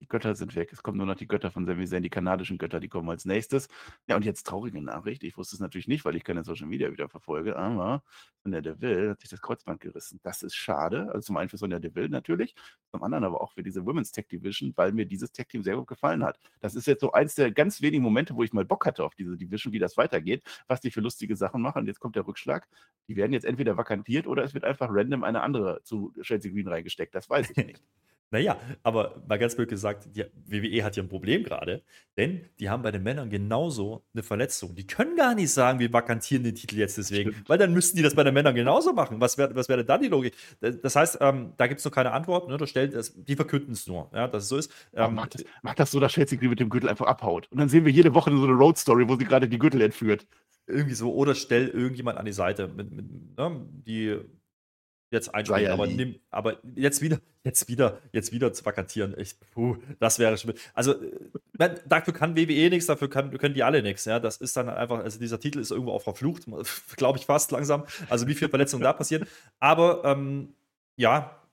Die 0.05 0.09
Götter 0.09 0.35
sind 0.35 0.55
weg. 0.55 0.71
Es 0.71 0.83
kommen 0.83 0.99
nur 0.99 1.07
noch 1.07 1.15
die 1.15 1.27
Götter 1.27 1.51
von 1.51 1.65
Sami 1.65 1.87
Zayn, 1.87 2.03
die 2.03 2.11
kanadischen 2.11 2.59
Götter, 2.59 2.79
die 2.79 2.89
kommen 2.91 3.09
als 3.09 3.25
nächstes. 3.25 3.69
Ja, 4.07 4.17
und 4.17 4.25
jetzt 4.27 4.47
traurige 4.47 4.83
Nachricht. 4.83 5.25
Ich 5.25 5.39
wusste 5.39 5.57
es 5.57 5.61
natürlich 5.61 5.89
nicht, 5.89 6.05
weil 6.05 6.15
ich 6.15 6.25
keine 6.25 6.45
Social 6.45 6.67
Media 6.67 6.93
wieder 6.93 7.09
verfolge, 7.09 7.57
aber 7.57 8.03
Sonja 8.43 8.61
Deville 8.61 9.09
hat 9.09 9.21
sich 9.21 9.31
das 9.31 9.41
Kreuzband 9.41 9.81
gerissen. 9.81 10.21
Das 10.23 10.43
ist 10.43 10.55
schade. 10.57 11.09
Also 11.11 11.21
zum 11.21 11.39
einen 11.39 11.49
für 11.49 11.57
Sonja 11.57 11.79
Deville 11.79 12.11
natürlich, 12.11 12.55
zum 12.91 13.03
anderen 13.03 13.25
aber 13.25 13.41
auch 13.41 13.53
für 13.53 13.63
diese 13.63 13.87
Women's 13.87 14.13
Tech 14.13 14.27
Division, 14.29 14.75
weil 14.77 14.93
mir 14.93 15.07
dieses 15.07 15.33
Tech 15.33 15.47
Team 15.47 15.63
sehr 15.63 15.77
gut 15.77 15.87
gefallen 15.87 16.23
hat. 16.23 16.39
Das 16.61 16.75
ist 16.75 16.87
jetzt 16.87 17.01
so 17.01 17.13
eins 17.13 17.35
der 17.35 17.51
ganz 17.51 17.81
wenigen 17.81 18.03
Momente, 18.03 18.37
wo 18.37 18.43
ich 18.43 18.53
mal 18.53 18.67
Bock 18.67 18.85
hatte 18.85 19.05
auf 19.05 19.15
diese 19.15 19.39
Division, 19.39 19.73
wie 19.73 19.79
das 19.79 19.97
weitergeht, 19.97 20.43
was 20.67 20.83
die 20.83 20.91
für 20.91 21.01
lustige 21.01 21.35
Sachen 21.35 21.63
machen. 21.63 21.79
Und 21.79 21.87
jetzt 21.87 22.01
kommt 22.01 22.15
der 22.15 22.27
Rückschlag. 22.27 22.69
Die 23.09 23.17
werden 23.17 23.33
jetzt 23.33 23.47
entweder 23.47 23.79
vakantiert 23.79 24.27
oder 24.27 24.45
es 24.45 24.53
wird 24.53 24.65
einfach 24.65 24.89
random 24.91 25.25
eine 25.25 25.41
andere 25.41 25.83
zu 25.83 26.13
Chelsea 26.21 26.53
Green 26.53 26.69
reingesteckt. 26.69 27.15
Das 27.15 27.31
weiß 27.31 27.53
ich 27.53 27.57
nicht. 27.57 27.83
Naja, 28.35 28.57
aber 28.83 29.23
mal 29.29 29.39
ganz 29.39 29.55
blöd 29.55 29.69
gesagt, 29.69 30.09
die 30.17 30.25
WWE 30.47 30.83
hat 30.83 30.97
ja 30.97 31.05
ein 31.05 31.09
Problem 31.09 31.45
gerade, 31.45 31.85
denn 32.17 32.41
die 32.59 32.69
haben 32.69 32.83
bei 32.83 32.91
den 32.91 33.05
Männern 33.05 33.31
genauso 33.31 34.05
eine 34.13 34.25
Verletzung. 34.25 34.75
Die 34.75 34.89
können 34.89 35.15
gar 35.15 35.37
nicht 35.37 35.53
sagen, 35.53 35.79
wir 35.79 35.93
vakantieren 35.93 36.43
den 36.43 36.57
Titel 36.57 36.79
jetzt 36.79 36.99
deswegen, 36.99 37.31
Stimmt. 37.31 37.49
weil 37.49 37.59
dann 37.59 37.73
müssten 37.73 37.97
die 37.97 38.03
das 38.03 38.17
bei 38.17 38.25
den 38.25 38.35
Männern 38.35 38.57
genauso 38.57 38.93
machen. 38.93 39.21
Was 39.21 39.39
wäre 39.39 39.55
was 39.55 39.69
wär 39.69 39.77
denn 39.77 39.87
dann 39.87 40.03
die 40.03 40.09
Logik? 40.09 40.35
Das 40.61 40.97
heißt, 40.97 41.19
ähm, 41.21 41.53
da 41.59 41.69
gibt 41.69 41.79
es 41.79 41.85
noch 41.85 41.93
keine 41.93 42.11
Antwort. 42.11 42.49
Ne? 42.49 42.67
Stellt, 42.67 42.95
das, 42.95 43.15
die 43.15 43.37
verkünden 43.37 43.73
es 43.73 43.87
nur, 43.87 44.11
ja, 44.13 44.27
dass 44.27 44.43
es 44.43 44.49
so 44.49 44.57
ist. 44.57 44.73
Ähm, 44.95 45.15
macht, 45.15 45.37
das, 45.37 45.45
macht 45.63 45.79
das 45.79 45.93
so, 45.93 46.01
dass 46.01 46.11
Chelsea 46.11 46.37
mit 46.41 46.59
dem 46.59 46.71
Gürtel 46.71 46.91
einfach 46.91 47.07
abhaut. 47.07 47.47
Und 47.53 47.59
dann 47.59 47.69
sehen 47.69 47.85
wir 47.85 47.93
jede 47.93 48.15
Woche 48.15 48.33
so 48.37 48.43
eine 48.43 48.55
Road 48.55 48.79
Story, 48.79 49.09
wo 49.09 49.15
sie 49.15 49.27
gerade 49.27 49.49
die 49.49 49.61
Gürtel 49.61 49.81
entführt. 49.81 50.27
irgendwie 50.67 50.97
so, 50.97 51.15
oder 51.15 51.37
stell 51.37 51.69
irgendjemand 51.69 52.19
an 52.19 52.25
die 52.25 52.33
Seite, 52.33 52.67
mit, 52.67 52.91
mit, 52.91 53.39
ne, 53.39 53.65
die 53.87 54.19
jetzt 55.15 55.35
einspringen, 55.35 55.65
Xia 55.65 55.73
aber, 55.73 55.87
nimm, 55.87 56.17
aber 56.31 56.59
jetzt 56.75 57.01
wieder, 57.01 57.19
jetzt 57.45 57.69
wieder, 57.69 58.01
jetzt 58.13 58.33
wieder 58.33 58.53
zu 58.53 58.65
vakantieren, 58.65 59.15
ich, 59.19 59.35
puh, 59.53 59.77
das 59.99 60.19
wäre 60.19 60.37
schon. 60.37 60.53
Also, 60.75 60.93
äh, 60.93 61.13
man, 61.59 61.81
dafür 61.87 62.13
kann 62.13 62.37
WWE 62.37 62.69
nichts, 62.71 62.87
dafür 62.87 63.09
kann, 63.09 63.37
können 63.39 63.55
die 63.55 63.63
alle 63.63 63.83
nichts, 63.83 64.05
ja. 64.05 64.21
Das 64.21 64.37
ist 64.37 64.57
dann 64.57 64.69
einfach, 64.69 64.99
also 64.99 65.19
dieser 65.19 65.41
Titel 65.41 65.59
ist 65.59 65.71
irgendwo 65.71 65.93
auch 65.93 66.03
verflucht, 66.03 66.47
glaube 66.97 67.19
ich 67.19 67.27
fast 67.27 67.51
langsam. 67.53 67.85
Also, 68.11 68.27
wie 68.27 68.35
viele 68.35 68.51
Verletzungen 68.51 68.83
da 68.83 68.93
passieren. 68.93 69.27
Aber 69.61 70.03
ähm, 70.05 70.55
ja, 70.97 71.44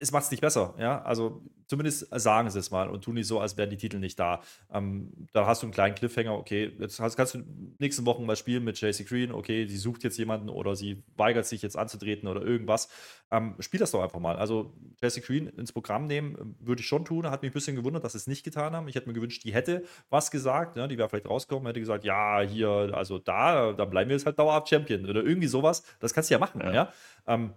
es 0.00 0.12
macht 0.12 0.24
es 0.24 0.30
nicht 0.30 0.40
besser, 0.40 0.74
ja. 0.78 1.02
Also 1.02 1.42
zumindest 1.66 2.08
sagen 2.18 2.50
sie 2.50 2.58
es 2.58 2.70
mal 2.70 2.88
und 2.88 3.04
tun 3.04 3.14
nicht 3.14 3.26
so, 3.26 3.38
als 3.38 3.56
wären 3.56 3.70
die 3.70 3.76
Titel 3.76 3.98
nicht 3.98 4.18
da. 4.18 4.40
Ähm, 4.72 5.12
da 5.32 5.46
hast 5.46 5.62
du 5.62 5.66
einen 5.66 5.72
kleinen 5.72 5.94
Cliffhanger, 5.94 6.32
okay, 6.34 6.72
jetzt 6.80 6.98
hast, 6.98 7.16
kannst 7.16 7.34
du 7.34 7.44
nächsten 7.78 8.06
Wochen 8.06 8.24
mal 8.24 8.34
spielen 8.34 8.64
mit 8.64 8.80
JC 8.80 9.06
Green, 9.06 9.30
okay, 9.30 9.66
sie 9.66 9.76
sucht 9.76 10.02
jetzt 10.02 10.16
jemanden 10.16 10.48
oder 10.48 10.74
sie 10.74 11.04
weigert 11.16 11.46
sich 11.46 11.60
jetzt 11.60 11.76
anzutreten 11.76 12.28
oder 12.28 12.42
irgendwas. 12.42 12.88
Ähm, 13.30 13.54
spiel 13.60 13.78
das 13.78 13.90
doch 13.90 14.02
einfach 14.02 14.18
mal. 14.18 14.36
Also 14.36 14.74
JC 15.02 15.22
Green 15.22 15.46
ins 15.48 15.72
Programm 15.72 16.06
nehmen, 16.06 16.36
ähm, 16.40 16.56
würde 16.60 16.80
ich 16.80 16.88
schon 16.88 17.04
tun. 17.04 17.30
Hat 17.30 17.42
mich 17.42 17.50
ein 17.50 17.54
bisschen 17.54 17.76
gewundert, 17.76 18.02
dass 18.02 18.12
sie 18.12 18.18
es 18.18 18.26
nicht 18.26 18.42
getan 18.42 18.74
haben. 18.74 18.88
Ich 18.88 18.94
hätte 18.94 19.06
mir 19.06 19.14
gewünscht, 19.14 19.44
die 19.44 19.52
hätte 19.52 19.84
was 20.08 20.30
gesagt, 20.30 20.76
ja, 20.76 20.88
die 20.88 20.96
wäre 20.96 21.10
vielleicht 21.10 21.28
rausgekommen, 21.28 21.66
hätte 21.66 21.78
gesagt, 21.78 22.04
ja, 22.04 22.40
hier, 22.40 22.90
also 22.94 23.18
da, 23.18 23.74
da 23.74 23.84
bleiben 23.84 24.08
wir 24.08 24.16
jetzt 24.16 24.26
halt 24.26 24.38
dauerhaft 24.38 24.68
Champion 24.70 25.04
oder 25.08 25.22
irgendwie 25.22 25.48
sowas. 25.48 25.84
Das 26.00 26.14
kannst 26.14 26.30
du 26.30 26.34
ja 26.34 26.38
machen, 26.38 26.60
ja. 26.62 26.72
Ja. 26.72 26.92
Ähm, 27.26 27.52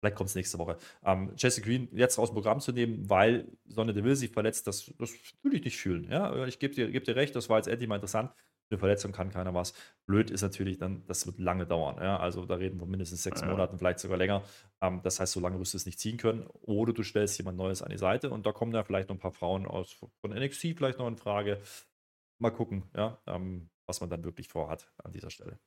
Vielleicht 0.00 0.16
kommt 0.16 0.30
es 0.30 0.36
nächste 0.36 0.58
Woche. 0.58 0.76
Ähm, 1.04 1.32
Jesse 1.36 1.60
Green 1.60 1.88
jetzt 1.92 2.18
aus 2.18 2.30
dem 2.30 2.34
Programm 2.34 2.60
zu 2.60 2.72
nehmen, 2.72 3.08
weil 3.10 3.48
Sonne 3.66 3.92
Deville 3.92 4.14
sich 4.14 4.30
verletzt, 4.30 4.66
das, 4.66 4.92
das 4.98 5.12
würde 5.42 5.56
ich 5.56 5.64
nicht 5.64 5.76
fühlen. 5.76 6.08
Ja? 6.10 6.46
Ich 6.46 6.58
gebe 6.58 6.74
dir, 6.74 6.90
geb 6.90 7.04
dir 7.04 7.16
recht, 7.16 7.34
das 7.34 7.48
war 7.48 7.56
jetzt 7.58 7.66
endlich 7.66 7.88
mal 7.88 7.96
interessant. 7.96 8.32
Eine 8.70 8.78
Verletzung 8.78 9.12
kann 9.12 9.30
keiner 9.30 9.54
was. 9.54 9.72
Blöd 10.06 10.30
ist 10.30 10.42
natürlich 10.42 10.76
dann, 10.78 11.04
das 11.06 11.26
wird 11.26 11.38
lange 11.40 11.66
dauern. 11.66 11.96
Ja? 12.00 12.18
Also 12.18 12.44
da 12.44 12.56
reden 12.56 12.78
wir 12.78 12.86
mindestens 12.86 13.22
sechs 13.22 13.40
Ja. 13.40 13.48
Monaten, 13.48 13.78
vielleicht 13.78 13.98
sogar 13.98 14.18
länger. 14.18 14.42
Ähm, 14.80 15.00
das 15.02 15.18
heißt, 15.18 15.32
so 15.32 15.40
lange 15.40 15.58
wirst 15.58 15.72
du 15.72 15.78
es 15.78 15.86
nicht 15.86 15.98
ziehen 15.98 16.16
können. 16.16 16.46
Oder 16.62 16.92
du 16.92 17.02
stellst 17.02 17.36
jemand 17.38 17.56
Neues 17.56 17.82
an 17.82 17.90
die 17.90 17.98
Seite 17.98 18.30
und 18.30 18.46
da 18.46 18.52
kommen 18.52 18.72
ja 18.72 18.84
vielleicht 18.84 19.08
noch 19.08 19.16
ein 19.16 19.20
paar 19.20 19.32
Frauen 19.32 19.66
aus 19.66 19.92
von 20.20 20.30
NXT 20.30 20.74
vielleicht 20.76 20.98
noch 20.98 21.08
in 21.08 21.16
Frage. 21.16 21.60
Mal 22.40 22.50
gucken, 22.50 22.84
ja, 22.94 23.18
ähm, 23.26 23.68
was 23.86 24.00
man 24.00 24.10
dann 24.10 24.22
wirklich 24.22 24.48
vorhat 24.48 24.92
an 25.02 25.12
dieser 25.12 25.30
Stelle. 25.30 25.58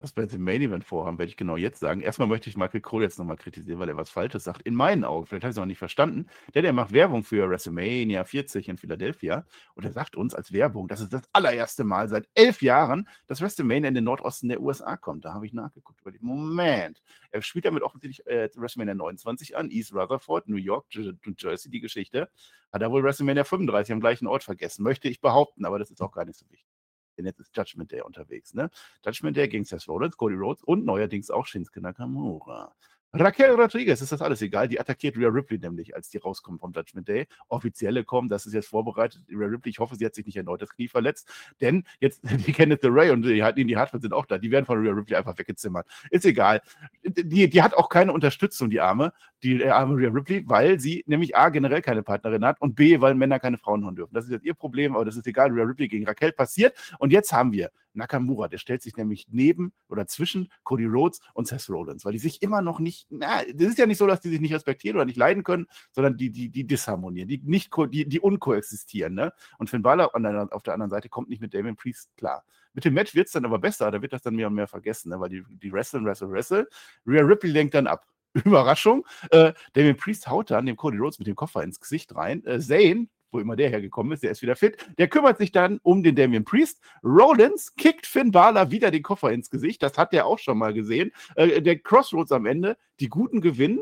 Was 0.00 0.14
wir 0.14 0.22
jetzt 0.22 0.34
im 0.34 0.44
Main 0.44 0.62
Event 0.62 0.84
vorhaben, 0.84 1.18
werde 1.18 1.28
ich 1.28 1.36
genau 1.36 1.56
jetzt 1.56 1.80
sagen. 1.80 2.00
Erstmal 2.00 2.28
möchte 2.28 2.48
ich 2.48 2.56
Michael 2.56 2.80
Cole 2.80 3.04
jetzt 3.04 3.18
nochmal 3.18 3.36
kritisieren, 3.36 3.80
weil 3.80 3.88
er 3.88 3.96
was 3.96 4.10
Falsches 4.10 4.44
sagt. 4.44 4.62
In 4.62 4.76
meinen 4.76 5.02
Augen, 5.02 5.26
vielleicht 5.26 5.42
habe 5.42 5.50
ich 5.50 5.54
es 5.54 5.58
noch 5.58 5.66
nicht 5.66 5.78
verstanden, 5.78 6.26
der, 6.54 6.62
der 6.62 6.72
macht 6.72 6.92
Werbung 6.92 7.24
für 7.24 7.50
WrestleMania 7.50 8.22
40 8.22 8.68
in 8.68 8.78
Philadelphia 8.78 9.44
und 9.74 9.84
er 9.84 9.90
sagt 9.90 10.14
uns 10.14 10.36
als 10.36 10.52
Werbung, 10.52 10.86
das 10.86 11.00
ist 11.00 11.12
das 11.12 11.22
allererste 11.32 11.82
Mal 11.82 12.08
seit 12.08 12.28
elf 12.34 12.62
Jahren, 12.62 13.08
dass 13.26 13.40
WrestleMania 13.40 13.88
in 13.88 13.94
den 13.96 14.04
Nordosten 14.04 14.48
der 14.48 14.60
USA 14.60 14.96
kommt. 14.96 15.24
Da 15.24 15.34
habe 15.34 15.46
ich 15.46 15.52
nachgeguckt. 15.52 16.00
Über 16.00 16.12
den 16.12 16.24
Moment. 16.24 17.02
Er 17.32 17.42
spielt 17.42 17.64
damit 17.64 17.82
offensichtlich 17.82 18.24
äh, 18.28 18.48
WrestleMania 18.54 18.94
29 18.94 19.56
an, 19.56 19.68
East 19.68 19.92
Rutherford, 19.92 20.48
New 20.48 20.58
York, 20.58 20.86
New 20.94 21.32
Jersey, 21.36 21.72
die 21.72 21.80
Geschichte. 21.80 22.30
Hat 22.72 22.82
er 22.82 22.92
wohl 22.92 23.02
WrestleMania 23.02 23.42
35 23.42 23.94
am 23.94 24.00
gleichen 24.00 24.28
Ort 24.28 24.44
vergessen, 24.44 24.84
möchte 24.84 25.08
ich 25.08 25.20
behaupten, 25.20 25.64
aber 25.64 25.80
das 25.80 25.90
ist 25.90 26.00
auch 26.00 26.12
gar 26.12 26.24
nicht 26.24 26.38
so 26.38 26.46
wichtig. 26.50 26.77
Denn 27.18 27.26
jetzt 27.26 27.40
ist 27.40 27.56
Judgment 27.56 27.92
Day 27.92 28.00
unterwegs, 28.00 28.54
ne? 28.54 28.70
Judgment 29.04 29.36
Day 29.36 29.48
gegen 29.48 29.64
Seth 29.64 29.88
Rollins, 29.88 30.16
Cody 30.16 30.36
Rhodes 30.36 30.62
und 30.62 30.84
neuerdings 30.86 31.30
auch 31.30 31.46
Shinsuke 31.46 31.80
Nakamura. 31.80 32.74
Raquel 33.14 33.52
Rodriguez 33.52 34.02
ist 34.02 34.12
das 34.12 34.20
alles 34.20 34.42
egal. 34.42 34.68
Die 34.68 34.78
attackiert 34.78 35.16
Rhea 35.16 35.28
Ripley 35.28 35.58
nämlich, 35.58 35.94
als 35.94 36.10
die 36.10 36.18
rauskommen 36.18 36.60
vom 36.60 36.72
Judgment 36.72 37.08
Day. 37.08 37.26
Offizielle 37.48 38.04
kommen, 38.04 38.28
das 38.28 38.44
ist 38.44 38.52
jetzt 38.52 38.68
vorbereitet. 38.68 39.22
Rhea 39.30 39.46
Ripley, 39.46 39.70
ich 39.70 39.78
hoffe, 39.78 39.96
sie 39.96 40.04
hat 40.04 40.14
sich 40.14 40.26
nicht 40.26 40.36
erneut 40.36 40.60
das 40.60 40.68
Knie 40.70 40.88
verletzt. 40.88 41.26
Denn 41.62 41.84
jetzt, 42.00 42.20
die 42.46 42.52
Kenneth 42.52 42.84
Ray 42.84 43.10
und 43.10 43.22
die, 43.22 43.64
die 43.64 43.76
Hartford 43.76 44.02
sind 44.02 44.12
auch 44.12 44.26
da. 44.26 44.36
Die 44.36 44.50
werden 44.50 44.66
von 44.66 44.78
Rhea 44.78 44.92
Ripley 44.92 45.16
einfach 45.16 45.38
weggezimmert. 45.38 45.86
Ist 46.10 46.26
egal. 46.26 46.60
Die, 47.02 47.48
die 47.48 47.62
hat 47.62 47.72
auch 47.74 47.88
keine 47.88 48.12
Unterstützung, 48.12 48.68
die 48.68 48.80
Arme, 48.80 49.14
die 49.42 49.62
äh, 49.62 49.70
Rhea 49.70 50.10
Ripley, 50.10 50.44
weil 50.46 50.80
sie 50.80 51.04
nämlich 51.06 51.36
A, 51.36 51.48
generell 51.48 51.82
keine 51.82 52.02
Partnerin 52.02 52.44
hat 52.44 52.60
und 52.60 52.74
B, 52.74 53.00
weil 53.00 53.14
Männer 53.14 53.38
keine 53.38 53.58
Frauen 53.58 53.84
hören 53.84 53.96
dürfen. 53.96 54.14
Das 54.14 54.24
ist 54.24 54.30
jetzt 54.30 54.44
ihr 54.44 54.54
Problem, 54.54 54.94
aber 54.94 55.04
das 55.04 55.16
ist 55.16 55.26
egal. 55.26 55.50
Rhea 55.50 55.64
Ripley 55.64 55.88
gegen 55.88 56.06
Raquel 56.06 56.32
passiert. 56.32 56.76
Und 56.98 57.12
jetzt 57.12 57.32
haben 57.32 57.52
wir 57.52 57.70
Nakamura, 57.98 58.48
der 58.48 58.58
stellt 58.58 58.82
sich 58.82 58.96
nämlich 58.96 59.26
neben 59.30 59.72
oder 59.88 60.06
zwischen 60.06 60.50
Cody 60.62 60.86
Rhodes 60.86 61.20
und 61.34 61.46
Seth 61.46 61.68
Rollins, 61.68 62.04
weil 62.04 62.12
die 62.12 62.18
sich 62.18 62.42
immer 62.42 62.62
noch 62.62 62.78
nicht, 62.78 63.06
na, 63.10 63.42
das 63.52 63.68
ist 63.68 63.78
ja 63.78 63.86
nicht 63.86 63.98
so, 63.98 64.06
dass 64.06 64.20
die 64.20 64.30
sich 64.30 64.40
nicht 64.40 64.54
respektieren 64.54 64.96
oder 64.96 65.04
nicht 65.04 65.16
leiden 65.16 65.42
können, 65.42 65.66
sondern 65.92 66.16
die, 66.16 66.30
die, 66.30 66.48
die 66.48 66.64
disharmonieren, 66.64 67.28
die 67.28 67.40
nicht, 67.44 67.70
die, 67.90 68.08
die 68.08 68.20
unkoexistieren, 68.20 69.14
ne? 69.14 69.32
Und 69.58 69.68
Finn 69.68 69.82
Balor 69.82 70.14
auf 70.14 70.62
der 70.62 70.74
anderen 70.74 70.90
Seite 70.90 71.08
kommt 71.08 71.28
nicht 71.28 71.40
mit 71.40 71.52
Damien 71.54 71.76
Priest 71.76 72.10
klar. 72.16 72.44
Mit 72.72 72.84
dem 72.84 72.94
Match 72.94 73.14
wird 73.14 73.26
es 73.26 73.32
dann 73.32 73.44
aber 73.44 73.58
besser, 73.58 73.90
da 73.90 74.00
wird 74.00 74.12
das 74.12 74.22
dann 74.22 74.36
mehr 74.36 74.46
und 74.46 74.54
mehr 74.54 74.68
vergessen, 74.68 75.10
ne? 75.10 75.18
weil 75.18 75.30
die, 75.30 75.42
die 75.48 75.72
wresteln, 75.72 76.04
wrestle, 76.04 76.30
wrestle. 76.30 76.68
Rhea 77.06 77.22
Ripley 77.22 77.50
lenkt 77.50 77.74
dann 77.74 77.86
ab. 77.86 78.06
Überraschung. 78.44 79.06
Äh, 79.30 79.52
Damien 79.72 79.96
Priest 79.96 80.28
haut 80.28 80.50
dann 80.50 80.66
dem 80.66 80.76
Cody 80.76 80.98
Rhodes 80.98 81.18
mit 81.18 81.28
dem 81.28 81.36
Koffer 81.36 81.62
ins 81.62 81.80
Gesicht 81.80 82.14
rein. 82.14 82.44
Äh, 82.44 82.60
Zane, 82.60 83.08
wo 83.30 83.40
immer 83.40 83.56
der 83.56 83.68
hergekommen 83.70 84.12
ist, 84.12 84.22
der 84.22 84.30
ist 84.30 84.42
wieder 84.42 84.56
fit, 84.56 84.76
der 84.98 85.08
kümmert 85.08 85.38
sich 85.38 85.52
dann 85.52 85.78
um 85.82 86.02
den 86.02 86.16
Damien 86.16 86.44
Priest. 86.44 86.80
Rollins 87.04 87.74
kickt 87.76 88.06
Finn 88.06 88.30
Balor 88.30 88.70
wieder 88.70 88.90
den 88.90 89.02
Koffer 89.02 89.32
ins 89.32 89.50
Gesicht. 89.50 89.82
Das 89.82 89.98
hat 89.98 90.12
der 90.12 90.26
auch 90.26 90.38
schon 90.38 90.58
mal 90.58 90.72
gesehen. 90.72 91.12
Äh, 91.36 91.60
der 91.62 91.78
Crossroads 91.78 92.32
am 92.32 92.46
Ende, 92.46 92.76
die 93.00 93.08
Guten 93.08 93.40
gewinnen. 93.40 93.80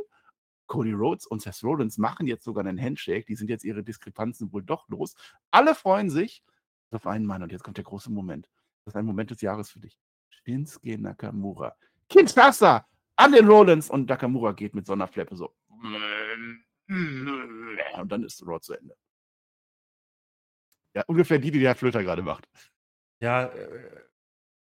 Cody 0.67 0.93
Rhodes 0.93 1.27
und 1.27 1.43
Seth 1.43 1.63
Rollins 1.63 1.97
machen 1.97 2.27
jetzt 2.27 2.45
sogar 2.45 2.67
einen 2.67 2.81
Handshake. 2.81 3.27
Die 3.27 3.37
sind 3.37 3.49
jetzt 3.49 3.65
ihre 3.65 3.85
Diskrepanzen 3.85 4.53
wohl 4.53 4.65
doch 4.65 4.89
los. 4.89 5.15
Alle 5.53 5.75
freuen 5.75 6.11
sich 6.11 6.43
auf 6.91 7.07
einen 7.07 7.25
Mann. 7.25 7.43
Und 7.43 7.53
jetzt 7.53 7.63
kommt 7.63 7.77
der 7.77 7.85
große 7.85 8.11
Moment. 8.11 8.49
Das 8.85 8.95
ist 8.95 8.97
ein 8.97 9.07
Moment 9.07 9.31
des 9.31 9.41
Jahres 9.41 9.71
für 9.71 9.81
dich. 9.81 9.99
Shinsuke 10.31 10.99
Nakamura. 10.99 11.75
Kinshasa 12.09 12.87
an 13.17 13.33
den 13.33 13.49
Rollins 13.49 13.91
und 13.91 14.09
Nakamura 14.09 14.53
geht 14.53 14.75
mit 14.75 14.87
so 14.87 14.93
einer 14.93 15.09
Flappe 15.09 15.37
so. 15.37 15.55
Und 16.89 18.09
dann 18.09 18.25
ist 18.25 18.47
Raw 18.47 18.61
zu 18.61 18.75
Ende. 18.75 18.97
Ja, 20.95 21.03
ungefähr 21.07 21.39
die, 21.39 21.51
die 21.51 21.61
der 21.61 21.75
Flöter 21.75 22.03
gerade 22.03 22.23
macht. 22.23 22.49
Ja, 23.21 23.47
äh, 23.47 24.05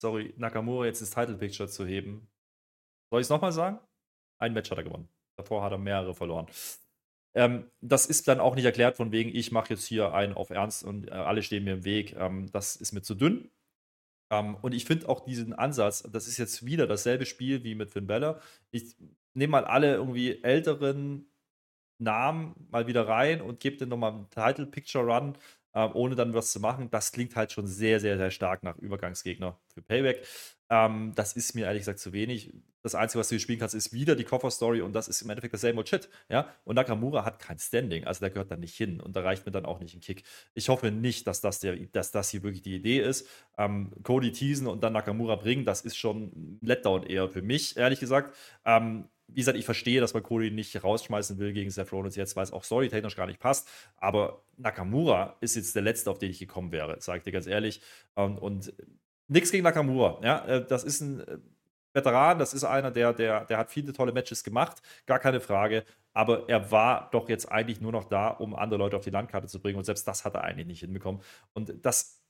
sorry, 0.01 0.35
Nakamura 0.37 0.87
jetzt 0.87 1.01
ins 1.01 1.11
Title 1.11 1.37
Picture 1.37 1.69
zu 1.69 1.87
heben. 1.87 2.29
Soll 3.11 3.21
ich 3.21 3.27
es 3.27 3.31
nochmal 3.31 3.53
sagen? 3.53 3.79
Ein 4.39 4.53
Match 4.55 4.71
hat 4.71 4.79
er 4.79 4.85
gewonnen. 4.85 5.09
Davor 5.37 5.63
hat 5.63 5.73
er 5.73 5.79
mehrere 5.79 6.15
verloren. 6.15 6.47
Ähm, 7.35 7.71
das 7.81 8.07
ist 8.07 8.29
dann 8.29 8.41
auch 8.41 8.55
nicht 8.55 8.65
erklärt 8.65 8.97
von 8.97 9.11
wegen, 9.11 9.35
ich 9.35 9.53
mache 9.53 9.71
jetzt 9.71 9.87
hier 9.87 10.13
einen 10.13 10.35
auf 10.35 10.51
Ernst 10.51 10.85
und 10.85 11.09
äh, 11.09 11.13
alle 11.13 11.43
stehen 11.43 11.65
mir 11.65 11.75
im 11.75 11.85
Weg. 11.85 12.15
Ähm, 12.17 12.51
das 12.53 12.77
ist 12.77 12.93
mir 12.93 13.03
zu 13.03 13.15
dünn. 13.15 13.51
Ähm, 14.33 14.57
und 14.63 14.73
ich 14.75 14.87
finde 14.87 15.09
auch 15.09 15.21
diesen 15.21 15.53
Ansatz, 15.53 16.03
das 16.11 16.27
ist 16.27 16.39
jetzt 16.39 16.65
wieder 16.65 16.87
dasselbe 16.87 17.27
Spiel 17.27 17.63
wie 17.65 17.75
mit 17.75 17.91
Finn 17.91 18.07
Bella. 18.07 18.41
Ich 18.71 18.97
nehme 19.35 19.53
mal 19.53 19.65
alle 19.65 19.95
irgendwie 19.95 20.43
älteren 20.43 21.27
Namen 21.99 22.55
mal 22.71 22.87
wieder 22.87 23.07
rein 23.09 23.43
und 23.43 23.61
gebe 23.61 23.77
den 23.77 23.91
nochmal 23.91 24.13
einen 24.13 24.31
Title 24.31 24.67
Picture 24.67 25.05
Run, 25.05 25.37
äh, 25.75 25.87
ohne 25.93 26.17
dann 26.17 26.35
was 26.35 26.53
zu 26.53 26.61
machen. 26.61 26.91
Das 26.91 27.13
klingt 27.13 27.37
halt 27.37 27.53
schon 27.53 27.67
sehr, 27.67 28.01
sehr, 28.01 28.17
sehr 28.17 28.31
stark 28.31 28.63
nach 28.63 28.79
Übergangsgegner 28.79 29.61
für 29.75 29.83
Payback. 29.83 30.27
Ähm, 30.71 31.13
das 31.15 31.35
ist 31.35 31.55
mir 31.55 31.67
ehrlich 31.67 31.83
gesagt 31.83 32.01
zu 32.01 32.13
wenig. 32.13 32.53
Das 32.83 32.95
Einzige, 32.95 33.21
was 33.21 33.29
du 33.29 33.35
hier 33.35 33.41
spielen 33.41 33.59
kannst, 33.59 33.75
ist 33.75 33.93
wieder 33.93 34.17
die 34.17 34.25
Koffer-Story 34.25 34.81
und 34.81 34.93
das 34.93 35.09
ist 35.09 35.23
im 35.23 35.31
Endeffekt 35.31 35.55
dasselbe 35.55 35.79
Old 35.79 35.89
Shit. 35.89 36.09
Ja? 36.29 36.49
Und 36.65 36.77
Nakamura 36.77 37.25
hat 37.25 37.39
kein 37.39 37.59
Standing, 37.59 38.05
also 38.05 38.21
der 38.21 38.31
gehört 38.31 38.51
da 38.51 38.57
nicht 38.57 38.77
hin 38.77 39.01
und 39.01 39.15
da 39.15 39.23
reicht 39.23 39.47
mir 39.47 39.53
dann 39.53 39.67
auch 39.67 39.81
nicht 39.81 39.95
ein 39.95 40.01
Kick. 40.01 40.25
Ich 40.55 40.69
hoffe 40.69 40.91
nicht, 40.91 41.27
dass 41.27 41.41
das, 41.41 41.61
der, 41.61 41.77
dass 41.77 42.11
das 42.11 42.31
hier 42.31 42.43
wirklich 42.43 42.63
die 42.63 42.75
Idee 42.75 43.01
ist. 43.01 43.29
Ähm, 43.57 43.93
Cody 44.03 44.33
teasen 44.33 44.67
und 44.67 44.83
dann 44.83 44.93
Nakamura 44.93 45.37
bringen, 45.37 45.65
das 45.65 45.83
ist 45.83 45.97
schon 45.97 46.33
ein 46.35 46.59
Letdown 46.63 47.05
eher 47.05 47.29
für 47.29 47.43
mich, 47.43 47.77
ehrlich 47.77 48.01
gesagt. 48.01 48.35
Ähm, 48.65 49.09
wie 49.35 49.41
gesagt, 49.41 49.57
ich 49.57 49.65
verstehe, 49.65 50.01
dass 50.01 50.15
man 50.15 50.23
Cody 50.23 50.51
nicht 50.51 50.83
rausschmeißen 50.83 51.39
will 51.39 51.53
gegen 51.53 51.71
Seth 51.71 51.93
Rollins 51.93 52.17
jetzt, 52.17 52.37
weil 52.37 52.45
es 52.45 52.53
auch 52.53 52.65
storytechnisch 52.65 53.17
gar 53.17 53.27
nicht 53.27 53.39
passt. 53.39 53.69
Aber 53.97 54.43
Nakamura 54.57 55.37
ist 55.41 55.57
jetzt 55.57 55.75
der 55.75 55.83
Letzte, 55.83 56.11
auf 56.11 56.19
den 56.19 56.31
ich 56.31 56.39
gekommen 56.39 56.73
wäre, 56.73 57.01
sage 57.01 57.19
ich 57.19 57.25
dir 57.25 57.33
ganz 57.33 57.47
ehrlich. 57.47 57.81
Und, 58.15 58.39
und 58.39 58.73
nichts 59.29 59.51
gegen 59.51 59.65
Nakamura. 59.65 60.21
Ja, 60.23 60.45
äh, 60.47 60.67
das 60.67 60.85
ist 60.85 61.01
ein 61.01 61.21
äh, 61.21 61.39
Veteran, 61.93 62.39
das 62.39 62.55
ist 62.55 62.65
einer, 62.65 62.91
der, 62.91 63.13
der, 63.13 63.45
der 63.45 63.59
hat 63.59 63.71
viele 63.71 63.93
tolle 63.93 64.13
Matches 64.13 64.45
gemacht, 64.45 64.83
gar 65.07 65.19
keine 65.19 65.41
Frage. 65.41 65.85
Aber 66.15 66.49
er 66.49 66.71
war 66.71 67.09
doch 67.11 67.29
jetzt 67.29 67.51
eigentlich 67.51 67.81
nur 67.81 67.93
noch 67.93 68.05
da, 68.05 68.29
um 68.29 68.55
andere 68.55 68.79
Leute 68.79 68.97
auf 68.97 69.05
die 69.05 69.11
Landkarte 69.11 69.47
zu 69.49 69.61
bringen. 69.61 69.79
Und 69.79 69.85
selbst 69.85 70.07
das 70.07 70.25
hat 70.25 70.35
er 70.35 70.45
eigentlich 70.45 70.67
nicht 70.67 70.81
hinbekommen. 70.81 71.23
Und 71.55 71.85
das 71.85 72.22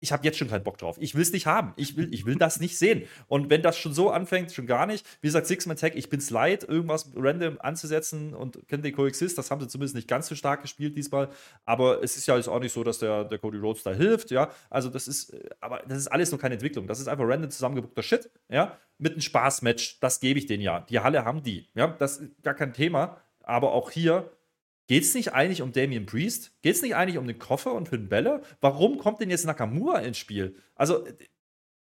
ich 0.00 0.12
habe 0.12 0.24
jetzt 0.24 0.38
schon 0.38 0.48
keinen 0.48 0.62
Bock 0.64 0.78
drauf. 0.78 0.96
Ich 1.00 1.14
will 1.14 1.22
es 1.22 1.32
nicht 1.32 1.46
haben. 1.46 1.72
Ich 1.76 1.96
will, 1.96 2.12
ich 2.12 2.26
will 2.26 2.36
das 2.36 2.60
nicht 2.60 2.78
sehen. 2.78 3.04
Und 3.28 3.50
wenn 3.50 3.62
das 3.62 3.78
schon 3.78 3.94
so 3.94 4.10
anfängt, 4.10 4.52
schon 4.52 4.66
gar 4.66 4.86
nicht. 4.86 5.06
Wie 5.20 5.28
gesagt, 5.28 5.46
Six-Man-Tag, 5.46 5.96
ich 5.96 6.10
bin 6.10 6.20
es 6.20 6.30
leid, 6.30 6.64
irgendwas 6.64 7.10
random 7.16 7.58
anzusetzen 7.60 8.34
und 8.34 8.68
kennt 8.68 8.84
den 8.84 8.94
Coexist. 8.94 9.38
Das 9.38 9.50
haben 9.50 9.60
sie 9.60 9.68
zumindest 9.68 9.94
nicht 9.94 10.08
ganz 10.08 10.28
so 10.28 10.34
stark 10.34 10.62
gespielt 10.62 10.96
diesmal. 10.96 11.30
Aber 11.64 12.02
es 12.02 12.16
ist 12.16 12.26
ja 12.26 12.36
jetzt 12.36 12.48
auch 12.48 12.60
nicht 12.60 12.72
so, 12.72 12.84
dass 12.84 12.98
der, 12.98 13.24
der 13.24 13.38
Cody 13.38 13.58
Rhodes 13.58 13.82
da 13.82 13.92
hilft. 13.92 14.30
Ja, 14.30 14.50
also 14.68 14.90
das 14.90 15.08
ist, 15.08 15.34
aber 15.60 15.82
das 15.88 15.98
ist 15.98 16.08
alles 16.08 16.30
nur 16.30 16.40
keine 16.40 16.54
Entwicklung. 16.54 16.86
Das 16.86 17.00
ist 17.00 17.08
einfach 17.08 17.24
random 17.26 17.50
zusammengebuckter 17.50 18.02
Shit. 18.02 18.30
Ja, 18.50 18.76
mit 18.98 19.12
einem 19.12 19.22
Spaßmatch. 19.22 20.00
Das 20.00 20.20
gebe 20.20 20.38
ich 20.38 20.46
denen 20.46 20.62
ja. 20.62 20.80
Die 20.80 21.00
Halle 21.00 21.24
haben 21.24 21.42
die. 21.42 21.68
Ja, 21.74 21.88
das 21.88 22.18
ist 22.18 22.42
gar 22.42 22.54
kein 22.54 22.72
Thema. 22.72 23.16
Aber 23.42 23.72
auch 23.72 23.90
hier 23.90 24.30
Geht 24.88 25.02
es 25.02 25.14
nicht 25.14 25.32
eigentlich 25.32 25.62
um 25.62 25.72
Damien 25.72 26.06
Priest? 26.06 26.52
Geht 26.62 26.76
es 26.76 26.82
nicht 26.82 26.94
eigentlich 26.94 27.18
um 27.18 27.26
den 27.26 27.38
Koffer 27.38 27.74
und 27.74 27.88
Finn 27.88 28.08
Bella? 28.08 28.42
Warum 28.60 28.98
kommt 28.98 29.20
denn 29.20 29.30
jetzt 29.30 29.44
Nakamura 29.44 29.98
ins 29.98 30.18
Spiel? 30.18 30.56
Also, 30.74 31.04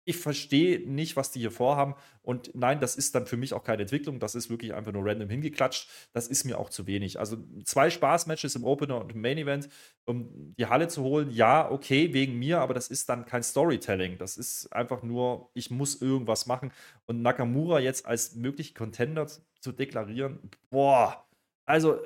ich 0.10 0.18
verstehe 0.18 0.90
nicht, 0.90 1.16
was 1.16 1.30
die 1.30 1.40
hier 1.40 1.52
vorhaben. 1.52 1.94
Und 2.24 2.50
nein, 2.56 2.80
das 2.80 2.96
ist 2.96 3.14
dann 3.14 3.28
für 3.28 3.38
mich 3.38 3.54
auch 3.54 3.64
keine 3.64 3.84
Entwicklung. 3.84 4.20
Das 4.20 4.34
ist 4.34 4.50
wirklich 4.50 4.74
einfach 4.74 4.92
nur 4.92 5.06
random 5.06 5.30
hingeklatscht. 5.30 5.88
Das 6.14 6.28
ist 6.28 6.46
mir 6.46 6.58
auch 6.58 6.72
zu 6.72 6.88
wenig. 6.88 7.20
Also 7.20 7.38
zwei 7.64 7.92
Spaßmatches 7.92 8.56
im 8.56 8.64
Opener 8.64 9.00
und 9.00 9.12
im 9.12 9.22
Main 9.22 9.38
Event, 9.38 9.70
um 10.06 10.56
die 10.58 10.66
Halle 10.66 10.88
zu 10.88 11.04
holen. 11.04 11.30
Ja, 11.30 11.70
okay, 11.70 12.12
wegen 12.12 12.40
mir, 12.40 12.60
aber 12.60 12.74
das 12.74 12.88
ist 12.88 13.08
dann 13.08 13.26
kein 13.26 13.44
Storytelling. 13.44 14.18
Das 14.18 14.36
ist 14.38 14.74
einfach 14.74 15.04
nur, 15.04 15.52
ich 15.54 15.70
muss 15.70 16.02
irgendwas 16.02 16.48
machen. 16.48 16.72
Und 17.06 17.22
Nakamura 17.22 17.80
jetzt 17.80 18.08
als 18.08 18.34
möglichen 18.34 18.74
Contender 18.74 19.28
zu 19.60 19.72
deklarieren, 19.72 20.40
boah, 20.72 21.24
also 21.68 22.00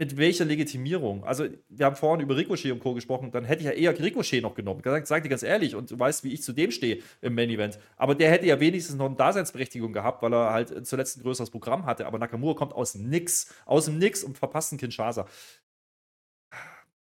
mit 0.00 0.16
welcher 0.16 0.46
Legitimierung? 0.46 1.24
Also, 1.24 1.46
wir 1.68 1.84
haben 1.84 1.94
vorhin 1.94 2.22
über 2.22 2.34
Ricochet 2.34 2.72
und 2.72 2.80
Co. 2.80 2.94
gesprochen, 2.94 3.30
dann 3.30 3.44
hätte 3.44 3.60
ich 3.60 3.66
ja 3.66 3.72
eher 3.72 3.96
Ricochet 3.96 4.40
noch 4.42 4.54
genommen. 4.54 4.80
Gesagt, 4.80 5.06
sag 5.06 5.22
dir 5.22 5.28
ganz 5.28 5.42
ehrlich, 5.42 5.74
und 5.74 5.90
du 5.90 5.98
weißt, 5.98 6.24
wie 6.24 6.32
ich 6.32 6.42
zu 6.42 6.54
dem 6.54 6.70
stehe 6.70 7.02
im 7.20 7.34
Main 7.34 7.50
Event. 7.50 7.78
Aber 7.98 8.14
der 8.14 8.30
hätte 8.30 8.46
ja 8.46 8.58
wenigstens 8.58 8.96
noch 8.96 9.04
eine 9.04 9.16
Daseinsberechtigung 9.16 9.92
gehabt, 9.92 10.22
weil 10.22 10.32
er 10.32 10.52
halt 10.52 10.86
zuletzt 10.86 11.18
ein 11.18 11.22
größeres 11.22 11.50
Programm 11.50 11.84
hatte. 11.84 12.06
Aber 12.06 12.18
Nakamura 12.18 12.54
kommt 12.54 12.72
aus 12.72 12.94
nix, 12.94 13.54
aus 13.66 13.84
dem 13.84 13.98
Nix 13.98 14.24
und 14.24 14.38
verpasst 14.38 14.72
einen 14.72 14.80
Kinshasa. 14.80 15.28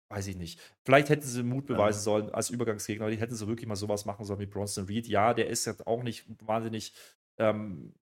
Weiß 0.08 0.26
ich 0.26 0.36
nicht. 0.36 0.58
Vielleicht 0.86 1.10
hätten 1.10 1.26
sie 1.26 1.42
Mut 1.42 1.66
beweisen 1.66 1.98
ja. 1.98 2.02
sollen 2.02 2.30
als 2.30 2.48
Übergangsgegner, 2.48 3.10
die 3.10 3.18
hätten 3.18 3.34
sie 3.34 3.46
wirklich 3.46 3.68
mal 3.68 3.76
sowas 3.76 4.06
machen 4.06 4.24
sollen 4.24 4.40
wie 4.40 4.46
Bronson 4.46 4.86
Reed. 4.86 5.06
Ja, 5.06 5.34
der 5.34 5.48
ist 5.48 5.66
jetzt 5.66 5.86
auch 5.86 6.02
nicht 6.02 6.24
wahnsinnig 6.46 6.94
ähm, 7.36 7.92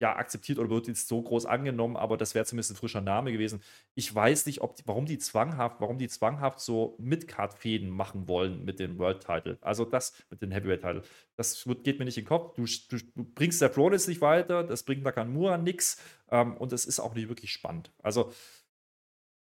ja, 0.00 0.16
akzeptiert 0.16 0.58
oder 0.58 0.70
wird 0.70 0.88
jetzt 0.88 1.08
so 1.08 1.20
groß 1.20 1.44
angenommen, 1.44 1.96
aber 1.96 2.16
das 2.16 2.34
wäre 2.34 2.46
zumindest 2.46 2.72
ein 2.72 2.76
frischer 2.76 3.02
Name 3.02 3.32
gewesen. 3.32 3.62
Ich 3.94 4.12
weiß 4.12 4.46
nicht, 4.46 4.62
ob 4.62 4.74
die, 4.76 4.82
warum 4.86 5.04
die 5.04 5.18
zwanghaft, 5.18 5.76
warum 5.80 5.98
die 5.98 6.08
zwanghaft 6.08 6.60
so 6.60 6.96
Midcard-Fäden 6.98 7.90
machen 7.90 8.26
wollen 8.26 8.64
mit 8.64 8.80
dem 8.80 8.98
World-Title. 8.98 9.58
Also 9.60 9.84
das 9.84 10.14
mit 10.30 10.40
dem 10.40 10.52
Heavyweight-Title. 10.52 11.02
Das 11.36 11.66
wird, 11.66 11.84
geht 11.84 11.98
mir 11.98 12.06
nicht 12.06 12.16
in 12.16 12.24
den 12.24 12.28
Kopf. 12.28 12.54
Du, 12.54 12.64
du, 12.64 13.04
du 13.14 13.24
bringst 13.34 13.60
der 13.60 13.74
Rollins 13.74 14.08
nicht 14.08 14.22
weiter, 14.22 14.64
das 14.64 14.84
bringt 14.84 15.04
Nakamura 15.04 15.58
nichts 15.58 16.02
ähm, 16.30 16.56
und 16.56 16.72
es 16.72 16.86
ist 16.86 16.98
auch 16.98 17.14
nicht 17.14 17.28
wirklich 17.28 17.52
spannend. 17.52 17.92
Also, 18.02 18.32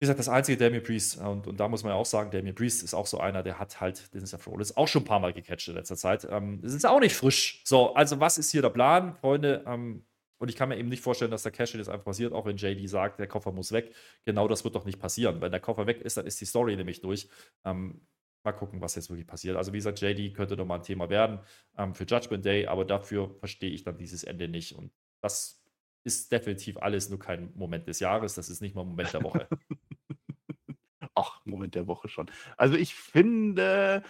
wie 0.01 0.07
gesagt, 0.07 0.19
das 0.19 0.29
einzige 0.31 0.59
Damien 0.59 0.83
Priest, 0.83 1.19
und, 1.19 1.47
und 1.47 1.61
da 1.61 1.69
muss 1.69 1.85
man 1.85 1.93
ja 1.93 1.97
auch 1.97 2.07
sagen, 2.07 2.31
Damien 2.33 2.55
Priest 2.57 2.83
ist 2.83 2.95
auch 2.95 3.07
so 3.07 3.21
einer, 3.21 3.43
der 3.45 3.61
hat 3.61 3.81
halt 3.81 4.13
den 4.15 4.27
Seth 4.27 4.47
Rollins 4.49 4.77
auch 4.77 4.89
schon 4.89 5.03
ein 5.03 5.05
paar 5.05 5.21
Mal 5.21 5.33
gecatcht 5.33 5.69
in 5.69 5.75
letzter 5.75 5.97
Zeit. 5.97 6.27
Ähm, 6.29 6.61
das 6.63 6.73
ist 6.73 6.87
auch 6.87 6.99
nicht 6.99 7.15
frisch. 7.15 7.63
So, 7.65 7.95
also 7.95 8.19
was 8.19 8.39
ist 8.39 8.51
hier 8.51 8.63
der 8.63 8.71
Plan, 8.71 9.15
Freunde? 9.15 9.63
Ähm, 9.67 10.05
und 10.41 10.49
ich 10.49 10.57
kann 10.57 10.71
mir 10.71 10.79
eben 10.79 10.89
nicht 10.89 11.03
vorstellen, 11.03 11.31
dass 11.31 11.43
der 11.43 11.53
Cash 11.53 11.75
jetzt 11.75 11.91
einfach 11.91 12.07
passiert, 12.07 12.33
auch 12.33 12.47
wenn 12.47 12.57
JD 12.57 12.89
sagt, 12.89 13.21
der 13.21 13.27
Koffer 13.27 13.53
muss 13.53 13.73
weg. 13.73 13.95
Genau 14.25 14.49
das 14.49 14.65
wird 14.65 14.75
doch 14.75 14.87
nicht 14.87 14.99
passieren. 14.99 15.43
Wenn 15.43 15.51
der 15.51 15.61
Koffer 15.61 15.87
weg 15.87 16.01
ist, 16.01 16.17
dann 16.17 16.27
ist 16.27 16.41
die 16.41 16.47
Story 16.47 16.77
nämlich 16.77 17.03
durch. 17.03 17.29
Ähm, 17.67 18.01
mal 18.43 18.53
gucken, 18.53 18.81
was 18.81 18.95
jetzt 18.95 19.11
wirklich 19.11 19.27
passiert. 19.27 19.59
Also, 19.59 19.75
wie 19.75 19.77
gesagt, 19.77 20.01
JD 20.01 20.35
könnte 20.35 20.57
nochmal 20.57 20.79
ein 20.79 20.83
Thema 20.83 21.11
werden 21.11 21.41
ähm, 21.77 21.95
für 21.95 22.05
Judgment 22.05 22.43
Day, 22.47 22.67
aber 22.67 22.87
dafür 22.87 23.37
verstehe 23.39 23.71
ich 23.71 23.85
dann 23.85 23.99
dieses 23.99 24.25
Ende 24.25 24.49
nicht. 24.49 24.73
Und 24.73 24.91
das 25.21 25.63
ist 26.05 26.33
definitiv 26.33 26.79
alles 26.79 27.11
nur 27.11 27.19
kein 27.19 27.53
Moment 27.55 27.87
des 27.87 28.01
Jahres, 28.01 28.35
das 28.35 28.49
ist 28.49 28.63
nicht 28.63 28.75
mal 28.75 28.87
Moment 28.87 29.13
der 29.13 29.23
Woche. 29.23 29.47
Ach, 31.15 31.45
Moment 31.45 31.75
der 31.75 31.87
Woche 31.87 32.09
schon. 32.09 32.31
Also 32.57 32.77
ich 32.77 32.95
finde, 32.95 34.03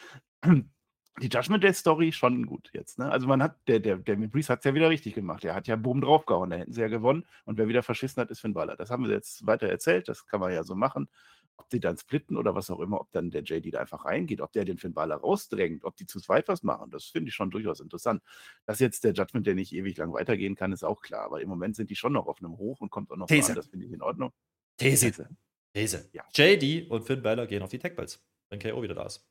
die 1.20 1.28
Judgment 1.28 1.62
Day 1.62 1.72
Story 1.72 2.12
schon 2.12 2.46
gut 2.46 2.70
jetzt. 2.72 2.98
Ne? 2.98 3.10
Also 3.10 3.26
man 3.26 3.42
hat, 3.42 3.56
der, 3.68 3.80
der, 3.80 3.96
der 3.96 4.16
Breeze 4.16 4.48
hat 4.52 4.60
es 4.60 4.64
ja 4.64 4.74
wieder 4.74 4.90
richtig 4.90 5.14
gemacht. 5.14 5.44
Er 5.44 5.54
hat 5.54 5.68
ja 5.68 5.76
Boom 5.76 6.00
draufgehauen, 6.00 6.50
da 6.50 6.56
hätten 6.56 6.72
sie 6.72 6.80
ja 6.80 6.88
gewonnen. 6.88 7.26
Und 7.44 7.58
wer 7.58 7.68
wieder 7.68 7.82
verschissen 7.82 8.20
hat, 8.20 8.30
ist 8.30 8.40
Finn 8.40 8.54
Balor. 8.54 8.76
Das 8.76 8.90
haben 8.90 9.04
wir 9.04 9.10
jetzt 9.12 9.46
weiter 9.46 9.68
erzählt, 9.68 10.08
das 10.08 10.26
kann 10.26 10.40
man 10.40 10.52
ja 10.52 10.64
so 10.64 10.74
machen. 10.74 11.08
Ob 11.56 11.68
die 11.68 11.80
dann 11.80 11.98
splitten 11.98 12.38
oder 12.38 12.54
was 12.54 12.70
auch 12.70 12.80
immer, 12.80 13.00
ob 13.00 13.12
dann 13.12 13.30
der 13.30 13.42
JD 13.42 13.74
da 13.74 13.80
einfach 13.80 14.06
reingeht, 14.06 14.40
ob 14.40 14.50
der 14.52 14.64
den 14.64 14.78
Finn 14.78 14.94
Balor 14.94 15.18
rausdrängt, 15.18 15.84
ob 15.84 15.94
die 15.96 16.06
zu 16.06 16.20
zweit 16.20 16.48
was 16.48 16.62
machen, 16.62 16.90
das 16.90 17.04
finde 17.04 17.28
ich 17.28 17.34
schon 17.34 17.50
durchaus 17.50 17.80
interessant. 17.80 18.22
Dass 18.64 18.80
jetzt 18.80 19.04
der 19.04 19.12
Judgment 19.12 19.46
Day 19.46 19.54
nicht 19.54 19.74
ewig 19.74 19.96
lang 19.98 20.12
weitergehen 20.12 20.54
kann, 20.54 20.72
ist 20.72 20.84
auch 20.84 21.02
klar. 21.02 21.26
Aber 21.26 21.42
im 21.42 21.48
Moment 21.48 21.76
sind 21.76 21.90
die 21.90 21.96
schon 21.96 22.14
noch 22.14 22.26
auf 22.26 22.38
einem 22.38 22.56
Hoch 22.56 22.80
und 22.80 22.90
kommt 22.90 23.10
auch 23.10 23.16
noch 23.16 23.26
These. 23.26 23.50
an, 23.50 23.56
das 23.56 23.66
finde 23.66 23.86
ich 23.86 23.92
in 23.92 24.00
Ordnung. 24.00 24.32
These. 24.78 25.10
These. 25.10 25.28
These. 25.74 26.10
Ja. 26.12 26.24
JD 26.34 26.90
und 26.90 27.04
Finn 27.04 27.22
Balor 27.22 27.46
gehen 27.46 27.62
auf 27.62 27.70
die 27.70 27.78
Tech 27.78 27.94
Belts, 27.94 28.24
wenn 28.48 28.58
KO 28.58 28.82
wieder 28.82 28.94
da 28.94 29.04
ist. 29.04 29.29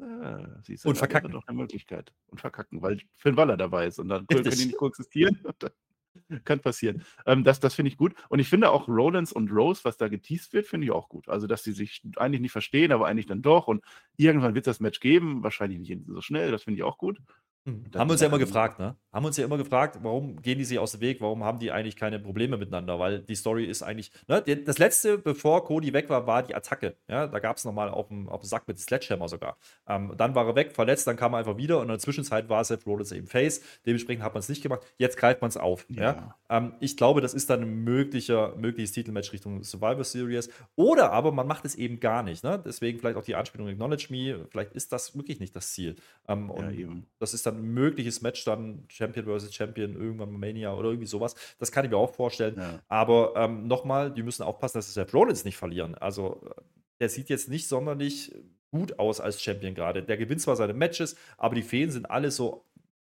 Ah, 0.00 0.60
siehst 0.62 0.84
du, 0.84 0.88
und 0.88 0.96
verkacken. 0.96 1.32
Doch 1.32 1.46
eine 1.46 1.56
Möglichkeit. 1.56 2.12
Und 2.28 2.40
verkacken, 2.40 2.82
weil 2.82 3.00
Finn 3.16 3.36
Waller 3.36 3.56
dabei 3.56 3.86
ist 3.86 3.98
und 3.98 4.08
dann 4.08 4.26
können 4.26 4.44
die 4.44 4.66
nicht 4.66 4.76
koexistieren. 4.76 5.38
Kann 6.44 6.60
passieren. 6.60 7.04
Ähm, 7.26 7.44
das 7.44 7.60
das 7.60 7.74
finde 7.74 7.90
ich 7.90 7.96
gut. 7.96 8.14
Und 8.28 8.40
ich 8.40 8.48
finde 8.48 8.70
auch 8.70 8.88
Rollins 8.88 9.32
und 9.32 9.50
Rose, 9.50 9.84
was 9.84 9.96
da 9.96 10.08
geteased 10.08 10.52
wird, 10.52 10.66
finde 10.66 10.86
ich 10.86 10.90
auch 10.90 11.08
gut. 11.08 11.28
Also, 11.28 11.46
dass 11.46 11.62
sie 11.62 11.72
sich 11.72 12.02
eigentlich 12.16 12.40
nicht 12.40 12.52
verstehen, 12.52 12.92
aber 12.92 13.06
eigentlich 13.06 13.26
dann 13.26 13.42
doch. 13.42 13.68
Und 13.68 13.84
irgendwann 14.16 14.54
wird 14.54 14.66
es 14.66 14.76
das 14.76 14.80
Match 14.80 15.00
geben. 15.00 15.42
Wahrscheinlich 15.42 15.78
nicht 15.78 16.06
so 16.06 16.20
schnell. 16.20 16.50
Das 16.50 16.64
finde 16.64 16.78
ich 16.78 16.82
auch 16.82 16.98
gut. 16.98 17.18
Haben 17.94 18.08
wir 18.08 18.12
uns 18.12 18.20
ja 18.20 18.26
immer 18.26 18.38
gefragt, 18.38 18.78
ne? 18.78 18.96
Haben 19.12 19.24
uns 19.24 19.36
ja 19.36 19.44
immer 19.44 19.58
gefragt, 19.58 19.98
warum 20.02 20.40
gehen 20.40 20.58
die 20.58 20.64
sich 20.64 20.78
aus 20.78 20.92
dem 20.92 21.00
Weg, 21.00 21.20
warum 21.20 21.42
haben 21.42 21.58
die 21.58 21.72
eigentlich 21.72 21.96
keine 21.96 22.20
Probleme 22.20 22.56
miteinander? 22.56 22.98
Weil 22.98 23.20
die 23.20 23.34
Story 23.34 23.64
ist 23.64 23.82
eigentlich, 23.82 24.12
ne? 24.28 24.42
Das 24.42 24.78
letzte, 24.78 25.18
bevor 25.18 25.64
Cody 25.64 25.92
weg 25.92 26.08
war, 26.08 26.26
war 26.26 26.42
die 26.42 26.54
Attacke. 26.54 26.96
Ja, 27.08 27.26
da 27.26 27.38
gab 27.38 27.56
es 27.56 27.64
nochmal 27.64 27.88
auf 27.88 28.08
dem, 28.08 28.28
auf 28.28 28.42
dem 28.42 28.46
Sack 28.46 28.68
mit 28.68 28.78
Sledgehammer 28.78 29.28
sogar. 29.28 29.56
Ähm, 29.88 30.14
dann 30.16 30.34
war 30.34 30.46
er 30.46 30.54
weg, 30.54 30.72
verletzt, 30.72 31.06
dann 31.06 31.16
kam 31.16 31.34
er 31.34 31.38
einfach 31.38 31.56
wieder 31.56 31.78
und 31.78 31.84
in 31.84 31.88
der 31.88 31.98
Zwischenzeit 31.98 32.48
war 32.48 32.64
Seth 32.64 32.86
Rollins 32.86 33.12
eben 33.12 33.26
Face. 33.26 33.62
Dementsprechend 33.86 34.24
hat 34.24 34.34
man 34.34 34.40
es 34.40 34.48
nicht 34.48 34.62
gemacht. 34.62 34.82
Jetzt 34.98 35.16
greift 35.16 35.40
man 35.40 35.48
es 35.48 35.56
auf. 35.56 35.86
Ja. 35.88 36.02
ja? 36.02 36.36
Ähm, 36.48 36.74
ich 36.80 36.96
glaube, 36.96 37.20
das 37.20 37.34
ist 37.34 37.50
dann 37.50 37.62
ein 37.62 37.84
möglicher, 37.84 38.54
mögliches 38.56 38.92
Titelmatch 38.92 39.32
Richtung 39.32 39.62
Survivor 39.62 40.04
Series. 40.04 40.50
Oder 40.76 41.12
aber 41.12 41.32
man 41.32 41.46
macht 41.46 41.64
es 41.64 41.74
eben 41.74 42.00
gar 42.00 42.22
nicht. 42.22 42.44
Ne? 42.44 42.62
Deswegen 42.64 42.98
vielleicht 42.98 43.16
auch 43.16 43.24
die 43.24 43.34
Anspielung 43.34 43.68
Acknowledge 43.68 44.08
Me. 44.10 44.46
Vielleicht 44.50 44.72
ist 44.72 44.92
das 44.92 45.16
wirklich 45.16 45.40
nicht 45.40 45.54
das 45.56 45.72
Ziel. 45.72 45.96
Ähm, 46.28 46.50
und 46.50 46.78
ja, 46.78 46.88
das 47.18 47.34
ist 47.34 47.46
dann 47.46 47.59
ein 47.60 47.74
mögliches 47.74 48.22
Match, 48.22 48.44
dann 48.44 48.84
Champion 48.88 49.26
versus 49.26 49.54
Champion, 49.54 49.94
irgendwann 49.94 50.32
Mania 50.32 50.74
oder 50.74 50.88
irgendwie 50.88 51.06
sowas. 51.06 51.34
Das 51.58 51.70
kann 51.72 51.84
ich 51.84 51.90
mir 51.90 51.96
auch 51.96 52.14
vorstellen. 52.14 52.56
Ja. 52.58 52.80
Aber 52.88 53.34
ähm, 53.36 53.66
nochmal, 53.66 54.12
die 54.12 54.22
müssen 54.22 54.42
aufpassen, 54.42 54.78
dass 54.78 54.86
sie 54.86 54.92
Seth 54.92 55.14
Rollins 55.14 55.44
nicht 55.44 55.56
verlieren. 55.56 55.94
Also, 55.94 56.42
der 57.00 57.08
sieht 57.08 57.28
jetzt 57.28 57.48
nicht 57.48 57.68
sonderlich 57.68 58.34
gut 58.70 58.98
aus 58.98 59.20
als 59.20 59.42
Champion 59.42 59.74
gerade. 59.74 60.02
Der 60.02 60.16
gewinnt 60.16 60.40
zwar 60.40 60.56
seine 60.56 60.74
Matches, 60.74 61.16
aber 61.36 61.54
die 61.54 61.62
Feen 61.62 61.90
sind 61.90 62.10
alle 62.10 62.30
so 62.30 62.64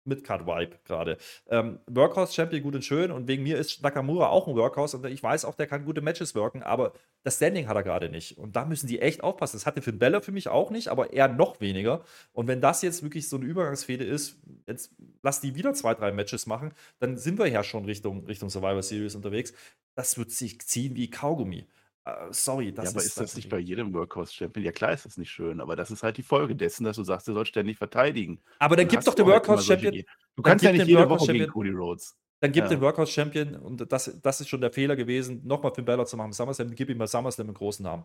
mit 0.08 0.24
Cut 0.24 0.46
Vibe 0.46 0.76
gerade. 0.84 1.18
Ähm, 1.48 1.78
Workhouse 1.86 2.34
Champion 2.34 2.62
gut 2.62 2.74
und 2.74 2.84
schön 2.84 3.10
und 3.10 3.28
wegen 3.28 3.42
mir 3.42 3.58
ist 3.58 3.82
Nakamura 3.82 4.28
auch 4.28 4.48
ein 4.48 4.56
Workhouse 4.56 4.94
und 4.94 5.06
ich 5.06 5.22
weiß 5.22 5.44
auch, 5.44 5.54
der 5.54 5.66
kann 5.66 5.84
gute 5.84 6.00
Matches 6.00 6.34
worken, 6.34 6.62
aber 6.62 6.92
das 7.22 7.36
Standing 7.36 7.68
hat 7.68 7.76
er 7.76 7.82
gerade 7.82 8.08
nicht. 8.08 8.38
Und 8.38 8.56
da 8.56 8.64
müssen 8.64 8.86
die 8.86 9.00
echt 9.00 9.22
aufpassen. 9.22 9.56
Das 9.56 9.66
hatte 9.66 9.82
Finn 9.82 9.98
Bella 9.98 10.20
für 10.20 10.32
mich 10.32 10.48
auch 10.48 10.70
nicht, 10.70 10.88
aber 10.88 11.12
eher 11.12 11.28
noch 11.28 11.60
weniger. 11.60 12.02
Und 12.32 12.48
wenn 12.48 12.60
das 12.60 12.82
jetzt 12.82 13.02
wirklich 13.02 13.28
so 13.28 13.36
eine 13.36 13.46
Übergangsfehde 13.46 14.04
ist, 14.04 14.38
jetzt 14.66 14.94
lass 15.22 15.40
die 15.40 15.54
wieder 15.54 15.74
zwei, 15.74 15.94
drei 15.94 16.12
Matches 16.12 16.46
machen, 16.46 16.72
dann 16.98 17.16
sind 17.16 17.38
wir 17.38 17.46
ja 17.46 17.62
schon 17.62 17.84
Richtung, 17.84 18.24
Richtung 18.26 18.50
Survivor 18.50 18.82
Series 18.82 19.14
unterwegs. 19.14 19.52
Das 19.94 20.16
wird 20.16 20.30
sich 20.30 20.60
ziehen 20.60 20.96
wie 20.96 21.10
Kaugummi. 21.10 21.66
Uh, 22.08 22.32
sorry, 22.32 22.72
das 22.72 22.86
ja, 22.86 22.90
aber 22.92 23.00
ist, 23.00 23.06
ist 23.06 23.20
das 23.20 23.36
nicht 23.36 23.48
bei 23.48 23.58
jedem 23.58 23.92
Workhorse-Champion? 23.92 24.64
Ja, 24.64 24.72
klar 24.72 24.92
ist 24.92 25.04
das 25.04 25.18
nicht 25.18 25.30
schön, 25.30 25.60
aber 25.60 25.76
das 25.76 25.90
ist 25.90 26.02
halt 26.02 26.16
die 26.16 26.22
Folge 26.22 26.56
dessen, 26.56 26.84
dass 26.84 26.96
du 26.96 27.04
sagst, 27.04 27.28
er 27.28 27.34
soll 27.34 27.44
ständig 27.44 27.76
verteidigen. 27.76 28.40
Aber 28.58 28.76
dann, 28.76 28.86
dann 28.86 28.92
gibt 28.92 29.06
doch 29.06 29.14
den 29.14 29.26
Workhorse-Champion. 29.26 30.04
Du 30.36 30.42
kannst 30.42 30.64
ja 30.64 30.72
nicht 30.72 30.86
jede 30.86 31.08
Woche 31.08 31.32
gegen 31.32 31.48
Cody 31.48 31.70
Rhodes. 31.70 32.16
Dann 32.40 32.52
gib 32.52 32.64
ja. 32.64 32.68
den 32.68 32.80
Workhouse-Champion, 32.80 33.56
und 33.56 33.90
das, 33.90 34.16
das 34.22 34.40
ist 34.40 34.48
schon 34.48 34.60
der 34.60 34.70
Fehler 34.70 34.94
gewesen, 34.94 35.42
nochmal 35.44 35.74
Finn 35.74 35.84
Balor 35.84 36.06
zu 36.06 36.16
machen 36.16 36.28
im 36.28 36.32
SummerSlam, 36.32 36.74
gib 36.74 36.88
ihm 36.88 36.98
bei 36.98 37.06
SummerSlam 37.06 37.48
einen 37.48 37.54
großen 37.54 37.82
Namen. 37.82 38.04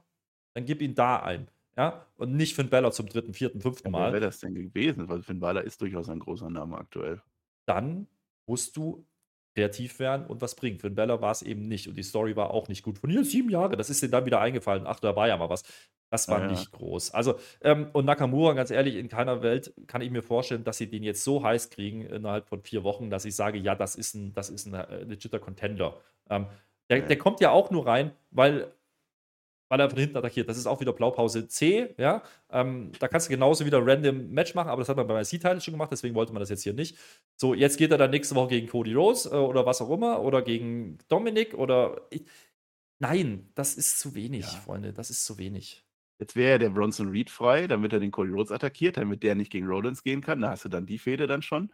Dann 0.56 0.66
gib 0.66 0.82
ihn 0.82 0.96
da 0.96 1.18
ein. 1.18 1.50
Ja, 1.78 2.06
und 2.18 2.36
nicht 2.36 2.56
Finn 2.56 2.70
Balor 2.70 2.92
zum 2.92 3.08
dritten, 3.08 3.34
vierten, 3.34 3.62
fünften 3.62 3.92
Mal. 3.92 4.00
Ja, 4.00 4.06
wer 4.08 4.14
wäre 4.14 4.26
das 4.26 4.40
denn 4.40 4.54
gewesen? 4.54 5.08
Weil 5.08 5.24
Finn 5.24 5.40
Balor 5.40 5.64
ist 5.64 5.82
durchaus 5.82 6.10
ein 6.10 6.20
großer 6.20 6.50
Name 6.50 6.78
aktuell. 6.78 7.22
Dann 7.66 8.08
musst 8.46 8.76
du 8.78 9.06
kreativ 9.54 10.00
werden 10.00 10.26
und 10.26 10.42
was 10.42 10.56
bringen. 10.56 10.80
Für 10.80 10.90
den 10.90 10.96
Bella 10.96 11.22
war 11.22 11.32
es 11.32 11.42
eben 11.42 11.68
nicht 11.68 11.88
und 11.88 11.96
die 11.96 12.04
Story 12.04 12.36
war 12.36 12.52
auch 12.52 12.68
nicht 12.68 12.84
gut. 12.84 12.98
Von 12.98 13.10
hier 13.10 13.24
sieben 13.24 13.50
Jahre, 13.50 13.78
das 13.78 13.90
ist 13.90 14.02
dir 14.02 14.10
dann 14.10 14.26
wieder 14.26 14.42
eingefallen. 14.42 14.84
Ach, 14.86 15.00
da 15.00 15.16
war 15.16 15.28
ja 15.28 15.38
mal 15.38 15.50
was. 15.50 15.64
Das 16.10 16.28
war 16.28 16.42
ja, 16.42 16.48
nicht 16.48 16.72
groß. 16.72 17.12
Also, 17.16 17.40
ähm, 17.62 17.88
und 17.92 18.06
Nakamura, 18.06 18.54
ganz 18.54 18.70
ehrlich, 18.70 18.98
in 18.98 19.10
keiner 19.10 19.42
Welt 19.42 19.74
kann 19.88 20.02
ich 20.02 20.12
mir 20.12 20.22
vorstellen, 20.22 20.64
dass 20.64 20.78
sie 20.78 20.88
den 20.88 21.02
jetzt 21.02 21.24
so 21.24 21.44
heiß 21.44 21.72
kriegen 21.72 22.06
innerhalb 22.06 22.48
von 22.48 22.62
vier 22.62 22.84
Wochen, 22.84 23.10
dass 23.10 23.26
ich 23.26 23.36
sage, 23.36 23.58
ja, 23.58 23.74
das 23.74 23.96
ist 23.96 24.14
ein, 24.14 24.32
das 24.34 24.52
ist 24.52 24.68
ein 24.68 24.76
äh, 24.76 25.04
legitter 25.06 25.40
Contender. 25.40 25.98
Ähm, 26.30 26.46
der, 26.92 27.02
der 27.02 27.18
kommt 27.18 27.40
ja 27.40 27.50
auch 27.50 27.72
nur 27.72 27.88
rein, 27.88 28.12
weil 28.30 28.72
weil 29.74 29.80
er 29.80 29.90
von 29.90 29.98
hinten 29.98 30.18
attackiert. 30.18 30.48
Das 30.48 30.58
ist 30.58 30.68
auch 30.68 30.80
wieder 30.82 30.94
Blaupause 30.94 31.48
C, 31.48 31.96
ja. 31.98 32.22
Ähm, 32.52 32.92
da 33.00 33.08
kannst 33.08 33.28
du 33.28 33.32
genauso 33.32 33.66
wieder 33.66 33.84
random 33.84 34.30
Match 34.30 34.54
machen, 34.54 34.70
aber 34.70 34.82
das 34.82 34.90
hat 34.90 34.98
man 34.98 35.08
beim 35.08 35.18
IC-Title 35.18 35.62
schon 35.62 35.74
gemacht, 35.74 35.92
deswegen 35.92 36.14
wollte 36.14 36.32
man 36.32 36.42
das 36.42 36.50
jetzt 36.50 36.62
hier 36.62 36.74
nicht. 36.74 36.96
So, 37.36 37.56
jetzt 37.56 37.78
geht 37.78 37.90
er 37.90 37.98
dann 37.98 38.12
nächste 38.12 38.36
Woche 38.36 38.50
gegen 38.50 38.68
Cody 38.68 38.94
Rose 38.94 39.30
äh, 39.30 39.36
oder 39.36 39.66
was 39.66 39.82
auch 39.82 39.90
immer 39.90 40.22
oder 40.22 40.44
gegen 40.44 41.00
Dominik 41.08 41.56
oder. 41.56 42.02
Ich, 42.12 42.24
nein, 43.00 43.50
das 43.56 43.74
ist 43.74 44.00
zu 44.00 44.14
wenig, 44.14 44.46
ja. 44.46 44.60
Freunde, 44.60 44.94
das 44.94 45.10
ist 45.10 45.26
zu 45.26 45.40
wenig. 45.40 45.84
Jetzt 46.20 46.36
wäre 46.36 46.52
ja 46.52 46.58
der 46.60 46.70
Bronson 46.70 47.10
Reed 47.10 47.32
frei, 47.32 47.66
damit 47.66 47.92
er 47.94 48.00
den 48.00 48.12
Cody 48.12 48.32
Rhodes 48.32 48.52
attackiert, 48.52 48.98
damit 48.98 49.24
der 49.24 49.34
nicht 49.34 49.52
gegen 49.52 49.66
Rollins 49.66 50.04
gehen 50.04 50.22
kann. 50.22 50.42
Da 50.42 50.52
hast 50.52 50.66
du 50.66 50.70
dann 50.70 50.86
die 50.86 51.00
Fehde 51.00 51.26
dann 51.26 51.42
schon. 51.42 51.72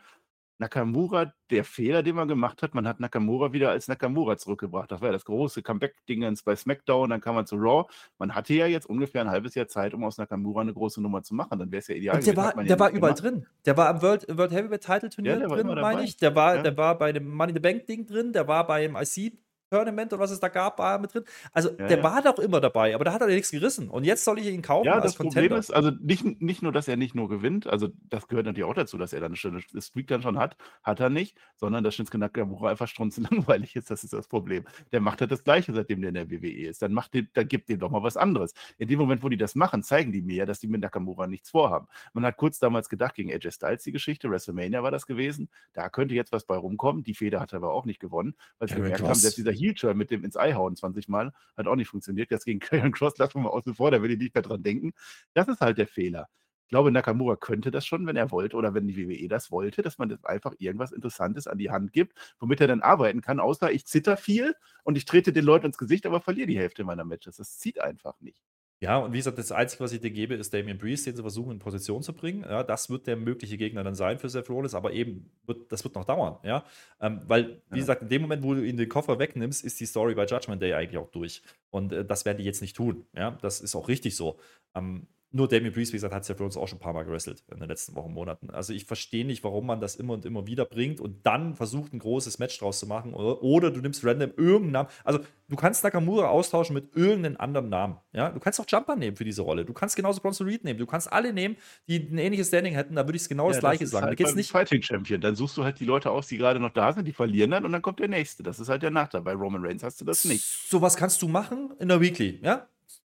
Nakamura, 0.60 1.34
der 1.50 1.64
Fehler, 1.64 2.04
den 2.04 2.16
man 2.16 2.28
gemacht 2.28 2.62
hat, 2.62 2.76
man 2.76 2.88
hat 2.88 3.00
Nakamura 3.00 3.54
wieder 3.54 3.72
als 3.72 3.88
Nakamura 3.88 4.38
zurückgebracht. 4.38 4.92
Das 4.92 5.00
war 5.02 5.08
ja 5.08 5.14
das 5.14 5.24
große 5.26 5.64
Comeback-Dingens 5.64 6.44
bei 6.44 6.56
SmackDown, 6.56 7.10
dann 7.10 7.22
kam 7.22 7.36
man 7.36 7.48
zu 7.48 7.56
Raw. 7.56 7.90
Man 8.18 8.36
hatte 8.36 8.54
ja 8.54 8.68
jetzt 8.68 8.86
ungefähr 8.86 9.22
ein 9.22 9.30
halbes 9.30 9.56
Jahr 9.56 9.68
Zeit, 9.68 9.94
um 9.94 10.04
aus 10.04 10.18
Nakamura 10.18 10.62
eine 10.62 10.74
große 10.74 11.02
Nummer 11.02 11.24
zu 11.24 11.34
machen. 11.34 11.58
Dann 11.58 11.72
wäre 11.72 11.80
es 11.80 11.88
ja 11.88 11.96
ideal. 11.96 12.18
Und 12.18 12.28
der 12.28 12.36
war, 12.36 12.54
der 12.54 12.66
ja 12.66 12.80
war 12.80 12.92
überall 12.92 13.14
gemacht. 13.14 13.24
drin. 13.24 13.46
Der 13.66 13.78
war 13.78 13.88
am 13.88 14.02
World, 14.02 14.26
World 14.30 14.52
Heavyweight 14.52 14.84
Title 14.84 15.10
Turnier 15.10 15.40
ja, 15.40 15.48
drin, 15.48 15.68
meine 15.68 16.04
ich. 16.04 16.18
Der 16.18 16.36
war, 16.36 16.58
ja. 16.58 16.62
der 16.62 16.78
war 16.78 16.98
bei 16.98 17.14
dem 17.14 17.30
Money 17.30 17.52
in 17.52 17.56
the 17.56 17.62
Bank 17.62 17.88
Ding 17.88 18.06
drin. 18.06 18.34
Der 18.34 18.48
war 18.48 18.68
beim 18.68 18.96
IC 18.96 19.40
Tournament 19.70 20.12
oder 20.14 20.22
was 20.22 20.32
es 20.32 20.40
da 20.40 20.48
gab, 20.48 20.80
war 20.80 20.94
er 20.94 21.00
mit 21.00 21.14
drin. 21.14 21.24
Also 21.52 21.70
ja, 21.70 21.88
der 21.88 21.98
ja. 21.98 22.04
war 22.04 22.22
doch 22.22 22.40
immer 22.40 22.60
dabei, 22.60 22.96
aber 22.96 23.06
da 23.06 23.14
hat 23.14 23.22
er 23.22 23.28
nichts 23.28 23.52
gerissen. 23.52 23.90
Und 23.90 24.04
jetzt 24.04 24.24
soll 24.24 24.40
ich 24.40 24.48
ihn 24.48 24.62
kaufen 24.62 24.88
ja, 24.88 24.96
als 24.96 25.04
das 25.04 25.16
Contender. 25.16 25.42
Problem 25.42 25.60
ist, 25.60 25.72
also 25.72 25.92
nicht, 25.92 26.42
nicht 26.42 26.62
nur, 26.62 26.72
dass 26.72 26.88
er 26.88 26.98
nicht 26.98 27.16
nur 27.16 27.30
gewinnt, 27.30 27.68
also 27.68 27.90
das 28.10 28.28
gehört 28.28 28.46
natürlich 28.46 28.70
auch 28.70 28.74
dazu, 28.74 28.98
dass 28.98 29.14
er 29.14 29.22
dann 29.22 29.36
eine 29.44 29.82
Streak 29.82 30.08
dann 30.08 30.22
schon 30.22 30.38
hat, 30.38 30.58
hat 30.84 31.00
er 31.00 31.10
nicht, 31.10 31.38
sondern 31.56 31.84
dass 31.84 31.96
Shinsuke 31.96 32.18
Nakamura 32.18 32.70
einfach 32.72 32.88
strunzenlangweilig 32.88 33.76
ist, 33.76 33.92
das 33.92 34.04
ist 34.04 34.14
das 34.14 34.28
Problem. 34.28 34.66
Der 34.92 35.02
macht 35.02 35.22
halt 35.22 35.32
das 35.32 35.44
Gleiche, 35.44 35.74
seitdem 35.74 36.02
der 36.02 36.10
in 36.10 36.16
der 36.16 36.32
WWE 36.32 36.68
ist. 36.68 36.82
Dann, 36.82 36.94
macht 36.94 37.14
den, 37.14 37.30
dann 37.34 37.48
gibt 37.48 37.70
dem 37.70 37.80
doch 37.80 37.92
mal 37.92 38.04
was 38.04 38.18
anderes. 38.18 38.54
In 38.78 38.88
dem 38.88 39.00
Moment, 39.00 39.24
wo 39.24 39.30
die 39.30 39.38
das 39.38 39.56
machen, 39.56 39.84
zeigen 39.84 40.12
die 40.12 40.22
mir, 40.22 40.46
dass 40.46 40.60
die 40.60 40.68
mit 40.68 40.82
Nakamura 40.82 41.28
nichts 41.28 41.52
vorhaben. 41.52 41.88
Man 42.14 42.26
hat 42.26 42.38
kurz 42.38 42.60
damals 42.60 42.90
gedacht, 42.90 43.16
gegen 43.16 43.32
AJ 43.32 43.52
Styles 43.52 43.84
die 43.84 43.92
Geschichte, 43.92 44.30
WrestleMania 44.30 44.84
war 44.84 44.92
das 44.92 45.06
gewesen, 45.06 45.50
da 45.74 45.90
könnte 45.90 46.16
jetzt 46.16 46.32
was 46.32 46.46
bei 46.46 46.56
rumkommen. 46.56 47.04
Die 47.04 47.14
Feder 47.14 47.40
hat 47.40 47.54
er 47.54 47.58
aber 47.58 47.74
auch 47.74 47.86
nicht 47.86 48.00
gewonnen, 48.00 48.36
weil 48.58 48.70
sie 48.70 48.76
gemerkt 48.76 49.02
haben, 49.02 49.22
dass 49.22 49.36
dieser 49.36 49.52
Heel-Turn 49.60 49.98
mit 49.98 50.12
dem 50.12 50.24
ins 50.24 50.38
Ei 50.38 50.54
hauen 50.54 50.76
20 50.76 51.08
Mal. 51.10 51.34
Hat 51.58 51.68
auch 51.68 51.76
nicht 51.76 51.90
funktioniert. 51.90 52.32
Jetzt 52.32 52.46
gegen 52.46 52.60
Karrion 52.60 52.92
Cross 52.92 53.18
lassen 53.18 53.36
wir 53.36 53.42
mal 53.42 53.50
außen 53.50 53.76
vor, 53.76 53.92
da 53.92 54.02
will 54.02 54.12
ich 54.12 54.18
nicht 54.18 54.34
mehr 54.34 54.42
dran 54.42 54.64
denken. 54.64 54.94
Das 55.34 55.48
ist 55.48 55.62
halt 55.62 55.78
der 55.78 55.88
Fehler. 55.88 56.30
Ich 56.70 56.72
glaube, 56.72 56.92
Nakamura 56.92 57.36
könnte 57.36 57.72
das 57.72 57.86
schon, 57.88 58.06
wenn 58.06 58.16
er 58.16 58.30
wollte 58.30 58.56
oder 58.56 58.76
wenn 58.76 58.88
die 58.88 58.96
WWE 58.96 59.28
das 59.28 59.50
wollte, 59.50 59.82
dass 59.82 59.98
man 59.98 60.08
das 60.08 60.24
einfach 60.24 60.54
irgendwas 60.60 60.92
Interessantes 60.92 61.48
an 61.48 61.58
die 61.58 61.72
Hand 61.72 61.94
gibt, 61.94 62.14
womit 62.40 62.62
er 62.62 62.68
dann 62.68 62.84
arbeiten 62.84 63.22
kann, 63.22 63.40
außer 63.40 63.72
ich 63.72 63.88
zitter 63.88 64.18
viel 64.18 64.56
und 64.84 64.96
ich 64.96 65.06
trete 65.06 65.34
den 65.34 65.46
Leuten 65.46 65.66
ins 65.66 65.80
Gesicht, 65.80 66.06
aber 66.06 66.22
verliere 66.22 66.46
die 66.46 66.60
Hälfte 66.60 66.84
meiner 66.84 67.06
Matches. 67.06 67.38
Das 67.38 67.58
zieht 67.58 67.82
einfach 67.82 68.22
nicht. 68.22 68.44
Ja, 68.82 68.98
und 69.00 69.12
wie 69.12 69.18
gesagt, 69.18 69.38
das 69.38 69.52
Einzige, 69.52 69.84
was 69.84 69.92
ich 69.92 70.00
dir 70.00 70.10
gebe, 70.10 70.36
ist 70.36 70.54
Damian 70.54 70.78
Priest, 70.78 71.06
den 71.06 71.14
sie 71.14 71.22
versuchen 71.22 71.52
in 71.52 71.60
Position 71.60 72.02
zu 72.02 72.14
bringen. 72.14 72.44
Ja, 72.44 72.64
das 72.64 72.90
wird 72.90 73.08
der 73.08 73.18
mögliche 73.18 73.58
Gegner 73.58 73.84
dann 73.84 73.94
sein 73.94 74.20
für 74.20 74.30
Seth 74.30 74.50
Rollins, 74.50 74.74
aber 74.74 74.94
eben, 74.94 75.30
wird, 75.46 75.70
das 75.70 75.84
wird 75.84 75.96
noch 75.96 76.06
dauern. 76.06 76.38
Ja? 76.44 76.64
Ähm, 77.02 77.22
weil, 77.28 77.62
wie 77.70 77.76
ja. 77.76 77.82
gesagt, 77.82 78.04
in 78.04 78.10
dem 78.10 78.22
Moment, 78.22 78.42
wo 78.42 78.54
du 78.54 78.66
ihn 78.66 78.78
den 78.78 78.88
Koffer 78.88 79.20
wegnimmst, 79.20 79.66
ist 79.66 79.82
die 79.82 79.86
Story 79.86 80.16
bei 80.16 80.26
Judgment 80.26 80.62
Day 80.62 80.74
eigentlich 80.74 80.98
auch 80.98 81.10
durch. 81.10 81.42
Und 81.72 81.92
äh, 81.92 82.06
das 82.06 82.24
werden 82.24 82.38
die 82.38 82.46
jetzt 82.46 82.62
nicht 82.62 82.76
tun. 82.76 83.06
Ja? 83.14 83.32
Das 83.42 83.60
ist 83.60 83.76
auch 83.76 83.90
richtig 83.90 84.16
so. 84.16 84.40
Ähm, 84.74 85.08
nur 85.32 85.48
Damien 85.48 85.72
Priest, 85.74 85.94
wie 85.94 85.98
gesagt, 85.98 86.14
hat 86.14 86.24
es 86.24 86.28
ja 86.28 86.36
für 86.36 86.44
uns 86.44 86.58
auch 86.58 86.68
schon 86.68 86.78
ein 86.78 86.82
paar 86.82 86.94
Mal 86.94 87.04
gewrestelt 87.04 87.44
in 87.52 87.60
den 87.60 87.70
letzten 87.70 87.96
Wochen, 87.96 88.12
Monaten. 88.14 88.50
Also 88.50 88.74
ich 88.74 88.86
verstehe 88.86 89.26
nicht, 89.26 89.44
warum 89.44 89.68
man 89.68 89.80
das 89.80 89.96
immer 89.96 90.14
und 90.14 90.26
immer 90.26 90.48
wieder 90.48 90.66
bringt 90.66 91.00
und 91.00 91.26
dann 91.26 91.54
versucht, 91.56 91.94
ein 91.94 92.00
großes 92.00 92.40
Match 92.40 92.58
draus 92.58 92.80
zu 92.80 92.88
machen. 92.88 93.14
Oder, 93.14 93.44
oder 93.44 93.72
du 93.72 93.80
nimmst 93.80 94.04
random 94.04 94.32
irgendeinen 94.38 94.72
Namen. 94.72 94.90
Also 95.04 95.20
du 95.48 95.56
kannst 95.56 95.84
Nakamura 95.84 96.30
austauschen 96.30 96.74
mit 96.74 96.96
irgendeinem 96.96 97.38
anderen 97.38 97.70
Namen. 97.70 97.98
Ja? 98.12 98.30
Du 98.30 98.40
kannst 98.40 98.60
auch 98.60 98.66
Jumper 98.68 98.96
nehmen 98.96 99.16
für 99.16 99.24
diese 99.24 99.44
Rolle. 99.44 99.66
Du 99.66 99.74
kannst 99.74 99.96
genauso 99.96 100.20
Bronson 100.20 100.48
Reed 100.48 100.64
nehmen. 100.64 100.80
Du 100.80 100.88
kannst 100.88 101.12
alle 101.12 101.32
nehmen, 101.32 101.58
die 101.88 101.98
ein 101.98 102.18
ähnliches 102.18 102.48
Standing 102.48 102.74
hätten. 102.74 102.96
Da 102.96 103.06
würde 103.06 103.16
ich 103.16 103.24
es 103.24 103.30
genau 103.30 103.46
ja, 103.46 103.52
das 103.52 103.60
gleiche 103.60 103.86
sagen. 103.86 104.08
Halt 104.08 104.20
da 104.20 104.32
nicht 104.32 104.52
Fighting 104.52 104.82
Champion. 104.82 105.22
Dann 105.22 105.36
suchst 105.36 105.58
du 105.58 105.64
halt 105.64 105.80
die 105.80 105.86
Leute 105.86 106.10
aus, 106.10 106.28
die 106.28 106.38
gerade 106.38 106.60
noch 106.60 106.74
da 106.74 106.92
sind, 106.92 107.08
die 107.08 107.14
verlieren 107.14 107.52
dann 107.52 107.66
und 107.66 107.72
dann 107.72 107.84
kommt 107.84 108.00
der 108.00 108.08
nächste. 108.08 108.42
Das 108.42 108.60
ist 108.60 108.70
halt 108.70 108.82
der 108.82 108.92
Nachteil. 108.92 109.22
Bei 109.22 109.34
Roman 109.34 109.64
Reigns 109.64 109.84
hast 109.84 110.02
du 110.02 110.06
das 110.06 110.26
nicht. 110.26 110.44
So 110.44 110.82
was 110.82 110.98
kannst 110.98 111.22
du 111.22 111.28
machen 111.28 111.72
in 111.80 111.88
der 111.88 112.02
Weekly. 112.02 112.40
Ja? 112.42 112.68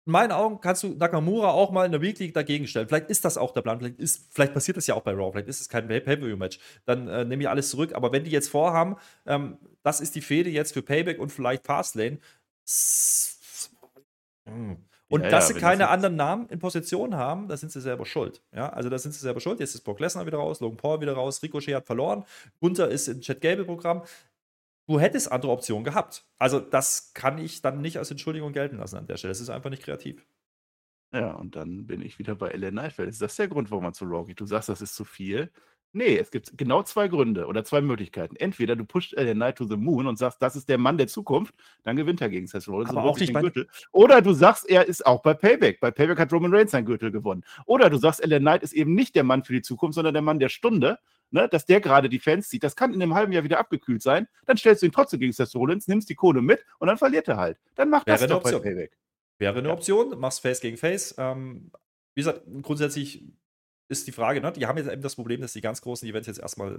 In 0.06 0.12
meinen 0.12 0.32
Augen 0.32 0.60
kannst 0.60 0.82
du 0.82 0.88
Nakamura 0.88 1.50
auch 1.50 1.70
mal 1.70 1.86
in 1.86 1.92
der 1.92 2.02
Weekly 2.02 2.30
dagegen 2.30 2.66
stellen. 2.66 2.88
Vielleicht 2.88 3.08
ist 3.08 3.24
das 3.24 3.38
auch 3.38 3.52
der 3.52 3.62
Plan. 3.62 3.78
Vielleicht, 3.78 3.98
ist, 3.98 4.28
vielleicht 4.30 4.52
passiert 4.52 4.76
das 4.76 4.86
ja 4.86 4.94
auch 4.94 5.02
bei 5.02 5.12
Raw. 5.12 5.32
Vielleicht 5.32 5.48
ist 5.48 5.62
es 5.62 5.68
kein 5.68 5.88
Pay-Per-View-Match. 5.88 6.58
Dann 6.84 7.08
äh, 7.08 7.24
nehme 7.24 7.42
ich 7.42 7.48
alles 7.48 7.70
zurück. 7.70 7.94
Aber 7.94 8.12
wenn 8.12 8.24
die 8.24 8.30
jetzt 8.30 8.48
vorhaben, 8.48 8.96
ähm, 9.26 9.56
das 9.82 10.00
ist 10.00 10.14
die 10.14 10.20
Fehde 10.20 10.50
jetzt 10.50 10.74
für 10.74 10.82
Payback 10.82 11.18
und 11.18 11.30
vielleicht 11.30 11.64
Fastlane. 11.64 12.18
Und 15.08 15.22
ja, 15.22 15.28
dass 15.30 15.48
ja, 15.48 15.54
sie 15.54 15.60
keine 15.60 15.88
anderen 15.88 16.16
Namen 16.16 16.48
in 16.48 16.58
Position 16.58 17.14
haben, 17.16 17.48
da 17.48 17.56
sind 17.56 17.72
sie 17.72 17.80
selber 17.80 18.04
schuld. 18.04 18.42
Ja, 18.54 18.70
also 18.70 18.90
da 18.90 18.98
sind 18.98 19.12
sie 19.12 19.20
selber 19.20 19.40
schuld. 19.40 19.60
Jetzt 19.60 19.74
ist 19.74 19.82
Brock 19.82 20.00
Lesnar 20.00 20.26
wieder 20.26 20.38
raus, 20.38 20.60
Logan 20.60 20.76
Paul 20.76 21.00
wieder 21.00 21.12
raus, 21.14 21.42
Ricochet 21.42 21.76
hat 21.76 21.86
verloren, 21.86 22.24
Gunther 22.60 22.88
ist 22.88 23.08
im 23.08 23.20
Chat 23.20 23.40
Gable-Programm 23.40 24.02
du 24.86 25.00
hättest 25.00 25.30
andere 25.30 25.52
Optionen 25.52 25.84
gehabt. 25.84 26.24
Also 26.38 26.60
das 26.60 27.12
kann 27.14 27.38
ich 27.38 27.62
dann 27.62 27.80
nicht 27.80 27.98
als 27.98 28.10
Entschuldigung 28.10 28.52
gelten 28.52 28.78
lassen 28.78 28.96
an 28.96 29.06
der 29.06 29.16
Stelle. 29.16 29.32
Das 29.32 29.40
ist 29.40 29.50
einfach 29.50 29.70
nicht 29.70 29.82
kreativ. 29.82 30.26
Ja, 31.12 31.32
und 31.32 31.54
dann 31.54 31.86
bin 31.86 32.02
ich 32.02 32.18
wieder 32.18 32.34
bei 32.34 32.48
Ellen 32.48 32.74
Neifeld. 32.74 33.08
Ist 33.08 33.22
das 33.22 33.36
der 33.36 33.48
Grund, 33.48 33.70
warum 33.70 33.84
man 33.84 33.94
zu 33.94 34.04
Raw 34.04 34.26
geht? 34.26 34.40
Du 34.40 34.46
sagst, 34.46 34.68
das 34.68 34.82
ist 34.82 34.96
zu 34.96 35.04
viel. 35.04 35.50
Nee, 35.96 36.18
es 36.18 36.32
gibt 36.32 36.58
genau 36.58 36.82
zwei 36.82 37.06
Gründe 37.06 37.46
oder 37.46 37.64
zwei 37.64 37.80
Möglichkeiten. 37.80 38.34
Entweder 38.34 38.74
du 38.74 38.84
pusht 38.84 39.14
Ellen 39.14 39.36
Knight 39.36 39.58
to 39.58 39.64
the 39.64 39.76
Moon 39.76 40.08
und 40.08 40.18
sagst, 40.18 40.42
das 40.42 40.56
ist 40.56 40.68
der 40.68 40.76
Mann 40.76 40.98
der 40.98 41.06
Zukunft, 41.06 41.54
dann 41.84 41.94
gewinnt 41.94 42.20
er 42.20 42.28
gegen 42.28 42.48
Seth 42.48 42.66
Rollins 42.66 42.90
Aber 42.90 43.04
auch 43.04 43.16
nicht 43.16 43.32
den 43.32 43.40
Gürtel. 43.40 43.68
Oder 43.92 44.20
du 44.20 44.32
sagst, 44.32 44.68
er 44.68 44.88
ist 44.88 45.06
auch 45.06 45.22
bei 45.22 45.34
Payback. 45.34 45.78
Bei 45.78 45.92
Payback 45.92 46.18
hat 46.18 46.32
Roman 46.32 46.52
Reigns 46.52 46.72
seinen 46.72 46.86
Gürtel 46.86 47.12
gewonnen. 47.12 47.44
Oder 47.66 47.90
du 47.90 47.96
sagst, 47.98 48.24
Ellen 48.24 48.42
Knight 48.42 48.64
ist 48.64 48.72
eben 48.72 48.96
nicht 48.96 49.14
der 49.14 49.22
Mann 49.22 49.44
für 49.44 49.52
die 49.52 49.62
Zukunft, 49.62 49.94
sondern 49.94 50.14
der 50.14 50.22
Mann 50.22 50.40
der 50.40 50.48
Stunde 50.48 50.98
ne, 51.34 51.48
dass 51.48 51.66
der 51.66 51.80
gerade 51.80 52.08
die 52.08 52.20
Fans 52.20 52.48
zieht. 52.48 52.62
Das 52.62 52.76
kann 52.76 52.94
in 52.94 53.02
einem 53.02 53.14
halben 53.14 53.32
Jahr 53.32 53.44
wieder 53.44 53.58
abgekühlt 53.58 54.00
sein. 54.00 54.28
Dann 54.46 54.56
stellst 54.56 54.82
du 54.82 54.86
ihn 54.86 54.92
trotzdem 54.92 55.20
gegen 55.20 55.32
Seth 55.32 55.54
Rollins, 55.54 55.88
nimmst 55.88 56.08
die 56.08 56.14
Kohle 56.14 56.40
mit 56.40 56.64
und 56.78 56.86
dann 56.86 56.96
verliert 56.96 57.28
er 57.28 57.36
halt. 57.36 57.58
Dann 57.74 57.90
macht 57.90 58.08
das 58.08 58.26
doch 58.26 58.42
bei 58.42 58.52
Payback. 58.52 58.96
Wäre 59.38 59.58
eine 59.58 59.68
ja. 59.68 59.74
Option, 59.74 60.18
machst 60.18 60.40
Face 60.40 60.60
gegen 60.60 60.76
Face. 60.76 61.14
Ähm, 61.18 61.70
wie 62.14 62.20
gesagt, 62.20 62.42
grundsätzlich 62.62 63.24
ist 63.88 64.06
die 64.06 64.12
Frage, 64.12 64.40
ne? 64.40 64.52
die 64.52 64.66
haben 64.66 64.78
jetzt 64.78 64.90
eben 64.90 65.02
das 65.02 65.16
Problem, 65.16 65.40
dass 65.40 65.52
die 65.52 65.60
ganz 65.60 65.82
großen 65.82 66.08
Events 66.08 66.28
jetzt 66.28 66.38
erstmal 66.38 66.78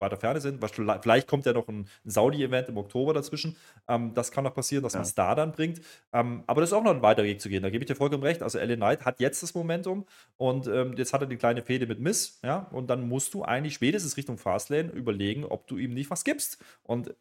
weiter 0.00 0.16
Ferne 0.16 0.40
sind. 0.40 0.64
Vielleicht 1.02 1.28
kommt 1.28 1.46
ja 1.46 1.52
noch 1.52 1.68
ein 1.68 1.88
Saudi-Event 2.04 2.68
im 2.68 2.76
Oktober 2.76 3.12
dazwischen. 3.14 3.56
Ähm, 3.88 4.14
das 4.14 4.32
kann 4.32 4.44
noch 4.44 4.54
passieren, 4.54 4.82
dass 4.82 4.94
ja. 4.94 4.98
man 4.98 5.06
es 5.06 5.14
da 5.14 5.34
dann 5.34 5.52
bringt. 5.52 5.80
Ähm, 6.12 6.44
aber 6.46 6.60
das 6.60 6.70
ist 6.70 6.74
auch 6.74 6.82
noch 6.82 6.94
ein 6.94 7.02
weiterer 7.02 7.26
Weg 7.26 7.40
zu 7.40 7.48
gehen. 7.48 7.62
Da 7.62 7.70
gebe 7.70 7.84
ich 7.84 7.88
dir 7.88 7.96
vollkommen 7.96 8.22
recht. 8.22 8.42
Also 8.42 8.58
Ellen 8.58 8.80
Knight 8.80 9.04
hat 9.04 9.20
jetzt 9.20 9.42
das 9.42 9.54
Momentum 9.54 10.06
und 10.36 10.66
ähm, 10.66 10.94
jetzt 10.96 11.12
hat 11.12 11.20
er 11.20 11.26
die 11.26 11.36
kleine 11.36 11.62
Fehde 11.62 11.86
mit 11.86 12.00
Miss. 12.00 12.40
Ja? 12.42 12.68
Und 12.72 12.88
dann 12.88 13.08
musst 13.08 13.34
du 13.34 13.42
eigentlich 13.42 13.74
spätestens 13.74 14.16
Richtung 14.16 14.38
Fastlane 14.38 14.90
überlegen, 14.90 15.44
ob 15.44 15.66
du 15.66 15.76
ihm 15.76 15.94
nicht 15.94 16.10
was 16.10 16.24
gibst. 16.24 16.62
Und 16.82 17.14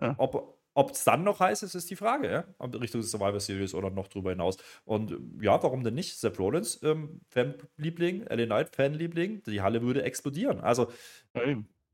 ja. 0.00 0.14
ob 0.18 0.60
ob 0.74 0.92
es 0.92 1.04
dann 1.04 1.24
noch 1.24 1.40
heiß 1.40 1.62
ist, 1.62 1.74
ist 1.74 1.90
die 1.90 1.96
Frage, 1.96 2.30
ja? 2.30 2.44
Richtung 2.64 3.02
Survivor 3.02 3.40
Series 3.40 3.74
oder 3.74 3.90
noch 3.90 4.08
drüber 4.08 4.30
hinaus. 4.30 4.56
Und 4.84 5.16
ja, 5.40 5.60
warum 5.62 5.82
denn 5.82 5.94
nicht? 5.94 6.18
Seth 6.18 6.38
Rollins, 6.38 6.80
ähm, 6.82 7.20
Fanliebling, 7.28 8.24
LA 8.28 8.46
Knight, 8.46 8.74
Fanliebling, 8.74 9.42
die 9.42 9.60
Halle 9.60 9.82
würde 9.82 10.04
explodieren. 10.04 10.60
Also, 10.60 10.92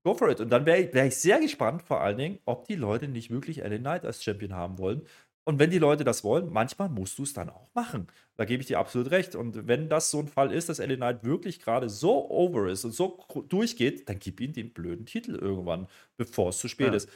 go 0.07 0.15
for 0.15 0.31
it. 0.31 0.41
Und 0.41 0.51
dann 0.51 0.65
wäre 0.67 0.79
ich, 0.79 0.95
wär 0.95 1.07
ich 1.07 1.17
sehr 1.17 1.41
gespannt, 1.41 1.83
vor 1.83 2.01
allen 2.01 2.17
Dingen, 2.17 2.39
ob 2.45 2.67
die 2.67 2.77
Leute 2.77 3.09
nicht 3.09 3.31
wirklich 3.31 3.59
LA 3.59 3.79
Knight 3.79 4.05
als 4.05 4.23
Champion 4.23 4.55
haben 4.55 4.79
wollen. 4.79 5.03
Und 5.45 5.59
wenn 5.59 5.71
die 5.71 5.79
Leute 5.79 6.05
das 6.05 6.23
wollen, 6.23 6.53
manchmal 6.53 6.89
musst 6.89 7.19
du 7.19 7.25
es 7.25 7.33
dann 7.33 7.51
auch 7.51 7.69
machen. 7.75 8.07
Da 8.37 8.45
gebe 8.45 8.61
ich 8.61 8.69
dir 8.69 8.79
absolut 8.79 9.11
recht. 9.11 9.35
Und 9.35 9.67
wenn 9.67 9.89
das 9.89 10.11
so 10.13 10.21
ein 10.21 10.29
Fall 10.29 10.53
ist, 10.53 10.69
dass 10.69 10.79
LA 10.79 10.97
Knight 10.97 11.25
wirklich 11.25 11.61
gerade 11.61 11.89
so 11.89 12.31
over 12.31 12.69
ist 12.69 12.85
und 12.85 12.93
so 12.93 13.19
durchgeht, 13.49 14.09
dann 14.09 14.21
gib 14.21 14.41
ihm 14.41 14.53
den 14.53 14.73
blöden 14.73 15.07
Titel 15.07 15.35
irgendwann, 15.35 15.89
bevor 16.17 16.51
es 16.51 16.59
zu 16.59 16.69
spät 16.69 16.89
ja. 16.89 16.95
ist. 16.95 17.11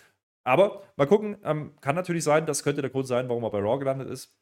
Aber 0.44 0.82
mal 0.96 1.06
gucken, 1.06 1.36
ähm, 1.44 1.72
kann 1.80 1.94
natürlich 1.94 2.24
sein, 2.24 2.46
das 2.46 2.64
könnte 2.64 2.82
der 2.82 2.90
Grund 2.90 3.06
sein, 3.06 3.28
warum 3.28 3.44
er 3.44 3.50
bei 3.50 3.60
Raw 3.60 3.78
gelandet 3.78 4.10
ist. 4.10 4.34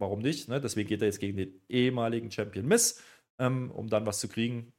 Warum 0.00 0.20
nicht? 0.20 0.48
Ne? 0.48 0.60
Deswegen 0.60 0.88
geht 0.88 1.02
er 1.02 1.06
jetzt 1.06 1.18
gegen 1.18 1.36
den 1.36 1.60
ehemaligen 1.68 2.30
Champion 2.30 2.66
Miss, 2.66 3.02
ähm, 3.40 3.72
um 3.72 3.88
dann 3.88 4.06
was 4.06 4.20
zu 4.20 4.28
kriegen. 4.28 4.72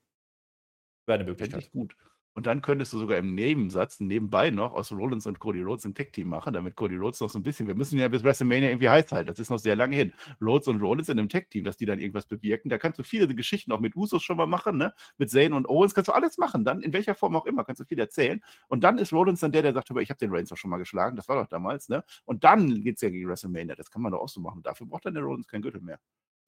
Wäre 1.06 1.20
eine 1.20 1.30
Möglichkeit. 1.30 1.70
Gut. 1.72 1.96
Und 2.40 2.46
dann 2.48 2.62
könntest 2.62 2.94
du 2.94 3.00
sogar 3.00 3.18
im 3.18 3.36
Nebensatz 3.36 4.00
nebenbei 4.00 4.50
noch 4.50 4.72
aus 4.72 4.94
Rollins 4.94 5.28
und 5.28 5.40
Cody 5.40 5.62
Rhodes 5.62 5.84
ein 5.84 5.94
Tech-Team 5.94 6.30
machen, 6.30 6.54
damit 6.54 6.78
Cody 6.78 6.96
Rhodes 6.96 7.20
noch 7.20 7.30
so 7.30 7.38
ein 7.38 7.44
bisschen, 7.44 7.68
wir 7.68 7.76
müssen 7.76 8.00
ja 8.00 8.08
bis 8.08 8.24
WrestleMania 8.24 8.70
irgendwie 8.70 8.88
heiß 8.88 9.12
halten, 9.12 9.28
das 9.28 9.40
ist 9.40 9.50
noch 9.50 9.60
sehr 9.60 9.76
lange 9.76 9.98
hin. 9.98 10.14
Rhodes 10.40 10.70
und 10.70 10.80
Rollins 10.80 11.10
in 11.10 11.20
einem 11.20 11.28
Tech-Team, 11.28 11.66
dass 11.66 11.76
die 11.76 11.86
dann 11.86 12.00
irgendwas 12.00 12.28
bewirken. 12.28 12.70
Da 12.70 12.78
kannst 12.78 12.98
du 12.98 13.04
viele 13.04 13.28
Geschichten 13.36 13.74
auch 13.74 13.82
mit 13.82 13.94
Usos 13.98 14.24
schon 14.24 14.38
mal 14.38 14.46
machen, 14.48 14.78
ne? 14.78 14.94
mit 15.18 15.30
Zane 15.30 15.54
und 15.54 15.68
Owens, 15.68 15.94
kannst 15.94 16.08
du 16.08 16.14
alles 16.14 16.38
machen, 16.38 16.64
dann 16.64 16.80
in 16.82 16.94
welcher 16.94 17.14
Form 17.14 17.36
auch 17.36 17.46
immer, 17.46 17.66
kannst 17.66 17.82
du 17.82 17.84
viel 17.84 18.00
erzählen. 18.00 18.42
Und 18.70 18.86
dann 18.86 19.00
ist 19.00 19.12
Rollins 19.12 19.42
dann 19.42 19.52
der, 19.52 19.64
der 19.64 19.74
sagt, 19.74 19.90
ich 19.90 20.10
habe 20.10 20.18
den 20.20 20.34
Reigns 20.34 20.50
auch 20.54 20.58
schon 20.58 20.72
mal 20.72 20.78
geschlagen, 20.78 21.18
das 21.18 21.28
war 21.28 21.36
doch 21.36 21.50
damals. 21.50 21.90
ne? 21.90 22.06
Und 22.24 22.46
dann 22.46 22.82
geht 22.84 22.96
es 22.96 23.02
ja 23.02 23.10
gegen 23.10 23.28
WrestleMania, 23.28 23.76
das 23.76 23.92
kann 23.92 24.02
man 24.02 24.14
doch 24.14 24.22
auch 24.22 24.30
so 24.30 24.40
machen. 24.40 24.64
Dafür 24.64 24.88
braucht 24.88 25.06
dann 25.06 25.14
der 25.14 25.24
Rollins 25.24 25.46
kein 25.50 25.62
Gürtel 25.62 25.82
mehr. 25.82 26.00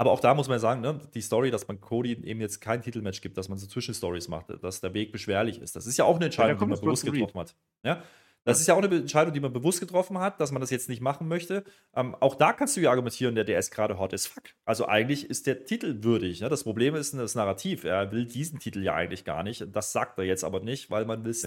Aber 0.01 0.13
auch 0.13 0.19
da 0.19 0.33
muss 0.33 0.47
man 0.47 0.57
sagen, 0.57 0.81
ne, 0.81 0.99
die 1.13 1.21
Story, 1.21 1.51
dass 1.51 1.67
man 1.67 1.79
Cody 1.79 2.13
eben 2.23 2.41
jetzt 2.41 2.59
kein 2.59 2.81
Titelmatch 2.81 3.21
gibt, 3.21 3.37
dass 3.37 3.49
man 3.49 3.59
so 3.59 3.67
Zwischenstories 3.67 4.29
macht, 4.29 4.47
dass 4.63 4.81
der 4.81 4.95
Weg 4.95 5.11
beschwerlich 5.11 5.61
ist. 5.61 5.75
Das 5.75 5.85
ist 5.85 5.95
ja 5.95 6.05
auch 6.05 6.15
eine 6.15 6.25
Entscheidung, 6.25 6.57
ja, 6.57 6.65
die 6.65 6.71
man 6.71 6.79
bewusst 6.79 7.05
getroffen 7.05 7.39
hat. 7.39 7.55
Ja? 7.83 8.01
Das 8.43 8.59
ist 8.59 8.65
ja 8.65 8.73
auch 8.73 8.81
eine 8.81 8.95
Entscheidung, 8.95 9.31
die 9.31 9.39
man 9.39 9.53
bewusst 9.53 9.79
getroffen 9.79 10.17
hat, 10.17 10.39
dass 10.39 10.51
man 10.51 10.59
das 10.59 10.71
jetzt 10.71 10.89
nicht 10.89 11.01
machen 11.01 11.27
möchte. 11.27 11.63
Ähm, 11.95 12.15
auch 12.19 12.33
da 12.33 12.51
kannst 12.51 12.75
du 12.75 12.81
ja 12.81 12.89
argumentieren, 12.89 13.35
der, 13.35 13.59
ist 13.59 13.69
gerade 13.69 13.99
hot 13.99 14.11
as 14.15 14.25
fuck. 14.25 14.45
Also 14.65 14.87
eigentlich 14.87 15.29
ist 15.29 15.45
der 15.45 15.65
Titel 15.65 16.01
würdig. 16.01 16.41
Ne? 16.41 16.49
Das 16.49 16.63
Problem 16.63 16.95
ist 16.95 17.13
das 17.13 17.35
Narrativ. 17.35 17.83
Er 17.83 18.11
will 18.11 18.25
diesen 18.25 18.57
Titel 18.57 18.81
ja 18.81 18.95
eigentlich 18.95 19.23
gar 19.23 19.43
nicht. 19.43 19.67
Das 19.71 19.91
sagt 19.91 20.17
er 20.17 20.25
jetzt 20.25 20.43
aber 20.43 20.61
nicht, 20.61 20.89
weil 20.89 21.05
man 21.05 21.23
will 21.23 21.29
es 21.29 21.43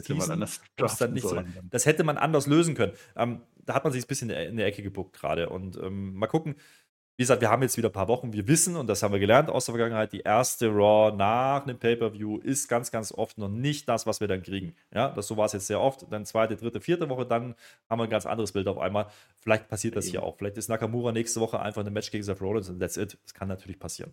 dann 0.99 1.13
nicht 1.13 1.27
so. 1.27 1.43
Das 1.69 1.87
hätte 1.87 2.05
man 2.05 2.19
anders 2.19 2.47
lösen 2.47 2.77
können. 2.77 2.93
Ähm, 3.17 3.41
da 3.67 3.75
hat 3.75 3.83
man 3.83 3.93
sich 3.93 4.05
ein 4.05 4.07
bisschen 4.09 4.31
in 4.31 4.57
der 4.57 4.67
Ecke 4.67 4.85
gebuckt 4.85 5.17
gerade. 5.19 5.49
Und 5.49 5.77
ähm, 5.77 6.15
mal 6.15 6.29
gucken, 6.29 6.55
wie 7.17 7.23
gesagt, 7.23 7.41
wir 7.41 7.51
haben 7.51 7.63
jetzt 7.63 7.77
wieder 7.77 7.91
ein 7.91 7.93
paar 7.93 8.09
Wochen. 8.09 8.33
Wir 8.33 8.49
wissen, 8.49 8.77
und 8.77 8.89
das 8.89 9.03
haben 9.03 9.13
wir 9.13 9.21
gelernt 9.21 9.49
aus 9.49 9.67
der 9.67 9.75
Vergangenheit, 9.75 10.13
die 10.13 10.21
erste 10.21 10.69
Raw 10.69 11.15
nach 11.15 11.63
einem 11.63 11.79
Pay-Per-View 11.79 12.39
ist 12.39 12.69
ganz, 12.69 12.91
ganz 12.91 13.13
oft 13.13 13.39
noch 13.39 13.49
nicht 13.49 13.89
das, 13.89 14.05
was 14.07 14.21
wir 14.21 14.27
dann 14.27 14.43
kriegen. 14.43 14.75
Ja, 14.93 15.11
das, 15.11 15.29
so 15.29 15.37
war 15.37 15.47
es 15.47 15.53
jetzt 15.53 15.69
sehr 15.69 15.81
oft. 15.81 16.07
Dann 16.11 16.25
zweite, 16.27 16.57
dritte, 16.57 16.81
vierte 16.81 17.09
Woche, 17.09 17.25
dann 17.25 17.55
haben 17.89 18.01
wir 18.01 18.05
ein 18.05 18.11
ganz 18.11 18.27
anderes 18.27 18.51
Bild 18.53 18.67
auf 18.67 18.79
einmal. 18.79 19.07
Vielleicht 19.37 19.69
passiert 19.69 19.95
das 19.95 20.07
hier 20.07 20.25
auch. 20.25 20.37
Vielleicht 20.37 20.57
ist 20.57 20.69
Nakamura 20.69 21.13
nächste 21.13 21.41
Woche 21.41 21.61
einfach 21.61 21.87
ein 21.87 21.93
Match 21.93 22.11
gegen 22.11 22.25
Seth 22.25 22.41
Rollins 22.41 22.69
und 22.69 22.81
that's 22.81 22.97
it. 22.97 23.17
Das 23.23 23.33
kann 23.33 23.47
natürlich 23.47 23.79
passieren. 23.79 24.13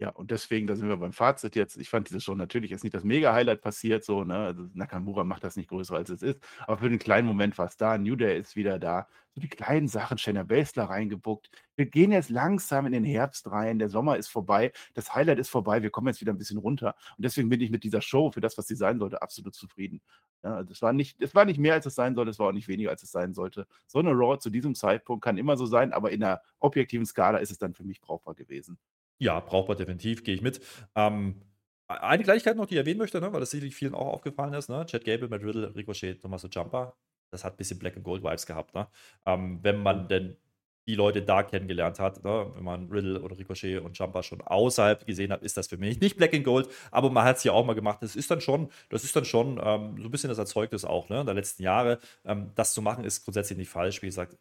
Ja, 0.00 0.10
und 0.10 0.30
deswegen, 0.30 0.68
da 0.68 0.76
sind 0.76 0.88
wir 0.88 0.96
beim 0.96 1.12
Fazit 1.12 1.56
jetzt. 1.56 1.76
Ich 1.76 1.90
fand 1.90 2.08
diese 2.08 2.20
Show 2.20 2.36
natürlich 2.36 2.70
ist 2.70 2.84
nicht 2.84 2.94
das 2.94 3.02
Mega-Highlight 3.02 3.60
passiert, 3.60 4.04
so, 4.04 4.22
ne? 4.22 4.36
Also 4.36 4.68
Nakamura 4.72 5.24
macht 5.24 5.42
das 5.42 5.56
nicht 5.56 5.68
größer 5.70 5.96
als 5.96 6.08
es 6.10 6.22
ist. 6.22 6.40
Aber 6.68 6.78
für 6.78 6.88
den 6.88 7.00
kleinen 7.00 7.26
Moment 7.26 7.58
war 7.58 7.66
es 7.66 7.76
da. 7.76 7.98
New 7.98 8.14
Day 8.14 8.38
ist 8.38 8.54
wieder 8.54 8.78
da. 8.78 9.08
So 9.34 9.40
die 9.40 9.48
kleinen 9.48 9.88
Sachen, 9.88 10.16
Shayna 10.16 10.44
Baszler 10.44 10.84
reingebuckt. 10.84 11.50
Wir 11.74 11.86
gehen 11.86 12.12
jetzt 12.12 12.30
langsam 12.30 12.86
in 12.86 12.92
den 12.92 13.02
Herbst 13.02 13.50
rein. 13.50 13.80
Der 13.80 13.88
Sommer 13.88 14.16
ist 14.18 14.28
vorbei. 14.28 14.70
Das 14.94 15.16
Highlight 15.16 15.40
ist 15.40 15.48
vorbei. 15.48 15.82
Wir 15.82 15.90
kommen 15.90 16.06
jetzt 16.06 16.20
wieder 16.20 16.32
ein 16.32 16.38
bisschen 16.38 16.58
runter. 16.58 16.94
Und 17.16 17.24
deswegen 17.24 17.48
bin 17.48 17.60
ich 17.60 17.70
mit 17.70 17.82
dieser 17.82 18.00
Show 18.00 18.30
für 18.30 18.40
das, 18.40 18.56
was 18.56 18.68
sie 18.68 18.76
sein 18.76 19.00
sollte, 19.00 19.20
absolut 19.20 19.56
zufrieden. 19.56 20.00
Ja, 20.44 20.62
das 20.62 20.80
war 20.80 20.92
nicht, 20.92 21.20
es 21.20 21.34
war 21.34 21.44
nicht 21.44 21.58
mehr, 21.58 21.74
als 21.74 21.86
es 21.86 21.96
sein 21.96 22.14
sollte. 22.14 22.30
Es 22.30 22.38
war 22.38 22.48
auch 22.48 22.52
nicht 22.52 22.68
weniger, 22.68 22.90
als 22.90 23.02
es 23.02 23.10
sein 23.10 23.34
sollte. 23.34 23.66
So 23.88 23.98
eine 23.98 24.12
Raw 24.12 24.38
zu 24.38 24.50
diesem 24.50 24.76
Zeitpunkt 24.76 25.24
kann 25.24 25.38
immer 25.38 25.56
so 25.56 25.66
sein, 25.66 25.92
aber 25.92 26.12
in 26.12 26.22
einer 26.22 26.40
objektiven 26.60 27.04
Skala 27.04 27.38
ist 27.38 27.50
es 27.50 27.58
dann 27.58 27.74
für 27.74 27.84
mich 27.84 28.00
brauchbar 28.00 28.34
gewesen. 28.34 28.78
Ja, 29.18 29.40
brauchbar 29.40 29.76
definitiv, 29.76 30.22
gehe 30.24 30.34
ich 30.34 30.42
mit. 30.42 30.60
Ähm, 30.94 31.42
eine 31.88 32.22
Kleinigkeit 32.22 32.56
noch, 32.56 32.66
die 32.66 32.74
ich 32.74 32.78
erwähnen 32.78 32.98
möchte, 32.98 33.20
ne, 33.20 33.32
weil 33.32 33.40
das 33.40 33.50
sicherlich 33.50 33.74
vielen 33.74 33.94
auch 33.94 34.06
aufgefallen 34.06 34.54
ist, 34.54 34.68
ne? 34.68 34.84
Chad 34.86 35.04
Gable, 35.04 35.28
Matt 35.28 35.42
Riddle, 35.42 35.74
Ricochet, 35.74 36.20
Tommaso 36.20 36.48
Jumper, 36.48 36.96
das 37.30 37.44
hat 37.44 37.54
ein 37.54 37.56
bisschen 37.56 37.78
Black 37.78 37.96
and 37.96 38.04
Gold 38.04 38.22
Vibes 38.22 38.46
gehabt, 38.46 38.74
ne? 38.74 38.88
Ähm, 39.26 39.58
wenn 39.62 39.82
man 39.82 40.06
denn 40.08 40.36
die 40.86 40.94
Leute 40.94 41.22
da 41.22 41.42
kennengelernt 41.42 41.98
hat, 42.00 42.24
ne? 42.24 42.50
wenn 42.54 42.64
man 42.64 42.88
Riddle 42.90 43.20
oder 43.20 43.38
Ricochet 43.38 43.78
und 43.78 43.98
Jumper 43.98 44.22
schon 44.22 44.40
außerhalb 44.40 45.06
gesehen 45.06 45.30
hat, 45.30 45.42
ist 45.42 45.58
das 45.58 45.66
für 45.66 45.76
mich 45.76 46.00
nicht 46.00 46.16
Black 46.16 46.32
and 46.32 46.44
Gold, 46.44 46.66
aber 46.90 47.10
man 47.10 47.24
hat 47.24 47.36
es 47.36 47.44
ja 47.44 47.52
auch 47.52 47.66
mal 47.66 47.74
gemacht. 47.74 47.98
Das 48.00 48.16
ist 48.16 48.30
dann 48.30 48.40
schon, 48.40 48.70
das 48.88 49.04
ist 49.04 49.14
dann 49.14 49.26
schon 49.26 49.60
ähm, 49.62 49.96
so 49.98 50.08
ein 50.08 50.10
bisschen 50.10 50.30
das 50.30 50.38
Erzeugnis 50.38 50.86
auch, 50.86 51.10
ne, 51.10 51.22
der 51.26 51.34
letzten 51.34 51.62
Jahre. 51.62 51.98
Ähm, 52.24 52.52
das 52.54 52.72
zu 52.72 52.80
machen 52.80 53.04
ist 53.04 53.22
grundsätzlich 53.22 53.58
nicht 53.58 53.68
falsch. 53.68 54.00
Wie 54.00 54.06
gesagt, 54.06 54.38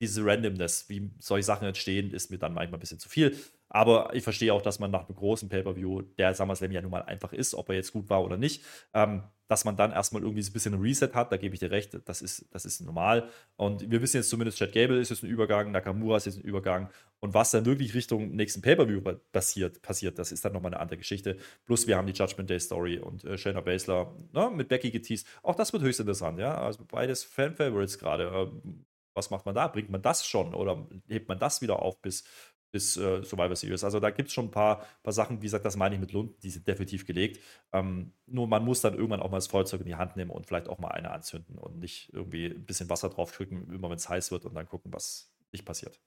diese 0.00 0.24
Randomness, 0.24 0.88
wie 0.88 1.10
solche 1.18 1.44
Sachen 1.44 1.66
entstehen, 1.66 2.12
ist 2.12 2.30
mir 2.30 2.38
dann 2.38 2.54
manchmal 2.54 2.76
ein 2.78 2.80
bisschen 2.80 2.98
zu 2.98 3.08
viel. 3.08 3.36
Aber 3.68 4.14
ich 4.14 4.24
verstehe 4.24 4.52
auch, 4.52 4.62
dass 4.62 4.78
man 4.78 4.90
nach 4.90 5.08
einem 5.08 5.16
großen 5.16 5.48
Pay-Per-View, 5.48 6.02
der 6.18 6.34
SummerSlam 6.34 6.72
ja 6.72 6.80
nun 6.80 6.90
mal 6.90 7.02
einfach 7.02 7.32
ist, 7.32 7.54
ob 7.54 7.68
er 7.68 7.74
jetzt 7.74 7.92
gut 7.92 8.08
war 8.08 8.24
oder 8.24 8.36
nicht, 8.36 8.64
ähm, 8.94 9.24
dass 9.46 9.64
man 9.64 9.76
dann 9.76 9.92
erstmal 9.92 10.22
irgendwie 10.22 10.42
so 10.42 10.50
ein 10.50 10.52
bisschen 10.52 10.74
ein 10.74 10.80
Reset 10.80 11.10
hat, 11.14 11.32
da 11.32 11.36
gebe 11.36 11.54
ich 11.54 11.60
dir 11.60 11.70
recht, 11.70 11.98
das 12.04 12.22
ist, 12.22 12.46
das 12.50 12.64
ist 12.64 12.80
normal. 12.80 13.28
Und 13.56 13.90
wir 13.90 14.02
wissen 14.02 14.18
jetzt 14.18 14.30
zumindest, 14.30 14.58
Chad 14.58 14.72
Gable 14.72 15.00
ist 15.00 15.10
jetzt 15.10 15.22
ein 15.22 15.30
Übergang, 15.30 15.70
Nakamura 15.70 16.18
ist 16.18 16.26
jetzt 16.26 16.38
ein 16.38 16.42
Übergang. 16.42 16.90
Und 17.20 17.34
was 17.34 17.50
dann 17.50 17.64
wirklich 17.64 17.94
Richtung 17.94 18.30
nächsten 18.36 18.62
Pay-Per-View 18.62 19.02
passiert, 19.32 19.82
passiert, 19.82 20.18
das 20.18 20.32
ist 20.32 20.44
dann 20.44 20.52
nochmal 20.52 20.72
eine 20.72 20.80
andere 20.80 20.98
Geschichte. 20.98 21.36
Plus 21.64 21.86
wir 21.86 21.96
haben 21.96 22.06
die 22.06 22.12
Judgment 22.12 22.48
Day 22.48 22.60
Story 22.60 22.98
und 22.98 23.24
äh, 23.24 23.36
Shayna 23.36 23.60
Baszler 23.60 24.14
ne, 24.32 24.50
mit 24.54 24.68
Becky 24.68 24.90
geteased. 24.90 25.26
Auch 25.42 25.54
das 25.54 25.72
wird 25.72 25.82
höchst 25.82 26.00
interessant, 26.00 26.38
ja. 26.38 26.56
Also 26.58 26.84
beides 26.86 27.24
Fan-Favorites 27.24 27.98
gerade. 27.98 28.24
Ähm, 28.24 28.84
was 29.14 29.30
macht 29.30 29.46
man 29.46 29.54
da? 29.54 29.66
Bringt 29.66 29.90
man 29.90 30.00
das 30.00 30.26
schon 30.26 30.54
oder 30.54 30.86
hebt 31.08 31.28
man 31.28 31.38
das 31.38 31.60
wieder 31.60 31.82
auf 31.82 32.00
bis, 32.00 32.24
bis 32.70 32.96
äh, 32.96 33.22
Survivor 33.22 33.56
Series? 33.56 33.84
Also 33.84 34.00
da 34.00 34.10
gibt 34.10 34.28
es 34.28 34.34
schon 34.34 34.46
ein 34.46 34.50
paar, 34.50 34.84
paar 35.02 35.12
Sachen, 35.12 35.40
wie 35.40 35.46
gesagt, 35.46 35.64
das 35.64 35.76
meine 35.76 35.94
ich 35.94 36.00
mit 36.00 36.12
Lund, 36.12 36.42
die 36.42 36.50
sind 36.50 36.66
definitiv 36.66 37.06
gelegt. 37.06 37.40
Ähm, 37.72 38.12
nur 38.26 38.46
man 38.46 38.64
muss 38.64 38.80
dann 38.80 38.94
irgendwann 38.94 39.20
auch 39.20 39.30
mal 39.30 39.38
das 39.38 39.46
Feuerzeug 39.46 39.80
in 39.80 39.86
die 39.86 39.96
Hand 39.96 40.16
nehmen 40.16 40.30
und 40.30 40.46
vielleicht 40.46 40.68
auch 40.68 40.78
mal 40.78 40.88
eine 40.88 41.10
anzünden 41.10 41.58
und 41.58 41.78
nicht 41.78 42.12
irgendwie 42.12 42.46
ein 42.46 42.64
bisschen 42.64 42.90
Wasser 42.90 43.08
drauf 43.08 43.32
drücken, 43.32 43.72
immer 43.72 43.90
wenn 43.90 43.96
es 43.96 44.08
heiß 44.08 44.30
wird 44.30 44.44
und 44.44 44.54
dann 44.54 44.66
gucken, 44.66 44.92
was 44.92 45.32
nicht 45.52 45.64
passiert. 45.64 46.00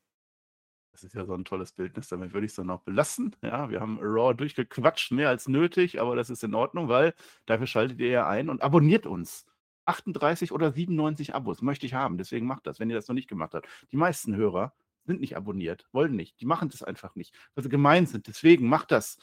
Das 0.91 1.03
ist 1.03 1.15
ja 1.15 1.25
so 1.25 1.33
ein 1.33 1.45
tolles 1.45 1.71
Bildnis, 1.71 2.09
damit 2.09 2.33
würde 2.33 2.45
ich 2.45 2.51
es 2.51 2.57
dann 2.57 2.69
auch 2.69 2.81
belassen. 2.81 3.35
Ja, 3.41 3.69
wir 3.69 3.79
haben 3.79 3.99
Raw 4.01 4.33
durchgequatscht, 4.33 5.11
mehr 5.11 5.29
als 5.29 5.47
nötig, 5.47 6.01
aber 6.01 6.15
das 6.15 6.29
ist 6.29 6.43
in 6.43 6.53
Ordnung, 6.53 6.89
weil 6.89 7.13
dafür 7.45 7.67
schaltet 7.67 7.99
ihr 7.99 8.09
ja 8.09 8.27
ein 8.27 8.49
und 8.49 8.61
abonniert 8.61 9.05
uns. 9.05 9.45
38 9.85 10.51
oder 10.51 10.71
97 10.71 11.33
Abos 11.33 11.61
möchte 11.61 11.85
ich 11.85 11.93
haben. 11.93 12.17
Deswegen 12.17 12.45
macht 12.45 12.67
das, 12.67 12.79
wenn 12.79 12.89
ihr 12.89 12.95
das 12.95 13.07
noch 13.07 13.15
nicht 13.15 13.27
gemacht 13.27 13.53
habt. 13.53 13.67
Die 13.91 13.97
meisten 13.97 14.35
Hörer 14.35 14.73
sind 15.05 15.21
nicht 15.21 15.35
abonniert, 15.35 15.87
wollen 15.91 16.15
nicht. 16.15 16.39
Die 16.41 16.45
machen 16.45 16.69
das 16.69 16.83
einfach 16.83 17.15
nicht, 17.15 17.35
weil 17.55 17.63
sie 17.63 17.69
gemein 17.69 18.05
sind. 18.05 18.27
Deswegen 18.27 18.67
macht 18.67 18.91
das. 18.91 19.17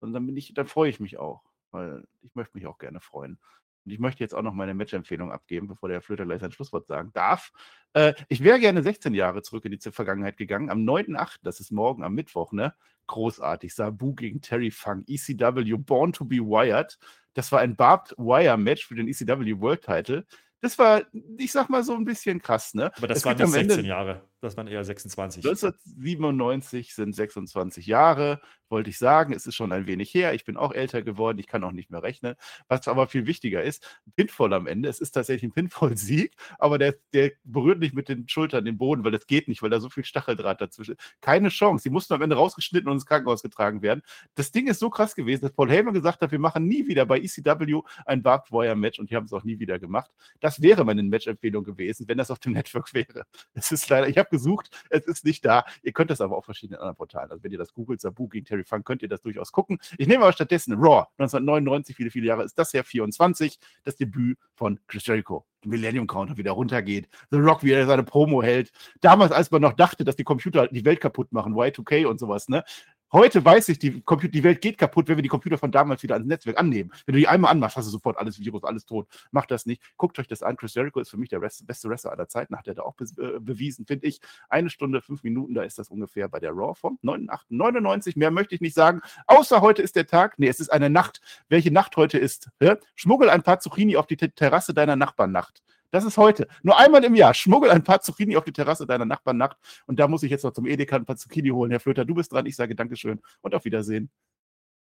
Und 0.00 0.12
dann 0.12 0.26
bin 0.26 0.36
ich, 0.36 0.52
dann 0.54 0.66
freue 0.66 0.90
ich 0.90 1.00
mich 1.00 1.18
auch, 1.18 1.42
weil 1.70 2.04
ich 2.22 2.34
möchte 2.34 2.56
mich 2.56 2.66
auch 2.66 2.78
gerne 2.78 3.00
freuen. 3.00 3.38
Und 3.84 3.92
ich 3.92 3.98
möchte 3.98 4.22
jetzt 4.22 4.34
auch 4.34 4.42
noch 4.42 4.54
meine 4.54 4.74
Match-Empfehlung 4.74 5.32
abgeben, 5.32 5.66
bevor 5.66 5.88
der 5.88 6.02
Flöter 6.02 6.24
gleich 6.24 6.40
sein 6.40 6.52
Schlusswort 6.52 6.86
sagen 6.86 7.10
darf. 7.12 7.50
Äh, 7.94 8.14
ich 8.28 8.42
wäre 8.42 8.60
gerne 8.60 8.82
16 8.82 9.14
Jahre 9.14 9.42
zurück 9.42 9.64
in 9.64 9.72
die 9.72 9.90
Vergangenheit 9.90 10.36
gegangen. 10.36 10.70
Am 10.70 10.84
9.8., 10.84 11.38
das 11.42 11.58
ist 11.58 11.72
morgen 11.72 12.04
am 12.04 12.14
Mittwoch, 12.14 12.52
ne? 12.52 12.74
Großartig. 13.08 13.74
Sabu 13.74 14.14
gegen 14.14 14.40
Terry 14.40 14.70
Funk, 14.70 15.08
ECW, 15.08 15.76
Born 15.78 16.12
to 16.12 16.24
be 16.24 16.36
Wired. 16.36 16.96
Das 17.34 17.50
war 17.50 17.60
ein 17.60 17.74
Barbed 17.74 18.14
Wire 18.18 18.56
Match 18.56 18.86
für 18.86 18.94
den 18.94 19.08
ECW 19.08 19.60
World 19.60 19.82
Title. 19.82 20.26
Das 20.60 20.78
war, 20.78 21.02
ich 21.38 21.50
sag 21.50 21.68
mal, 21.68 21.82
so 21.82 21.94
ein 21.94 22.04
bisschen 22.04 22.40
krass, 22.40 22.74
ne? 22.74 22.92
Aber 22.96 23.08
das 23.08 23.18
es 23.18 23.24
waren 23.24 23.36
nicht 23.36 23.50
16 23.50 23.84
Jahre, 23.84 24.28
das 24.42 24.56
waren 24.56 24.66
eher 24.66 24.84
26. 24.84 25.44
1997 25.44 26.94
sind 26.94 27.14
26 27.14 27.86
Jahre 27.86 28.40
wollte 28.72 28.90
ich 28.90 28.98
sagen. 28.98 29.32
Es 29.32 29.46
ist 29.46 29.54
schon 29.54 29.70
ein 29.70 29.86
wenig 29.86 30.12
her. 30.12 30.34
Ich 30.34 30.44
bin 30.44 30.56
auch 30.56 30.72
älter 30.72 31.02
geworden. 31.02 31.38
Ich 31.38 31.46
kann 31.46 31.62
auch 31.62 31.70
nicht 31.70 31.90
mehr 31.90 32.02
rechnen. 32.02 32.34
Was 32.66 32.88
aber 32.88 33.06
viel 33.06 33.26
wichtiger 33.26 33.62
ist, 33.62 34.00
Pinfall 34.16 34.52
am 34.52 34.66
Ende. 34.66 34.88
Es 34.88 35.00
ist 35.00 35.12
tatsächlich 35.12 35.44
ein 35.44 35.52
Pinfall-Sieg, 35.52 36.34
aber 36.58 36.78
der, 36.78 36.96
der 37.12 37.32
berührt 37.44 37.78
nicht 37.78 37.94
mit 37.94 38.08
den 38.08 38.28
Schultern 38.28 38.64
den 38.64 38.78
Boden, 38.78 39.04
weil 39.04 39.12
das 39.12 39.26
geht 39.26 39.46
nicht, 39.46 39.62
weil 39.62 39.70
da 39.70 39.78
so 39.78 39.90
viel 39.90 40.04
Stacheldraht 40.04 40.60
dazwischen 40.60 40.92
ist. 40.92 41.00
Keine 41.20 41.50
Chance. 41.50 41.84
Die 41.84 41.90
mussten 41.90 42.14
am 42.14 42.22
Ende 42.22 42.34
rausgeschnitten 42.34 42.88
und 42.88 42.96
ins 42.96 43.06
Krankenhaus 43.06 43.42
getragen 43.42 43.82
werden. 43.82 44.02
Das 44.34 44.50
Ding 44.50 44.66
ist 44.66 44.80
so 44.80 44.90
krass 44.90 45.14
gewesen, 45.14 45.42
dass 45.42 45.52
Paul 45.52 45.70
Heyman 45.70 45.94
gesagt 45.94 46.22
hat, 46.22 46.32
wir 46.32 46.38
machen 46.38 46.66
nie 46.66 46.88
wieder 46.88 47.06
bei 47.06 47.20
ECW 47.20 47.82
ein 48.06 48.22
Barbed 48.22 48.50
Wire 48.50 48.74
Match 48.74 48.98
und 48.98 49.10
die 49.10 49.16
haben 49.16 49.26
es 49.26 49.32
auch 49.32 49.44
nie 49.44 49.58
wieder 49.58 49.78
gemacht. 49.78 50.10
Das 50.40 50.62
wäre 50.62 50.84
meine 50.84 51.02
Match-Empfehlung 51.02 51.62
gewesen, 51.62 52.08
wenn 52.08 52.18
das 52.18 52.30
auf 52.30 52.38
dem 52.38 52.52
Network 52.52 52.94
wäre. 52.94 53.24
Es 53.52 53.70
ist 53.70 53.88
leider, 53.90 54.08
ich 54.08 54.16
habe 54.16 54.30
gesucht, 54.32 54.70
es 54.90 55.04
ist 55.04 55.24
nicht 55.24 55.44
da. 55.44 55.64
Ihr 55.84 55.92
könnt 55.92 56.10
das 56.10 56.20
aber 56.20 56.36
auf 56.36 56.44
verschiedenen 56.44 56.80
anderen 56.80 56.96
Portalen. 56.96 57.30
Also 57.30 57.44
wenn 57.44 57.52
ihr 57.52 57.58
das 57.58 57.72
googelt, 57.72 58.00
Sabu 58.00 58.26
gegen 58.26 58.44
Terry 58.44 58.64
Funk, 58.64 58.84
könnt 58.84 59.02
ihr 59.02 59.08
das 59.08 59.20
durchaus 59.20 59.52
gucken. 59.52 59.78
Ich 59.98 60.08
nehme 60.08 60.24
aber 60.24 60.32
stattdessen 60.32 60.74
Raw, 60.74 61.06
1999, 61.18 61.94
viele, 61.94 62.10
viele 62.10 62.26
Jahre 62.26 62.42
ist 62.42 62.58
das 62.58 62.72
ja 62.72 62.82
24, 62.82 63.60
das 63.84 63.94
Debüt 63.94 64.38
von 64.54 64.80
Chris 64.88 65.06
Jericho. 65.06 65.46
Millennium 65.64 66.08
Counter 66.08 66.36
wieder 66.36 66.52
runtergeht, 66.52 67.08
The 67.30 67.38
Rock 67.38 67.62
wieder 67.62 67.86
seine 67.86 68.02
Promo 68.02 68.42
hält. 68.42 68.72
Damals, 69.00 69.30
als 69.30 69.50
man 69.52 69.62
noch 69.62 69.74
dachte, 69.74 70.04
dass 70.04 70.16
die 70.16 70.24
Computer 70.24 70.66
die 70.66 70.84
Welt 70.84 71.00
kaputt 71.00 71.32
machen, 71.32 71.54
Y2K 71.54 72.06
und 72.06 72.18
sowas, 72.18 72.48
ne? 72.48 72.64
Heute 73.12 73.44
weiß 73.44 73.68
ich, 73.68 73.78
die, 73.78 74.02
die 74.02 74.42
Welt 74.42 74.62
geht 74.62 74.78
kaputt, 74.78 75.06
wenn 75.06 75.16
wir 75.16 75.22
die 75.22 75.28
Computer 75.28 75.58
von 75.58 75.70
damals 75.70 76.02
wieder 76.02 76.14
ans 76.14 76.26
Netzwerk 76.26 76.58
annehmen. 76.58 76.90
Wenn 77.04 77.12
du 77.12 77.18
die 77.18 77.28
einmal 77.28 77.50
anmachst, 77.50 77.76
hast 77.76 77.84
du 77.84 77.90
sofort 77.90 78.16
alles 78.16 78.40
Virus, 78.40 78.64
alles 78.64 78.86
tot. 78.86 79.06
Macht 79.32 79.50
das 79.50 79.66
nicht. 79.66 79.82
Guckt 79.98 80.18
euch 80.18 80.28
das 80.28 80.42
an. 80.42 80.56
Chris 80.56 80.72
Jericho 80.72 80.98
ist 80.98 81.10
für 81.10 81.18
mich 81.18 81.28
der 81.28 81.40
beste 81.40 81.90
Wrestler 81.90 82.12
aller 82.12 82.26
Zeiten. 82.28 82.56
Hat 82.56 82.66
er 82.66 82.74
da 82.74 82.82
auch 82.82 82.94
be 82.94 83.04
äh, 83.18 83.38
bewiesen, 83.38 83.84
finde 83.84 84.06
ich. 84.06 84.20
Eine 84.48 84.70
Stunde, 84.70 85.02
fünf 85.02 85.22
Minuten, 85.24 85.52
da 85.52 85.62
ist 85.62 85.78
das 85.78 85.90
ungefähr 85.90 86.26
bei 86.28 86.40
der 86.40 86.52
Raw 86.52 86.74
von 86.74 86.98
99. 87.02 88.16
Mehr 88.16 88.30
möchte 88.30 88.54
ich 88.54 88.62
nicht 88.62 88.74
sagen. 88.74 89.02
Außer 89.26 89.60
heute 89.60 89.82
ist 89.82 89.94
der 89.94 90.06
Tag. 90.06 90.38
Nee, 90.38 90.48
es 90.48 90.58
ist 90.58 90.72
eine 90.72 90.88
Nacht. 90.88 91.20
Welche 91.50 91.70
Nacht 91.70 91.98
heute 91.98 92.16
ist? 92.16 92.48
Ja? 92.60 92.78
Schmuggel 92.94 93.28
ein 93.28 93.42
paar 93.42 93.60
Zucchini 93.60 93.96
auf 93.96 94.06
die 94.06 94.16
Terrasse 94.16 94.72
deiner 94.72 94.96
Nachbarnacht. 94.96 95.62
Das 95.92 96.04
ist 96.04 96.16
heute. 96.16 96.48
Nur 96.62 96.78
einmal 96.78 97.04
im 97.04 97.14
Jahr. 97.14 97.34
Schmuggel 97.34 97.70
ein 97.70 97.84
paar 97.84 98.00
Zucchini 98.00 98.38
auf 98.38 98.44
die 98.44 98.52
Terrasse 98.52 98.86
deiner 98.86 99.04
Nachbarnacht. 99.04 99.58
Und 99.86 100.00
da 100.00 100.08
muss 100.08 100.22
ich 100.22 100.30
jetzt 100.30 100.42
noch 100.42 100.52
zum 100.52 100.66
Edeka 100.66 100.96
ein 100.96 101.04
paar 101.04 101.16
Zucchini 101.16 101.50
holen. 101.50 101.70
Herr 101.70 101.80
Flöter, 101.80 102.06
du 102.06 102.14
bist 102.14 102.32
dran. 102.32 102.46
Ich 102.46 102.56
sage 102.56 102.74
Dankeschön 102.74 103.20
und 103.42 103.54
auf 103.54 103.66
Wiedersehen. 103.66 104.10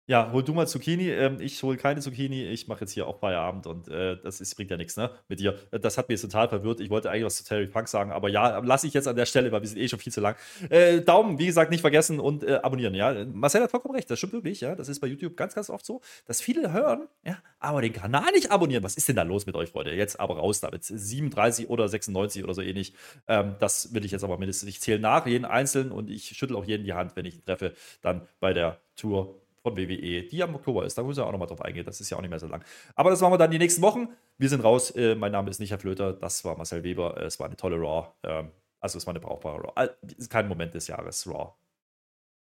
Ja, 0.10 0.32
hol 0.32 0.42
du 0.42 0.54
mal 0.54 0.66
Zucchini. 0.68 1.10
Ähm, 1.10 1.42
ich 1.42 1.62
hole 1.64 1.76
keine 1.76 2.00
Zucchini. 2.00 2.46
Ich 2.46 2.70
mache 2.70 2.80
jetzt 2.82 2.94
hier 2.94 3.08
auch 3.08 3.20
Feierabend 3.20 3.68
und 3.68 3.90
äh, 3.90 4.16
das 4.24 4.40
ist, 4.40 4.56
bringt 4.56 4.72
ja 4.72 4.78
nichts, 4.78 4.96
ne? 4.96 5.12
Mit 5.28 5.42
dir. 5.42 5.60
Äh, 5.72 5.82
das 5.82 5.98
hat 5.98 6.10
jetzt 6.10 6.22
total 6.22 6.48
verwirrt. 6.48 6.80
Ich 6.80 6.90
wollte 6.90 7.12
eigentlich 7.12 7.26
was 7.26 7.36
zu 7.36 7.44
Terry 7.44 7.68
Funk 7.68 7.90
sagen, 7.90 8.14
aber 8.14 8.30
ja, 8.30 8.60
lasse 8.60 8.88
ich 8.88 8.94
jetzt 8.94 9.10
an 9.10 9.18
der 9.18 9.26
Stelle, 9.26 9.52
weil 9.52 9.60
wir 9.60 9.68
sind 9.68 9.80
eh 9.80 9.90
schon 9.90 10.00
viel 10.00 10.14
zu 10.14 10.22
lang. 10.22 10.38
Äh, 10.70 11.02
Daumen, 11.02 11.40
wie 11.40 11.48
gesagt, 11.48 11.72
nicht 11.72 11.82
vergessen 11.82 12.22
und 12.22 12.46
äh, 12.46 12.54
abonnieren, 12.64 12.94
ja. 12.94 13.26
Marcel 13.26 13.62
hat 13.62 13.72
vollkommen 13.72 13.96
recht, 13.96 14.10
das 14.10 14.18
stimmt 14.18 14.32
wirklich, 14.32 14.62
ja. 14.62 14.76
Das 14.76 14.88
ist 14.88 15.02
bei 15.02 15.08
YouTube 15.08 15.36
ganz, 15.36 15.56
ganz 15.56 15.70
oft 15.70 15.86
so, 15.86 16.00
dass 16.26 16.40
viele 16.40 16.72
hören, 16.72 17.10
ja, 17.26 17.40
aber 17.60 17.82
den 17.82 17.92
Kanal 17.92 18.32
nicht 18.32 18.50
abonnieren. 18.50 18.84
Was 18.84 18.96
ist 18.96 19.10
denn 19.10 19.18
da 19.18 19.24
los 19.24 19.46
mit 19.46 19.56
euch, 19.56 19.72
Freunde? 19.72 19.94
Jetzt 19.94 20.22
aber 20.22 20.38
raus 20.38 20.62
damit. 20.62 20.86
37 20.86 21.70
oder 21.70 21.90
96 21.90 22.46
oder 22.46 22.54
so 22.54 22.62
ähnlich. 22.62 22.94
Ähm, 23.28 23.56
das 23.60 23.94
will 23.94 24.06
ich 24.06 24.12
jetzt 24.12 24.24
aber 24.24 24.38
mindestens. 24.38 24.70
Ich 24.70 24.80
zähle 24.80 25.00
nach, 25.00 25.28
jeden 25.28 25.44
Einzelnen 25.44 25.92
und 25.92 26.10
ich 26.10 26.30
schüttel 26.30 26.56
auch 26.56 26.64
jeden 26.64 26.86
die 26.86 26.94
Hand, 26.94 27.18
wenn 27.18 27.26
ich 27.26 27.36
ihn 27.36 27.44
treffe, 27.46 27.74
dann 28.02 28.26
bei 28.40 28.54
der 28.54 28.80
Tour 28.96 29.42
von 29.68 29.77
WWE, 29.77 30.23
die 30.23 30.44
am 30.44 30.56
Oktober 30.56 30.85
ist. 30.85 30.98
Da 30.98 31.03
muss 31.03 31.18
ich 31.18 31.23
auch 31.23 31.31
nochmal 31.31 31.48
drauf 31.48 31.61
eingehen. 31.61 31.85
Das 31.85 31.99
ist 32.02 32.10
ja 32.10 32.18
auch 32.18 32.22
nicht 32.22 32.30
mehr 32.30 32.39
so 32.39 32.48
lang. 32.48 32.64
Aber 32.95 33.10
das 33.10 33.22
machen 33.22 33.34
wir 33.34 33.38
dann 33.38 33.52
die 33.52 33.60
nächsten 33.60 33.81
Wochen. 33.81 34.10
Wir 34.38 34.49
sind 34.49 34.64
raus. 34.64 34.91
Äh, 34.91 35.15
mein 35.15 35.31
Name 35.31 35.49
ist 35.49 35.60
nicht 35.60 35.72
Herr 35.72 35.80
Flöter. 35.80 36.14
Das 36.14 36.44
war 36.45 36.57
Marcel 36.57 36.84
Weber. 36.84 37.18
Äh, 37.18 37.26
es 37.26 37.39
war 37.39 37.48
eine 37.48 37.57
tolle 37.57 37.77
Raw. 37.77 38.10
Ähm, 38.23 38.52
also, 38.80 38.98
es 38.98 39.07
war 39.07 39.14
eine 39.14 39.19
brauchbare 39.19 39.61
Raw. 39.64 39.89
Kein 40.30 40.48
Moment 40.48 40.73
des 40.73 40.88
Jahres 40.88 41.27
Raw. 41.27 41.53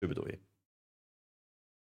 Über 0.00 0.14